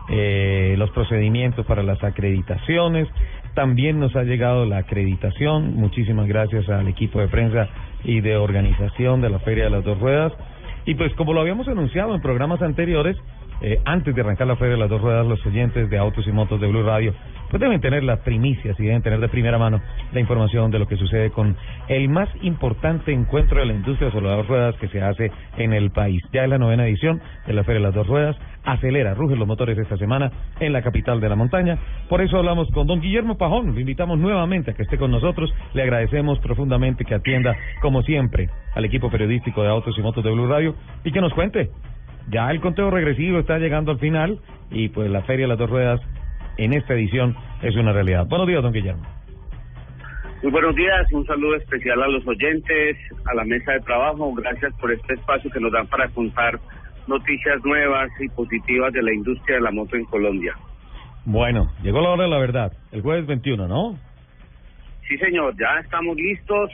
eh, 0.09 0.75
los 0.77 0.91
procedimientos 0.91 1.65
para 1.65 1.83
las 1.83 2.03
acreditaciones. 2.03 3.07
También 3.53 3.99
nos 3.99 4.15
ha 4.15 4.23
llegado 4.23 4.65
la 4.65 4.77
acreditación. 4.77 5.75
Muchísimas 5.75 6.27
gracias 6.27 6.69
al 6.69 6.87
equipo 6.87 7.19
de 7.19 7.27
prensa 7.27 7.67
y 8.03 8.21
de 8.21 8.37
organización 8.37 9.21
de 9.21 9.29
la 9.29 9.39
Feria 9.39 9.65
de 9.65 9.69
las 9.69 9.83
Dos 9.83 9.99
Ruedas. 9.99 10.33
Y 10.85 10.95
pues 10.95 11.13
como 11.15 11.33
lo 11.33 11.41
habíamos 11.41 11.67
anunciado 11.67 12.15
en 12.15 12.21
programas 12.21 12.61
anteriores, 12.61 13.17
eh, 13.61 13.79
antes 13.85 14.15
de 14.15 14.21
arrancar 14.21 14.47
la 14.47 14.55
Feria 14.55 14.73
de 14.73 14.79
las 14.79 14.89
Dos 14.89 15.01
Ruedas, 15.01 15.25
los 15.25 15.45
oyentes 15.45 15.89
de 15.89 15.97
Autos 15.97 16.25
y 16.27 16.31
Motos 16.31 16.59
de 16.59 16.67
Blue 16.67 16.83
Radio 16.83 17.13
pues 17.51 17.59
deben 17.59 17.81
tener 17.81 18.01
las 18.03 18.19
primicias 18.19 18.79
y 18.79 18.83
deben 18.85 19.01
tener 19.01 19.19
de 19.19 19.27
primera 19.27 19.57
mano 19.57 19.81
la 20.13 20.21
información 20.21 20.71
de 20.71 20.79
lo 20.79 20.87
que 20.87 20.95
sucede 20.95 21.31
con 21.31 21.57
el 21.89 22.07
más 22.07 22.29
importante 22.41 23.11
encuentro 23.11 23.59
de 23.59 23.65
la 23.65 23.73
industria 23.73 24.09
sobre 24.09 24.27
las 24.27 24.37
dos 24.37 24.47
ruedas 24.47 24.75
que 24.77 24.87
se 24.87 25.01
hace 25.01 25.31
en 25.57 25.73
el 25.73 25.91
país. 25.91 26.23
Ya 26.31 26.45
es 26.45 26.49
la 26.49 26.57
novena 26.57 26.87
edición 26.87 27.21
de 27.45 27.51
la 27.51 27.65
Feria 27.65 27.81
de 27.81 27.87
las 27.87 27.93
Dos 27.93 28.07
Ruedas. 28.07 28.37
Acelera, 28.63 29.15
rugen 29.15 29.37
los 29.37 29.47
motores 29.47 29.77
esta 29.77 29.97
semana 29.97 30.31
en 30.61 30.71
la 30.71 30.81
capital 30.81 31.19
de 31.19 31.27
la 31.27 31.35
montaña. 31.35 31.77
Por 32.07 32.21
eso 32.21 32.37
hablamos 32.37 32.69
con 32.71 32.87
don 32.87 33.01
Guillermo 33.01 33.37
Pajón. 33.37 33.73
Lo 33.73 33.79
invitamos 33.81 34.17
nuevamente 34.17 34.71
a 34.71 34.73
que 34.73 34.83
esté 34.83 34.97
con 34.97 35.11
nosotros. 35.11 35.53
Le 35.73 35.83
agradecemos 35.83 36.39
profundamente 36.39 37.03
que 37.03 37.15
atienda, 37.15 37.53
como 37.81 38.01
siempre, 38.03 38.49
al 38.75 38.85
equipo 38.85 39.11
periodístico 39.11 39.61
de 39.61 39.69
Autos 39.69 39.97
y 39.97 40.01
Motos 40.01 40.23
de 40.23 40.31
Blue 40.31 40.47
Radio 40.47 40.75
y 41.03 41.11
que 41.11 41.19
nos 41.19 41.33
cuente. 41.33 41.69
Ya 42.29 42.49
el 42.51 42.61
conteo 42.61 42.89
regresivo 42.89 43.39
está 43.39 43.57
llegando 43.57 43.91
al 43.91 43.99
final 43.99 44.39
y 44.69 44.89
pues 44.89 45.09
la 45.09 45.21
Feria 45.23 45.45
de 45.45 45.49
las 45.49 45.57
Dos 45.57 45.69
Ruedas 45.69 46.01
en 46.57 46.73
esta 46.73 46.93
edición 46.93 47.35
es 47.61 47.75
una 47.75 47.91
realidad. 47.93 48.25
Buenos 48.27 48.47
días, 48.47 48.61
don 48.61 48.71
Guillermo. 48.71 49.03
Muy 50.43 50.51
buenos 50.51 50.75
días, 50.75 51.11
un 51.11 51.25
saludo 51.25 51.55
especial 51.55 52.01
a 52.01 52.07
los 52.07 52.25
oyentes, 52.25 52.97
a 53.25 53.35
la 53.35 53.43
mesa 53.43 53.73
de 53.73 53.79
trabajo. 53.81 54.33
Gracias 54.33 54.73
por 54.79 54.91
este 54.91 55.13
espacio 55.13 55.51
que 55.51 55.59
nos 55.59 55.71
dan 55.71 55.85
para 55.87 56.09
contar 56.09 56.59
noticias 57.07 57.63
nuevas 57.63 58.09
y 58.19 58.27
positivas 58.29 58.91
de 58.93 59.03
la 59.03 59.13
industria 59.13 59.57
de 59.57 59.61
la 59.61 59.71
moto 59.71 59.95
en 59.95 60.05
Colombia. 60.05 60.55
Bueno, 61.25 61.71
llegó 61.83 62.01
la 62.01 62.09
hora 62.09 62.23
de 62.23 62.29
la 62.29 62.39
verdad, 62.39 62.71
el 62.91 63.01
jueves 63.01 63.27
21, 63.27 63.67
¿no? 63.67 63.99
Sí, 65.07 65.17
señor, 65.17 65.55
ya 65.59 65.79
estamos 65.79 66.15
listos. 66.15 66.71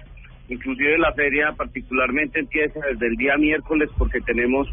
Inclusive 0.47 0.97
la 0.97 1.11
feria 1.13 1.51
particularmente 1.57 2.39
empieza 2.39 2.79
desde 2.79 3.07
el 3.07 3.17
día 3.17 3.35
miércoles 3.35 3.89
porque 3.97 4.21
tenemos 4.21 4.67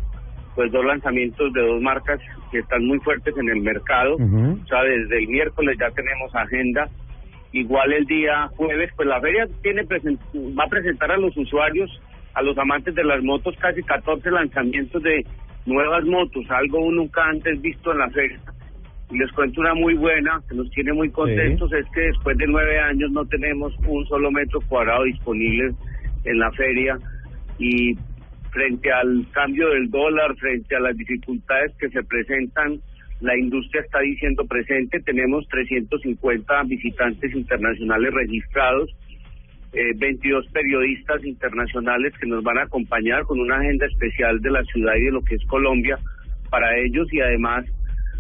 pues 0.55 0.71
dos 0.73 0.85
lanzamientos 0.85 1.53
de 1.53 1.61
dos 1.61 1.83
marcas 1.83 2.21
que 2.51 2.59
están 2.59 2.85
muy 2.87 2.99
fuertes 3.01 3.37
en 3.37 3.49
el 3.49 3.61
mercado. 3.61 4.15
O 4.15 4.67
sea, 4.67 4.83
desde 4.83 5.19
el 5.19 5.29
miércoles 5.29 5.77
ya 5.79 5.91
tenemos 5.91 6.35
agenda. 6.35 6.89
Igual 7.53 7.93
el 7.93 8.05
día 8.07 8.49
jueves, 8.57 8.91
pues 8.97 9.09
la 9.09 9.21
feria 9.21 9.47
tiene 9.63 9.83
va 9.83 10.65
a 10.65 10.69
presentar 10.69 11.11
a 11.13 11.17
los 11.17 11.37
usuarios, 11.37 11.91
a 12.35 12.43
los 12.43 12.57
amantes 12.59 12.95
de 12.95 13.05
las 13.05 13.23
motos, 13.23 13.55
casi 13.59 13.83
14 13.83 14.31
lanzamientos 14.31 15.03
de 15.03 15.25
nuevas 15.67 16.05
motos, 16.05 16.45
algo 16.51 16.91
nunca 16.91 17.25
antes 17.25 17.61
visto 17.61 17.93
en 17.93 17.99
la 17.99 18.11
feria. 18.11 18.41
Y 19.11 19.19
les 19.19 19.31
cuento 19.33 19.61
una 19.61 19.75
muy 19.75 19.95
buena, 19.95 20.41
que 20.49 20.57
nos 20.57 20.71
tiene 20.71 20.93
muy 20.93 21.11
contentos, 21.11 21.73
es 21.73 21.87
que 21.95 22.01
después 22.01 22.37
de 22.39 22.47
nueve 22.47 22.79
años 22.81 23.11
no 23.13 23.25
tenemos 23.27 23.73
un 23.87 24.05
solo 24.07 24.31
metro 24.31 24.61
cuadrado 24.69 25.05
disponible 25.05 25.75
en 26.25 26.39
la 26.39 26.51
feria 26.53 26.99
y 27.59 27.97
frente 28.55 28.91
al 28.93 29.27
cambio 29.33 29.69
del 29.71 29.91
dólar, 29.91 30.35
frente 30.37 30.77
a 30.77 30.81
las 30.81 30.97
dificultades 30.97 31.73
que 31.77 31.91
se 31.91 32.03
presentan, 32.05 32.81
la 33.21 33.37
industria 33.37 33.83
está 33.83 34.01
diciendo 34.01 34.47
presente, 34.47 35.01
tenemos 35.01 35.47
350 35.49 36.63
visitantes 36.63 37.35
internacionales 37.35 38.15
registrados, 38.15 38.97
eh, 39.73 39.93
22 39.97 40.47
periodistas 40.53 41.25
internacionales 41.25 42.15
que 42.21 42.27
nos 42.27 42.45
van 42.45 42.59
a 42.59 42.63
acompañar 42.63 43.25
con 43.25 43.41
una 43.41 43.57
agenda 43.57 43.87
especial 43.87 44.41
de 44.41 44.51
la 44.51 44.63
ciudad 44.65 44.95
y 44.97 45.05
de 45.05 45.11
lo 45.11 45.23
que 45.23 45.35
es 45.35 45.45
Colombia 45.47 45.99
para 46.49 46.79
ellos 46.79 47.13
y 47.13 47.21
además 47.21 47.65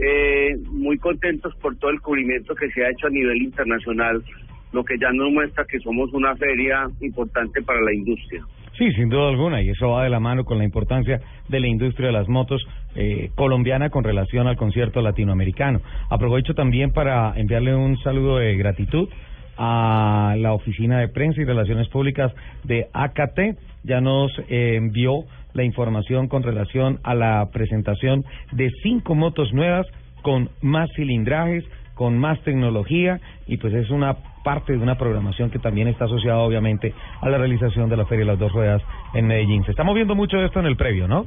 eh, 0.01 0.57
muy 0.66 0.99
contentos 0.99 1.55
por 1.57 1.76
todo 1.76 1.93
el 1.93 2.01
cubrimiento 2.01 2.57
que 2.57 2.70
se 2.70 2.85
ha 2.85 2.91
hecho 2.91 3.07
a 3.07 3.11
nivel 3.11 3.41
internacional, 3.41 4.24
lo 4.72 4.85
que 4.85 4.99
ya 4.99 5.12
nos 5.12 5.30
muestra 5.30 5.64
que 5.64 5.78
somos 5.78 6.12
una 6.12 6.35
feria 6.35 6.89
importante 7.01 7.62
para 7.62 7.80
la 7.82 7.95
industria. 7.95 8.45
Sí, 8.76 8.92
sin 8.92 9.08
duda 9.08 9.28
alguna, 9.28 9.62
y 9.62 9.68
eso 9.68 9.90
va 9.90 10.02
de 10.02 10.10
la 10.10 10.18
mano 10.18 10.44
con 10.44 10.58
la 10.58 10.64
importancia 10.64 11.20
de 11.48 11.60
la 11.60 11.68
industria 11.68 12.08
de 12.08 12.12
las 12.12 12.28
motos 12.28 12.66
eh, 12.96 13.30
colombiana 13.36 13.88
con 13.88 14.02
relación 14.02 14.48
al 14.48 14.56
concierto 14.56 15.00
latinoamericano. 15.00 15.80
Aprovecho 16.10 16.54
también 16.54 16.90
para 16.90 17.32
enviarle 17.36 17.74
un 17.76 17.96
saludo 17.98 18.38
de 18.38 18.56
gratitud 18.56 19.09
a 19.56 20.34
la 20.38 20.52
Oficina 20.55 20.98
de 20.98 21.09
Prensa 21.09 21.40
y 21.40 21.44
Relaciones 21.44 21.88
Públicas 21.88 22.32
de 22.64 22.88
AKT. 22.92 23.56
Ya 23.84 24.01
nos 24.01 24.32
eh, 24.48 24.74
envió 24.74 25.24
la 25.52 25.62
información 25.62 26.26
con 26.26 26.42
relación 26.42 26.98
a 27.05 27.14
la 27.14 27.48
presentación 27.52 28.24
de 28.51 28.72
cinco 28.82 29.14
motos 29.14 29.52
nuevas 29.52 29.86
con 30.22 30.51
más 30.62 30.90
cilindrajes, 30.96 31.64
con 31.94 32.18
más 32.18 32.40
tecnología 32.40 33.20
y 33.46 33.59
pues 33.59 33.72
es 33.74 33.90
una 33.90 34.16
parte 34.44 34.74
de 34.74 34.78
una 34.78 34.96
programación 34.96 35.50
que 35.50 35.58
también 35.58 35.88
está 35.88 36.04
asociada 36.04 36.38
obviamente 36.38 36.94
a 37.20 37.28
la 37.28 37.38
realización 37.38 37.88
de 37.88 37.96
la 37.96 38.06
Feria 38.06 38.24
de 38.24 38.30
las 38.30 38.38
Dos 38.38 38.52
Ruedas 38.52 38.82
en 39.14 39.26
Medellín. 39.26 39.64
Se 39.64 39.72
está 39.72 39.82
moviendo 39.82 40.14
mucho 40.14 40.40
esto 40.40 40.60
en 40.60 40.66
el 40.66 40.76
previo, 40.76 41.08
¿no? 41.08 41.26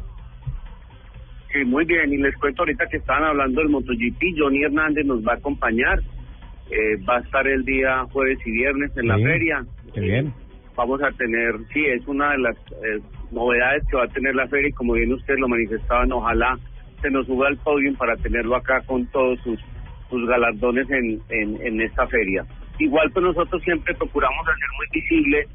Sí, 1.51 1.65
muy 1.65 1.85
bien. 1.85 2.13
Y 2.13 2.17
les 2.17 2.35
cuento 2.37 2.61
ahorita 2.61 2.85
que 2.87 2.97
estaban 2.97 3.23
hablando 3.23 3.61
del 3.61 3.69
MotoGP. 3.69 4.37
Johnny 4.37 4.63
Hernández 4.63 5.05
nos 5.05 5.25
va 5.25 5.33
a 5.33 5.35
acompañar. 5.35 5.99
Eh, 6.69 6.97
va 7.09 7.17
a 7.17 7.19
estar 7.19 7.47
el 7.47 7.63
día 7.65 8.05
jueves 8.11 8.39
y 8.45 8.51
viernes 8.51 8.91
en 8.97 9.07
la 9.07 9.17
feria. 9.17 9.65
Qué 9.93 10.01
bien. 10.01 10.33
Vamos 10.75 11.01
a 11.01 11.11
tener, 11.11 11.55
sí, 11.73 11.83
es 11.85 12.05
una 12.07 12.31
de 12.31 12.37
las 12.37 12.55
eh, 12.55 13.01
novedades 13.31 13.83
que 13.89 13.97
va 13.97 14.03
a 14.03 14.07
tener 14.09 14.35
la 14.35 14.47
feria 14.47 14.69
y 14.69 14.73
como 14.73 14.93
bien 14.93 15.11
ustedes 15.11 15.39
lo 15.39 15.47
manifestaban, 15.47 16.11
ojalá 16.11 16.59
se 17.01 17.09
nos 17.09 17.25
suba 17.25 17.47
al 17.47 17.57
podio 17.57 17.93
para 17.95 18.15
tenerlo 18.17 18.55
acá 18.55 18.81
con 18.85 19.05
todos 19.07 19.39
sus, 19.41 19.59
sus 20.09 20.27
galardones 20.27 20.89
en, 20.89 21.19
en, 21.29 21.61
en 21.65 21.81
esta 21.81 22.05
feria. 22.07 22.45
Igual 22.79 23.11
pues 23.11 23.25
nosotros 23.25 23.61
siempre 23.63 23.93
procuramos 23.95 24.47
hacer 24.47 24.69
muy 24.77 24.87
visible 25.01 25.47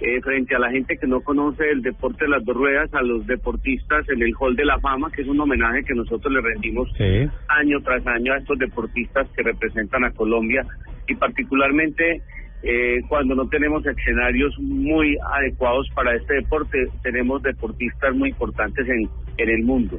eh, 0.00 0.20
frente 0.22 0.54
a 0.54 0.58
la 0.58 0.70
gente 0.70 0.96
que 0.96 1.06
no 1.06 1.20
conoce 1.20 1.70
el 1.70 1.80
deporte 1.82 2.24
de 2.24 2.30
las 2.30 2.44
dos 2.44 2.56
ruedas, 2.56 2.92
a 2.94 3.02
los 3.02 3.26
deportistas 3.26 4.08
en 4.08 4.22
el 4.22 4.34
Hall 4.38 4.56
de 4.56 4.64
la 4.64 4.78
Fama, 4.80 5.10
que 5.10 5.22
es 5.22 5.28
un 5.28 5.40
homenaje 5.40 5.84
que 5.84 5.94
nosotros 5.94 6.32
le 6.32 6.40
rendimos 6.40 6.92
Sí. 6.96 7.28
año 7.48 7.80
tras 7.82 8.04
año 8.06 8.32
a 8.32 8.38
estos 8.38 8.58
deportistas 8.58 9.28
que 9.36 9.42
representan 9.42 10.04
a 10.04 10.10
Colombia 10.10 10.66
y 11.06 11.14
particularmente 11.14 12.22
eh, 12.66 13.02
cuando 13.08 13.34
no 13.34 13.46
tenemos 13.48 13.84
escenarios 13.86 14.58
muy 14.58 15.16
adecuados 15.34 15.86
para 15.94 16.14
este 16.16 16.34
deporte, 16.34 16.88
tenemos 17.02 17.42
deportistas 17.42 18.14
muy 18.16 18.30
importantes 18.30 18.88
en, 18.88 19.08
en 19.36 19.48
el 19.50 19.62
mundo. 19.64 19.98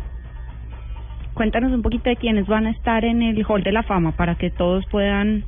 Cuéntanos 1.36 1.72
un 1.74 1.82
poquito 1.82 2.10
de 2.10 2.16
quiénes 2.16 2.48
van 2.48 2.66
a 2.66 2.72
estar 2.72 3.06
en 3.06 3.22
el 3.22 3.46
Hall 3.46 3.62
de 3.62 3.72
la 3.72 3.84
Fama 3.84 4.14
para 4.14 4.36
que 4.36 4.50
todos 4.50 4.86
puedan, 4.90 5.44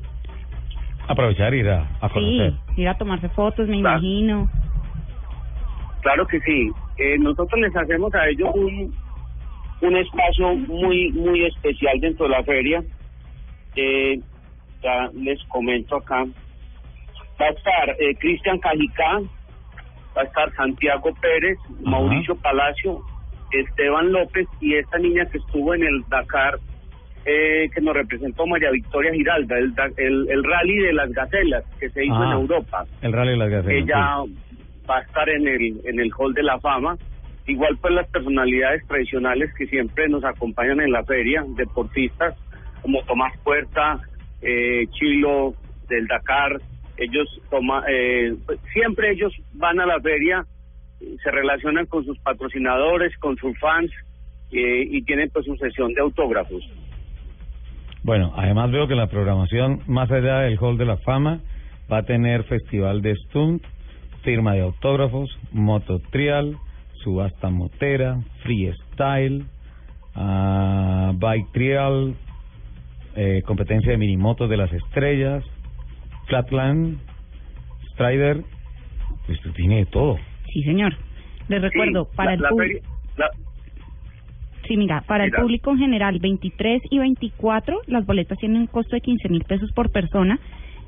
Aprovechar 1.08 1.54
y 1.54 1.60
ir 1.60 1.70
a, 1.70 1.88
a 2.02 2.10
conocer. 2.10 2.54
sí, 2.76 2.82
ir 2.82 2.90
a 2.90 2.98
tomarse 2.98 3.30
fotos, 3.30 3.68
me 3.68 3.78
imagino. 3.78 4.50
Claro 6.02 6.28
que 6.28 6.40
sí. 6.42 6.72
Eh, 6.98 7.18
nosotros 7.20 7.60
les 7.62 7.76
hacemos 7.76 8.14
a 8.16 8.28
ellos 8.28 8.50
un, 8.54 8.94
un 9.82 9.98
espacio 9.98 10.56
muy 10.56 11.12
muy 11.12 11.46
especial 11.46 12.00
dentro 12.00 12.26
de 12.26 12.32
la 12.32 12.44
feria. 12.44 12.84
Eh, 13.76 14.20
ya 14.82 15.10
les 15.14 15.42
comento 15.46 15.96
acá. 15.98 16.26
Va 17.40 17.46
a 17.46 17.50
estar 17.50 17.90
eh, 18.00 18.16
Cristian 18.20 18.58
Cajicá, 18.60 19.20
va 20.16 20.22
a 20.22 20.26
estar 20.26 20.52
Santiago 20.56 21.14
Pérez, 21.22 21.58
Mauricio 21.82 22.36
Palacio, 22.38 23.02
Esteban 23.52 24.12
López 24.12 24.48
y 24.60 24.76
esta 24.76 24.98
niña 24.98 25.26
que 25.32 25.38
estuvo 25.38 25.74
en 25.76 25.84
el 25.84 26.04
Dakar 26.10 26.60
eh, 27.30 27.70
que 27.76 27.82
nos 27.82 27.94
representó 27.94 28.48
María 28.48 28.72
Victoria 28.72 29.12
Giralda, 29.14 29.58
el, 29.58 29.74
el, 29.98 30.30
el 30.30 30.44
rally 30.44 30.78
de 30.78 30.94
las 30.94 31.12
gacelas 31.12 31.64
que 31.80 31.90
se 31.90 32.06
hizo 32.06 32.24
en 32.24 32.30
Ah, 32.32 32.40
Europa. 32.40 32.86
El 33.02 33.12
Rally 33.12 33.32
de 33.32 33.38
las 33.38 33.50
Gacelas. 33.50 33.84
Ella 33.84 34.24
va 34.90 34.98
a 35.00 35.02
estar 35.02 35.28
en 35.30 35.46
el 35.46 35.82
en 35.84 36.00
el 36.00 36.10
Hall 36.18 36.34
de 36.34 36.44
la 36.44 36.58
Fama. 36.60 36.96
Igual 37.46 37.78
pues 37.82 37.94
las 37.94 38.08
personalidades 38.10 38.86
tradicionales 38.88 39.54
que 39.58 39.68
siempre 39.68 40.08
nos 40.08 40.24
acompañan 40.24 40.80
en 40.82 40.92
la 40.92 41.04
feria, 41.04 41.44
deportistas 41.58 42.34
como 42.82 43.04
Tomás 43.04 43.34
Puerta, 43.44 44.00
eh, 44.42 44.86
Chilo 44.92 45.54
del 45.90 46.08
Dakar, 46.08 46.62
ellos 46.98 47.28
toma, 47.50 47.84
eh, 47.90 48.36
pues, 48.46 48.60
siempre 48.74 49.12
ellos 49.12 49.34
van 49.54 49.80
a 49.80 49.86
la 49.86 50.00
feria, 50.00 50.46
se 51.24 51.32
relacionan 51.32 51.86
con 51.88 52.06
sus 52.06 52.18
patrocinadores, 52.20 53.18
con 53.18 53.36
sus 53.38 53.58
fans 53.60 53.92
eh, 54.52 54.84
y 54.90 55.02
tienen 55.04 55.30
pues 55.32 55.46
su 55.46 55.56
sesión 55.58 55.94
de 55.94 56.02
autógrafos. 56.02 56.64
Bueno, 58.08 58.32
además 58.38 58.72
veo 58.72 58.88
que 58.88 58.96
la 58.96 59.08
programación, 59.08 59.82
más 59.86 60.10
allá 60.10 60.40
del 60.40 60.58
Hall 60.62 60.78
de 60.78 60.86
la 60.86 60.96
Fama, 60.96 61.42
va 61.92 61.98
a 61.98 62.04
tener 62.04 62.46
festival 62.46 63.02
de 63.02 63.14
stunt, 63.18 63.62
firma 64.24 64.54
de 64.54 64.62
autógrafos, 64.62 65.30
mototrial, 65.52 66.58
subasta 67.04 67.50
motera, 67.50 68.18
freestyle, 68.44 69.44
ah, 70.16 71.12
bike 71.18 71.52
trial, 71.52 72.16
eh, 73.18 73.42
competencia 73.46 73.92
de 73.92 73.98
minimotos 73.98 74.50
de 74.50 74.56
las 74.56 74.72
estrellas, 74.72 75.44
flatland, 76.28 77.00
strider, 77.92 78.42
pues 79.26 79.38
tiene 79.54 79.80
de 79.80 79.86
todo. 79.88 80.16
Sí, 80.54 80.64
señor. 80.64 80.96
Les 81.50 81.62
recuerdo, 81.62 82.06
Sí, 82.06 82.16
para 82.16 82.30
la- 82.30 82.34
el 82.36 82.42
la 82.42 82.50
público... 82.52 82.80
feria- 82.80 82.90
la- 83.18 83.47
Sí, 84.68 84.78
mira, 84.78 85.02
para 85.08 85.24
el 85.24 85.32
Mira. 85.32 85.42
público 85.42 85.72
en 85.72 85.78
general, 85.78 86.20
23 86.20 86.82
y 86.90 87.00
24, 87.00 87.82
las 87.88 88.06
boletas 88.06 88.38
tienen 88.38 88.62
un 88.62 88.68
costo 88.68 88.96
de 88.96 89.02
15 89.02 89.30
mil 89.30 89.44
pesos 89.44 89.72
por 89.72 89.92
persona. 89.92 90.40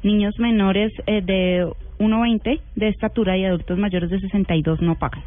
Niños 0.03 0.37
menores 0.39 0.91
eh, 1.07 1.21
de 1.21 1.65
1,20 1.99 2.59
de 2.75 2.87
estatura 2.87 3.37
y 3.37 3.45
adultos 3.45 3.77
mayores 3.77 4.09
de 4.09 4.19
62 4.19 4.81
no 4.81 4.95
pagan. 4.95 5.23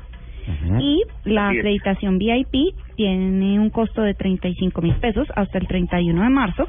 Y 0.80 1.04
la 1.24 1.50
acreditación 1.50 2.18
VIP 2.18 2.74
tiene 2.96 3.60
un 3.60 3.70
costo 3.70 4.02
de 4.02 4.14
35 4.14 4.82
mil 4.82 4.94
pesos 4.94 5.28
hasta 5.36 5.58
el 5.58 5.68
31 5.68 6.20
de 6.20 6.28
marzo. 6.28 6.66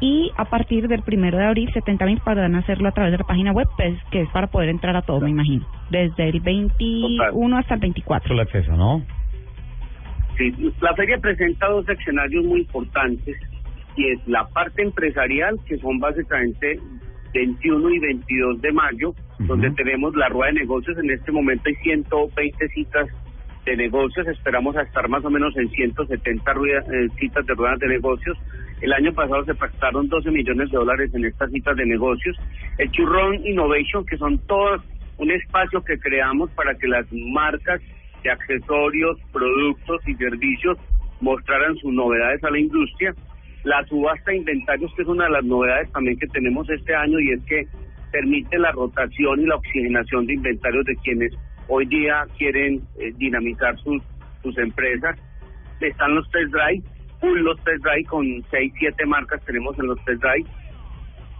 Y 0.00 0.30
a 0.36 0.44
partir 0.46 0.88
del 0.88 1.02
primero 1.02 1.38
de 1.38 1.44
abril, 1.44 1.70
70 1.72 2.04
mil 2.04 2.20
podrán 2.20 2.54
hacerlo 2.56 2.88
a 2.88 2.92
través 2.92 3.12
de 3.12 3.18
la 3.18 3.24
página 3.24 3.52
web, 3.52 3.66
pues, 3.76 3.96
que 4.10 4.22
es 4.22 4.28
para 4.30 4.48
poder 4.48 4.68
entrar 4.68 4.94
a 4.96 5.02
todo, 5.02 5.20
me 5.20 5.30
imagino. 5.30 5.64
Desde 5.88 6.28
el 6.28 6.40
21 6.40 7.56
hasta 7.56 7.74
el 7.74 7.80
24. 7.80 8.28
Solo 8.28 8.42
acceso, 8.42 8.76
¿no? 8.76 9.02
Sí, 10.38 10.52
la 10.80 10.94
feria 10.94 11.18
presenta 11.18 11.66
dos 11.68 11.88
escenarios 11.88 12.44
muy 12.44 12.60
importantes 12.60 13.36
y 13.96 14.10
es 14.10 14.18
la 14.28 14.46
parte 14.48 14.82
empresarial, 14.82 15.58
que 15.66 15.78
son 15.78 15.98
básicamente 15.98 16.78
21 17.32 17.90
y 17.90 17.98
22 17.98 18.60
de 18.60 18.72
mayo, 18.72 19.14
donde 19.38 19.70
tenemos 19.72 20.14
la 20.14 20.28
rueda 20.28 20.52
de 20.52 20.60
negocios. 20.60 20.98
En 20.98 21.10
este 21.10 21.32
momento 21.32 21.68
hay 21.68 21.74
120 21.76 22.68
citas 22.68 23.08
de 23.64 23.76
negocios, 23.76 24.26
esperamos 24.28 24.76
a 24.76 24.82
estar 24.82 25.08
más 25.08 25.24
o 25.24 25.30
menos 25.30 25.56
en 25.56 25.68
170 25.70 26.52
rueda- 26.52 26.84
eh, 26.92 27.08
citas 27.18 27.44
de 27.46 27.54
ruedas 27.54 27.78
de 27.80 27.88
negocios. 27.88 28.36
El 28.80 28.92
año 28.92 29.12
pasado 29.12 29.44
se 29.44 29.54
pactaron 29.54 30.08
12 30.08 30.30
millones 30.30 30.70
de 30.70 30.76
dólares 30.76 31.10
en 31.14 31.24
estas 31.24 31.50
citas 31.50 31.76
de 31.76 31.86
negocios. 31.86 32.36
El 32.78 32.90
Churrón 32.90 33.44
Innovation, 33.46 34.04
que 34.04 34.16
son 34.18 34.38
todos 34.46 34.82
un 35.18 35.30
espacio 35.30 35.82
que 35.82 35.98
creamos 35.98 36.50
para 36.50 36.74
que 36.74 36.86
las 36.86 37.06
marcas 37.10 37.80
de 38.22 38.30
accesorios, 38.30 39.18
productos 39.32 40.00
y 40.06 40.14
servicios 40.14 40.78
mostraran 41.20 41.76
sus 41.76 41.92
novedades 41.92 42.42
a 42.44 42.50
la 42.50 42.58
industria. 42.58 43.14
La 43.64 43.84
subasta 43.86 44.30
de 44.30 44.38
inventarios, 44.38 44.92
que 44.94 45.02
es 45.02 45.08
una 45.08 45.24
de 45.24 45.30
las 45.30 45.44
novedades 45.44 45.90
también 45.92 46.18
que 46.18 46.26
tenemos 46.28 46.68
este 46.70 46.94
año, 46.94 47.18
y 47.18 47.32
es 47.32 47.42
que 47.44 47.66
permite 48.12 48.58
la 48.58 48.72
rotación 48.72 49.40
y 49.40 49.46
la 49.46 49.56
oxigenación 49.56 50.26
de 50.26 50.34
inventarios 50.34 50.84
de 50.84 50.96
quienes 50.96 51.32
hoy 51.68 51.86
día 51.86 52.26
quieren 52.38 52.82
eh, 52.98 53.12
dinamizar 53.16 53.76
sus, 53.78 54.02
sus 54.42 54.56
empresas. 54.58 55.18
Están 55.80 56.14
los 56.14 56.30
test 56.30 56.52
drive, 56.52 56.82
los 57.22 57.62
test 57.64 57.82
drive 57.82 58.04
con 58.04 58.24
6, 58.50 58.72
7 58.78 59.06
marcas 59.06 59.44
tenemos 59.44 59.78
en 59.78 59.86
los 59.86 60.02
test 60.04 60.22
drive. 60.22 60.46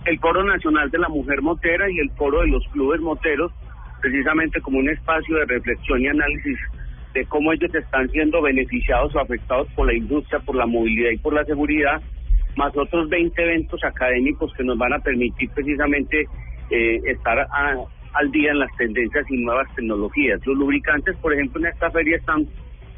El 0.04 0.18
Foro 0.20 0.44
Nacional 0.44 0.90
de 0.90 0.98
la 0.98 1.08
Mujer 1.08 1.42
Motera 1.42 1.90
y 1.90 1.98
el 1.98 2.10
Foro 2.10 2.40
de 2.40 2.48
los 2.48 2.66
Clubes 2.68 3.00
Moteros, 3.00 3.52
precisamente 4.00 4.60
como 4.60 4.78
un 4.78 4.88
espacio 4.88 5.36
de 5.36 5.44
reflexión 5.46 6.02
y 6.02 6.08
análisis 6.08 6.58
de 7.14 7.24
cómo 7.26 7.52
ellos 7.52 7.74
están 7.74 8.08
siendo 8.10 8.42
beneficiados 8.42 9.14
o 9.14 9.20
afectados 9.20 9.68
por 9.74 9.86
la 9.86 9.94
industria, 9.94 10.38
por 10.40 10.54
la 10.54 10.66
movilidad 10.66 11.10
y 11.10 11.18
por 11.18 11.32
la 11.32 11.44
seguridad, 11.44 12.02
más 12.56 12.76
otros 12.76 13.08
20 13.08 13.42
eventos 13.42 13.82
académicos 13.84 14.52
que 14.54 14.64
nos 14.64 14.76
van 14.76 14.92
a 14.92 14.98
permitir 14.98 15.50
precisamente 15.50 16.26
eh, 16.70 17.00
estar 17.06 17.46
al 18.12 18.30
día 18.30 18.50
en 18.50 18.58
las 18.58 18.74
tendencias 18.76 19.24
y 19.30 19.36
nuevas 19.38 19.66
tecnologías. 19.74 20.44
Los 20.46 20.56
lubricantes, 20.58 21.16
por 21.16 21.32
ejemplo, 21.32 21.60
en 21.60 21.72
esta 21.72 21.90
feria 21.90 22.16
están 22.16 22.46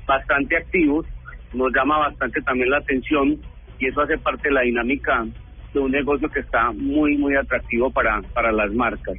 bastante 0.07 0.57
activos, 0.57 1.07
nos 1.53 1.73
llama 1.73 1.99
bastante 1.99 2.41
también 2.43 2.71
la 2.71 2.79
atención 2.79 3.39
y 3.79 3.87
eso 3.87 4.01
hace 4.01 4.19
parte 4.19 4.49
de 4.49 4.55
la 4.55 4.63
dinámica 4.63 5.27
de 5.73 5.81
un 5.81 5.91
negocio 5.91 6.29
que 6.29 6.41
está 6.41 6.73
muy, 6.73 7.17
muy 7.17 7.37
atractivo 7.37 7.91
para, 7.91 8.21
para 8.35 8.53
las 8.53 8.73
marcas. 8.73 9.17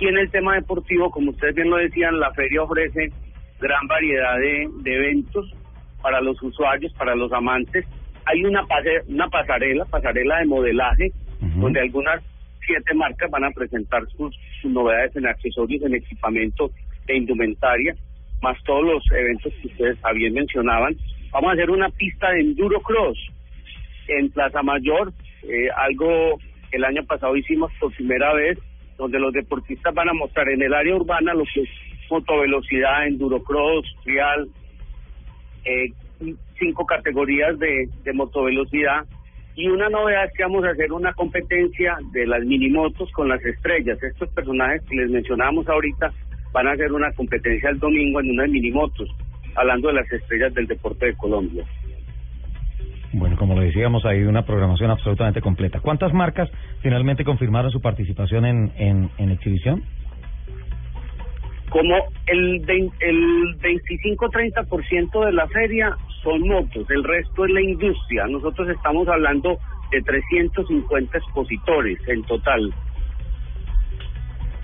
Y 0.00 0.08
en 0.08 0.16
el 0.16 0.30
tema 0.30 0.54
deportivo, 0.54 1.10
como 1.10 1.30
ustedes 1.30 1.54
bien 1.54 1.70
lo 1.70 1.76
decían, 1.76 2.18
la 2.18 2.32
feria 2.32 2.62
ofrece 2.62 3.12
gran 3.60 3.86
variedad 3.86 4.38
de, 4.38 4.68
de 4.82 4.94
eventos 4.96 5.52
para 6.02 6.20
los 6.22 6.42
usuarios, 6.42 6.92
para 6.94 7.14
los 7.14 7.30
amantes. 7.32 7.86
Hay 8.24 8.44
una, 8.44 8.64
pase- 8.66 9.02
una 9.08 9.28
pasarela, 9.28 9.84
pasarela 9.84 10.38
de 10.38 10.46
modelaje, 10.46 11.12
donde 11.56 11.80
algunas 11.80 12.22
siete 12.66 12.94
marcas 12.94 13.30
van 13.30 13.44
a 13.44 13.50
presentar 13.50 14.06
sus, 14.16 14.34
sus 14.60 14.70
novedades 14.70 15.14
en 15.16 15.26
accesorios, 15.26 15.82
en 15.82 15.94
equipamiento 15.94 16.70
e 17.06 17.16
indumentaria, 17.16 17.94
más 18.42 18.56
todos 18.64 18.84
los 18.84 19.02
eventos 19.12 19.52
que 19.60 19.68
ustedes 19.68 20.00
también 20.00 20.32
mencionaban. 20.32 20.96
Vamos 21.30 21.50
a 21.50 21.52
hacer 21.54 21.70
una 21.70 21.88
pista 21.90 22.30
de 22.30 22.40
enduro 22.40 22.80
cross 22.80 23.18
en 24.08 24.30
Plaza 24.30 24.62
Mayor, 24.62 25.12
eh, 25.42 25.68
algo 25.76 26.38
que 26.70 26.76
el 26.76 26.84
año 26.84 27.04
pasado 27.04 27.36
hicimos 27.36 27.70
por 27.80 27.92
primera 27.94 28.32
vez, 28.34 28.58
donde 29.00 29.18
los 29.18 29.32
deportistas 29.32 29.94
van 29.94 30.10
a 30.10 30.12
mostrar 30.12 30.48
en 30.50 30.62
el 30.62 30.74
área 30.74 30.94
urbana 30.94 31.32
lo 31.32 31.44
que 31.52 31.62
es 31.62 31.68
motovelocidad, 32.10 33.06
endurocross, 33.06 33.86
trial, 34.04 34.48
eh, 35.64 35.92
cinco 36.58 36.84
categorías 36.84 37.58
de, 37.58 37.88
de 38.04 38.12
motovelocidad 38.12 39.06
Y 39.56 39.68
una 39.68 39.88
novedad 39.88 40.26
es 40.26 40.32
que 40.36 40.42
vamos 40.42 40.64
a 40.64 40.70
hacer 40.70 40.92
una 40.92 41.14
competencia 41.14 41.96
de 42.12 42.26
las 42.26 42.44
minimotos 42.44 43.10
con 43.12 43.28
las 43.28 43.42
estrellas. 43.44 44.02
Estos 44.02 44.28
personajes 44.30 44.82
que 44.88 44.96
les 44.96 45.10
mencionábamos 45.10 45.66
ahorita 45.68 46.12
van 46.52 46.68
a 46.68 46.72
hacer 46.72 46.92
una 46.92 47.10
competencia 47.12 47.70
el 47.70 47.78
domingo 47.78 48.20
en 48.20 48.30
una 48.30 48.42
de 48.42 48.48
minimotos, 48.48 49.08
hablando 49.54 49.88
de 49.88 49.94
las 49.94 50.12
estrellas 50.12 50.52
del 50.54 50.66
deporte 50.66 51.06
de 51.06 51.16
Colombia. 51.16 51.64
Bueno, 53.12 53.36
como 53.36 53.54
lo 53.56 53.62
decíamos, 53.62 54.04
hay 54.06 54.22
una 54.22 54.42
programación 54.44 54.90
absolutamente 54.90 55.40
completa. 55.40 55.80
¿Cuántas 55.80 56.12
marcas 56.12 56.48
finalmente 56.80 57.24
confirmaron 57.24 57.70
su 57.72 57.80
participación 57.80 58.44
en, 58.46 58.72
en, 58.76 59.10
en 59.18 59.30
exhibición? 59.30 59.82
Como 61.70 61.94
el, 62.26 62.60
vein- 62.60 62.92
el 63.00 63.58
25-30% 63.60 65.24
de 65.26 65.32
la 65.32 65.46
feria 65.48 65.96
son 66.22 66.42
motos, 66.46 66.88
el 66.90 67.02
resto 67.02 67.44
es 67.46 67.52
la 67.52 67.60
industria. 67.62 68.26
Nosotros 68.28 68.68
estamos 68.68 69.08
hablando 69.08 69.58
de 69.90 70.02
350 70.02 71.18
expositores 71.18 71.98
en 72.06 72.22
total, 72.24 72.72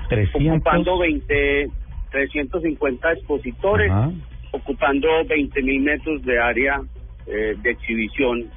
300. 0.08 0.52
ocupando 0.52 0.98
20, 0.98 1.68
350 2.12 3.12
expositores, 3.12 3.90
Ajá. 3.90 4.10
ocupando 4.52 5.08
20 5.28 5.62
mil 5.62 5.80
metros 5.82 6.22
de 6.24 6.38
área 6.38 6.80
eh, 7.26 7.54
de 7.62 7.70
exhibición, 7.70 8.50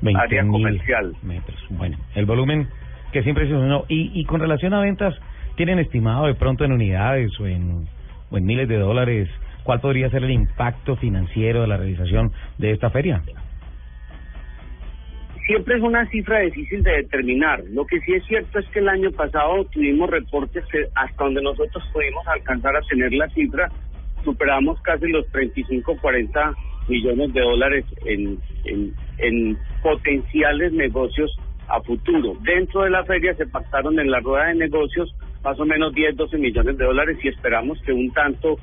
20 0.00 0.22
área 0.22 0.46
comercial. 0.46 1.14
metros. 1.22 1.58
Bueno, 1.70 1.96
el 2.14 2.26
volumen 2.26 2.68
que 3.12 3.22
siempre 3.22 3.48
se. 3.48 3.54
Y, 3.88 4.20
y 4.20 4.24
con 4.24 4.40
relación 4.40 4.74
a 4.74 4.80
ventas, 4.80 5.14
¿tienen 5.56 5.78
estimado 5.78 6.26
de 6.26 6.34
pronto 6.34 6.64
en 6.64 6.72
unidades 6.72 7.30
o 7.40 7.46
en, 7.46 7.86
o 8.30 8.38
en 8.38 8.44
miles 8.44 8.68
de 8.68 8.78
dólares 8.78 9.28
cuál 9.62 9.80
podría 9.80 10.10
ser 10.10 10.24
el 10.24 10.30
impacto 10.30 10.96
financiero 10.96 11.62
de 11.62 11.68
la 11.68 11.76
realización 11.76 12.32
de 12.58 12.72
esta 12.72 12.90
feria? 12.90 13.22
siempre 15.46 15.76
es 15.76 15.82
una 15.82 16.06
cifra 16.06 16.40
difícil 16.40 16.82
de 16.82 16.92
determinar. 16.92 17.62
Lo 17.70 17.84
que 17.86 18.00
sí 18.00 18.14
es 18.14 18.24
cierto 18.26 18.58
es 18.58 18.66
que 18.68 18.78
el 18.78 18.88
año 18.88 19.10
pasado 19.10 19.64
tuvimos 19.66 20.08
reportes 20.10 20.64
que 20.66 20.86
hasta 20.94 21.24
donde 21.24 21.42
nosotros 21.42 21.84
pudimos 21.92 22.26
alcanzar 22.28 22.76
a 22.76 22.80
tener 22.82 23.12
la 23.12 23.28
cifra, 23.30 23.68
superamos 24.24 24.80
casi 24.82 25.08
los 25.08 25.26
35, 25.28 25.96
40 26.00 26.54
millones 26.88 27.32
de 27.32 27.40
dólares 27.40 27.84
en, 28.04 28.38
en, 28.64 28.94
en 29.18 29.58
potenciales 29.82 30.72
negocios 30.72 31.30
a 31.68 31.80
futuro. 31.82 32.36
Dentro 32.42 32.82
de 32.82 32.90
la 32.90 33.04
feria 33.04 33.34
se 33.34 33.46
pactaron 33.46 33.98
en 33.98 34.10
la 34.10 34.20
rueda 34.20 34.48
de 34.48 34.54
negocios 34.54 35.14
más 35.42 35.58
o 35.58 35.64
menos 35.64 35.92
10, 35.94 36.16
12 36.16 36.38
millones 36.38 36.78
de 36.78 36.84
dólares 36.84 37.18
y 37.22 37.28
esperamos 37.28 37.80
que 37.82 37.92
un 37.92 38.12
tanto 38.12 38.58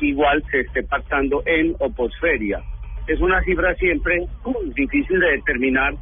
igual 0.00 0.42
se 0.50 0.60
esté 0.60 0.82
pactando 0.82 1.42
en 1.46 1.74
o 1.78 1.90
posferia. 1.90 2.62
Es 3.06 3.20
una 3.20 3.42
cifra 3.42 3.74
siempre 3.74 4.26
difícil 4.74 5.18
de 5.20 5.32
determinar, 5.32 5.94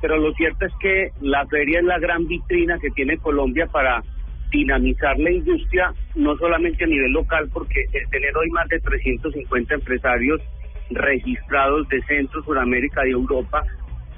pero 0.00 0.16
lo 0.16 0.32
cierto 0.34 0.66
es 0.66 0.72
que 0.80 1.10
la 1.20 1.46
feria 1.46 1.80
es 1.80 1.84
la 1.84 1.98
gran 1.98 2.26
vitrina 2.26 2.78
que 2.78 2.90
tiene 2.90 3.18
Colombia 3.18 3.66
para 3.66 4.02
dinamizar 4.50 5.18
la 5.18 5.32
industria, 5.32 5.92
no 6.14 6.36
solamente 6.36 6.84
a 6.84 6.86
nivel 6.86 7.12
local, 7.12 7.48
porque 7.52 7.84
el 7.92 8.08
tener 8.10 8.36
hoy 8.36 8.48
más 8.50 8.68
de 8.68 8.78
350 8.78 9.74
empresarios 9.74 10.40
registrados 10.90 11.88
de 11.88 12.02
Centro, 12.02 12.42
Sudamérica 12.42 13.06
y 13.06 13.10
Europa, 13.10 13.62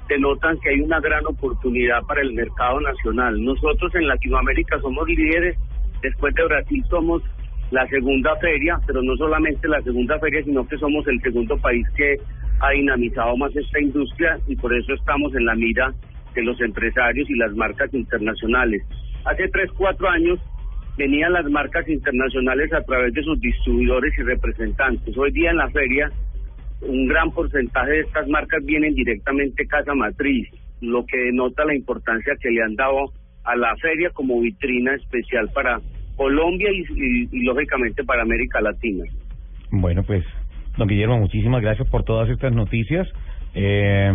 denotan 0.07 0.57
que 0.59 0.69
hay 0.69 0.81
una 0.81 0.99
gran 0.99 1.25
oportunidad 1.25 2.01
para 2.03 2.21
el 2.21 2.33
mercado 2.33 2.79
nacional. 2.81 3.43
Nosotros 3.43 3.93
en 3.95 4.07
Latinoamérica 4.07 4.79
somos 4.79 5.07
líderes, 5.07 5.57
después 6.01 6.33
de 6.35 6.45
Brasil 6.45 6.83
somos 6.89 7.23
la 7.71 7.85
segunda 7.87 8.35
feria, 8.37 8.79
pero 8.85 9.01
no 9.01 9.15
solamente 9.17 9.67
la 9.67 9.81
segunda 9.81 10.17
feria, 10.19 10.43
sino 10.43 10.67
que 10.67 10.77
somos 10.77 11.05
el 11.07 11.19
segundo 11.21 11.57
país 11.57 11.85
que 11.95 12.15
ha 12.59 12.71
dinamizado 12.71 13.35
más 13.37 13.55
esta 13.55 13.79
industria 13.79 14.39
y 14.47 14.55
por 14.55 14.73
eso 14.73 14.93
estamos 14.93 15.35
en 15.35 15.45
la 15.45 15.55
mira 15.55 15.93
de 16.33 16.43
los 16.43 16.59
empresarios 16.61 17.29
y 17.29 17.35
las 17.35 17.53
marcas 17.55 17.93
internacionales. 17.93 18.83
Hace 19.25 19.49
tres, 19.49 19.69
cuatro 19.77 20.07
años 20.07 20.39
venían 20.97 21.33
las 21.33 21.45
marcas 21.49 21.87
internacionales 21.87 22.71
a 22.73 22.81
través 22.83 23.13
de 23.13 23.23
sus 23.23 23.39
distribuidores 23.39 24.17
y 24.17 24.23
representantes. 24.23 25.17
Hoy 25.17 25.31
día 25.31 25.51
en 25.51 25.57
la 25.57 25.69
feria 25.69 26.11
un 26.81 27.07
gran 27.07 27.31
porcentaje 27.31 27.91
de 27.91 27.99
estas 28.01 28.27
marcas 28.27 28.63
vienen 28.65 28.93
directamente 28.93 29.65
casa 29.67 29.93
matriz, 29.93 30.47
lo 30.81 31.05
que 31.05 31.17
denota 31.17 31.65
la 31.65 31.75
importancia 31.75 32.33
que 32.39 32.51
le 32.51 32.63
han 32.63 32.75
dado 32.75 33.11
a 33.43 33.55
la 33.55 33.75
feria 33.77 34.09
como 34.11 34.39
vitrina 34.41 34.93
especial 34.95 35.49
para 35.53 35.79
Colombia 36.15 36.69
y, 36.71 37.43
lógicamente 37.43 38.03
para 38.03 38.23
América 38.23 38.61
Latina. 38.61 39.05
Bueno, 39.71 40.03
pues, 40.03 40.23
don 40.77 40.87
Guillermo, 40.87 41.17
muchísimas 41.17 41.61
gracias 41.61 41.87
por 41.89 42.03
todas 42.03 42.29
estas 42.29 42.53
noticias. 42.53 43.07
Eh, 43.53 44.11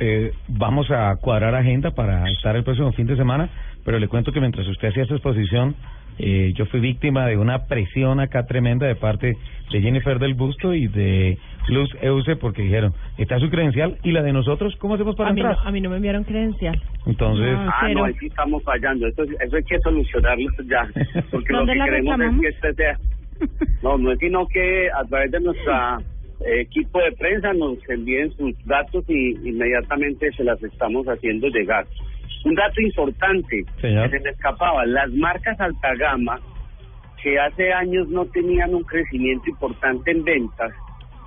eh, 0.00 0.32
vamos 0.48 0.90
a 0.90 1.14
cuadrar 1.16 1.54
agenda 1.54 1.90
para 1.92 2.28
estar 2.30 2.56
el 2.56 2.64
próximo 2.64 2.92
fin 2.92 3.06
de 3.06 3.16
semana, 3.16 3.48
pero 3.84 3.98
le 3.98 4.08
cuento 4.08 4.32
que 4.32 4.40
mientras 4.40 4.66
usted 4.66 4.88
hacía 4.88 5.04
su 5.04 5.14
exposición, 5.14 5.74
eh, 6.18 6.52
yo 6.54 6.66
fui 6.66 6.80
víctima 6.80 7.26
de 7.26 7.36
una 7.36 7.66
presión 7.66 8.20
acá 8.20 8.44
tremenda 8.46 8.86
de 8.86 8.94
parte 8.94 9.36
de 9.72 9.80
Jennifer 9.80 10.18
del 10.18 10.34
Busto 10.34 10.74
y 10.74 10.86
de 10.88 11.38
Luz 11.68 11.88
Euse 12.02 12.36
porque 12.36 12.62
dijeron, 12.62 12.92
está 13.16 13.38
su 13.38 13.48
credencial 13.48 13.96
y 14.02 14.10
la 14.12 14.22
de 14.22 14.32
nosotros, 14.32 14.74
¿cómo 14.76 14.94
hacemos 14.94 15.16
para 15.16 15.30
a, 15.30 15.32
mí 15.32 15.40
no, 15.40 15.50
entrar? 15.50 15.66
a 15.66 15.70
mí 15.70 15.80
no 15.80 15.90
me 15.90 15.96
enviaron 15.96 16.24
credencial. 16.24 16.78
Entonces, 17.06 17.52
No, 17.52 17.70
ah, 17.70 17.76
cero. 17.80 18.00
no, 18.00 18.04
ahí 18.06 18.14
sí 18.20 18.26
estamos 18.26 18.62
fallando. 18.64 19.06
Eso, 19.06 19.22
eso 19.22 19.56
hay 19.56 19.62
que 19.64 19.78
solucionarlo 19.80 20.50
ya. 20.68 20.88
Porque 21.30 21.52
lo 21.52 21.58
¿Dónde 21.60 21.72
que 21.74 21.78
la 21.78 21.84
queremos 21.86 22.18
reclamamos? 22.18 22.44
es 22.44 22.60
que 22.60 22.68
este 22.68 22.74
sea. 22.82 22.98
No, 23.82 23.96
no 23.96 24.12
es 24.12 24.18
sino 24.18 24.46
que 24.48 24.88
a 24.90 25.02
través 25.04 25.30
de 25.30 25.40
nuestra 25.40 25.98
equipo 26.44 27.00
de 27.00 27.12
prensa 27.12 27.52
nos 27.52 27.76
envíen 27.88 28.32
sus 28.32 28.54
datos 28.66 29.04
y 29.08 29.36
inmediatamente 29.48 30.30
se 30.32 30.44
las 30.44 30.62
estamos 30.62 31.06
haciendo 31.06 31.48
llegar. 31.48 31.86
Un 32.44 32.54
dato 32.54 32.80
importante 32.80 33.64
Señor. 33.80 34.10
que 34.10 34.18
se 34.18 34.24
me 34.24 34.30
escapaba: 34.30 34.86
las 34.86 35.10
marcas 35.12 35.60
alta 35.60 35.94
gama 35.94 36.40
que 37.22 37.38
hace 37.38 37.72
años 37.72 38.08
no 38.08 38.24
tenían 38.26 38.74
un 38.74 38.82
crecimiento 38.84 39.50
importante 39.50 40.10
en 40.10 40.24
ventas, 40.24 40.72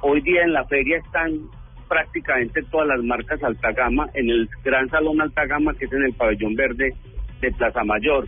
hoy 0.01 0.21
día 0.21 0.41
en 0.43 0.53
la 0.53 0.65
feria 0.65 0.97
están 0.97 1.39
prácticamente 1.87 2.63
todas 2.71 2.87
las 2.87 3.03
marcas 3.03 3.43
alta 3.43 3.71
gama 3.73 4.09
en 4.15 4.29
el 4.29 4.49
gran 4.63 4.89
salón 4.89 5.21
alta 5.21 5.45
gama 5.45 5.73
que 5.75 5.85
es 5.85 5.93
en 5.93 6.03
el 6.03 6.13
pabellón 6.13 6.55
verde 6.55 6.93
de 7.41 7.51
Plaza 7.51 7.83
Mayor. 7.83 8.27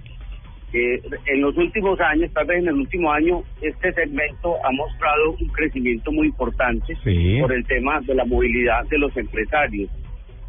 Eh, 0.73 1.01
en 1.27 1.41
los 1.41 1.55
últimos 1.57 1.99
años, 2.01 2.31
tal 2.33 2.45
vez 2.47 2.59
en 2.59 2.67
el 2.67 2.75
último 2.75 3.11
año, 3.11 3.43
este 3.61 3.93
segmento 3.93 4.55
ha 4.65 4.71
mostrado 4.71 5.31
un 5.39 5.47
crecimiento 5.49 6.11
muy 6.11 6.27
importante 6.27 6.95
Sí. 7.03 7.37
por 7.41 7.53
el 7.53 7.65
tema 7.65 8.01
de 8.01 8.13
la 8.15 8.25
movilidad 8.25 8.85
de 8.89 8.97
los 8.97 9.15
empresarios. 9.15 9.89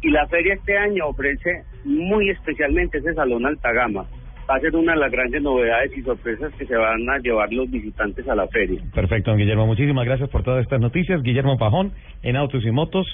Y 0.01 0.09
la 0.11 0.27
feria 0.27 0.53
este 0.55 0.77
año 0.77 1.07
ofrece 1.07 1.63
muy 1.85 2.29
especialmente 2.29 2.97
ese 2.97 3.13
salón 3.13 3.45
alta 3.45 3.71
gama. 3.71 4.05
Va 4.49 4.55
a 4.55 4.59
ser 4.59 4.75
una 4.75 4.93
de 4.93 4.99
las 4.99 5.11
grandes 5.11 5.41
novedades 5.41 5.91
y 5.97 6.01
sorpresas 6.03 6.53
que 6.55 6.65
se 6.65 6.75
van 6.75 7.09
a 7.09 7.17
llevar 7.19 7.51
los 7.51 7.69
visitantes 7.69 8.27
a 8.29 8.35
la 8.35 8.47
feria. 8.47 8.81
Perfecto, 8.93 9.31
don 9.31 9.39
Guillermo. 9.39 9.65
Muchísimas 9.67 10.05
gracias 10.05 10.29
por 10.29 10.43
todas 10.43 10.61
estas 10.63 10.79
noticias. 10.79 11.21
Guillermo 11.21 11.57
Pajón, 11.57 11.91
en 12.23 12.35
Autos 12.37 12.65
y 12.65 12.71
Motos, 12.71 13.05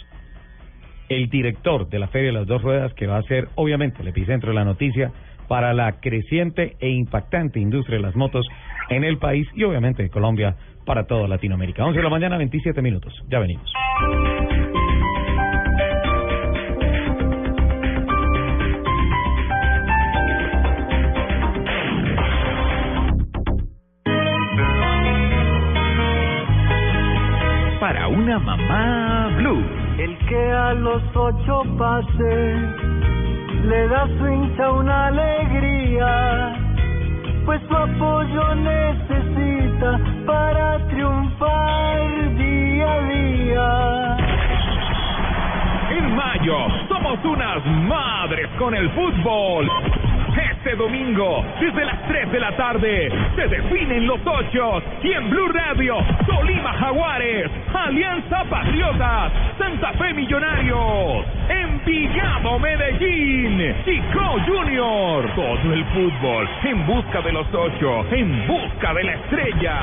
el 1.09 1.30
director 1.30 1.88
de 1.89 1.99
la 1.99 2.07
Feria 2.07 2.27
de 2.27 2.34
las 2.34 2.47
Dos 2.47 2.61
Ruedas, 2.61 2.93
que 2.93 3.07
va 3.07 3.17
a 3.17 3.23
ser, 3.23 3.47
obviamente, 3.55 4.01
el 4.01 4.07
epicentro 4.07 4.49
de 4.49 4.55
la 4.55 4.63
noticia 4.63 5.11
para 5.53 5.71
la 5.71 5.99
creciente 5.99 6.77
e 6.80 6.89
impactante 6.89 7.59
industria 7.59 7.97
de 7.97 8.01
las 8.01 8.15
motos 8.15 8.43
en 8.89 9.03
el 9.03 9.19
país 9.19 9.47
y, 9.53 9.63
obviamente, 9.63 10.01
en 10.01 10.09
Colombia 10.09 10.55
para 10.84 11.05
toda 11.05 11.27
Latinoamérica. 11.27 11.85
11 11.85 11.95
de 11.95 12.03
la 12.03 12.09
mañana, 12.09 12.38
27 12.38 12.81
minutos. 12.81 13.13
Ya 13.30 13.38
venimos. 13.38 13.71
Para 27.80 28.07
una 28.07 28.39
mamá 28.39 29.35
blue. 29.38 29.63
El 29.99 30.17
que 30.27 30.51
a 30.51 30.73
los 30.73 31.03
ocho 31.15 31.61
pase 31.77 33.12
le 33.64 33.88
da 33.88 34.07
su 34.18 34.27
hincha 34.27 34.72
una 34.72 35.07
alegría, 35.07 36.53
pues 37.45 37.61
su 37.68 37.76
apoyo 37.76 38.56
necesita 38.56 39.99
para 40.26 40.85
triunfar 40.88 42.35
día 42.35 42.94
a 42.94 43.02
día. 43.07 44.18
En 45.98 46.15
mayo 46.15 46.57
somos 46.90 47.23
unas 47.23 47.65
madres 47.88 48.49
con 48.57 48.76
el 48.76 48.90
fútbol. 48.91 49.69
Este 50.52 50.76
domingo, 50.76 51.45
desde 51.60 51.85
las 51.85 52.07
3 52.07 52.31
de 52.31 52.40
la 52.40 52.56
tarde, 52.56 53.11
se 53.35 53.48
definen 53.48 54.07
los 54.07 54.19
ocho 54.26 54.81
y 55.03 55.11
en 55.11 55.30
Blue 55.30 55.48
Radio, 55.49 55.98
Tolima 56.26 56.73
Jaguares, 56.73 57.52
Alianza 57.75 58.43
Patriotas, 58.49 59.31
Santa 59.57 59.93
Fe 59.93 60.13
Millonarios, 60.13 61.25
Envigado 61.49 62.59
Medellín, 62.59 63.75
Chico 63.85 64.37
Junior. 64.47 65.29
Todo 65.35 65.73
el 65.73 65.83
fútbol 65.85 66.47
en 66.63 66.87
busca 66.87 67.21
de 67.21 67.31
los 67.31 67.47
ocho, 67.53 68.05
en 68.11 68.47
busca 68.47 68.93
de 68.93 69.03
la 69.03 69.13
estrella. 69.13 69.79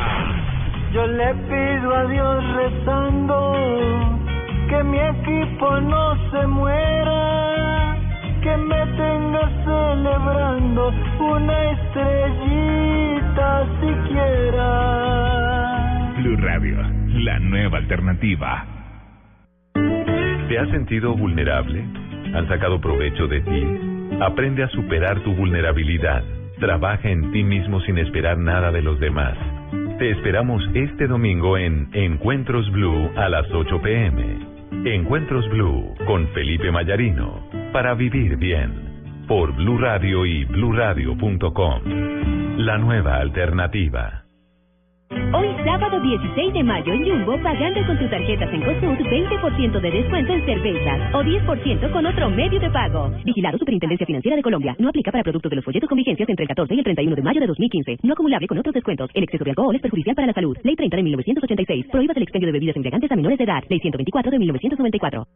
Yo 0.92 1.06
le 1.06 1.34
pido 1.34 1.94
a 1.94 2.04
Dios 2.06 2.44
rezando 2.56 3.52
que 4.68 4.82
mi 4.84 4.98
equipo 4.98 5.80
no 5.80 6.30
se 6.30 6.46
muera, 6.46 7.96
que 8.42 8.56
me 8.56 8.86
tenga 8.96 9.50
celebrando 9.64 10.92
una 11.18 11.70
estrellita 11.70 13.66
siquiera. 13.80 14.70
Blue 16.16 16.36
Radio, 16.36 16.89
la 17.20 17.38
nueva 17.38 17.78
alternativa. 17.78 18.66
¿Te 20.48 20.58
has 20.58 20.68
sentido 20.70 21.14
vulnerable? 21.14 21.84
¿Han 22.34 22.48
sacado 22.48 22.80
provecho 22.80 23.26
de 23.26 23.40
ti? 23.40 24.16
Aprende 24.20 24.64
a 24.64 24.68
superar 24.68 25.20
tu 25.20 25.34
vulnerabilidad. 25.34 26.24
Trabaja 26.58 27.10
en 27.10 27.30
ti 27.30 27.44
mismo 27.44 27.80
sin 27.82 27.98
esperar 27.98 28.38
nada 28.38 28.72
de 28.72 28.82
los 28.82 28.98
demás. 29.00 29.36
Te 29.98 30.10
esperamos 30.10 30.62
este 30.74 31.06
domingo 31.06 31.58
en 31.58 31.88
Encuentros 31.92 32.70
Blue 32.72 33.10
a 33.16 33.28
las 33.28 33.46
8 33.52 33.82
pm. 33.82 34.38
Encuentros 34.86 35.48
Blue 35.50 35.94
con 36.06 36.26
Felipe 36.28 36.70
Mayarino. 36.70 37.48
Para 37.72 37.94
vivir 37.94 38.36
bien. 38.36 39.24
Por 39.28 39.54
Blue 39.54 39.78
Radio 39.78 40.24
y 40.24 40.44
bluradio.com. 40.46 41.82
La 42.56 42.78
nueva 42.78 43.16
alternativa. 43.16 44.24
Hoy 45.32 45.46
sábado 45.64 46.00
16 46.00 46.54
de 46.54 46.64
mayo 46.64 46.92
en 46.92 47.04
Jumbo, 47.06 47.38
pagando 47.40 47.86
con 47.86 47.96
tus 47.96 48.10
tarjetas 48.10 48.52
en 48.52 48.62
Cosud, 48.62 48.98
20% 48.98 49.80
de 49.80 49.90
descuento 49.92 50.32
en 50.32 50.44
cervezas 50.44 51.14
o 51.14 51.22
10% 51.22 51.92
con 51.92 52.04
otro 52.04 52.30
medio 52.30 52.58
de 52.58 52.68
pago. 52.68 53.12
Vigilado 53.24 53.56
Superintendencia 53.56 54.04
Financiera 54.06 54.36
de 54.36 54.42
Colombia. 54.42 54.74
No 54.80 54.88
aplica 54.88 55.12
para 55.12 55.22
productos 55.22 55.50
de 55.50 55.56
los 55.56 55.64
folletos 55.64 55.88
con 55.88 55.96
vigencias 55.98 56.28
entre 56.28 56.42
el 56.42 56.48
14 56.48 56.74
y 56.74 56.78
el 56.78 56.84
31 56.84 57.14
de 57.14 57.22
mayo 57.22 57.40
de 57.40 57.46
2015. 57.46 57.98
No 58.02 58.14
acumulable 58.14 58.48
con 58.48 58.58
otros 58.58 58.74
descuentos. 58.74 59.08
El 59.14 59.22
exceso 59.22 59.44
de 59.44 59.50
alcohol 59.50 59.76
es 59.76 59.82
perjudicial 59.82 60.16
para 60.16 60.26
la 60.26 60.32
salud. 60.32 60.56
Ley 60.64 60.74
30 60.74 60.96
de 60.96 61.02
1986. 61.04 61.86
Prohíbas 61.92 62.16
el 62.16 62.24
expendio 62.24 62.46
de 62.48 62.52
bebidas 62.52 62.74
embriagantes 62.74 63.12
a 63.12 63.14
menores 63.14 63.38
de 63.38 63.44
edad. 63.44 63.62
Ley 63.68 63.78
124 63.78 64.32
de 64.32 64.38
1994. 64.38 65.26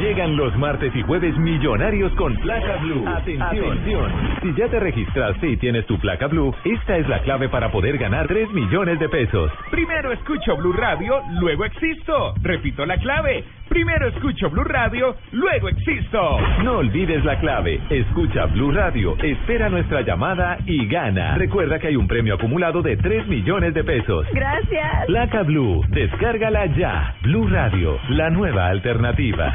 Llegan 0.00 0.36
los 0.36 0.56
martes 0.58 0.94
y 0.96 1.02
jueves 1.02 1.36
millonarios 1.38 2.12
con 2.16 2.34
placa 2.38 2.76
blue. 2.78 3.06
Atención. 3.06 4.12
Si 4.42 4.52
ya 4.54 4.68
te 4.68 4.80
registraste 4.80 5.48
y 5.48 5.56
tienes 5.56 5.86
tu 5.86 5.98
placa 5.98 6.26
blue, 6.26 6.52
esta 6.64 6.98
es 6.98 7.08
la 7.08 7.22
clave 7.22 7.48
para 7.48 7.70
poder 7.70 7.96
ganar 7.96 8.26
3 8.26 8.50
millones 8.52 8.93
de 8.98 9.08
pesos. 9.08 9.50
Primero 9.70 10.12
escucho 10.12 10.56
Blue 10.56 10.72
Radio, 10.72 11.20
luego 11.40 11.64
existo. 11.64 12.34
Repito 12.42 12.84
la 12.86 12.96
clave. 12.98 13.44
Primero 13.68 14.08
escucho 14.08 14.50
Blue 14.50 14.64
Radio, 14.64 15.16
luego 15.32 15.68
existo. 15.68 16.38
No 16.62 16.78
olvides 16.78 17.24
la 17.24 17.38
clave. 17.38 17.80
Escucha 17.90 18.46
Blue 18.46 18.72
Radio, 18.72 19.16
espera 19.22 19.68
nuestra 19.68 20.02
llamada 20.02 20.58
y 20.66 20.86
gana. 20.86 21.36
Recuerda 21.36 21.78
que 21.78 21.88
hay 21.88 21.96
un 21.96 22.06
premio 22.06 22.34
acumulado 22.34 22.82
de 22.82 22.96
3 22.96 23.26
millones 23.26 23.74
de 23.74 23.84
pesos. 23.84 24.26
Gracias. 24.32 25.06
Placa 25.06 25.42
Blue, 25.42 25.84
descárgala 25.88 26.66
ya. 26.66 27.16
Blue 27.22 27.48
Radio, 27.48 27.98
la 28.10 28.30
nueva 28.30 28.68
alternativa. 28.68 29.52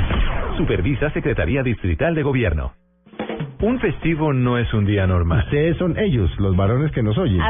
Supervisa 0.58 1.10
Secretaría 1.12 1.64
Distrital 1.64 2.16
de 2.16 2.24
Gobierno. 2.24 2.74
Un 3.62 3.78
festivo 3.80 4.32
no 4.32 4.58
es 4.58 4.74
un 4.74 4.86
día 4.86 5.06
normal. 5.06 5.40
Ustedes 5.44 5.76
son 5.76 5.98
ellos, 6.00 6.32
los 6.40 6.56
varones 6.56 6.92
que 6.94 7.04
nos 7.04 7.18
oyen. 7.18 7.42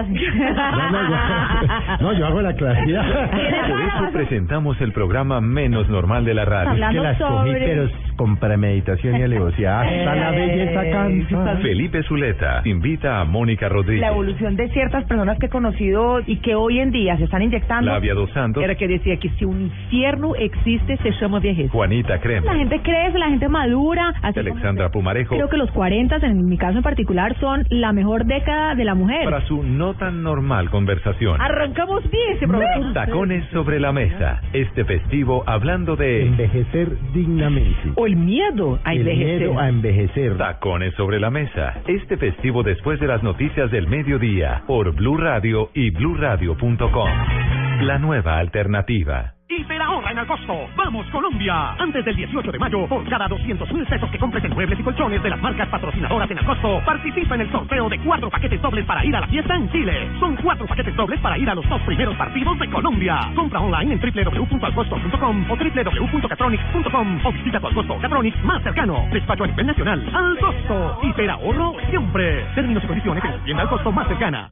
No, 2.02 2.14
yo- 2.14 2.26
hago 2.26 2.41
la 2.41 2.53
claridad. 2.56 3.30
Por 3.69 3.81
eso 3.81 4.11
presentamos 4.14 4.80
el 4.81 4.91
programa 4.91 5.41
menos 5.41 5.88
normal 5.90 6.23
de 6.26 6.34
la 6.34 6.45
radio. 6.45 6.84
Es 6.86 6.91
que 6.94 6.99
las 6.99 7.18
cogí, 7.18 7.52
pero 7.53 7.90
con 8.15 8.38
premeditación 8.38 9.18
y 9.18 9.23
alevosía. 9.23 9.81
Hasta 9.81 10.15
la 10.15 10.31
belleza 10.31 10.81
canta. 10.91 11.57
Felipe 11.61 12.03
Zuleta 12.03 12.61
invita 12.65 13.19
a 13.22 13.26
Mónica 13.26 13.68
Rodríguez. 13.69 14.02
La 14.02 14.10
evolución 14.11 14.56
de 14.56 14.68
ciertas 14.69 15.06
personas 15.06 15.38
que 15.40 15.48
he 15.48 15.49
conocido 15.49 16.19
y 16.26 16.38
que 16.38 16.56
hoy 16.56 16.80
en 16.80 16.91
día 16.91 17.18
se 17.18 17.26
están 17.26 17.41
inyectando. 17.41 17.90
Flavia 17.91 18.14
Dos 18.14 18.31
Santos. 18.31 18.64
Era 18.64 18.76
que 18.76 18.88
decía 18.88 19.18
que 19.18 19.30
si 19.31 19.45
un 19.45 19.61
infierno 19.64 20.36
existe, 20.36 20.98
se 20.98 21.11
llama 21.19 21.40
viejez. 21.40 21.69
Juanita 21.72 22.19
Crema. 22.19 22.45
La 22.53 22.57
gente 22.60 22.81
crece, 22.81 23.18
la 23.18 23.30
gente 23.30 23.48
madura. 23.49 24.14
Así 24.22 24.40
Alexandra 24.40 24.90
Pumarejo. 24.90 25.36
Creo 25.36 25.49
que 25.49 25.57
los 25.57 25.69
40, 25.72 25.99
en 26.00 26.48
mi 26.48 26.58
caso 26.58 26.78
en 26.78 26.84
particular, 26.84 27.36
son 27.40 27.66
la 27.70 27.92
mejor 27.92 28.26
década 28.26 28.76
de 28.76 28.86
la 28.86 28.96
mujer. 28.96 29.26
Para 29.26 29.46
su 29.48 29.64
no 29.64 29.94
tan 29.96 30.24
normal 30.24 30.70
conversación. 30.70 31.40
Arrancamos 31.42 32.10
bien 32.10 32.38
ese 32.38 32.48
programa. 32.48 32.94
Tacones 32.94 33.46
sobre 33.52 33.80
la 33.80 33.92
mesa. 33.92 34.42
Este 34.54 34.86
festivo 34.86 35.44
hablando 35.46 35.96
de 35.96 36.28
envejecer 36.28 36.98
dignamente. 37.14 37.92
O 37.96 38.06
el 38.06 38.16
miedo 38.16 38.80
a 38.84 38.94
El 38.94 39.00
envejecer. 39.00 39.40
miedo 39.40 39.60
a 39.60 39.70
envejecer. 39.70 40.38
Tacones 40.38 40.94
sobre 40.96 41.20
la 41.20 41.30
mesa. 41.30 41.82
Este 41.88 42.18
festivo 42.18 42.64
después 42.64 43.00
de 43.00 43.08
las 43.08 43.22
noticias 43.22 43.70
del 43.72 43.88
mediodía 43.88 44.64
por 44.68 44.96
Blue 44.96 45.18
Radio 45.18 45.70
y 45.74 45.90
bluradio.com. 45.90 47.69
La 47.81 47.97
nueva 47.97 48.38
alternativa. 48.38 49.35
Hiperahorra 49.47 50.11
en 50.11 50.19
Alcosto. 50.19 50.68
¡Vamos, 50.76 51.07
Colombia! 51.11 51.76
Antes 51.80 52.03
del 52.03 52.15
18 52.18 52.51
de 52.51 52.60
mayo, 52.60 52.85
por 52.88 53.07
cada 53.07 53.26
200 53.30 53.72
mil 53.72 53.85
pesos 53.85 54.11
que 54.11 54.19
compres 54.19 54.43
en 54.43 54.53
muebles 54.53 54.77
y 54.77 54.84
colchones 54.84 55.23
de 55.23 55.30
las 55.30 55.41
marcas 55.41 55.69
patrocinadoras 55.69 56.30
en 56.30 56.39
Alcosto, 56.39 56.81
participa 56.85 57.35
en 57.35 57.41
el 57.41 57.51
sorteo 57.51 57.88
de 57.88 57.97
cuatro 57.99 58.30
paquetes 58.30 58.61
dobles 58.61 58.85
para 58.85 59.06
ir 59.06 59.15
a 59.15 59.22
la 59.22 59.27
fiesta 59.27 59.56
en 59.56 59.72
Chile. 59.72 60.10
Son 60.19 60.35
cuatro 60.35 60.68
paquetes 60.68 60.93
dobles 60.97 61.22
para 61.22 61.38
ir 61.38 61.49
a 61.49 61.56
los 61.56 61.68
dos 61.69 61.81
primeros 61.84 62.18
partidos 62.18 62.60
de 62.60 62.69
Colombia. 62.69 63.18
Compra 63.34 63.61
online 63.61 63.93
en 63.93 63.99
www.alcosto.com 64.01 65.49
o 65.49 65.56
www.catronics.com 65.56 67.26
o 67.26 67.31
visita 67.31 67.60
tu 67.61 67.68
Alcosto 67.68 67.97
Catronics 68.01 68.43
más 68.43 68.61
cercano. 68.61 69.07
Despacho 69.14 69.45
a 69.45 69.47
nivel 69.47 69.68
nacional. 69.68 70.10
Alcosto. 70.14 70.99
Hiperahorro 71.03 71.76
siempre. 71.89 72.45
Términos 72.56 72.84
y 72.84 72.88
condiciones 72.88 73.23
en 73.23 73.31
la 73.31 73.43
tienda 73.45 73.64
Alcosto 73.64 73.91
más 73.93 74.07
cercana. 74.10 74.51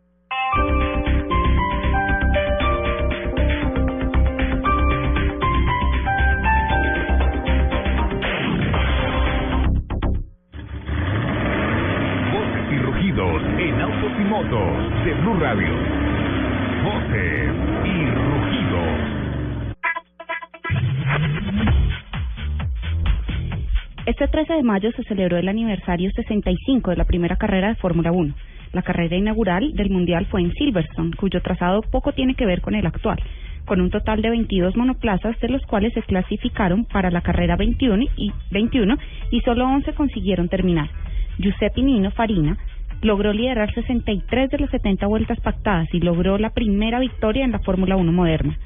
Motos 14.26 15.06
de 15.06 15.14
Blue 15.14 15.40
Radio. 15.40 15.74
Voces 16.84 17.52
y 17.86 18.06
rugidos. 18.06 19.18
Este 24.06 24.28
13 24.28 24.54
de 24.54 24.64
mayo 24.64 24.92
se 24.94 25.04
celebró 25.04 25.38
el 25.38 25.48
aniversario 25.48 26.10
65 26.12 26.92
de 26.92 26.98
la 26.98 27.06
primera 27.06 27.36
carrera 27.36 27.70
de 27.70 27.76
Fórmula 27.76 28.12
1. 28.12 28.34
La 28.74 28.82
carrera 28.82 29.16
inaugural 29.16 29.74
del 29.74 29.90
Mundial 29.90 30.26
fue 30.26 30.42
en 30.42 30.52
Silverstone, 30.54 31.16
cuyo 31.16 31.42
trazado 31.42 31.82
poco 31.82 32.12
tiene 32.12 32.36
que 32.36 32.46
ver 32.46 32.62
con 32.62 32.76
el 32.76 32.86
actual, 32.86 33.22
con 33.66 33.82
un 33.82 33.90
total 33.90 34.22
de 34.22 34.30
22 34.30 34.76
monoplazas, 34.76 35.40
de 35.40 35.50
los 35.50 35.62
cuales 35.68 35.94
se 35.94 36.02
clasificaron 36.02 36.86
para 36.86 37.12
la 37.12 37.22
carrera 37.22 37.56
21 37.56 38.04
y, 38.18 38.32
21 38.52 38.98
y 39.32 39.42
solo 39.42 39.66
11 39.66 39.94
consiguieron 39.94 40.50
terminar. 40.50 40.90
Giuseppe 41.38 41.84
Nino 41.84 42.10
Farina 42.12 42.58
logró 43.02 43.34
liderar 43.34 43.74
63 43.74 44.50
de 44.50 44.60
las 44.60 44.70
70 44.72 45.08
vueltas 45.08 45.40
pactadas 45.40 45.88
y 45.94 46.00
logró 46.00 46.38
la 46.38 46.52
primera 46.52 47.00
victoria 47.00 47.46
en 47.46 47.52
la 47.52 47.60
Fórmula 47.60 47.96
1 47.96 48.12
moderna. 48.12 48.58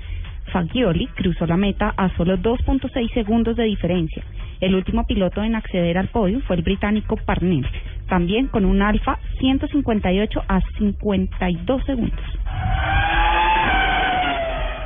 Fagioli 0.52 1.08
cruzó 1.08 1.46
la 1.46 1.58
meta 1.58 1.94
a 1.96 2.10
solo 2.18 2.38
2.6 2.38 3.14
segundos 3.14 3.56
de 3.56 3.64
diferencia. 3.64 4.24
El 4.60 4.76
último 4.76 5.06
piloto 5.06 5.42
en 5.44 5.56
acceder 5.56 5.98
al 5.98 6.10
podio 6.10 6.42
fue 6.42 6.58
el 6.58 6.62
británico 6.62 7.16
Parnell, 7.18 7.66
también 8.08 8.48
con 8.48 8.66
un 8.66 8.82
Alfa 8.82 9.18
158 9.40 10.44
a 10.48 10.62
52 10.78 11.86
segundos. 11.86 12.20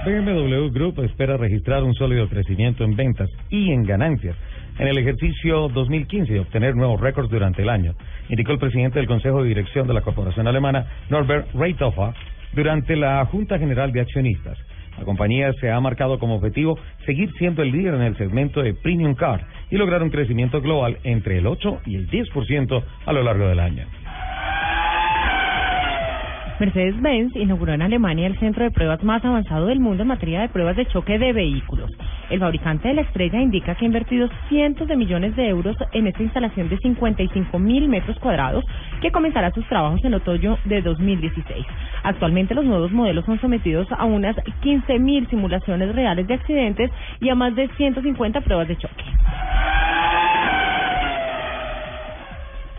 BMW 0.06 0.70
Group 0.72 1.00
espera 1.00 1.36
registrar 1.36 1.84
un 1.84 1.96
sólido 1.96 2.30
crecimiento 2.30 2.84
en 2.84 2.96
ventas 2.96 3.30
y 3.50 3.72
en 3.72 3.84
ganancias 3.84 4.36
en 4.78 4.88
el 4.88 4.98
ejercicio 4.98 5.70
2015 5.70 6.34
y 6.34 6.38
obtener 6.38 6.76
nuevos 6.76 7.00
récords 7.00 7.30
durante 7.30 7.62
el 7.62 7.70
año, 7.70 7.96
indicó 8.30 8.52
el 8.52 8.60
presidente 8.60 9.00
del 9.00 9.08
Consejo 9.08 9.42
de 9.42 9.50
Dirección 9.50 9.88
de 9.88 9.94
la 9.94 10.02
corporación 10.02 10.48
alemana, 10.48 10.86
Norbert 11.10 11.54
Reithofer, 11.54 12.14
durante 12.54 12.96
la 12.96 13.26
Junta 13.26 13.60
General 13.60 13.92
de 13.92 14.02
Accionistas. 14.02 14.58
La 14.98 15.04
compañía 15.04 15.52
se 15.60 15.70
ha 15.70 15.80
marcado 15.80 16.20
como 16.20 16.36
objetivo 16.36 16.80
seguir 17.06 17.32
siendo 17.38 17.62
el 17.62 17.72
líder 17.72 17.96
en 17.96 18.02
el 18.02 18.18
segmento 18.18 18.62
de 18.62 18.74
Premium 18.74 19.14
Car 19.16 19.46
y 19.70 19.76
lograr 19.76 20.02
un 20.02 20.10
crecimiento 20.10 20.62
global 20.62 20.98
entre 21.04 21.40
el 21.40 21.48
8 21.48 21.82
y 21.86 21.96
el 21.96 22.10
10% 22.10 22.84
a 23.06 23.14
lo 23.14 23.24
largo 23.24 23.48
del 23.48 23.60
año. 23.60 23.86
Mercedes-Benz 26.60 27.36
inauguró 27.36 27.74
en 27.74 27.82
Alemania 27.82 28.28
el 28.28 28.40
centro 28.40 28.64
de 28.64 28.72
pruebas 28.72 29.04
más 29.04 29.24
avanzado 29.26 29.66
del 29.66 29.82
mundo 29.82 30.04
en 30.04 30.08
materia 30.08 30.40
de 30.40 30.48
pruebas 30.48 30.78
de 30.78 30.86
choque 30.86 31.20
de 31.20 31.34
vehículos. 31.34 31.92
El 32.30 32.40
fabricante 32.40 32.88
de 32.88 32.94
la 32.94 33.02
estrella 33.02 33.42
indica 33.42 33.76
que 33.76 33.84
ha 33.84 33.88
invertido 33.88 34.30
cientos 34.48 34.88
de 34.88 34.96
millones 34.96 35.36
de 35.36 35.50
euros 35.50 35.76
en 35.92 36.08
esta 36.08 36.24
instalación 36.24 36.70
de 36.70 36.78
55 36.78 37.60
mil 37.60 37.90
metros 37.90 38.18
cuadrados 38.20 38.64
que 39.02 39.12
comenzará 39.12 39.52
sus 39.52 39.68
trabajos 39.68 40.04
en 40.06 40.14
otoño 40.14 40.58
de 40.64 40.82
2016. 40.82 41.66
Actualmente 42.04 42.56
los 42.56 42.64
nuevos 42.64 42.92
modelos 42.94 43.26
son 43.26 43.40
sometidos 43.42 43.88
a 43.92 44.06
unas 44.06 44.38
15 44.62 44.98
mil 45.00 45.28
simulaciones 45.28 45.94
reales 45.94 46.26
de 46.26 46.36
accidentes 46.36 46.90
y 47.20 47.30
a 47.30 47.36
más 47.36 47.54
de 47.56 47.68
150 47.76 48.42
pruebas 48.42 48.70
de 48.70 48.78
choque. 48.78 49.04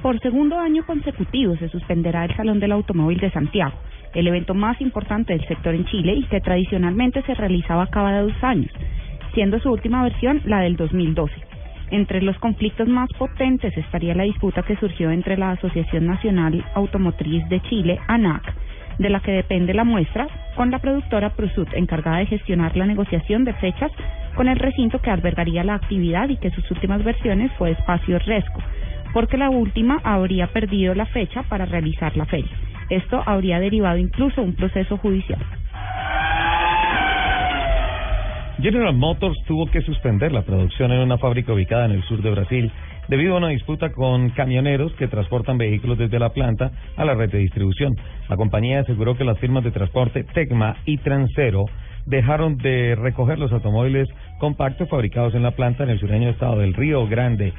Por 0.06 0.20
segundo 0.20 0.56
año 0.56 0.86
consecutivo 0.86 1.56
se 1.56 1.68
suspenderá 1.68 2.24
el 2.24 2.36
Salón 2.36 2.60
del 2.60 2.70
Automóvil 2.70 3.18
de 3.18 3.32
Santiago, 3.32 3.76
el 4.14 4.28
evento 4.28 4.54
más 4.54 4.80
importante 4.80 5.32
del 5.32 5.44
sector 5.48 5.74
en 5.74 5.84
Chile 5.86 6.14
y 6.14 6.22
que 6.26 6.40
tradicionalmente 6.40 7.22
se 7.22 7.34
realizaba 7.34 7.88
cada 7.88 8.20
dos 8.20 8.32
años. 8.40 8.70
siendo 9.34 9.58
su 9.58 9.68
última 9.68 10.04
versión 10.04 10.42
la 10.44 10.60
del 10.60 10.76
2012. 10.76 11.34
Entre 11.90 12.22
los 12.22 12.38
conflictos 12.38 12.86
más 12.86 13.10
potentes 13.18 13.76
estaría 13.76 14.14
la 14.14 14.22
disputa 14.22 14.62
que 14.62 14.76
surgió 14.76 15.10
entre 15.10 15.36
la 15.36 15.50
Asociación 15.50 16.06
Nacional 16.06 16.64
Automotriz 16.74 17.46
de 17.48 17.60
Chile, 17.62 17.98
ANAC, 18.06 18.54
de 18.98 19.10
la 19.10 19.18
que 19.18 19.32
depende 19.32 19.74
la 19.74 19.82
muestra, 19.82 20.28
con 20.54 20.70
la 20.70 20.78
productora 20.78 21.30
Prusut, 21.30 21.68
encargada 21.74 22.18
de 22.18 22.26
gestionar 22.26 22.76
la 22.76 22.86
negociación 22.86 23.44
de 23.44 23.54
fechas 23.54 23.90
con 24.36 24.46
el 24.46 24.58
recinto 24.58 25.00
que 25.00 25.10
albergaría 25.10 25.64
la 25.64 25.74
actividad 25.74 26.28
y 26.28 26.36
que 26.36 26.52
sus 26.52 26.70
últimas 26.70 27.02
versiones 27.02 27.50
fue 27.58 27.72
Espacio 27.72 28.18
Resco, 28.20 28.62
porque 29.16 29.38
la 29.38 29.48
última 29.48 29.98
habría 30.04 30.48
perdido 30.48 30.94
la 30.94 31.06
fecha 31.06 31.42
para 31.44 31.64
realizar 31.64 32.14
la 32.18 32.26
feria. 32.26 32.50
Esto 32.90 33.22
habría 33.24 33.58
derivado 33.58 33.96
incluso 33.96 34.42
un 34.42 34.52
proceso 34.52 34.98
judicial. 34.98 35.40
General 38.60 38.94
Motors 38.94 39.38
tuvo 39.46 39.70
que 39.70 39.80
suspender 39.80 40.32
la 40.32 40.42
producción 40.42 40.92
en 40.92 40.98
una 40.98 41.16
fábrica 41.16 41.54
ubicada 41.54 41.86
en 41.86 41.92
el 41.92 42.02
sur 42.02 42.20
de 42.20 42.30
Brasil 42.30 42.70
debido 43.08 43.32
a 43.32 43.38
una 43.38 43.48
disputa 43.48 43.90
con 43.90 44.28
camioneros 44.30 44.92
que 44.96 45.08
transportan 45.08 45.56
vehículos 45.56 45.96
desde 45.96 46.18
la 46.18 46.34
planta 46.34 46.72
a 46.94 47.04
la 47.06 47.14
red 47.14 47.30
de 47.30 47.38
distribución. 47.38 47.96
La 48.28 48.36
compañía 48.36 48.80
aseguró 48.80 49.16
que 49.16 49.24
las 49.24 49.38
firmas 49.38 49.64
de 49.64 49.70
transporte 49.70 50.24
Tecma 50.24 50.76
y 50.84 50.98
Transero 50.98 51.64
dejaron 52.06 52.56
de 52.58 52.94
recoger 52.94 53.38
los 53.38 53.52
automóviles 53.52 54.08
compactos 54.38 54.88
fabricados 54.88 55.34
en 55.34 55.42
la 55.42 55.50
planta 55.50 55.84
en 55.84 55.90
el 55.90 56.00
sureño 56.00 56.30
estado 56.30 56.58
del 56.58 56.74
Río 56.74 57.06
Grande 57.06 57.52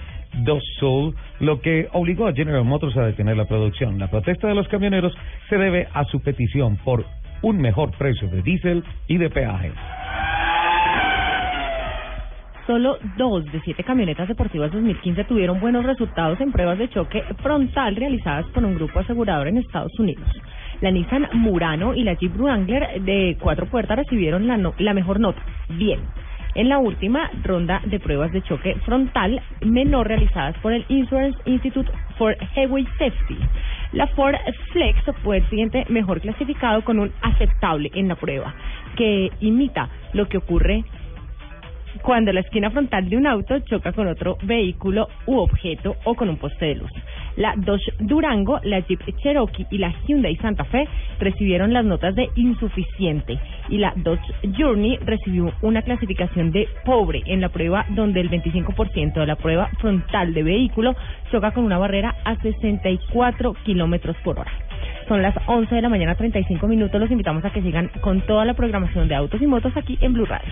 do 0.43 0.59
Sul, 0.79 1.15
lo 1.39 1.61
que 1.61 1.87
obligó 1.93 2.27
a 2.27 2.33
General 2.33 2.63
Motors 2.63 2.97
a 2.97 3.05
detener 3.05 3.37
la 3.37 3.45
producción. 3.45 3.99
La 3.99 4.09
protesta 4.09 4.47
de 4.47 4.55
los 4.55 4.67
camioneros 4.67 5.13
se 5.49 5.57
debe 5.57 5.87
a 5.93 6.03
su 6.05 6.21
petición 6.21 6.77
por 6.77 7.05
un 7.41 7.57
mejor 7.57 7.91
precio 7.97 8.27
de 8.29 8.41
diésel 8.41 8.83
y 9.07 9.17
de 9.17 9.29
peaje. 9.29 9.71
Solo 12.65 12.97
dos 13.17 13.45
de 13.45 13.61
siete 13.61 13.81
camionetas 13.83 14.27
deportivas 14.27 14.71
2015 14.73 15.23
tuvieron 15.23 15.61
buenos 15.61 15.85
resultados 15.85 16.39
en 16.41 16.51
pruebas 16.51 16.77
de 16.77 16.89
choque 16.89 17.23
frontal 17.41 17.95
realizadas 17.95 18.45
por 18.47 18.65
un 18.65 18.75
grupo 18.75 18.99
asegurador 18.99 19.47
en 19.47 19.57
Estados 19.57 19.97
Unidos. 19.97 20.27
La 20.81 20.91
Nissan 20.91 21.27
Murano 21.33 21.95
y 21.95 22.03
la 22.03 22.13
Jeep 22.13 22.35
Wrangler 22.37 23.01
de 23.01 23.35
cuatro 23.39 23.65
puertas 23.65 23.97
recibieron 23.97 24.47
la, 24.47 24.73
la 24.77 24.93
mejor 24.93 25.19
nota, 25.19 25.41
bien. 25.69 25.99
En 26.53 26.69
la 26.69 26.77
última 26.77 27.29
ronda 27.43 27.81
de 27.85 27.99
pruebas 27.99 28.31
de 28.31 28.41
choque 28.41 28.75
frontal 28.85 29.41
menor 29.61 30.07
realizadas 30.07 30.55
por 30.57 30.73
el 30.73 30.85
Insurance 30.89 31.37
Institute 31.45 31.91
for 32.17 32.35
Highway 32.55 32.85
Safety, 32.97 33.37
la 33.93 34.07
Ford 34.07 34.35
Flex 34.71 34.99
fue 35.23 35.37
el 35.37 35.49
siguiente 35.49 35.85
mejor 35.89 36.19
clasificado 36.21 36.83
con 36.83 36.99
un 36.99 37.11
aceptable 37.21 37.91
en 37.93 38.07
la 38.07 38.15
prueba, 38.15 38.53
que 38.95 39.31
imita 39.39 39.89
lo 40.13 40.27
que 40.27 40.37
ocurre 40.37 40.83
cuando 42.01 42.33
la 42.33 42.41
esquina 42.41 42.69
frontal 42.71 43.09
de 43.09 43.17
un 43.17 43.27
auto 43.27 43.59
choca 43.59 43.91
con 43.91 44.07
otro 44.07 44.37
vehículo 44.43 45.07
u 45.25 45.37
objeto 45.37 45.95
o 46.03 46.15
con 46.15 46.29
un 46.29 46.37
poste 46.37 46.65
de 46.65 46.75
luz. 46.75 46.91
La 47.35 47.53
Dodge 47.55 47.93
Durango, 47.99 48.59
la 48.63 48.79
Jeep 48.79 49.01
Cherokee 49.21 49.67
y 49.69 49.77
la 49.77 49.93
Hyundai 50.05 50.35
Santa 50.37 50.63
Fe 50.65 50.87
recibieron 51.19 51.73
las 51.73 51.85
notas 51.85 52.15
de 52.15 52.29
insuficiente 52.35 53.39
y 53.69 53.77
la 53.77 53.93
Dodge 53.95 54.33
Journey 54.57 54.97
recibió 54.97 55.53
una 55.61 55.81
clasificación 55.81 56.51
de 56.51 56.67
pobre 56.85 57.21
en 57.25 57.41
la 57.41 57.49
prueba 57.49 57.85
donde 57.89 58.21
el 58.21 58.29
25% 58.29 59.13
de 59.13 59.25
la 59.25 59.35
prueba 59.35 59.69
frontal 59.79 60.33
de 60.33 60.43
vehículo 60.43 60.95
choca 61.31 61.51
con 61.51 61.63
una 61.63 61.77
barrera 61.77 62.15
a 62.23 62.35
64 62.37 63.53
kilómetros 63.65 64.15
por 64.23 64.39
hora. 64.39 64.51
Son 65.07 65.21
las 65.21 65.35
11 65.45 65.73
de 65.73 65.81
la 65.81 65.89
mañana, 65.89 66.15
35 66.15 66.67
minutos. 66.67 66.99
Los 66.99 67.09
invitamos 67.09 67.43
a 67.45 67.49
que 67.51 67.61
sigan 67.61 67.89
con 68.01 68.21
toda 68.21 68.43
la 68.43 68.53
programación 68.55 69.07
de 69.07 69.15
autos 69.15 69.41
y 69.41 69.47
motos 69.47 69.75
aquí 69.77 69.97
en 70.01 70.13
Blue 70.13 70.25
Radio. 70.25 70.51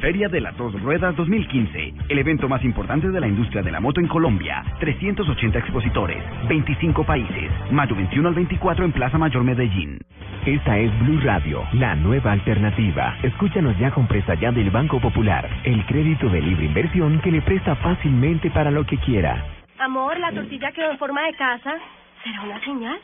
Feria 0.00 0.28
de 0.28 0.40
las 0.42 0.54
Dos 0.58 0.78
Ruedas 0.82 1.16
2015, 1.16 1.94
el 2.10 2.18
evento 2.18 2.48
más 2.48 2.62
importante 2.64 3.08
de 3.08 3.18
la 3.18 3.28
industria 3.28 3.62
de 3.62 3.70
la 3.70 3.80
moto 3.80 3.98
en 3.98 4.08
Colombia. 4.08 4.62
380 4.78 5.58
expositores, 5.58 6.22
25 6.48 7.02
países. 7.04 7.50
Mayo 7.70 7.96
21 7.96 8.28
al 8.28 8.34
24 8.34 8.84
en 8.84 8.92
Plaza 8.92 9.16
Mayor 9.16 9.42
Medellín. 9.42 9.98
Esta 10.44 10.78
es 10.78 10.96
Blue 11.00 11.20
Radio, 11.22 11.64
la 11.72 11.96
nueva 11.96 12.32
alternativa. 12.32 13.16
Escúchanos 13.22 13.76
ya 13.78 13.90
con 13.90 14.06
presta 14.06 14.34
ya 14.34 14.52
del 14.52 14.70
Banco 14.70 15.00
Popular, 15.00 15.48
el 15.64 15.84
crédito 15.86 16.28
de 16.28 16.42
libre 16.42 16.66
inversión 16.66 17.18
que 17.20 17.32
le 17.32 17.40
presta 17.40 17.74
fácilmente 17.76 18.50
para 18.50 18.70
lo 18.70 18.84
que 18.84 18.98
quiera. 18.98 19.42
Amor, 19.78 20.18
la 20.18 20.30
tortilla 20.30 20.72
quedó 20.72 20.90
en 20.90 20.98
forma 20.98 21.22
de 21.22 21.34
casa. 21.34 21.74
¿Será 22.22 22.42
una 22.42 22.60
señal? 22.60 22.98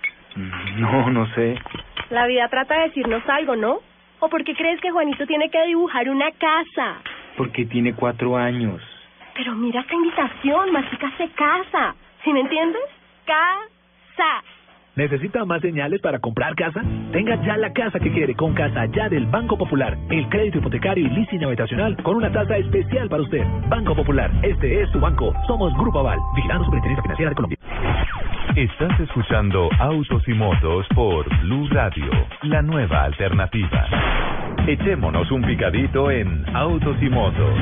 No, 0.77 1.11
no 1.11 1.27
sé. 1.35 1.57
La 2.11 2.27
vida 2.27 2.49
trata 2.49 2.75
de 2.75 2.89
decirnos 2.89 3.23
algo, 3.29 3.57
¿no? 3.57 3.81
¿O 4.23 4.29
por 4.29 4.45
qué 4.45 4.55
crees 4.55 4.81
que 4.81 4.93
Juanito 4.93 5.27
tiene 5.27 5.51
que 5.51 5.61
dibujar 5.67 6.09
una 6.09 6.31
casa? 6.31 7.03
Porque 7.37 7.67
tiene 7.67 7.93
cuatro 7.93 8.37
años. 8.37 8.81
Pero 9.35 9.53
mira 9.57 9.81
esta 9.81 9.95
invitación, 9.95 10.71
Mágica 10.71 11.13
se 11.19 11.29
casa. 11.31 11.97
¿Sí 12.23 12.33
me 12.33 12.39
entiendes? 12.39 12.83
Casa. 13.27 14.45
¿Necesita 14.95 15.43
más 15.47 15.63
señales 15.63 16.03
para 16.03 16.19
comprar 16.19 16.55
casa? 16.55 16.83
Tenga 17.13 17.43
ya 17.47 17.57
la 17.57 17.73
casa 17.73 17.99
que 17.99 18.13
quiere 18.13 18.35
con 18.35 18.53
Casa 18.53 18.85
Ya 18.95 19.09
del 19.09 19.25
Banco 19.25 19.57
Popular. 19.57 19.97
El 20.11 20.29
crédito 20.29 20.59
hipotecario 20.59 21.07
y 21.07 21.09
leasing 21.09 21.43
habitacional 21.45 21.97
con 22.03 22.17
una 22.17 22.31
tasa 22.31 22.59
especial 22.59 23.09
para 23.09 23.23
usted. 23.23 23.43
Banco 23.71 23.95
Popular, 23.97 24.31
este 24.43 24.83
es 24.83 24.91
su 24.91 25.01
banco. 25.01 25.33
Somos 25.47 25.73
Grupo 25.79 26.01
Aval, 26.01 26.19
vigilando 26.37 26.67
Superintendencia 26.67 27.03
Financiera 27.05 27.31
de 27.31 27.35
Colombia. 27.37 27.59
Estás 28.55 29.01
escuchando 29.01 29.71
Autos 29.79 30.29
y 30.29 30.35
Motos 30.35 30.87
por 30.95 31.27
Blue 31.41 31.69
Radio, 31.71 32.11
la 32.43 32.61
nueva 32.61 33.05
alternativa. 33.05 33.89
Echémonos 34.67 35.31
un 35.31 35.41
picadito 35.41 36.11
en 36.11 36.45
Autos 36.55 36.99
y 37.01 37.09
Motos. 37.09 37.59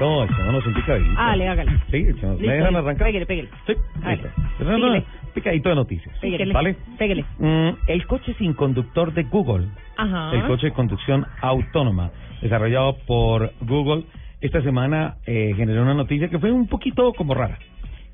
No, 0.00 0.24
echémonos 0.24 0.66
un 0.66 0.74
picadito. 0.74 1.10
Ah, 1.16 1.36
le 1.36 1.46
hágale. 1.46 1.72
Sí, 1.90 1.98
echémonos. 1.98 2.40
¿Me 2.40 2.46
Listo, 2.46 2.50
dejan 2.52 2.76
arrancar? 2.76 3.06
Pégale, 3.06 3.26
pégale. 3.26 3.48
Sí, 3.66 3.74
listo. 4.08 4.28
No, 4.64 4.78
no, 4.78 5.04
picadito 5.34 5.68
de 5.68 5.74
noticias. 5.74 6.18
Pégale. 6.20 6.52
¿Vale? 6.52 6.76
Pégale. 6.98 7.24
Mm, 7.38 7.68
el 7.86 8.06
coche 8.06 8.34
sin 8.38 8.54
conductor 8.54 9.12
de 9.12 9.24
Google, 9.24 9.66
Ajá. 9.96 10.32
el 10.34 10.46
coche 10.46 10.68
de 10.68 10.72
conducción 10.72 11.26
autónoma, 11.42 12.10
desarrollado 12.40 12.96
por 13.06 13.52
Google, 13.60 14.04
esta 14.40 14.62
semana 14.62 15.16
eh, 15.26 15.52
generó 15.54 15.82
una 15.82 15.94
noticia 15.94 16.28
que 16.28 16.38
fue 16.38 16.50
un 16.50 16.66
poquito 16.66 17.12
como 17.12 17.34
rara. 17.34 17.58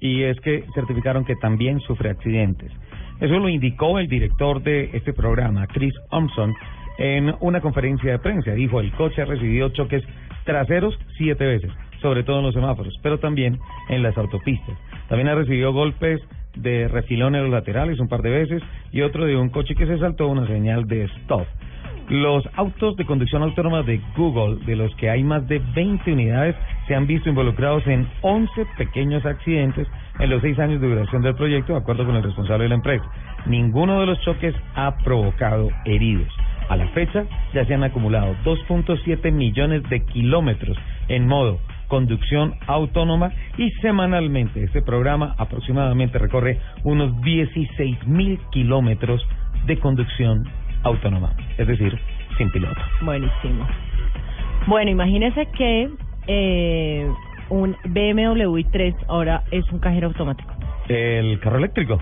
Y 0.01 0.25
es 0.25 0.39
que 0.41 0.65
certificaron 0.75 1.25
que 1.25 1.37
también 1.37 1.81
sufre 1.81 2.11
accidentes. 2.11 2.71
Eso 3.21 3.39
lo 3.39 3.49
indicó 3.49 3.99
el 3.99 4.09
director 4.09 4.63
de 4.63 4.91
este 4.93 5.13
programa, 5.13 5.67
Chris 5.69 5.95
Thompson, 6.11 6.53
en 6.99 7.35
una 7.41 7.61
conferencia 7.61 8.13
de 8.13 8.19
prensa. 8.19 8.53
Dijo, 8.53 8.81
el 8.81 8.93
coche 8.93 9.23
ha 9.23 9.25
recibido 9.25 9.69
choques 9.71 10.03
traseros 10.47 10.99
siete 11.19 11.45
veces, 11.45 11.71
sobre 12.01 12.23
todo 12.23 12.39
en 12.39 12.47
los 12.47 12.55
semáforos, 12.55 12.99
pero 13.03 13.19
también 13.19 13.59
en 13.91 14.03
las 14.03 14.17
autopistas. 14.17 14.79
También 15.09 15.29
ha 15.29 15.35
recibido 15.35 15.73
golpes 15.73 16.21
de 16.57 16.89
refilón 16.89 17.35
en 17.35 17.43
los 17.43 17.51
laterales 17.51 18.01
un 18.01 18.09
par 18.09 18.23
de 18.23 18.31
veces 18.31 18.63
y 18.93 19.03
otro 19.03 19.27
de 19.27 19.37
un 19.37 19.51
coche 19.51 19.75
que 19.75 19.87
se 19.87 19.99
saltó 19.99 20.29
una 20.29 20.47
señal 20.47 20.87
de 20.87 21.05
stop. 21.05 21.47
Los 22.09 22.49
autos 22.55 22.97
de 22.97 23.05
conducción 23.05 23.43
autónoma 23.43 23.83
de 23.83 24.01
Google, 24.17 24.65
de 24.65 24.77
los 24.77 24.95
que 24.95 25.11
hay 25.11 25.25
más 25.25 25.47
de 25.49 25.61
20 25.75 26.13
unidades, 26.13 26.55
se 26.87 26.95
han 26.95 27.07
visto 27.07 27.29
involucrados 27.29 27.85
en 27.89 28.09
11 28.23 28.65
pequeños 28.79 29.27
accidentes 29.27 29.89
en 30.21 30.31
los 30.31 30.41
seis 30.41 30.57
años 30.61 30.81
de 30.81 30.89
duración 30.89 31.23
del 31.23 31.35
proyecto, 31.35 31.73
de 31.73 31.81
acuerdo 31.81 32.07
con 32.07 32.15
el 32.15 32.23
responsable 32.23 32.65
de 32.65 32.69
la 32.69 32.77
empresa. 32.77 33.05
Ninguno 33.47 34.01
de 34.01 34.07
los 34.07 34.21
choques 34.21 34.55
ha 34.77 34.97
provocado 34.99 35.69
heridos. 35.85 36.33
A 36.69 36.77
la 36.77 36.89
fecha 36.89 37.25
ya 37.55 37.65
se 37.65 37.75
han 37.75 37.85
acumulado 37.85 38.35
2.7 38.45 39.33
millones 39.33 39.83
de 39.89 40.05
kilómetros 40.05 40.77
en 41.09 41.27
modo 41.27 41.61
conducción 41.89 42.55
autónoma 42.67 43.33
y 43.57 43.71
semanalmente 43.83 44.65
este 44.65 44.83
programa 44.83 45.35
aproximadamente 45.39 46.19
recorre 46.19 46.59
unos 46.85 47.21
16 47.23 48.07
mil 48.07 48.41
kilómetros 48.51 49.25
de 49.67 49.79
conducción 49.79 50.45
autónoma, 50.83 51.37
es 51.59 51.67
decir, 51.67 51.99
sin 52.37 52.51
piloto. 52.51 52.81
Buenísimo. 53.03 53.67
Bueno, 54.67 54.91
imagínese 54.91 55.47
que 55.57 55.89
eh, 56.27 57.09
un 57.49 57.77
BMW 57.85 58.59
i3 58.59 58.97
ahora 59.09 59.45
es 59.51 59.65
un 59.71 59.79
cajero 59.79 60.09
automático. 60.09 60.53
¿El 60.89 61.39
carro 61.41 61.59
eléctrico? 61.59 62.01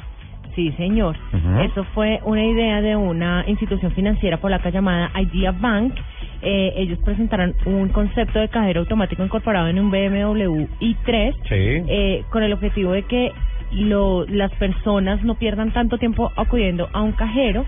Sí, 0.55 0.72
señor. 0.72 1.16
Eso 1.62 1.85
fue 1.94 2.20
una 2.24 2.44
idea 2.44 2.81
de 2.81 2.94
una 2.97 3.44
institución 3.47 3.90
financiera 3.93 4.36
polaca 4.39 4.70
llamada 4.70 5.10
Idea 5.20 5.52
Bank. 5.52 5.94
Eh, 6.43 6.72
ellos 6.76 6.98
presentaron 7.05 7.55
un 7.64 7.89
concepto 7.89 8.39
de 8.39 8.48
cajero 8.48 8.81
automático 8.81 9.24
incorporado 9.24 9.68
en 9.68 9.78
un 9.81 9.90
BMW 9.90 10.66
i3 10.81 11.35
Sí. 11.48 11.55
eh, 11.89 12.22
con 12.31 12.43
el 12.43 12.52
objetivo 12.52 12.93
de 12.93 13.02
que 13.02 13.32
lo, 13.72 14.26
las 14.26 14.52
personas 14.52 15.24
no 15.24 15.35
pierdan 15.36 15.72
tanto 15.72 15.98
tiempo 15.98 16.31
acudiendo 16.36 16.89
a 16.93 17.01
un 17.02 17.12
cajero. 17.12 17.64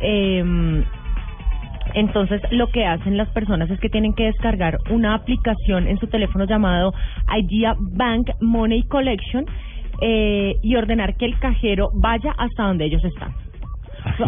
Eh, 0.00 0.82
entonces, 1.94 2.40
lo 2.50 2.68
que 2.68 2.84
hacen 2.86 3.16
las 3.16 3.28
personas 3.28 3.70
es 3.70 3.78
que 3.78 3.88
tienen 3.88 4.14
que 4.14 4.24
descargar 4.24 4.78
una 4.90 5.14
aplicación 5.14 5.86
en 5.86 5.98
su 5.98 6.08
teléfono 6.08 6.44
llamado 6.44 6.92
Idea 7.36 7.76
Bank 7.78 8.30
Money 8.40 8.82
Collection 8.84 9.46
eh, 10.00 10.56
y 10.62 10.76
ordenar 10.76 11.16
que 11.16 11.24
el 11.24 11.38
cajero 11.38 11.90
vaya 11.94 12.34
hasta 12.36 12.64
donde 12.64 12.84
ellos 12.86 13.04
están. 13.04 13.32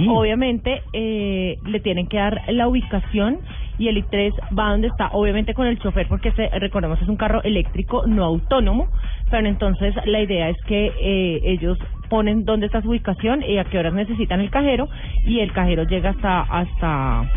Obviamente, 0.08 0.82
eh, 0.92 1.58
le 1.64 1.80
tienen 1.80 2.06
que 2.06 2.16
dar 2.16 2.42
la 2.48 2.66
ubicación 2.66 3.38
y 3.78 3.88
el 3.88 4.02
I3 4.04 4.32
va 4.58 4.70
donde 4.70 4.88
está, 4.88 5.08
obviamente 5.12 5.54
con 5.54 5.66
el 5.66 5.78
chofer, 5.78 6.08
porque 6.08 6.32
se, 6.32 6.48
recordemos 6.58 7.00
es 7.02 7.08
un 7.08 7.16
carro 7.16 7.42
eléctrico, 7.42 8.06
no 8.06 8.24
autónomo, 8.24 8.88
pero 9.30 9.46
entonces 9.46 9.94
la 10.06 10.20
idea 10.20 10.48
es 10.48 10.56
que 10.66 10.92
eh, 10.98 11.40
ellos 11.44 11.78
ponen 12.08 12.44
dónde 12.44 12.66
está 12.66 12.80
su 12.80 12.88
ubicación 12.88 13.42
y 13.42 13.58
a 13.58 13.64
qué 13.64 13.78
horas 13.78 13.92
necesitan 13.92 14.40
el 14.40 14.50
cajero 14.50 14.88
y 15.26 15.40
el 15.40 15.52
cajero 15.52 15.84
llega 15.84 16.10
hasta 16.10 16.40
hasta 16.42 17.30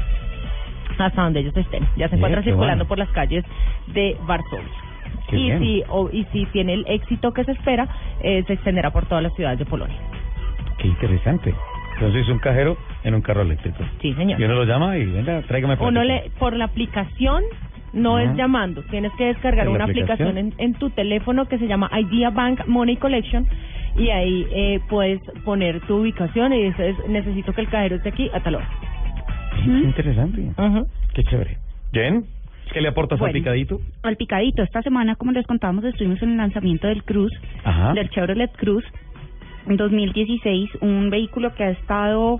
hasta 0.97 1.23
donde 1.23 1.39
ellos 1.39 1.56
estén. 1.57 1.88
Ya 1.97 2.10
se 2.10 2.15
encuentra 2.15 2.41
qué 2.41 2.51
circulando 2.51 2.85
bueno. 2.85 2.89
por 2.89 2.97
las 2.97 3.10
calles 3.10 3.43
de 3.88 4.18
Varsovia. 4.27 4.89
Qué 5.30 5.38
y 5.38 5.44
bien. 5.45 5.60
si 5.60 5.84
o- 5.90 6.10
y 6.11 6.26
si 6.31 6.45
tiene 6.48 6.73
el 6.73 6.86
éxito 6.88 7.31
que 7.34 7.44
se 7.44 7.52
espera, 7.52 7.88
eh, 8.22 8.44
se 8.48 8.53
extenderá 8.53 8.91
por 8.91 9.06
todas 9.06 9.23
las 9.23 9.34
ciudades 9.36 9.60
de 9.60 9.65
Polonia. 9.65 9.98
Qué 10.77 10.88
interesante. 10.88 11.53
Entonces 11.95 12.22
es 12.23 12.30
un 12.30 12.40
cajero 12.40 12.77
en 13.03 13.14
un 13.15 13.22
carro 13.22 13.41
eléctrico. 13.41 13.84
Sí, 14.02 14.14
señor. 14.14 14.40
Y 14.40 14.44
uno 14.45 14.56
lo 14.56 14.64
llama 14.65 14.98
y 14.98 15.06
venga, 15.06 15.41
tráigame 15.41 15.76
Uno 15.80 16.03
le 16.03 16.31
por 16.40 16.56
la 16.56 16.65
aplicación 16.65 17.44
no 17.91 18.19
es 18.19 18.36
llamando, 18.38 18.84
tienes 18.84 19.11
que 19.14 19.26
descargar 19.26 19.65
¿En 19.65 19.73
la 19.73 19.76
una 19.77 19.86
aplicación, 19.86 20.30
aplicación? 20.30 20.53
en, 20.60 20.73
en 20.73 20.73
tu 20.76 20.91
teléfono 20.91 21.45
que 21.48 21.57
se 21.57 21.68
llama 21.68 21.90
Idea 21.99 22.30
Bank 22.30 22.61
Money 22.68 22.98
Collection 22.98 23.48
y 23.98 24.10
ahí 24.10 24.48
eh, 24.52 24.80
puedes 24.88 25.19
poner 25.44 25.81
tu 25.81 25.98
ubicación 25.98 26.53
y 26.53 26.64
dices 26.65 26.95
necesito 27.10 27.52
que 27.52 27.61
el 27.61 27.68
cajero 27.69 27.95
esté 27.98 28.10
aquí 28.10 28.30
a 28.34 28.40
tal 28.41 28.56
hora. 28.56 28.69
Interesante. 29.65 30.41
Qué 31.14 31.23
chévere. 31.23 31.57
Jen, 31.91 32.26
¿qué 32.72 32.82
le 32.82 32.90
aportas 32.90 33.22
al 33.22 33.32
picadito? 33.32 33.80
Al 34.04 34.16
picadito, 34.18 34.64
esta 34.64 34.82
semana, 34.82 35.16
como 35.16 35.32
les 35.32 35.46
contábamos, 35.46 35.84
estuvimos 35.84 36.22
en 36.22 36.32
el 36.32 36.38
lanzamiento 36.38 36.88
del 36.88 37.04
Cruz, 37.04 37.32
Ajá. 37.64 37.94
del 37.94 38.10
Chevrolet 38.10 38.52
Cruz, 38.58 38.84
en 39.68 39.78
2016, 39.78 40.70
un 40.82 41.10
vehículo 41.10 41.54
que 41.54 41.64
ha 41.64 41.70
estado 41.72 42.40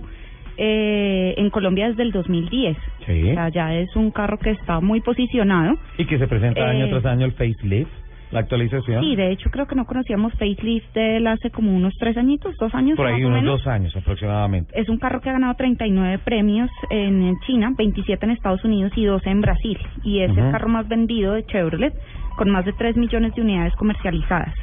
eh, 0.56 1.34
en 1.36 1.50
Colombia 1.50 1.88
desde 1.88 2.02
el 2.02 2.12
2010. 2.12 2.76
Sí. 3.06 3.30
O 3.30 3.34
sea, 3.34 3.48
ya 3.48 3.74
es 3.74 3.94
un 3.96 4.10
carro 4.10 4.38
que 4.38 4.50
está 4.50 4.80
muy 4.80 5.00
posicionado. 5.00 5.76
Y 5.98 6.04
que 6.06 6.18
se 6.18 6.26
presenta 6.26 6.68
año 6.68 6.86
Eh, 6.86 6.90
tras 6.90 7.06
año 7.06 7.26
el 7.26 7.32
facelift, 7.32 7.90
la 8.30 8.40
actualización. 8.40 9.02
Sí, 9.02 9.16
de 9.16 9.32
hecho 9.32 9.50
creo 9.50 9.66
que 9.66 9.74
no 9.74 9.84
conocíamos 9.84 10.32
facelift 10.34 10.94
de 10.94 11.16
él 11.16 11.26
hace 11.26 11.50
como 11.50 11.74
unos 11.74 11.94
tres 11.98 12.16
añitos, 12.16 12.56
dos 12.58 12.74
años 12.74 12.96
Por 12.96 13.06
ahí 13.06 13.24
unos 13.24 13.44
dos 13.44 13.66
años 13.66 13.94
aproximadamente. 13.96 14.72
Es 14.78 14.88
un 14.88 14.98
carro 14.98 15.20
que 15.20 15.30
ha 15.30 15.32
ganado 15.32 15.54
39 15.54 16.18
premios 16.24 16.70
en 16.90 17.38
China, 17.46 17.72
27 17.76 18.24
en 18.24 18.30
Estados 18.32 18.64
Unidos 18.64 18.92
y 18.96 19.04
12 19.04 19.28
en 19.30 19.40
Brasil. 19.40 19.78
Y 20.04 20.20
es 20.20 20.30
el 20.30 20.44
Ujú. 20.44 20.52
carro 20.52 20.68
más 20.68 20.86
vendido 20.88 21.32
de 21.32 21.44
Chevrolet, 21.44 21.94
con 22.36 22.50
más 22.50 22.64
de 22.64 22.72
3 22.72 22.96
millones 22.96 23.34
de 23.34 23.42
unidades 23.42 23.74
comercializadas. 23.74 24.54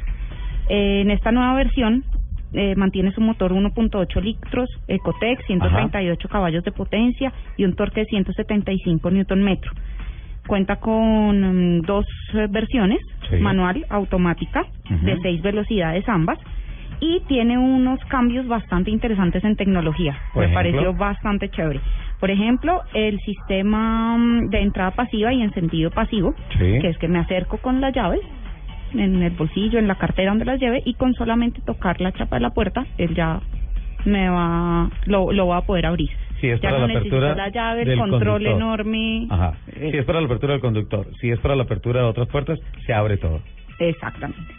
Eh, 0.68 1.02
en 1.02 1.10
esta 1.10 1.32
nueva 1.32 1.54
versión 1.54 2.04
eh, 2.52 2.74
mantiene 2.76 3.12
su 3.12 3.20
motor 3.20 3.52
1.8 3.52 4.22
litros 4.22 4.68
Ecotec, 4.86 5.44
138 5.46 6.28
caballos 6.28 6.64
de 6.64 6.72
potencia 6.72 7.32
y 7.56 7.64
un 7.64 7.74
torque 7.74 8.00
de 8.00 8.06
175 8.06 9.10
newton 9.10 9.42
metro. 9.42 9.72
Cuenta 10.48 10.76
con 10.76 11.78
mm, 11.78 11.82
dos 11.82 12.06
eh, 12.34 12.46
versiones, 12.50 12.98
Sí. 13.30 13.36
manual, 13.36 13.84
automática, 13.90 14.64
de 15.02 15.18
seis 15.22 15.42
velocidades 15.42 16.08
ambas, 16.08 16.38
y 17.00 17.20
tiene 17.28 17.58
unos 17.58 18.00
cambios 18.06 18.48
bastante 18.48 18.90
interesantes 18.90 19.44
en 19.44 19.54
tecnología. 19.54 20.16
Por 20.32 20.46
Me 20.46 20.52
ejemplo. 20.52 20.72
pareció 20.72 20.94
bastante 20.94 21.48
chévere. 21.50 21.80
Por 22.18 22.30
ejemplo, 22.30 22.82
el 22.94 23.18
sistema 23.20 24.16
mm, 24.16 24.48
de 24.48 24.60
entrada 24.62 24.90
pasiva 24.92 25.32
y 25.32 25.42
encendido 25.42 25.90
pasivo, 25.90 26.34
Sí. 26.58 26.78
que 26.80 26.88
es 26.88 26.96
que 26.98 27.06
me 27.08 27.18
acerco 27.18 27.58
con 27.58 27.80
las 27.82 27.94
llaves 27.94 28.20
en 28.94 29.22
el 29.22 29.30
bolsillo, 29.32 29.78
en 29.78 29.86
la 29.86 29.96
cartera 29.96 30.30
donde 30.30 30.46
las 30.46 30.58
lleve 30.58 30.82
y 30.86 30.94
con 30.94 31.12
solamente 31.14 31.60
tocar 31.60 32.00
la 32.00 32.10
chapa 32.12 32.36
de 32.36 32.40
la 32.42 32.50
puerta, 32.50 32.86
él 32.96 33.14
ya 33.14 33.40
me 34.06 34.30
va, 34.30 34.88
lo, 35.04 35.30
lo 35.32 35.46
va 35.48 35.58
a 35.58 35.62
poder 35.66 35.84
abrir. 35.84 36.08
Si 36.40 36.48
es 36.48 36.60
ya 36.60 36.70
para 36.70 36.80
no 36.80 36.86
la 36.86 36.92
apertura 36.98 37.34
la 37.34 37.48
llave, 37.48 37.82
el 37.82 37.88
del 37.88 37.98
control 37.98 38.20
conductor. 38.44 38.56
enorme. 38.56 39.26
Ajá. 39.30 39.54
Si 39.74 39.96
es 39.96 40.04
para 40.04 40.20
la 40.20 40.26
apertura 40.26 40.52
del 40.52 40.60
conductor, 40.60 41.06
si 41.20 41.30
es 41.30 41.38
para 41.40 41.56
la 41.56 41.64
apertura 41.64 42.00
de 42.02 42.06
otras 42.06 42.28
puertas, 42.28 42.58
se 42.86 42.92
abre 42.92 43.16
todo. 43.16 43.40
Exactamente. 43.78 44.54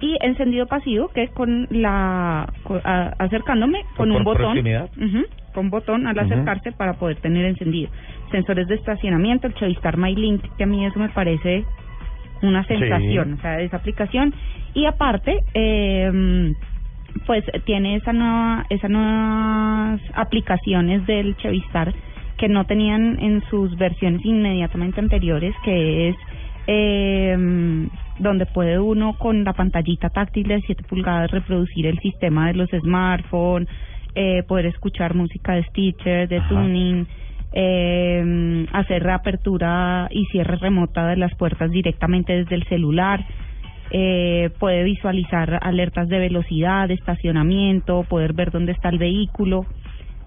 Y 0.00 0.16
encendido 0.20 0.66
pasivo, 0.66 1.08
que 1.14 1.22
es 1.24 1.30
con 1.30 1.68
la 1.70 2.42
a- 2.84 3.14
acercándome 3.18 3.84
con 3.96 4.10
un 4.10 4.24
botón, 4.24 4.42
proximidad. 4.42 4.90
Ujú, 4.96 5.24
con 5.54 5.70
botón 5.70 6.06
al 6.06 6.18
acercarse 6.18 6.72
para 6.72 6.94
poder 6.94 7.16
tener 7.18 7.44
encendido. 7.44 7.90
Sensores 8.30 8.66
de 8.66 8.74
estacionamiento, 8.74 9.46
el 9.46 9.54
Chavistar 9.54 9.96
MyLink, 9.98 10.42
que 10.56 10.64
a 10.64 10.66
mí 10.66 10.84
eso 10.84 10.98
me 10.98 11.08
parece 11.10 11.64
una 12.42 12.62
Sí. 12.64 12.76
sensación, 12.76 13.34
o 13.34 13.40
sea, 13.42 13.60
esa 13.60 13.76
aplicación. 13.76 14.34
Y 14.74 14.86
aparte, 14.86 15.38
eh, 15.54 16.52
pues 17.26 17.44
tiene 17.64 17.96
esa 17.96 18.12
nueva, 18.12 18.66
esas 18.70 18.90
nuevas 18.90 20.00
aplicaciones 20.14 21.06
del 21.06 21.36
Chavistar 21.36 21.94
que 22.36 22.48
no 22.48 22.64
tenían 22.64 23.18
en 23.20 23.42
sus 23.50 23.76
versiones 23.76 24.24
inmediatamente 24.24 25.00
anteriores, 25.00 25.54
que 25.64 26.08
es 26.08 26.16
eh, 26.66 27.36
donde 28.18 28.46
puede 28.46 28.78
uno 28.78 29.16
con 29.18 29.44
la 29.44 29.52
pantallita 29.52 30.10
táctil 30.10 30.48
de 30.48 30.60
7 30.62 30.84
pulgadas 30.88 31.30
reproducir 31.30 31.86
el 31.86 31.98
sistema 31.98 32.48
de 32.48 32.54
los 32.54 32.70
smartphones, 32.70 33.68
eh, 34.14 34.42
poder 34.42 34.66
escuchar 34.66 35.14
música 35.14 35.54
de 35.54 35.64
Stitcher, 35.64 36.28
de 36.28 36.40
tuning, 36.42 37.06
eh, 37.52 38.66
hacer 38.72 39.02
reapertura 39.02 40.08
y 40.10 40.24
cierre 40.26 40.56
remota 40.56 41.06
de 41.06 41.16
las 41.16 41.34
puertas 41.34 41.70
directamente 41.70 42.32
desde 42.32 42.54
el 42.54 42.64
celular. 42.64 43.24
Eh, 43.94 44.48
puede 44.58 44.84
visualizar 44.84 45.58
alertas 45.62 46.08
de 46.08 46.18
velocidad, 46.18 46.88
de 46.88 46.94
estacionamiento, 46.94 48.04
poder 48.04 48.32
ver 48.32 48.50
dónde 48.50 48.72
está 48.72 48.88
el 48.88 48.96
vehículo. 48.98 49.66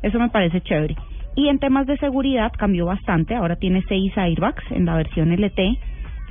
Eso 0.03 0.19
me 0.19 0.29
parece 0.29 0.61
chévere. 0.61 0.95
Y 1.35 1.47
en 1.47 1.57
temas 1.57 1.87
de 1.87 1.97
seguridad 1.97 2.51
cambió 2.55 2.85
bastante. 2.85 3.33
Ahora 3.33 3.55
tiene 3.55 3.83
seis 3.87 4.15
airbags 4.15 4.63
en 4.69 4.85
la 4.85 4.95
versión 4.95 5.31
LT, 5.31 5.79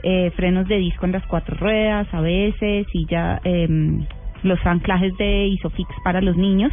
eh, 0.04 0.30
frenos 0.36 0.68
de 0.68 0.76
disco 0.78 1.06
en 1.06 1.12
las 1.12 1.26
cuatro 1.26 1.56
ruedas, 1.56 2.06
ABS 2.12 2.86
y 2.92 3.06
ya 3.06 3.40
em, 3.42 4.06
los 4.44 4.64
anclajes 4.64 5.16
de 5.16 5.48
Isofix 5.48 5.90
para 6.04 6.20
los 6.20 6.36
niños. 6.36 6.72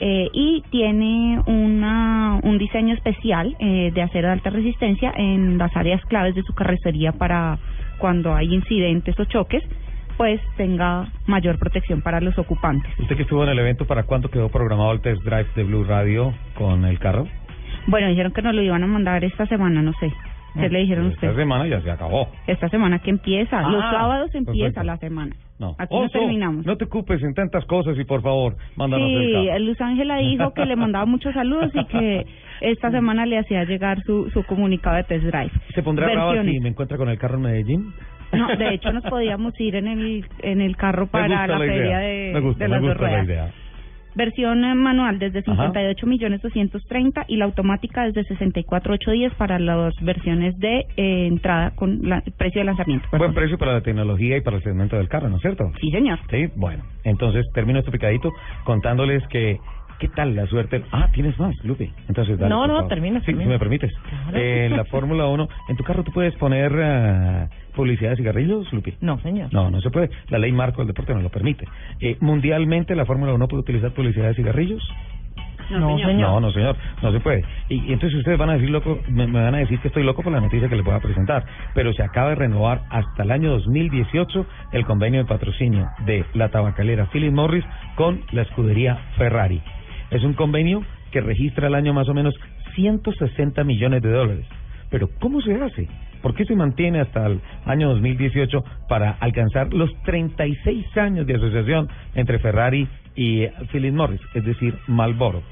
Eh, 0.00 0.28
y 0.32 0.62
tiene 0.70 1.40
una, 1.46 2.40
un 2.42 2.58
diseño 2.58 2.94
especial 2.94 3.56
eh, 3.58 3.90
de 3.94 4.02
acero 4.02 4.26
de 4.26 4.34
alta 4.34 4.50
resistencia 4.50 5.12
en 5.16 5.56
las 5.56 5.74
áreas 5.76 6.04
claves 6.06 6.34
de 6.34 6.42
su 6.42 6.52
carrocería 6.52 7.12
para 7.12 7.58
cuando 7.98 8.34
hay 8.34 8.52
incidentes 8.54 9.18
o 9.18 9.24
choques, 9.24 9.62
pues 10.16 10.40
tenga 10.56 11.08
mayor 11.26 11.58
protección 11.58 12.00
para 12.02 12.20
los 12.20 12.38
ocupantes. 12.38 12.90
¿Usted 13.00 13.16
que 13.16 13.22
estuvo 13.22 13.42
en 13.42 13.50
el 13.50 13.58
evento, 13.58 13.84
para 13.86 14.04
cuándo 14.04 14.30
quedó 14.30 14.48
programado 14.48 14.92
el 14.92 15.00
test 15.00 15.22
drive 15.24 15.46
de 15.56 15.64
Blue 15.64 15.84
Radio 15.84 16.32
con 16.56 16.84
el 16.84 16.98
carro? 17.00 17.26
Bueno, 17.88 18.08
dijeron 18.08 18.32
que 18.32 18.40
nos 18.42 18.54
lo 18.54 18.62
iban 18.62 18.82
a 18.84 18.86
mandar 18.86 19.24
esta 19.24 19.46
semana, 19.46 19.82
no 19.82 19.92
sé. 19.94 20.12
¿Qué 20.54 20.68
le 20.68 20.78
dijeron 20.78 21.06
Esta 21.08 21.26
usted? 21.26 21.40
semana 21.42 21.66
ya 21.66 21.80
se 21.82 21.90
acabó. 21.90 22.28
Esta 22.46 22.68
semana 22.68 23.00
que 23.00 23.10
empieza, 23.10 23.60
los 23.68 23.82
Ah, 23.82 23.90
sábados 23.90 24.32
empieza 24.36 24.66
perfecto. 24.66 24.84
la 24.84 24.96
semana. 24.98 25.34
No. 25.58 25.74
Aquí 25.78 25.96
no 25.98 26.08
terminamos. 26.10 26.64
No 26.64 26.76
te 26.76 26.84
ocupes 26.84 27.20
en 27.24 27.34
tantas 27.34 27.64
cosas 27.64 27.98
y 27.98 28.04
por 28.04 28.22
favor, 28.22 28.56
mándanos 28.76 29.10
el 29.10 29.26
Sí, 29.26 29.46
carro. 29.48 29.58
Luz 29.58 29.80
Ángela 29.80 30.16
dijo 30.18 30.54
que 30.54 30.64
le 30.64 30.76
mandaba 30.76 31.06
muchos 31.06 31.34
saludos 31.34 31.72
y 31.74 31.84
que 31.86 32.24
esta 32.60 32.90
semana 32.90 33.26
le 33.26 33.38
hacía 33.38 33.64
llegar 33.64 34.02
su, 34.04 34.30
su 34.30 34.42
comunicado 34.44 34.96
de 34.96 35.04
test 35.04 35.24
drive. 35.24 35.50
¿Se 35.74 35.82
pondrá 35.82 36.06
brava 36.06 36.42
si 36.42 36.60
me 36.60 36.68
encuentra 36.68 36.96
con 36.96 37.08
el 37.08 37.18
carro 37.18 37.36
en 37.36 37.42
Medellín? 37.42 37.92
No, 38.32 38.48
de 38.56 38.74
hecho 38.74 38.92
nos 38.92 39.04
podíamos 39.04 39.52
ir 39.60 39.76
en 39.76 39.86
el 39.86 40.24
en 40.42 40.60
el 40.60 40.76
carro 40.76 41.06
para 41.10 41.28
la, 41.28 41.46
la 41.46 41.58
feria 41.58 41.76
idea. 41.76 41.98
de, 41.98 42.30
me 42.34 42.40
gusta, 42.40 42.64
de 42.64 42.68
me 42.68 42.74
las 42.74 42.82
dos 42.82 42.90
gusta 42.90 43.02
la 43.04 43.08
ruedas. 43.10 43.26
idea. 43.26 43.50
Versión 44.16 44.64
eh, 44.64 44.74
manual 44.76 45.18
desde 45.18 45.42
58 45.42 46.06
millones 46.06 46.40
230 46.40 47.24
y 47.26 47.36
la 47.36 47.46
automática 47.46 48.04
desde 48.04 48.22
64 48.22 48.94
810 48.94 49.34
para 49.34 49.58
las 49.58 49.92
versiones 50.02 50.56
de 50.58 50.86
eh, 50.96 51.26
entrada 51.26 51.72
con 51.74 52.08
la, 52.08 52.22
precio 52.38 52.60
de 52.60 52.64
lanzamiento. 52.66 53.08
Buen 53.18 53.34
precio 53.34 53.58
para 53.58 53.72
la 53.72 53.80
tecnología 53.80 54.36
y 54.36 54.40
para 54.40 54.58
el 54.58 54.62
segmento 54.62 54.96
del 54.96 55.08
carro, 55.08 55.28
¿no 55.28 55.36
es 55.36 55.42
cierto? 55.42 55.64
Sí, 55.80 55.90
señor. 55.90 56.20
Sí, 56.30 56.46
bueno. 56.54 56.84
Entonces 57.02 57.44
termino 57.54 57.80
este 57.80 57.90
picadito 57.90 58.30
contándoles 58.62 59.26
que 59.26 59.58
¿Qué 59.98 60.08
tal 60.08 60.34
la 60.34 60.46
suerte? 60.46 60.82
Ah, 60.92 61.08
tienes 61.12 61.38
más, 61.38 61.54
Lupe. 61.64 61.90
Entonces, 62.08 62.38
dale, 62.38 62.50
No, 62.54 62.66
no, 62.66 62.86
termina, 62.88 63.20
Sí, 63.20 63.26
termina. 63.26 63.44
si 63.44 63.50
me 63.50 63.58
permites. 63.58 63.92
Claro. 64.08 64.36
Eh, 64.38 64.66
en 64.66 64.76
la 64.76 64.84
Fórmula 64.90 65.26
1, 65.26 65.48
¿en 65.68 65.76
tu 65.76 65.84
carro 65.84 66.02
tú 66.02 66.12
puedes 66.12 66.34
poner 66.34 66.72
ah, 66.82 67.48
publicidad 67.74 68.10
de 68.10 68.16
cigarrillos, 68.16 68.72
Lupe? 68.72 68.94
No, 69.00 69.18
señor. 69.20 69.52
No, 69.52 69.70
no 69.70 69.80
se 69.80 69.90
puede. 69.90 70.10
La 70.28 70.38
ley 70.38 70.52
marco 70.52 70.78
del 70.78 70.88
deporte 70.88 71.14
no 71.14 71.20
lo 71.22 71.30
permite. 71.30 71.66
Eh, 72.00 72.16
mundialmente, 72.20 72.94
la 72.96 73.06
Fórmula 73.06 73.32
1 73.34 73.48
puede 73.48 73.60
utilizar 73.62 73.92
publicidad 73.92 74.28
de 74.28 74.34
cigarrillos. 74.34 74.82
No, 75.70 75.96
señor. 75.96 76.14
No, 76.20 76.40
no, 76.40 76.50
señor, 76.52 76.76
no 77.00 77.10
se 77.10 77.20
puede. 77.20 77.42
Y, 77.70 77.76
y 77.88 77.92
entonces 77.94 78.18
ustedes 78.18 78.36
van 78.36 78.50
a 78.50 78.54
decir 78.54 78.68
loco, 78.68 78.98
me, 79.08 79.26
me 79.26 79.40
van 79.42 79.54
a 79.54 79.58
decir 79.58 79.78
que 79.80 79.88
estoy 79.88 80.02
loco 80.02 80.22
por 80.22 80.30
la 80.30 80.40
noticia 80.40 80.68
que 80.68 80.76
les 80.76 80.84
voy 80.84 80.94
a 80.94 81.00
presentar, 81.00 81.46
pero 81.72 81.94
se 81.94 82.02
acaba 82.02 82.28
de 82.30 82.34
renovar 82.34 82.82
hasta 82.90 83.22
el 83.22 83.30
año 83.30 83.50
2018 83.52 84.46
el 84.72 84.84
convenio 84.84 85.20
de 85.20 85.26
patrocinio 85.26 85.88
de 86.04 86.26
la 86.34 86.50
tabacalera 86.50 87.06
Philip 87.06 87.32
Morris 87.32 87.64
con 87.94 88.20
la 88.32 88.42
escudería 88.42 88.96
Ferrari. 89.16 89.62
Es 90.10 90.22
un 90.22 90.34
convenio 90.34 90.82
que 91.10 91.20
registra 91.20 91.68
al 91.68 91.74
año 91.74 91.92
más 91.92 92.08
o 92.08 92.14
menos 92.14 92.34
160 92.74 93.64
millones 93.64 94.02
de 94.02 94.10
dólares. 94.10 94.46
Pero 94.90 95.08
¿cómo 95.20 95.40
se 95.40 95.54
hace? 95.54 95.88
¿Por 96.22 96.34
qué 96.34 96.44
se 96.44 96.56
mantiene 96.56 97.00
hasta 97.00 97.26
el 97.26 97.40
año 97.66 97.90
2018 97.90 98.64
para 98.88 99.10
alcanzar 99.20 99.72
los 99.74 99.90
36 100.04 100.96
años 100.96 101.26
de 101.26 101.34
asociación 101.34 101.88
entre 102.14 102.38
Ferrari 102.38 102.88
y 103.14 103.46
Philip 103.72 103.92
Morris, 103.92 104.20
es 104.34 104.44
decir, 104.44 104.74
Marlboro? 104.86 105.42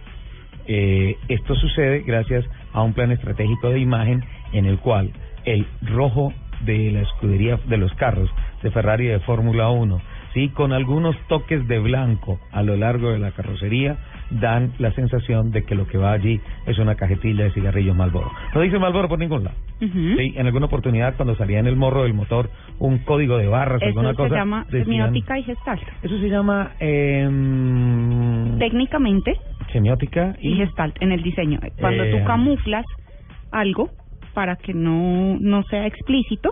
Eh, 0.66 1.16
esto 1.28 1.54
sucede 1.56 2.02
gracias 2.06 2.44
a 2.72 2.82
un 2.82 2.94
plan 2.94 3.10
estratégico 3.10 3.68
de 3.68 3.80
imagen 3.80 4.24
en 4.52 4.66
el 4.66 4.78
cual 4.78 5.10
el 5.44 5.66
rojo 5.82 6.32
de 6.64 6.92
la 6.92 7.00
escudería 7.00 7.58
de 7.66 7.76
los 7.76 7.92
carros 7.94 8.30
de 8.62 8.70
Ferrari 8.70 9.06
de 9.06 9.18
Fórmula 9.20 9.70
1, 9.70 10.00
sí, 10.34 10.48
con 10.50 10.72
algunos 10.72 11.16
toques 11.28 11.66
de 11.66 11.80
blanco 11.80 12.38
a 12.52 12.62
lo 12.62 12.76
largo 12.76 13.10
de 13.10 13.18
la 13.18 13.32
carrocería, 13.32 13.98
dan 14.40 14.72
la 14.78 14.92
sensación 14.92 15.50
de 15.50 15.64
que 15.64 15.74
lo 15.74 15.86
que 15.86 15.98
va 15.98 16.12
allí 16.12 16.40
es 16.66 16.78
una 16.78 16.94
cajetilla 16.94 17.44
de 17.44 17.50
cigarrillos 17.52 17.94
Marlboro. 17.96 18.30
No 18.54 18.60
dice 18.60 18.78
Marlboro 18.78 19.08
por 19.08 19.18
ningún 19.18 19.44
lado. 19.44 19.56
Sí, 19.80 20.34
en 20.36 20.46
alguna 20.46 20.66
oportunidad 20.66 21.16
cuando 21.16 21.34
salía 21.36 21.58
en 21.58 21.66
el 21.66 21.76
morro 21.76 22.04
del 22.04 22.14
motor 22.14 22.48
un 22.78 22.98
código 22.98 23.36
de 23.36 23.48
barras, 23.48 23.82
Eso 23.82 23.88
alguna 23.88 24.10
se 24.10 24.16
cosa. 24.16 24.34
llama 24.36 24.64
decían- 24.70 24.84
semiótica 24.84 25.38
y 25.38 25.42
gestalt. 25.42 25.82
Eso 26.02 26.18
se 26.18 26.28
llama 26.28 26.70
em, 26.80 28.58
Técnicamente 28.58 29.34
semiótica 29.72 30.36
y 30.40 30.54
gestalt 30.56 30.96
en 31.00 31.12
el 31.12 31.22
diseño. 31.22 31.58
Cuando 31.80 32.04
Eh, 32.04 32.12
tú 32.12 32.24
camuflas 32.24 32.84
algo 33.50 33.90
para 34.34 34.56
que 34.56 34.72
no, 34.74 35.36
no 35.40 35.62
sea 35.64 35.86
explícito, 35.86 36.50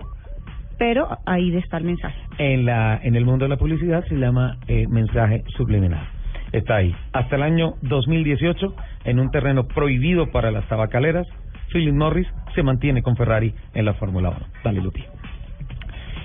pero 0.79 1.07
ahí 1.27 1.55
está 1.57 1.77
el 1.79 1.85
mensaje. 1.85 2.19
en 2.39 2.65
la 2.65 2.99
en 3.03 3.15
el 3.17 3.25
mundo 3.27 3.45
de 3.45 3.51
la 3.51 3.57
publicidad 3.59 4.03
se 4.07 4.15
llama 4.17 4.57
eh, 4.67 4.87
mensaje 4.89 5.45
subliminal. 5.57 6.07
Está 6.53 6.77
ahí. 6.77 6.95
Hasta 7.13 7.37
el 7.37 7.43
año 7.43 7.75
2018, 7.83 8.75
en 9.05 9.21
un 9.21 9.31
terreno 9.31 9.65
prohibido 9.69 10.31
para 10.31 10.51
las 10.51 10.67
tabacaleras, 10.69 11.27
Philip 11.73 11.95
Morris 11.95 12.27
se 12.55 12.63
mantiene 12.63 13.03
con 13.03 13.17
Ferrari 13.17 13.55
en 13.75 13.85
la 13.85 13.95
Fórmula 13.95 14.31
1. 14.31 14.39
Dale, 14.65 14.81
Lupi. 14.81 15.05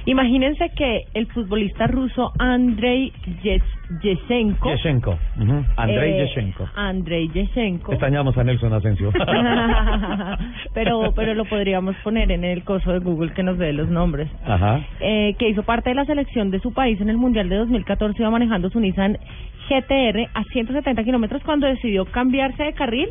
Imagínense 0.08 0.70
que 0.78 1.06
el 1.16 1.26
futbolista 1.28 1.88
ruso 1.88 2.32
Andrei 2.38 3.12
Yes- 3.42 3.64
Yeshenko. 4.04 4.70
Yeshenko. 4.70 5.18
ujú, 5.42 5.66
Andrei 5.78 6.12
eh, 6.14 6.28
Yeshenko. 6.28 6.70
Andrei 6.76 7.28
Yeshenko. 7.30 7.92
Extrañamos 7.92 8.38
a 8.38 8.44
Nelson 8.44 8.72
Asensio. 8.74 9.12
pero 10.76 11.12
pero 11.16 11.34
lo 11.34 11.46
podríamos 11.46 11.96
poner 12.04 12.32
en 12.32 12.44
el 12.44 12.64
coso 12.64 12.92
de 12.92 13.00
Google 13.00 13.34
que 13.34 13.42
nos 13.42 13.58
dé 13.58 13.74
los 13.74 13.90
nombres. 13.90 14.30
Ajá. 14.46 14.82
Eh, 15.00 15.36
que 15.40 15.50
hizo 15.50 15.64
parte 15.64 15.90
de 15.90 15.96
la 15.96 16.06
selección 16.06 16.52
de 16.52 16.60
su 16.60 16.72
país 16.72 17.02
en 17.02 17.10
el 17.10 17.18
Mundial 17.18 17.50
de 17.50 17.56
2014, 17.58 18.22
iba 18.22 18.30
manejando 18.30 18.70
su 18.70 18.80
Nissan 18.80 19.18
GTR 19.70 20.30
a 20.34 20.44
170 20.44 21.04
kilómetros 21.04 21.44
cuando 21.44 21.68
decidió 21.68 22.06
cambiarse 22.06 22.64
de 22.64 22.74
carril 22.74 23.10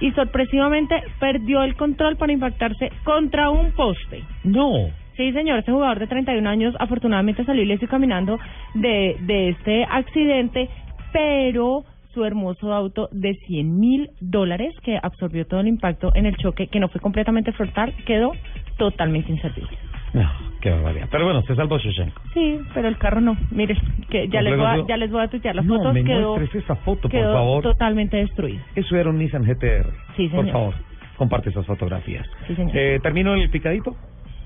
y 0.00 0.12
sorpresivamente 0.12 1.02
perdió 1.18 1.62
el 1.62 1.74
control 1.76 2.16
para 2.16 2.32
impactarse 2.32 2.90
contra 3.04 3.50
un 3.50 3.72
poste. 3.72 4.22
No. 4.44 4.72
Sí, 5.16 5.32
señor, 5.32 5.58
este 5.58 5.72
jugador 5.72 5.98
de 5.98 6.06
31 6.06 6.48
años 6.48 6.74
afortunadamente 6.78 7.44
salió 7.44 7.62
ileso 7.62 7.86
y 7.86 7.88
caminando 7.88 8.38
de, 8.74 9.16
de 9.22 9.48
este 9.48 9.84
accidente, 9.84 10.68
pero 11.12 11.84
su 12.14 12.24
hermoso 12.24 12.72
auto 12.72 13.08
de 13.10 13.34
100 13.34 13.80
mil 13.80 14.10
dólares 14.20 14.74
que 14.82 14.98
absorbió 15.02 15.46
todo 15.46 15.60
el 15.60 15.68
impacto 15.68 16.12
en 16.14 16.26
el 16.26 16.36
choque, 16.36 16.68
que 16.68 16.80
no 16.80 16.88
fue 16.88 17.00
completamente 17.00 17.52
frontal, 17.52 17.94
quedó 18.06 18.32
totalmente 18.76 19.32
inservible. 19.32 19.76
No, 20.14 20.30
qué 20.60 20.70
barbaridad. 20.70 21.08
Pero 21.10 21.24
bueno, 21.24 21.42
se 21.42 21.54
salvó 21.54 21.78
Yeshenko. 21.78 22.22
Sí, 22.32 22.60
pero 22.74 22.88
el 22.88 22.96
carro 22.98 23.20
no. 23.20 23.36
Mire, 23.50 23.76
que 24.08 24.28
ya 24.28 24.40
les 24.42 24.56
voy 24.56 24.66
a, 24.66 24.86
ya 24.86 24.96
les 24.96 25.10
voy 25.10 25.22
a 25.22 25.28
tuitear 25.28 25.54
las 25.54 25.64
no, 25.64 25.76
fotos. 25.76 25.92
me 25.94 26.04
quedó, 26.04 26.36
esa 26.40 26.76
foto, 26.76 27.02
por 27.02 27.10
quedó 27.10 27.32
favor. 27.32 27.62
totalmente 27.62 28.16
destruido. 28.16 28.62
Eso 28.74 28.96
era 28.96 29.10
un 29.10 29.18
Nissan 29.18 29.42
GTR. 29.44 29.90
Sí, 30.16 30.28
Por 30.28 30.40
señor. 30.40 30.52
favor, 30.52 30.74
comparte 31.16 31.50
esas 31.50 31.66
fotografías. 31.66 32.26
Sí, 32.46 32.54
señor. 32.54 32.76
Eh, 32.76 33.00
¿Termino 33.02 33.34
el 33.34 33.50
picadito? 33.50 33.96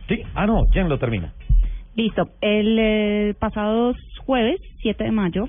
Sí. 0.08 0.22
Ah, 0.34 0.46
no, 0.46 0.64
Jen 0.72 0.88
lo 0.88 0.98
termina. 0.98 1.32
Listo. 1.94 2.28
El 2.40 2.76
eh, 2.78 3.34
pasado 3.38 3.92
jueves, 4.24 4.60
7 4.80 5.04
de 5.04 5.12
mayo, 5.12 5.44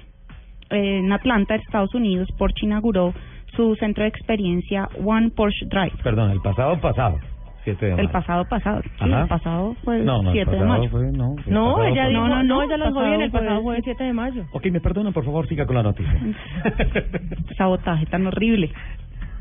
eh, 0.70 1.00
en 1.00 1.12
Atlanta, 1.12 1.56
Estados 1.56 1.94
Unidos, 1.96 2.30
Porsche 2.38 2.66
inauguró 2.66 3.14
su 3.56 3.76
centro 3.76 4.04
de 4.04 4.10
experiencia 4.10 4.90
One 5.04 5.30
Porsche 5.32 5.66
Drive. 5.68 5.94
Perdón, 6.04 6.32
el 6.32 6.42
pasado 6.42 6.80
pasado. 6.80 7.20
7 7.64 7.86
de 7.86 7.92
El 7.92 7.98
mayo. 7.98 8.12
pasado 8.12 8.46
pasado. 8.46 8.82
Sí, 8.84 8.90
Ajá. 9.00 9.22
el 9.24 9.28
pasado 9.28 9.76
fue 9.84 9.98
el 9.98 10.06
No, 10.06 10.22
no, 10.22 10.30
el 10.32 10.36
7 10.36 10.52
de 10.52 10.58
pasado 10.58 10.78
mayo. 10.80 10.90
fue- 10.90 11.12
no, 11.12 11.36
el 11.46 11.54
No, 11.54 11.84
ella 11.84 12.04
fue- 12.04 12.10
dijo, 12.12 12.28
no, 12.28 12.44
no, 12.44 12.62
ella 12.64 12.78
lo 12.78 12.88
dijo 12.88 13.04
bien, 13.04 13.22
el 13.22 13.32
pasado 13.32 13.62
fue 13.64 13.78
el 13.78 13.84
7 13.84 14.04
de 14.04 14.14
mayo. 14.14 14.46
Ok, 14.52 14.66
me 14.72 14.82
perdonan, 14.82 15.14
por 15.14 15.24
favor, 15.26 15.48
siga 15.48 15.66
con 15.66 15.76
la 15.76 15.84
noticia. 15.84 16.14
Sabotaje 17.58 18.06
tan 18.08 18.28
horrible. 18.28 18.72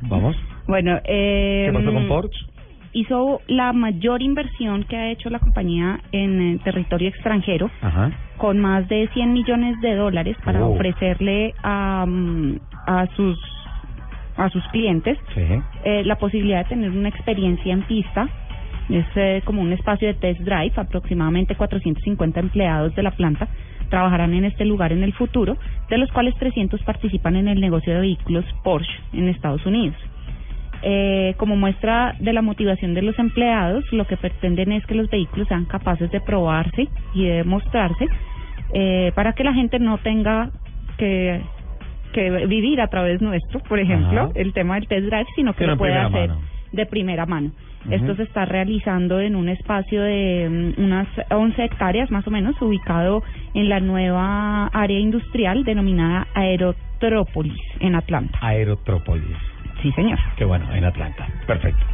Vamos. 0.02 0.36
Bueno, 0.66 0.98
eh, 1.04 1.64
¿Qué 1.70 1.72
pasó 1.78 1.92
con 1.92 2.08
Porsche? 2.08 2.38
hizo 2.94 3.40
la 3.46 3.72
mayor 3.72 4.20
inversión 4.20 4.84
que 4.84 4.96
ha 4.96 5.10
hecho 5.10 5.30
la 5.30 5.38
compañía 5.38 6.00
en 6.12 6.40
eh, 6.40 6.58
territorio 6.62 7.08
extranjero, 7.08 7.70
Ajá. 7.80 8.10
con 8.36 8.58
más 8.58 8.86
de 8.88 9.08
100 9.14 9.32
millones 9.32 9.80
de 9.80 9.94
dólares 9.94 10.36
para 10.44 10.62
Oh. 10.66 10.72
ofrecerle 10.74 11.54
a, 11.62 12.04
mm, 12.06 12.56
a 12.86 13.06
sus 13.16 13.38
a 14.36 14.48
sus 14.50 14.66
clientes 14.68 15.18
Sí. 15.34 15.42
eh, 15.84 16.02
la 16.04 16.16
posibilidad 16.16 16.64
de 16.64 16.68
tener 16.70 16.90
una 16.90 17.08
experiencia 17.08 17.72
en 17.72 17.82
pista. 17.82 18.28
Es 18.88 19.06
eh, 19.14 19.42
como 19.44 19.62
un 19.62 19.72
espacio 19.72 20.08
de 20.08 20.14
test 20.14 20.40
drive. 20.40 20.72
Aproximadamente 20.76 21.54
450 21.54 22.40
empleados 22.40 22.94
de 22.94 23.02
la 23.02 23.12
planta 23.12 23.48
trabajarán 23.90 24.32
en 24.34 24.44
este 24.44 24.64
lugar 24.64 24.92
en 24.92 25.02
el 25.02 25.12
futuro, 25.12 25.56
de 25.90 25.98
los 25.98 26.10
cuales 26.12 26.34
300 26.36 26.82
participan 26.82 27.36
en 27.36 27.46
el 27.48 27.60
negocio 27.60 27.92
de 27.94 28.00
vehículos 28.00 28.44
Porsche 28.64 28.90
en 29.12 29.28
Estados 29.28 29.64
Unidos. 29.66 29.96
Eh, 30.84 31.34
como 31.36 31.54
muestra 31.56 32.16
de 32.18 32.32
la 32.32 32.42
motivación 32.42 32.94
de 32.94 33.02
los 33.02 33.16
empleados, 33.18 33.84
lo 33.92 34.04
que 34.06 34.16
pretenden 34.16 34.72
es 34.72 34.84
que 34.86 34.96
los 34.96 35.08
vehículos 35.10 35.46
sean 35.46 35.64
capaces 35.66 36.10
de 36.10 36.20
probarse 36.20 36.88
y 37.14 37.24
de 37.24 37.34
demostrarse 37.34 38.06
eh, 38.74 39.12
para 39.14 39.34
que 39.34 39.44
la 39.44 39.52
gente 39.54 39.78
no 39.78 39.98
tenga 39.98 40.50
que, 40.96 41.40
que 42.12 42.46
vivir 42.46 42.80
a 42.80 42.88
través 42.88 43.20
nuestro, 43.20 43.60
por 43.60 43.78
ejemplo, 43.78 44.22
Ajá. 44.22 44.32
el 44.34 44.52
tema 44.52 44.76
del 44.76 44.86
test 44.86 45.06
drive, 45.06 45.26
sino 45.34 45.54
que 45.54 45.66
lo 45.66 45.76
puede 45.76 45.96
hacer 45.96 46.28
mano. 46.28 46.40
de 46.72 46.86
primera 46.86 47.26
mano. 47.26 47.50
Esto 47.90 48.14
se 48.14 48.22
está 48.22 48.44
realizando 48.44 49.20
en 49.20 49.34
un 49.34 49.48
espacio 49.48 50.02
de 50.02 50.74
mm, 50.78 50.84
unas 50.84 51.08
11 51.30 51.64
hectáreas 51.64 52.10
más 52.10 52.26
o 52.28 52.30
menos, 52.30 52.60
ubicado 52.62 53.22
en 53.54 53.68
la 53.68 53.80
nueva 53.80 54.66
área 54.68 54.98
industrial 55.00 55.64
denominada 55.64 56.28
Aerotrópolis 56.34 57.60
en 57.80 57.96
Atlanta. 57.96 58.38
Aerotrópolis. 58.40 59.36
Sí, 59.82 59.90
señor. 59.92 60.18
Qué 60.36 60.44
bueno, 60.44 60.72
en 60.72 60.84
Atlanta. 60.84 61.26
Perfecto. 61.46 61.84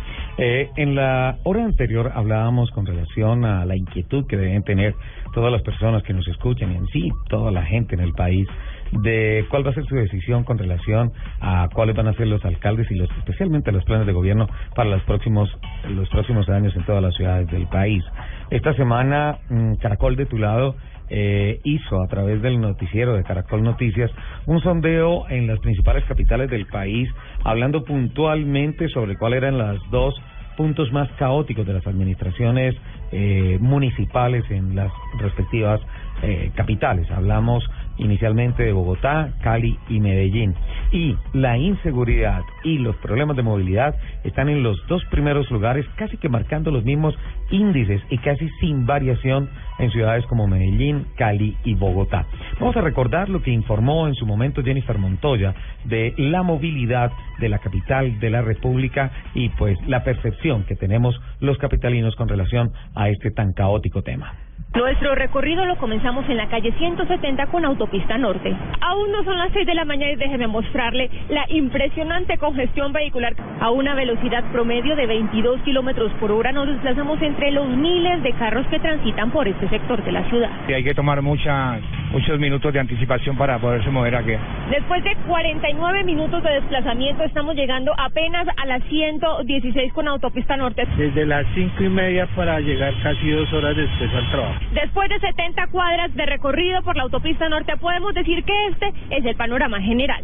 Eh, 0.40 0.70
en 0.76 0.94
la 0.94 1.36
hora 1.42 1.64
anterior 1.64 2.12
hablábamos 2.14 2.70
con 2.70 2.86
relación 2.86 3.44
a 3.44 3.64
la 3.64 3.74
inquietud 3.74 4.24
que 4.28 4.36
deben 4.36 4.62
tener 4.62 4.94
todas 5.34 5.50
las 5.50 5.62
personas 5.62 6.04
que 6.04 6.12
nos 6.12 6.28
escuchan 6.28 6.72
y 6.72 6.76
en 6.76 6.86
sí 6.88 7.10
toda 7.28 7.50
la 7.50 7.64
gente 7.64 7.96
en 7.96 8.02
el 8.02 8.12
país 8.12 8.46
de 8.92 9.46
cuál 9.50 9.66
va 9.66 9.70
a 9.70 9.74
ser 9.74 9.84
su 9.86 9.94
decisión 9.94 10.44
con 10.44 10.58
relación 10.58 11.12
a 11.40 11.68
cuáles 11.72 11.96
van 11.96 12.08
a 12.08 12.14
ser 12.14 12.26
los 12.26 12.44
alcaldes 12.44 12.90
y 12.90 12.94
los 12.94 13.10
especialmente 13.18 13.72
los 13.72 13.84
planes 13.84 14.06
de 14.06 14.12
gobierno 14.12 14.48
para 14.74 14.90
los 14.90 15.02
próximos 15.02 15.50
los 15.88 16.08
próximos 16.08 16.48
años 16.48 16.74
en 16.76 16.84
todas 16.84 17.02
las 17.02 17.14
ciudades 17.14 17.48
del 17.50 17.66
país. 17.66 18.04
Esta 18.50 18.72
semana 18.74 19.38
mm, 19.48 19.74
Caracol 19.74 20.16
de 20.16 20.26
tu 20.26 20.38
lado 20.38 20.74
eh, 21.10 21.60
hizo 21.64 22.02
a 22.02 22.06
través 22.06 22.42
del 22.42 22.60
noticiero 22.60 23.14
de 23.14 23.24
Caracol 23.24 23.62
Noticias 23.62 24.10
un 24.46 24.60
sondeo 24.60 25.28
en 25.30 25.46
las 25.46 25.58
principales 25.60 26.04
capitales 26.04 26.50
del 26.50 26.66
país, 26.66 27.08
hablando 27.44 27.82
puntualmente 27.84 28.88
sobre 28.88 29.16
cuáles 29.16 29.38
eran 29.38 29.56
las 29.56 29.78
dos 29.90 30.14
puntos 30.58 30.92
más 30.92 31.08
caóticos 31.12 31.66
de 31.66 31.72
las 31.72 31.86
administraciones 31.86 32.74
eh, 33.12 33.56
municipales 33.60 34.44
en 34.50 34.74
las 34.74 34.90
respectivas 35.18 35.80
eh, 36.22 36.50
capitales. 36.54 37.10
Hablamos 37.10 37.68
inicialmente 37.98 38.62
de 38.62 38.72
Bogotá, 38.72 39.30
Cali 39.42 39.78
y 39.88 40.00
Medellín. 40.00 40.54
Y 40.92 41.16
la 41.32 41.56
inseguridad 41.58 42.42
y 42.64 42.78
los 42.78 42.96
problemas 42.96 43.36
de 43.36 43.42
movilidad 43.42 43.94
están 44.24 44.48
en 44.48 44.62
los 44.62 44.78
dos 44.88 45.04
primeros 45.06 45.50
lugares, 45.50 45.86
casi 45.96 46.16
que 46.16 46.28
marcando 46.28 46.70
los 46.70 46.84
mismos 46.84 47.14
índices 47.50 48.00
y 48.10 48.18
casi 48.18 48.48
sin 48.60 48.86
variación 48.86 49.48
en 49.78 49.90
ciudades 49.90 50.24
como 50.26 50.46
Medellín, 50.46 51.06
Cali 51.16 51.56
y 51.64 51.74
Bogotá. 51.74 52.26
Vamos 52.58 52.76
a 52.76 52.80
recordar 52.80 53.28
lo 53.28 53.42
que 53.42 53.50
informó 53.50 54.08
en 54.08 54.14
su 54.14 54.26
momento 54.26 54.62
Jennifer 54.62 54.98
Montoya 54.98 55.54
de 55.84 56.14
la 56.16 56.42
movilidad 56.42 57.12
de 57.38 57.48
la 57.48 57.58
capital 57.58 58.18
de 58.18 58.30
la 58.30 58.42
República 58.42 59.10
y 59.34 59.50
pues 59.50 59.78
la 59.86 60.04
percepción 60.04 60.64
que 60.64 60.76
tenemos 60.76 61.20
los 61.40 61.58
capitalinos 61.58 62.16
con 62.16 62.28
relación 62.28 62.72
a 62.94 63.08
este 63.08 63.30
tan 63.30 63.52
caótico 63.52 64.02
tema. 64.02 64.47
Nuestro 64.74 65.14
recorrido 65.14 65.64
lo 65.64 65.76
comenzamos 65.76 66.28
en 66.28 66.36
la 66.36 66.48
calle 66.48 66.72
170 66.72 67.46
con 67.46 67.64
autopista 67.64 68.18
norte. 68.18 68.54
Aún 68.80 69.10
no 69.10 69.24
son 69.24 69.38
las 69.38 69.50
6 69.52 69.66
de 69.66 69.74
la 69.74 69.84
mañana 69.84 70.12
y 70.12 70.16
déjeme 70.16 70.46
mostrarle 70.46 71.10
la 71.30 71.46
impresionante 71.48 72.36
congestión 72.36 72.92
vehicular. 72.92 73.34
A 73.60 73.70
una 73.70 73.94
velocidad 73.94 74.44
promedio 74.52 74.94
de 74.94 75.06
22 75.06 75.62
kilómetros 75.62 76.12
por 76.20 76.30
hora 76.30 76.52
nos 76.52 76.68
desplazamos 76.68 77.20
entre 77.22 77.50
los 77.50 77.66
miles 77.68 78.22
de 78.22 78.32
carros 78.34 78.66
que 78.68 78.78
transitan 78.78 79.30
por 79.30 79.48
este 79.48 79.68
sector 79.68 80.04
de 80.04 80.12
la 80.12 80.28
ciudad. 80.28 80.50
Y 80.68 80.74
hay 80.74 80.84
que 80.84 80.94
tomar 80.94 81.22
mucha, 81.22 81.80
muchos 82.12 82.38
minutos 82.38 82.72
de 82.72 82.78
anticipación 82.78 83.36
para 83.36 83.58
poderse 83.58 83.90
mover 83.90 84.14
aquí. 84.16 84.34
Después 84.70 85.02
de 85.02 85.16
49 85.26 86.04
minutos 86.04 86.42
de 86.42 86.50
desplazamiento 86.50 87.24
estamos 87.24 87.56
llegando 87.56 87.92
apenas 87.98 88.46
a 88.56 88.66
las 88.66 88.84
116 88.84 89.92
con 89.94 90.08
autopista 90.08 90.56
norte. 90.56 90.86
Desde 90.96 91.26
las 91.26 91.46
5 91.54 91.82
y 91.82 91.88
media 91.88 92.26
para 92.36 92.60
llegar 92.60 92.92
casi 93.02 93.30
dos 93.30 93.50
horas 93.52 93.74
después 93.74 94.12
al 94.14 94.30
trabajo. 94.30 94.57
Después 94.72 95.08
de 95.08 95.18
70 95.20 95.66
cuadras 95.68 96.14
de 96.14 96.26
recorrido 96.26 96.82
por 96.82 96.96
la 96.96 97.04
autopista 97.04 97.48
norte, 97.48 97.76
podemos 97.76 98.14
decir 98.14 98.44
que 98.44 98.66
este 98.68 98.92
es 99.10 99.24
el 99.24 99.36
panorama 99.36 99.80
general. 99.80 100.22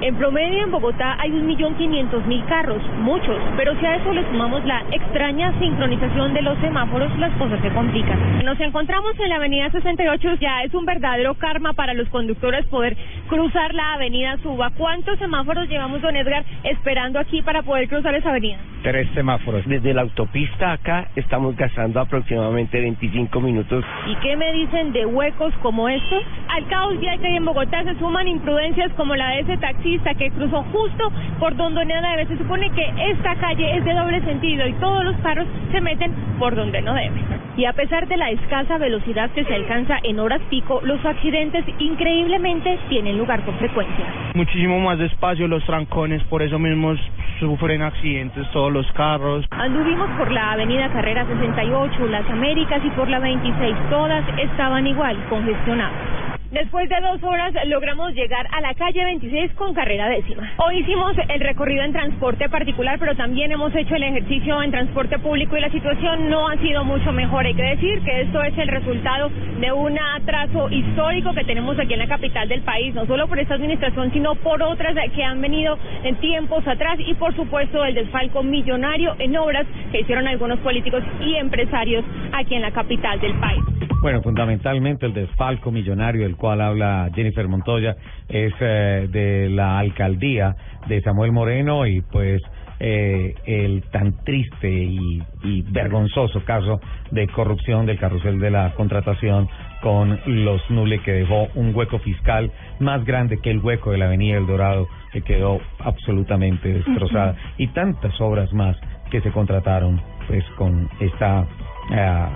En 0.00 0.16
promedio 0.16 0.64
en 0.64 0.70
Bogotá 0.70 1.16
hay 1.18 1.30
1.500.000 1.30 2.44
carros, 2.46 2.82
muchos, 2.98 3.40
pero 3.56 3.74
si 3.80 3.86
a 3.86 3.96
eso 3.96 4.12
le 4.12 4.22
sumamos 4.30 4.64
la 4.66 4.82
extraña 4.90 5.58
sincronización 5.58 6.34
de 6.34 6.42
los 6.42 6.58
semáforos, 6.58 7.16
las 7.18 7.32
cosas 7.38 7.58
se 7.62 7.70
complican. 7.70 8.44
Nos 8.44 8.60
encontramos 8.60 9.18
en 9.18 9.28
la 9.30 9.36
avenida 9.36 9.70
68, 9.70 10.34
ya 10.40 10.62
es 10.62 10.74
un 10.74 10.84
verdadero 10.84 11.34
karma 11.34 11.72
para 11.72 11.94
los 11.94 12.08
conductores 12.08 12.66
poder 12.66 12.96
cruzar 13.28 13.74
la 13.74 13.94
avenida 13.94 14.36
Suba. 14.42 14.70
¿Cuántos 14.76 15.18
semáforos 15.18 15.68
llevamos, 15.68 16.02
don 16.02 16.14
Edgar, 16.16 16.44
esperando 16.64 17.18
aquí 17.18 17.40
para 17.40 17.62
poder 17.62 17.88
cruzar 17.88 18.14
esa 18.14 18.30
avenida? 18.30 18.58
Tres 18.82 19.08
semáforos. 19.14 19.66
Desde 19.66 19.94
la 19.94 20.02
autopista 20.02 20.72
acá 20.72 21.08
estamos 21.16 21.56
gastando 21.56 22.00
aproximadamente 22.00 22.78
25 22.78 23.40
minutos. 23.40 23.82
¿Y 24.06 24.16
qué 24.16 24.36
me 24.36 24.52
dicen 24.52 24.92
de 24.92 25.06
huecos 25.06 25.54
como 25.62 25.88
estos? 25.88 26.22
Al 26.48 26.66
caos 26.66 27.00
vial 27.00 27.18
que 27.18 27.28
hay 27.28 27.36
en 27.36 27.46
Bogotá 27.46 27.82
se 27.84 27.98
suman 27.98 28.28
imprudencias 28.28 28.92
como 28.92 29.16
la 29.16 29.30
de 29.30 29.40
ese 29.40 29.56
taxista 29.64 30.12
que 30.14 30.30
cruzó 30.30 30.62
justo 30.72 31.10
por 31.40 31.56
donde 31.56 31.86
no 31.86 31.94
debe. 32.02 32.26
Se 32.26 32.36
supone 32.36 32.68
que 32.70 32.84
esta 33.10 33.34
calle 33.36 33.78
es 33.78 33.84
de 33.84 33.94
doble 33.94 34.20
sentido 34.20 34.66
y 34.66 34.74
todos 34.74 35.02
los 35.04 35.16
carros 35.18 35.46
se 35.72 35.80
meten 35.80 36.12
por 36.38 36.54
donde 36.54 36.82
no 36.82 36.92
deben. 36.92 37.24
Y 37.56 37.64
a 37.64 37.72
pesar 37.72 38.06
de 38.06 38.18
la 38.18 38.30
escasa 38.30 38.76
velocidad 38.76 39.30
que 39.30 39.44
se 39.44 39.54
alcanza 39.54 39.96
en 40.02 40.18
horas 40.18 40.42
pico, 40.50 40.80
los 40.82 41.02
accidentes 41.06 41.64
increíblemente 41.78 42.78
tienen 42.90 43.16
lugar 43.16 43.42
con 43.44 43.54
frecuencia. 43.54 44.04
Muchísimo 44.34 44.78
más 44.80 44.98
despacio 44.98 45.48
los 45.48 45.64
trancones, 45.64 46.22
por 46.24 46.42
eso 46.42 46.58
mismo 46.58 46.94
sufren 47.40 47.80
accidentes 47.80 48.46
todos 48.52 48.70
los 48.70 48.86
carros. 48.92 49.46
Anduvimos 49.50 50.10
por 50.18 50.30
la 50.30 50.52
avenida 50.52 50.90
Carrera 50.90 51.24
68, 51.26 52.06
Las 52.08 52.28
Américas 52.28 52.82
y 52.84 52.90
por 52.90 53.08
la 53.08 53.18
26. 53.18 53.76
Todas 53.88 54.24
estaban 54.38 54.86
igual, 54.86 55.16
congestionadas. 55.30 56.24
Después 56.54 56.88
de 56.88 57.00
dos 57.00 57.20
horas 57.24 57.52
logramos 57.66 58.14
llegar 58.14 58.46
a 58.52 58.60
la 58.60 58.74
calle 58.74 59.04
26 59.04 59.53
con 59.54 59.74
carrera 59.74 60.08
décima. 60.08 60.52
Hoy 60.58 60.78
hicimos 60.78 61.14
el 61.28 61.40
recorrido 61.40 61.82
en 61.84 61.92
transporte 61.92 62.48
particular, 62.48 62.98
pero 62.98 63.14
también 63.14 63.52
hemos 63.52 63.74
hecho 63.74 63.94
el 63.94 64.02
ejercicio 64.02 64.62
en 64.62 64.70
transporte 64.70 65.18
público 65.18 65.56
y 65.56 65.60
la 65.60 65.70
situación 65.70 66.28
no 66.28 66.48
ha 66.48 66.56
sido 66.58 66.84
mucho 66.84 67.12
mejor. 67.12 67.46
Hay 67.46 67.54
que 67.54 67.62
decir 67.62 68.00
que 68.02 68.22
esto 68.22 68.42
es 68.42 68.56
el 68.58 68.68
resultado 68.68 69.30
de 69.60 69.72
un 69.72 69.98
atraso 69.98 70.68
histórico 70.70 71.32
que 71.34 71.44
tenemos 71.44 71.78
aquí 71.78 71.92
en 71.92 72.00
la 72.00 72.08
capital 72.08 72.48
del 72.48 72.62
país, 72.62 72.94
no 72.94 73.06
solo 73.06 73.26
por 73.28 73.38
esta 73.38 73.54
administración, 73.54 74.12
sino 74.12 74.34
por 74.36 74.62
otras 74.62 74.94
que 75.14 75.24
han 75.24 75.40
venido 75.40 75.78
en 76.02 76.16
tiempos 76.16 76.66
atrás 76.66 76.98
y 76.98 77.14
por 77.14 77.34
supuesto 77.34 77.84
el 77.84 77.94
desfalco 77.94 78.42
millonario 78.42 79.14
en 79.18 79.36
obras 79.36 79.66
que 79.92 80.00
hicieron 80.00 80.26
algunos 80.26 80.58
políticos 80.60 81.02
y 81.20 81.34
empresarios 81.36 82.04
aquí 82.32 82.54
en 82.54 82.62
la 82.62 82.70
capital 82.70 83.20
del 83.20 83.34
país. 83.38 83.62
Bueno, 84.04 84.20
fundamentalmente 84.20 85.06
el 85.06 85.14
desfalco 85.14 85.70
millonario 85.70 86.24
del 86.24 86.36
cual 86.36 86.60
habla 86.60 87.10
Jennifer 87.14 87.48
Montoya 87.48 87.96
es 88.28 88.52
eh, 88.60 89.08
de 89.10 89.43
la 89.48 89.78
alcaldía 89.78 90.56
de 90.88 91.00
Samuel 91.02 91.32
Moreno 91.32 91.86
y 91.86 92.00
pues 92.00 92.42
eh, 92.80 93.34
el 93.46 93.82
tan 93.92 94.24
triste 94.24 94.68
y, 94.68 95.22
y 95.42 95.62
vergonzoso 95.62 96.44
caso 96.44 96.80
de 97.10 97.28
corrupción 97.28 97.86
del 97.86 97.98
carrusel 97.98 98.40
de 98.40 98.50
la 98.50 98.74
contratación 98.74 99.48
con 99.80 100.18
los 100.26 100.68
Nule 100.70 101.00
que 101.00 101.12
dejó 101.12 101.48
un 101.54 101.74
hueco 101.74 101.98
fiscal 102.00 102.50
más 102.80 103.04
grande 103.04 103.38
que 103.38 103.50
el 103.50 103.58
hueco 103.58 103.92
de 103.92 103.98
la 103.98 104.06
Avenida 104.06 104.38
El 104.38 104.46
Dorado 104.46 104.88
que 105.12 105.22
quedó 105.22 105.60
absolutamente 105.78 106.72
destrozada 106.72 107.36
y 107.58 107.68
tantas 107.68 108.20
obras 108.20 108.52
más 108.52 108.76
que 109.10 109.20
se 109.20 109.30
contrataron 109.30 110.00
pues 110.26 110.44
con 110.56 110.88
esta 111.00 111.46
eh, 111.92 112.26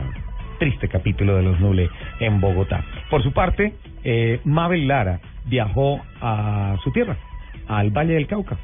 triste 0.58 0.88
capítulo 0.88 1.36
de 1.36 1.42
los 1.42 1.58
Nule 1.58 1.88
en 2.20 2.40
Bogotá. 2.40 2.84
Por 3.10 3.22
su 3.22 3.32
parte, 3.32 3.74
eh, 4.04 4.40
Mabel 4.44 4.86
Lara 4.86 5.20
viajó 5.48 6.00
a 6.20 6.76
su 6.84 6.90
tierra, 6.92 7.16
al 7.66 7.90
Valle 7.90 8.14
del 8.14 8.26
Cauca, 8.26 8.56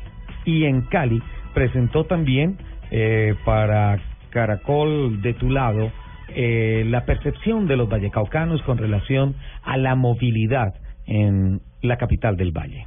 y 0.44 0.64
en 0.64 0.82
Cali 0.82 1.22
presentó 1.54 2.04
también 2.04 2.58
eh, 2.90 3.34
para 3.44 3.98
Caracol 4.30 5.22
de 5.22 5.34
tu 5.34 5.50
lado 5.50 5.90
eh, 6.28 6.84
la 6.86 7.04
percepción 7.04 7.66
de 7.66 7.76
los 7.76 7.88
vallecaucanos 7.88 8.62
con 8.62 8.78
relación 8.78 9.36
a 9.62 9.76
la 9.76 9.94
movilidad 9.94 10.74
en 11.06 11.60
la 11.82 11.96
capital 11.96 12.36
del 12.36 12.50
Valle. 12.50 12.86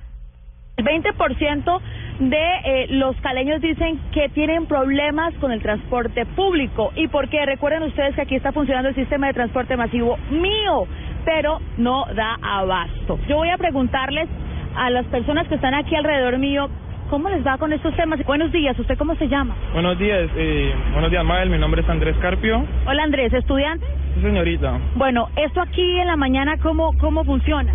El 0.77 0.85
20% 0.85 1.81
de 2.19 2.37
eh, 2.65 2.87
los 2.89 3.15
caleños 3.21 3.61
dicen 3.61 3.99
que 4.11 4.29
tienen 4.29 4.67
problemas 4.67 5.33
con 5.35 5.51
el 5.51 5.59
transporte 5.59 6.25
público. 6.27 6.91
¿Y 6.95 7.07
por 7.07 7.29
qué? 7.29 7.43
Recuerden 7.47 7.81
ustedes 7.81 8.13
que 8.13 8.21
aquí 8.21 8.35
está 8.35 8.51
funcionando 8.51 8.89
el 8.89 8.95
sistema 8.95 9.25
de 9.25 9.33
transporte 9.33 9.75
masivo 9.75 10.17
mío, 10.29 10.87
pero 11.27 11.59
no 11.77 12.05
da 12.15 12.37
abasto. 12.41 13.19
Yo 13.27 13.35
voy 13.35 13.49
a 13.49 13.57
preguntarles 13.57 14.29
a 14.77 14.89
las 14.89 15.05
personas 15.07 15.45
que 15.49 15.55
están 15.55 15.73
aquí 15.73 15.93
alrededor 15.93 16.37
mío, 16.37 16.69
¿cómo 17.09 17.27
les 17.27 17.45
va 17.45 17.57
con 17.57 17.73
estos 17.73 17.93
temas? 17.97 18.25
Buenos 18.25 18.49
días, 18.53 18.79
¿usted 18.79 18.97
cómo 18.97 19.13
se 19.15 19.27
llama? 19.27 19.53
Buenos 19.73 19.99
días, 19.99 20.29
eh, 20.37 20.73
buenos 20.93 21.11
días, 21.11 21.25
Mabel. 21.25 21.49
Mi 21.49 21.57
nombre 21.57 21.81
es 21.81 21.89
Andrés 21.89 22.15
Carpio. 22.21 22.63
Hola 22.85 23.03
Andrés, 23.03 23.33
¿estudiante? 23.33 23.85
Sí, 24.15 24.21
señorita. 24.21 24.79
Bueno, 24.95 25.27
esto 25.35 25.59
aquí 25.59 25.99
en 25.99 26.07
la 26.07 26.15
mañana, 26.15 26.55
¿cómo, 26.59 26.97
cómo 26.97 27.25
funciona? 27.25 27.73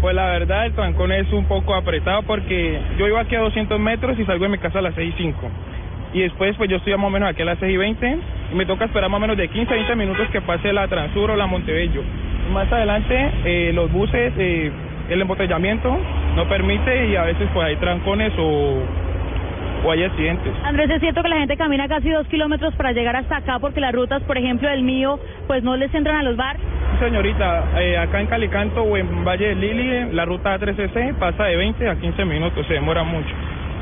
Pues 0.00 0.14
la 0.14 0.26
verdad, 0.28 0.64
el 0.64 0.72
trancón 0.72 1.12
es 1.12 1.30
un 1.34 1.44
poco 1.44 1.74
apretado 1.74 2.22
porque 2.22 2.80
yo 2.98 3.06
iba 3.06 3.20
aquí 3.20 3.34
a 3.34 3.40
200 3.40 3.78
metros 3.78 4.18
y 4.18 4.24
salgo 4.24 4.44
de 4.44 4.52
mi 4.52 4.58
casa 4.58 4.78
a 4.78 4.82
las 4.82 4.94
6 4.94 5.14
y 5.18 5.22
5. 5.22 5.50
Y 6.12 6.20
después, 6.20 6.56
pues 6.56 6.70
yo 6.70 6.76
estoy 6.76 6.94
más 6.96 7.06
o 7.06 7.10
menos 7.10 7.28
aquí 7.28 7.42
a 7.42 7.44
las 7.44 7.58
6 7.58 7.72
y 7.72 7.76
20 7.76 8.18
y 8.52 8.54
me 8.54 8.66
toca 8.66 8.84
esperar 8.84 9.10
más 9.10 9.18
o 9.18 9.20
menos 9.20 9.36
de 9.36 9.48
15 9.48 9.72
a 9.72 9.76
20 9.76 9.96
minutos 9.96 10.28
que 10.30 10.40
pase 10.40 10.72
la 10.72 10.88
Transur 10.88 11.30
o 11.30 11.36
la 11.36 11.46
Montebello. 11.46 12.02
Más 12.52 12.70
adelante, 12.72 13.30
eh, 13.44 13.72
los 13.74 13.90
buses, 13.92 14.32
eh, 14.38 14.70
el 15.08 15.20
embotellamiento 15.20 15.96
no 16.34 16.48
permite 16.48 17.08
y 17.08 17.16
a 17.16 17.22
veces 17.22 17.48
pues 17.52 17.66
hay 17.66 17.76
trancones 17.76 18.32
o, 18.38 18.82
o 19.84 19.90
hay 19.90 20.04
accidentes. 20.04 20.52
Andrés, 20.64 20.90
es 20.90 21.00
cierto 21.00 21.22
que 21.22 21.28
la 21.28 21.38
gente 21.38 21.56
camina 21.56 21.88
casi 21.88 22.10
dos 22.10 22.26
kilómetros 22.28 22.74
para 22.74 22.92
llegar 22.92 23.16
hasta 23.16 23.38
acá 23.38 23.58
porque 23.58 23.80
las 23.80 23.92
rutas, 23.92 24.22
por 24.22 24.38
ejemplo, 24.38 24.68
del 24.68 24.82
mío, 24.82 25.18
pues 25.46 25.62
no 25.62 25.76
les 25.76 25.92
entran 25.94 26.16
a 26.16 26.22
los 26.22 26.36
bares. 26.36 26.62
Señorita, 27.00 27.64
eh, 27.78 27.98
acá 27.98 28.20
en 28.20 28.26
Calicanto 28.26 28.82
o 28.82 28.96
en 28.96 29.24
Valle 29.24 29.48
del 29.48 29.60
Lili, 29.60 30.12
la 30.12 30.24
ruta 30.24 30.58
3C 30.58 31.14
pasa 31.18 31.44
de 31.44 31.56
20 31.56 31.88
a 31.88 31.96
15 31.96 32.24
minutos, 32.24 32.66
se 32.66 32.74
demora 32.74 33.02
mucho. 33.02 33.34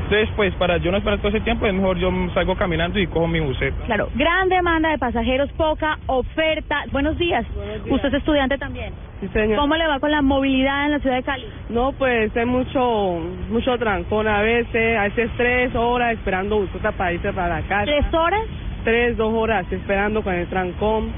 Entonces, 0.05 0.29
pues 0.35 0.53
para 0.55 0.77
yo 0.77 0.91
no 0.91 0.97
esperar 0.97 1.17
todo 1.17 1.29
ese 1.29 1.41
tiempo, 1.41 1.65
es 1.65 1.73
mejor 1.73 1.97
yo 1.97 2.11
salgo 2.35 2.55
caminando 2.55 2.99
y 2.99 3.07
cojo 3.07 3.27
mi 3.27 3.39
buseta. 3.39 3.75
Claro, 3.87 4.07
gran 4.13 4.49
demanda 4.49 4.89
de 4.89 4.99
pasajeros, 4.99 5.51
poca 5.53 5.97
oferta. 6.05 6.83
Buenos 6.91 7.17
días. 7.17 7.43
Usted 7.89 8.09
es 8.09 8.13
estudiante 8.13 8.55
también. 8.59 8.93
Sí, 9.19 9.27
señor. 9.29 9.57
¿Cómo 9.57 9.75
le 9.75 9.87
va 9.87 9.99
con 9.99 10.11
la 10.11 10.21
movilidad 10.21 10.85
en 10.85 10.91
la 10.91 10.99
ciudad 10.99 11.15
de 11.15 11.23
Cali? 11.23 11.47
No, 11.69 11.91
pues 11.93 12.37
hay 12.37 12.45
mucho, 12.45 13.19
mucho 13.49 13.75
trancón 13.79 14.27
a 14.27 14.41
veces, 14.41 14.95
a 14.95 15.03
veces 15.03 15.31
tres 15.37 15.73
horas 15.73 16.13
esperando 16.13 16.59
buseta 16.59 16.91
para 16.91 17.13
irse 17.13 17.33
para 17.33 17.61
la 17.61 17.67
casa. 17.67 17.85
¿Tres 17.85 18.13
horas? 18.13 18.41
Tres, 18.83 19.17
dos 19.17 19.33
horas 19.33 19.65
esperando 19.71 20.21
con 20.21 20.35
el 20.35 20.45
trancón. 20.47 21.11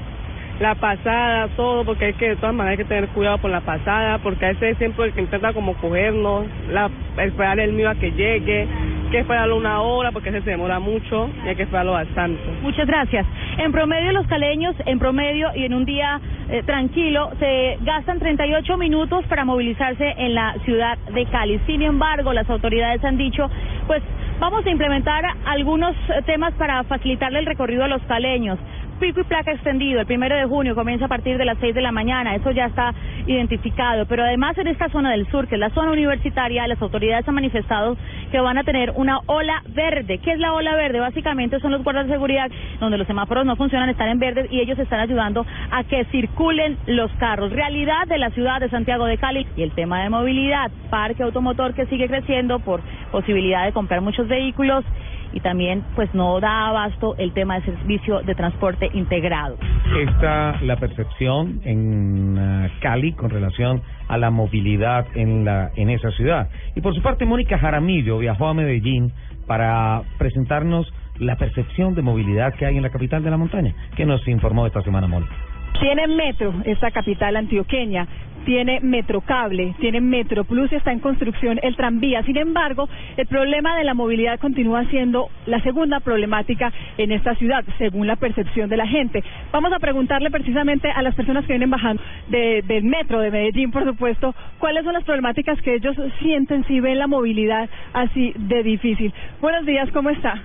La 0.60 0.74
pasada, 0.74 1.46
todo, 1.54 1.84
porque 1.84 2.06
hay 2.06 2.14
que 2.14 2.30
de 2.30 2.36
todas 2.36 2.52
maneras 2.52 2.78
hay 2.78 2.84
que 2.84 2.88
tener 2.88 3.08
cuidado 3.10 3.38
por 3.38 3.50
la 3.50 3.60
pasada, 3.60 4.18
porque 4.18 4.44
a 4.44 4.48
veces 4.48 4.72
es 4.72 4.78
siempre 4.78 5.04
el 5.04 5.12
que 5.12 5.20
intenta 5.20 5.52
como 5.52 5.74
cogernos, 5.74 6.46
la, 6.72 6.90
esperar 7.18 7.60
el 7.60 7.72
mío 7.72 7.88
a 7.88 7.94
que 7.94 8.10
llegue, 8.10 8.62
Hay 8.62 9.10
que 9.10 9.20
esperarlo 9.20 9.56
una 9.56 9.80
hora 9.82 10.10
porque 10.10 10.32
se 10.32 10.40
demora 10.40 10.80
mucho 10.80 11.30
y 11.44 11.48
hay 11.48 11.54
que 11.54 11.62
esperarlo 11.62 11.92
bastante. 11.92 12.42
Muchas 12.60 12.88
gracias. 12.88 13.24
En 13.58 13.70
promedio 13.70 14.10
los 14.10 14.26
caleños, 14.26 14.74
en 14.84 14.98
promedio 14.98 15.48
y 15.54 15.64
en 15.64 15.74
un 15.74 15.84
día 15.84 16.20
eh, 16.50 16.64
tranquilo, 16.64 17.30
se 17.38 17.78
gastan 17.82 18.18
38 18.18 18.76
minutos 18.76 19.24
para 19.26 19.44
movilizarse 19.44 20.12
en 20.18 20.34
la 20.34 20.56
ciudad 20.64 20.98
de 21.14 21.24
Cali. 21.26 21.60
Sin 21.66 21.82
embargo, 21.82 22.32
las 22.32 22.50
autoridades 22.50 23.04
han 23.04 23.16
dicho, 23.16 23.48
pues 23.86 24.02
vamos 24.40 24.66
a 24.66 24.70
implementar 24.70 25.24
algunos 25.46 25.94
eh, 26.08 26.22
temas 26.26 26.52
para 26.54 26.82
facilitarle 26.82 27.38
el 27.38 27.46
recorrido 27.46 27.84
a 27.84 27.88
los 27.88 28.02
caleños 28.02 28.58
pico 28.98 29.20
y 29.20 29.24
placa 29.24 29.52
extendido. 29.52 30.00
El 30.00 30.06
primero 30.06 30.36
de 30.36 30.44
junio 30.44 30.74
comienza 30.74 31.06
a 31.06 31.08
partir 31.08 31.38
de 31.38 31.44
las 31.44 31.58
6 31.58 31.74
de 31.74 31.82
la 31.82 31.92
mañana. 31.92 32.34
Eso 32.34 32.50
ya 32.50 32.66
está 32.66 32.92
identificado. 33.26 34.06
Pero 34.06 34.24
además 34.24 34.56
en 34.58 34.68
esta 34.68 34.88
zona 34.88 35.12
del 35.12 35.26
sur, 35.28 35.48
que 35.48 35.54
es 35.54 35.60
la 35.60 35.70
zona 35.70 35.92
universitaria, 35.92 36.66
las 36.66 36.80
autoridades 36.82 37.26
han 37.28 37.34
manifestado 37.34 37.96
que 38.30 38.40
van 38.40 38.58
a 38.58 38.64
tener 38.64 38.92
una 38.96 39.20
ola 39.26 39.62
verde. 39.68 40.18
¿Qué 40.18 40.32
es 40.32 40.38
la 40.38 40.52
ola 40.52 40.74
verde? 40.74 41.00
Básicamente 41.00 41.60
son 41.60 41.72
los 41.72 41.82
guardas 41.82 42.06
de 42.06 42.12
seguridad 42.12 42.50
donde 42.80 42.98
los 42.98 43.06
semáforos 43.06 43.46
no 43.46 43.56
funcionan, 43.56 43.88
están 43.88 44.08
en 44.08 44.18
verde 44.18 44.48
y 44.50 44.60
ellos 44.60 44.78
están 44.78 45.00
ayudando 45.00 45.46
a 45.70 45.84
que 45.84 46.04
circulen 46.06 46.76
los 46.86 47.10
carros. 47.12 47.52
Realidad 47.52 48.06
de 48.06 48.18
la 48.18 48.30
ciudad 48.30 48.60
de 48.60 48.68
Santiago 48.68 49.06
de 49.06 49.18
Cali 49.18 49.46
y 49.56 49.62
el 49.62 49.72
tema 49.72 50.02
de 50.02 50.10
movilidad. 50.10 50.70
Parque 50.90 51.22
automotor 51.22 51.74
que 51.74 51.86
sigue 51.86 52.08
creciendo 52.08 52.58
por 52.58 52.80
posibilidad 53.10 53.64
de 53.64 53.72
comprar 53.72 54.00
muchos 54.00 54.28
vehículos 54.28 54.84
y 55.32 55.40
también 55.40 55.84
pues 55.94 56.12
no 56.14 56.40
da 56.40 56.68
abasto 56.68 57.14
el 57.18 57.32
tema 57.32 57.60
de 57.60 57.66
servicio 57.66 58.20
de 58.20 58.34
transporte 58.34 58.90
integrado. 58.94 59.56
Está 59.98 60.60
la 60.62 60.76
percepción 60.76 61.60
en 61.64 62.38
uh, 62.38 62.80
Cali 62.80 63.12
con 63.12 63.30
relación 63.30 63.82
a 64.08 64.18
la 64.18 64.30
movilidad 64.30 65.06
en 65.14 65.44
la 65.44 65.70
en 65.76 65.90
esa 65.90 66.10
ciudad. 66.12 66.48
Y 66.74 66.80
por 66.80 66.94
su 66.94 67.02
parte 67.02 67.24
Mónica 67.24 67.58
Jaramillo 67.58 68.18
viajó 68.18 68.48
a 68.48 68.54
Medellín 68.54 69.12
para 69.46 70.02
presentarnos 70.18 70.92
la 71.18 71.36
percepción 71.36 71.94
de 71.94 72.02
movilidad 72.02 72.54
que 72.54 72.66
hay 72.66 72.76
en 72.76 72.82
la 72.82 72.90
capital 72.90 73.22
de 73.22 73.30
la 73.30 73.36
montaña, 73.36 73.74
que 73.96 74.06
nos 74.06 74.26
informó 74.28 74.66
esta 74.66 74.82
semana 74.82 75.08
Mónica. 75.08 75.34
Tiene 75.80 76.08
metro 76.08 76.54
esta 76.64 76.90
capital 76.90 77.36
antioqueña, 77.36 78.06
tiene 78.44 78.80
Metrocable, 78.80 79.74
tiene 79.78 80.00
Metroplus 80.00 80.72
y 80.72 80.76
está 80.76 80.90
en 80.90 81.00
construcción 81.00 81.60
el 81.62 81.76
tranvía. 81.76 82.22
Sin 82.22 82.36
embargo, 82.36 82.88
el 83.16 83.26
problema 83.26 83.76
de 83.76 83.84
la 83.84 83.94
movilidad 83.94 84.40
continúa 84.40 84.84
siendo 84.86 85.28
la 85.46 85.60
segunda 85.60 86.00
problemática 86.00 86.72
en 86.96 87.12
esta 87.12 87.34
ciudad, 87.34 87.62
según 87.76 88.06
la 88.06 88.16
percepción 88.16 88.68
de 88.70 88.76
la 88.76 88.86
gente. 88.86 89.22
Vamos 89.52 89.72
a 89.72 89.78
preguntarle 89.78 90.30
precisamente 90.30 90.90
a 90.90 91.02
las 91.02 91.14
personas 91.14 91.44
que 91.44 91.52
vienen 91.52 91.70
bajando 91.70 92.02
de, 92.28 92.62
del 92.66 92.84
metro 92.84 93.20
de 93.20 93.30
Medellín, 93.30 93.70
por 93.70 93.84
supuesto, 93.84 94.34
cuáles 94.58 94.84
son 94.84 94.94
las 94.94 95.04
problemáticas 95.04 95.60
que 95.60 95.74
ellos 95.74 95.96
sienten 96.20 96.64
si 96.64 96.80
ven 96.80 96.98
la 96.98 97.06
movilidad 97.06 97.68
así 97.92 98.32
de 98.34 98.62
difícil. 98.62 99.12
Buenos 99.40 99.66
días, 99.66 99.90
¿cómo 99.92 100.10
está? 100.10 100.42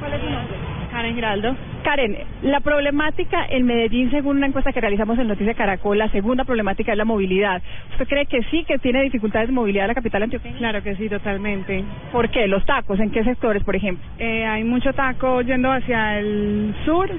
¿Cuál 0.00 0.14
es? 0.14 0.81
Karen 0.92 1.14
Giraldo. 1.14 1.56
Karen, 1.84 2.16
la 2.42 2.60
problemática 2.60 3.46
en 3.48 3.64
Medellín, 3.64 4.10
según 4.10 4.36
una 4.36 4.46
encuesta 4.46 4.72
que 4.72 4.80
realizamos 4.80 5.18
en 5.18 5.26
Noticias 5.26 5.56
Caracol, 5.56 5.96
la 5.96 6.08
segunda 6.10 6.44
problemática 6.44 6.92
es 6.92 6.98
la 6.98 7.06
movilidad. 7.06 7.62
¿Usted 7.92 8.06
cree 8.06 8.26
que 8.26 8.42
sí, 8.50 8.64
que 8.64 8.78
tiene 8.78 9.02
dificultades 9.02 9.48
de 9.48 9.54
movilidad 9.54 9.88
la 9.88 9.94
capital 9.94 10.22
antioqueña? 10.22 10.58
Claro 10.58 10.82
que 10.82 10.94
sí, 10.96 11.08
totalmente. 11.08 11.82
¿Por 12.12 12.28
qué? 12.28 12.46
¿Los 12.46 12.64
tacos? 12.66 13.00
¿En 13.00 13.10
qué 13.10 13.24
sectores, 13.24 13.64
por 13.64 13.74
ejemplo? 13.74 14.04
Eh, 14.18 14.44
hay 14.44 14.64
mucho 14.64 14.92
taco 14.92 15.40
yendo 15.40 15.72
hacia 15.72 16.18
el 16.18 16.74
sur, 16.84 17.10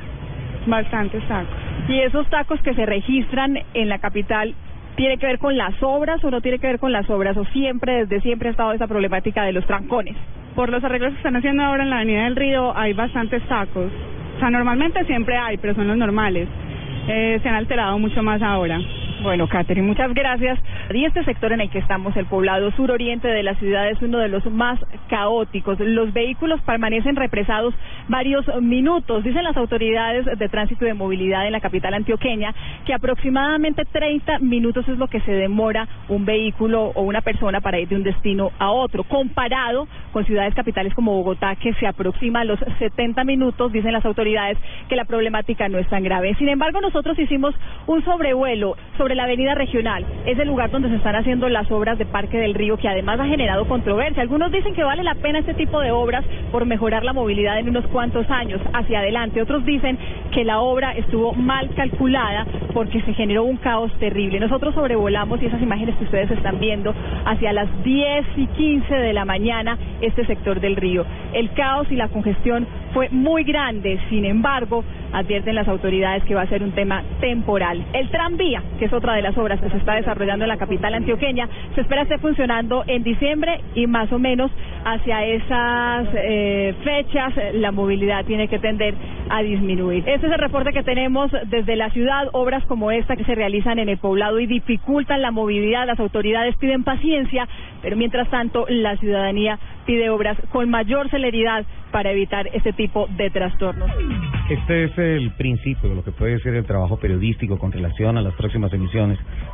bastantes 0.67 1.27
tacos. 1.27 1.55
¿Y 1.89 1.99
esos 1.99 2.29
tacos 2.29 2.61
que 2.61 2.75
se 2.75 2.85
registran 2.85 3.57
en 3.73 3.89
la 3.89 3.97
capital 3.97 4.53
tiene 4.95 5.17
que 5.17 5.25
ver 5.25 5.39
con 5.39 5.57
las 5.57 5.73
obras 5.81 6.23
o 6.23 6.29
no 6.29 6.41
tiene 6.41 6.59
que 6.59 6.67
ver 6.67 6.79
con 6.79 6.91
las 6.91 7.09
obras? 7.09 7.35
¿O 7.37 7.45
siempre, 7.45 8.05
desde 8.05 8.21
siempre 8.21 8.49
ha 8.49 8.51
estado 8.51 8.73
esa 8.73 8.87
problemática 8.87 9.43
de 9.43 9.51
los 9.51 9.65
trancones? 9.65 10.15
Por 10.55 10.69
los 10.69 10.83
arreglos 10.83 11.11
que 11.11 11.17
están 11.17 11.35
haciendo 11.35 11.63
ahora 11.63 11.83
en 11.83 11.89
la 11.89 11.97
Avenida 11.97 12.25
del 12.25 12.35
Río 12.35 12.77
hay 12.77 12.93
bastantes 12.93 13.41
tacos. 13.47 13.91
O 14.35 14.39
sea, 14.39 14.51
normalmente 14.51 15.03
siempre 15.05 15.35
hay, 15.35 15.57
pero 15.57 15.73
son 15.73 15.87
los 15.87 15.97
normales. 15.97 16.47
Eh, 17.07 17.39
se 17.41 17.49
han 17.49 17.55
alterado 17.55 17.97
mucho 17.97 18.21
más 18.21 18.41
ahora. 18.41 18.79
Bueno, 19.23 19.47
Catherine, 19.47 19.87
muchas 19.87 20.13
gracias. 20.13 20.59
Y 20.93 21.05
este 21.05 21.23
sector 21.23 21.53
en 21.53 21.61
el 21.61 21.69
que 21.69 21.79
estamos, 21.79 22.13
el 22.17 22.25
poblado 22.25 22.71
suroriente 22.71 23.29
de 23.29 23.41
la 23.41 23.55
ciudad, 23.55 23.89
es 23.89 24.01
uno 24.01 24.17
de 24.17 24.27
los 24.27 24.45
más 24.51 24.77
caóticos. 25.07 25.79
Los 25.79 26.11
vehículos 26.11 26.59
permanecen 26.63 27.15
represados 27.15 27.73
varios 28.09 28.45
minutos. 28.61 29.23
Dicen 29.23 29.45
las 29.45 29.55
autoridades 29.55 30.25
de 30.25 30.49
tránsito 30.49 30.83
y 30.83 30.89
de 30.89 30.93
movilidad 30.93 31.45
en 31.45 31.53
la 31.53 31.61
capital 31.61 31.93
antioqueña 31.93 32.53
que 32.85 32.93
aproximadamente 32.93 33.85
30 33.85 34.39
minutos 34.39 34.85
es 34.89 34.97
lo 34.97 35.07
que 35.07 35.21
se 35.21 35.31
demora 35.31 35.87
un 36.09 36.25
vehículo 36.25 36.91
o 36.93 37.03
una 37.03 37.21
persona 37.21 37.61
para 37.61 37.79
ir 37.79 37.87
de 37.87 37.95
un 37.95 38.03
destino 38.03 38.51
a 38.59 38.71
otro, 38.71 39.05
comparado 39.05 39.87
con 40.11 40.25
ciudades 40.25 40.53
capitales 40.53 40.93
como 40.95 41.13
Bogotá, 41.13 41.55
que 41.55 41.73
se 41.75 41.87
aproxima 41.87 42.41
a 42.41 42.45
los 42.45 42.59
70 42.77 43.23
minutos. 43.23 43.71
Dicen 43.71 43.93
las 43.93 44.05
autoridades 44.05 44.57
que 44.89 44.97
la 44.97 45.05
problemática 45.05 45.69
no 45.69 45.77
es 45.77 45.87
tan 45.87 46.03
grave. 46.03 46.35
Sin 46.35 46.49
embargo, 46.49 46.81
nosotros 46.81 47.17
hicimos 47.17 47.55
un 47.87 48.03
sobrevuelo 48.03 48.75
sobre 48.97 49.12
la 49.15 49.23
avenida 49.23 49.55
regional. 49.55 50.05
Es 50.25 50.37
el 50.39 50.47
lugar 50.47 50.71
donde 50.71 50.89
se 50.89 50.95
están 50.95 51.15
haciendo 51.15 51.49
las 51.49 51.69
obras 51.71 51.97
de 51.97 52.05
Parque 52.05 52.37
del 52.37 52.53
Río, 52.53 52.77
que 52.77 52.87
además 52.87 53.19
ha 53.19 53.27
generado 53.27 53.67
controversia. 53.67 54.21
Algunos 54.21 54.51
dicen 54.51 54.73
que 54.73 54.83
vale 54.83 55.03
la 55.03 55.15
pena 55.15 55.39
este 55.39 55.53
tipo 55.53 55.79
de 55.81 55.91
obras 55.91 56.23
por 56.51 56.65
mejorar 56.65 57.03
la 57.03 57.13
movilidad 57.13 57.57
en 57.59 57.69
unos 57.69 57.85
cuantos 57.87 58.29
años 58.29 58.61
hacia 58.73 58.99
adelante. 58.99 59.41
Otros 59.41 59.65
dicen 59.65 59.97
que 60.31 60.43
la 60.43 60.59
obra 60.59 60.93
estuvo 60.93 61.33
mal 61.33 61.69
calculada 61.75 62.45
porque 62.73 63.01
se 63.01 63.13
generó 63.13 63.43
un 63.43 63.57
caos 63.57 63.91
terrible. 63.99 64.39
Nosotros 64.39 64.73
sobrevolamos 64.73 65.41
y 65.41 65.45
esas 65.45 65.61
imágenes 65.61 65.95
que 65.95 66.05
ustedes 66.05 66.31
están 66.31 66.59
viendo 66.59 66.93
hacia 67.25 67.53
las 67.53 67.67
10 67.83 68.25
y 68.37 68.47
15 68.47 68.93
de 68.93 69.13
la 69.13 69.25
mañana 69.25 69.77
este 70.01 70.25
sector 70.25 70.59
del 70.59 70.75
río. 70.75 71.05
El 71.33 71.51
caos 71.53 71.87
y 71.91 71.95
la 71.95 72.07
congestión 72.07 72.67
fue 72.93 73.09
muy 73.09 73.43
grande, 73.43 73.99
sin 74.09 74.25
embargo, 74.25 74.83
advierten 75.13 75.55
las 75.55 75.67
autoridades 75.67 76.23
que 76.23 76.35
va 76.35 76.41
a 76.41 76.47
ser 76.47 76.63
un 76.63 76.71
tema 76.71 77.03
temporal. 77.19 77.83
El 77.93 78.09
tranvía, 78.09 78.61
que 78.79 78.85
es 78.85 78.93
otra 79.03 79.15
de 79.15 79.21
las 79.21 79.37
obras 79.37 79.59
que 79.59 79.69
se 79.69 79.77
está 79.77 79.95
desarrollando 79.95 80.45
en 80.45 80.49
la 80.49 80.55
capital 80.55 80.93
antioqueña, 80.93 81.49
se 81.75 81.81
espera 81.81 82.03
esté 82.03 82.19
funcionando 82.19 82.85
en 82.87 83.03
diciembre 83.03 83.59
y 83.75 83.85
más 83.85 84.09
o 84.13 84.17
menos 84.17 84.49
hacia 84.85 85.25
esas 85.25 86.07
eh, 86.13 86.73
fechas 86.85 87.33
la 87.55 87.73
movilidad 87.73 88.23
tiene 88.23 88.47
que 88.47 88.59
tender 88.59 88.95
a 89.29 89.41
disminuir. 89.41 90.07
Este 90.07 90.27
es 90.27 90.33
el 90.33 90.39
reporte 90.39 90.71
que 90.71 90.83
tenemos 90.83 91.29
desde 91.47 91.75
la 91.75 91.89
ciudad, 91.89 92.29
obras 92.31 92.63
como 92.65 92.91
esta 92.91 93.17
que 93.17 93.25
se 93.25 93.35
realizan 93.35 93.77
en 93.77 93.89
el 93.89 93.97
poblado 93.97 94.39
y 94.39 94.47
dificultan 94.47 95.21
la 95.21 95.31
movilidad, 95.31 95.85
las 95.85 95.99
autoridades 95.99 96.55
piden 96.55 96.85
paciencia, 96.85 97.45
pero 97.81 97.97
mientras 97.97 98.29
tanto 98.29 98.65
la 98.69 98.95
ciudadanía 98.97 99.59
pide 99.85 100.09
obras 100.09 100.37
con 100.49 100.69
mayor 100.69 101.09
celeridad 101.09 101.65
para 101.91 102.11
evitar 102.11 102.47
este 102.53 102.71
tipo 102.71 103.07
de 103.17 103.29
trastornos. 103.29 103.91
Este 104.49 104.85
es 104.85 104.97
el 104.97 105.31
principio 105.31 105.89
de 105.89 105.95
lo 105.95 106.03
que 106.03 106.11
puede 106.11 106.39
ser 106.39 106.55
el 106.55 106.65
trabajo 106.65 106.97
periodístico 106.97 107.59
con 107.59 107.71
relación 107.71 108.17
a 108.17 108.21
las 108.21 108.33
próximas 108.35 108.73
emisiones 108.73 108.92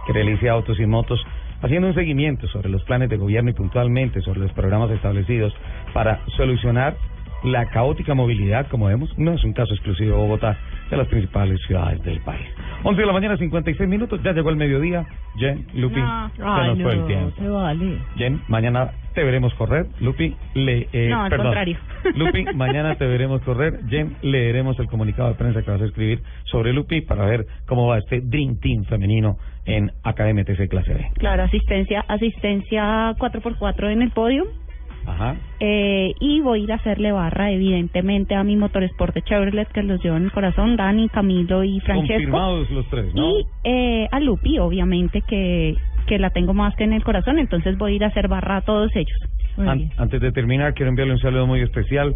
que 0.05 0.13
realice 0.13 0.49
Autos 0.49 0.79
y 0.79 0.85
Motos, 0.85 1.25
haciendo 1.61 1.87
un 1.87 1.95
seguimiento 1.95 2.47
sobre 2.49 2.69
los 2.69 2.83
planes 2.83 3.09
de 3.09 3.17
gobierno 3.17 3.49
y 3.49 3.53
puntualmente 3.53 4.21
sobre 4.21 4.41
los 4.41 4.51
programas 4.51 4.91
establecidos 4.91 5.53
para 5.93 6.19
solucionar 6.37 6.95
la 7.43 7.65
caótica 7.67 8.13
movilidad, 8.13 8.67
como 8.67 8.87
vemos, 8.87 9.17
no 9.17 9.33
es 9.33 9.43
un 9.45 9.53
caso 9.53 9.73
exclusivo 9.73 10.11
de 10.11 10.21
Bogotá, 10.21 10.57
de 10.89 10.97
las 10.97 11.07
principales 11.07 11.59
ciudades 11.67 12.01
del 12.03 12.19
país. 12.21 12.45
11 12.83 12.99
de 13.01 13.07
la 13.07 13.13
mañana, 13.13 13.37
56 13.37 13.89
minutos, 13.89 14.21
ya 14.23 14.31
llegó 14.33 14.49
el 14.49 14.55
mediodía. 14.55 15.05
Jen, 15.37 15.65
Lupi, 15.73 15.99
No. 16.01 16.29
se 16.35 16.41
Ay, 16.43 16.67
nos 16.69 16.81
fue 16.81 16.93
el 16.93 16.99
no, 17.01 17.05
tiempo. 17.07 17.31
se 17.37 17.47
vale. 17.49 17.97
Jen, 18.15 18.41
mañana 18.47 18.91
te 19.13 19.23
veremos 19.23 19.53
correr. 19.55 19.85
Lupi, 19.99 20.35
le, 20.53 20.87
eh, 20.93 21.09
No, 21.09 21.23
al 21.23 21.29
perdón. 21.29 21.47
contrario. 21.47 21.77
Lupi, 22.15 22.45
mañana 22.55 22.95
te 22.95 23.05
veremos 23.05 23.41
correr. 23.41 23.79
Jen, 23.89 24.15
leeremos 24.21 24.79
el 24.79 24.87
comunicado 24.87 25.29
de 25.29 25.35
prensa 25.35 25.61
que 25.61 25.71
vas 25.71 25.81
a 25.81 25.85
escribir 25.85 26.21
sobre 26.45 26.73
Lupi 26.73 27.01
para 27.01 27.25
ver 27.25 27.45
cómo 27.67 27.87
va 27.87 27.97
este 27.99 28.21
Dream 28.21 28.59
Team 28.59 28.83
femenino 28.85 29.37
en 29.65 29.91
AKMTC 30.03 30.67
Clase 30.69 30.93
B. 30.93 31.05
Claro, 31.15 31.43
asistencia, 31.43 32.03
asistencia 32.07 33.13
4x4 33.17 33.91
en 33.91 34.01
el 34.01 34.11
podio. 34.11 34.45
Ajá. 35.11 35.35
Eh, 35.59 36.13
y 36.19 36.41
voy 36.41 36.61
a 36.61 36.63
ir 36.63 36.71
a 36.71 36.75
hacerle 36.75 37.11
barra, 37.11 37.51
evidentemente, 37.51 38.35
a 38.35 38.43
mi 38.43 38.55
motorsport 38.55 39.13
de 39.13 39.21
Chevrolet 39.23 39.67
que 39.69 39.83
los 39.83 40.03
llevo 40.03 40.17
en 40.17 40.25
el 40.25 40.31
corazón, 40.31 40.75
Dani, 40.75 41.09
Camilo 41.09 41.63
y 41.63 41.79
Francesco. 41.81 42.13
Confirmados 42.13 42.69
los 42.71 42.87
tres, 42.89 43.13
¿no? 43.13 43.29
Y 43.39 43.45
eh, 43.63 44.07
a 44.11 44.19
Lupi, 44.19 44.59
obviamente, 44.59 45.21
que, 45.27 45.75
que 46.07 46.19
la 46.19 46.29
tengo 46.29 46.53
más 46.53 46.75
que 46.75 46.83
en 46.85 46.93
el 46.93 47.03
corazón, 47.03 47.39
entonces 47.39 47.77
voy 47.77 47.93
a 47.93 47.95
ir 47.95 48.03
a 48.03 48.07
hacer 48.07 48.27
barra 48.27 48.57
a 48.57 48.61
todos 48.61 48.95
ellos. 48.95 49.17
An- 49.57 49.89
antes 49.97 50.21
de 50.21 50.31
terminar, 50.31 50.73
quiero 50.73 50.89
enviarle 50.89 51.13
un 51.15 51.19
saludo 51.19 51.45
muy 51.45 51.59
especial. 51.61 52.15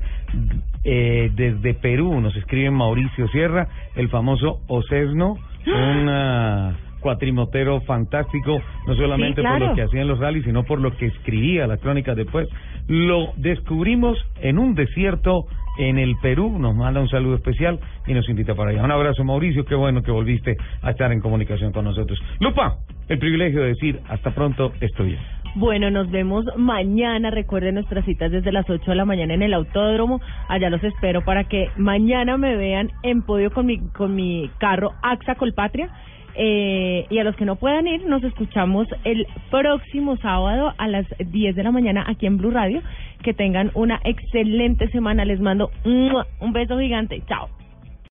Eh, 0.85 1.29
desde 1.35 1.73
Perú 1.73 2.21
nos 2.21 2.35
escribe 2.37 2.71
Mauricio 2.71 3.27
Sierra, 3.29 3.67
el 3.95 4.07
famoso 4.09 4.59
Ocesno, 4.67 5.35
ah, 5.75 6.71
cuatrimotero 7.03 7.81
fantástico, 7.81 8.59
no 8.87 8.95
solamente 8.95 9.41
Sí, 9.41 9.47
por 9.47 9.59
lo 9.59 9.75
que 9.75 9.83
hacía 9.83 10.01
en 10.01 10.07
los 10.07 10.19
rallies, 10.19 10.45
sino 10.45 10.63
por 10.63 10.79
lo 10.79 10.95
que 10.97 11.05
escribía 11.05 11.67
las 11.67 11.79
crónicas 11.79 12.15
después. 12.15 12.47
Lo 12.87 13.33
descubrimos 13.37 14.17
en 14.41 14.57
un 14.57 14.73
desierto 14.73 15.45
en 15.77 15.97
el 15.97 16.15
Perú. 16.21 16.57
Nos 16.57 16.75
manda 16.75 16.99
un 16.99 17.09
saludo 17.09 17.35
especial 17.35 17.79
y 18.07 18.13
nos 18.13 18.27
invita 18.29 18.55
para 18.55 18.71
allá. 18.71 18.83
Un 18.83 18.91
abrazo, 18.91 19.23
Mauricio. 19.23 19.65
Qué 19.65 19.75
bueno 19.75 20.01
que 20.01 20.11
volviste 20.11 20.55
a 20.81 20.91
estar 20.91 21.11
en 21.11 21.19
comunicación 21.19 21.71
con 21.71 21.85
nosotros. 21.85 22.19
Lupa, 22.39 22.77
el 23.07 23.19
privilegio 23.19 23.61
de 23.61 23.67
decir 23.67 23.99
hasta 24.07 24.31
pronto, 24.31 24.71
estoy 24.81 25.07
bien. 25.07 25.19
Bueno, 25.55 25.91
nos 25.91 26.09
vemos 26.09 26.45
mañana. 26.57 27.29
Recuerden 27.29 27.75
nuestras 27.75 28.05
citas 28.05 28.31
desde 28.31 28.51
las 28.51 28.67
8 28.67 28.89
de 28.89 28.95
la 28.95 29.05
mañana 29.05 29.35
en 29.35 29.43
el 29.43 29.53
autódromo. 29.53 30.19
Allá 30.47 30.69
los 30.69 30.83
espero 30.83 31.23
para 31.23 31.43
que 31.43 31.69
mañana 31.77 32.37
me 32.37 32.55
vean 32.55 32.89
en 33.03 33.21
podio 33.21 33.51
con 33.51 33.67
mi, 33.67 33.79
con 33.89 34.15
mi 34.15 34.49
carro 34.57 34.93
AXA 35.03 35.35
Colpatria. 35.35 35.91
Eh, 36.35 37.05
y 37.09 37.17
a 37.19 37.23
los 37.23 37.35
que 37.35 37.45
no 37.45 37.55
puedan 37.55 37.87
ir, 37.87 38.05
nos 38.05 38.23
escuchamos 38.23 38.87
el 39.03 39.27
próximo 39.51 40.17
sábado 40.17 40.73
a 40.77 40.87
las 40.87 41.05
10 41.19 41.55
de 41.55 41.63
la 41.63 41.71
mañana 41.71 42.05
aquí 42.07 42.25
en 42.25 42.37
Blue 42.37 42.51
Radio. 42.51 42.81
Que 43.21 43.33
tengan 43.33 43.71
una 43.73 44.01
excelente 44.03 44.89
semana. 44.89 45.25
Les 45.25 45.39
mando 45.39 45.71
un 45.85 46.53
beso 46.53 46.77
gigante. 46.77 47.21
Chao. 47.27 47.62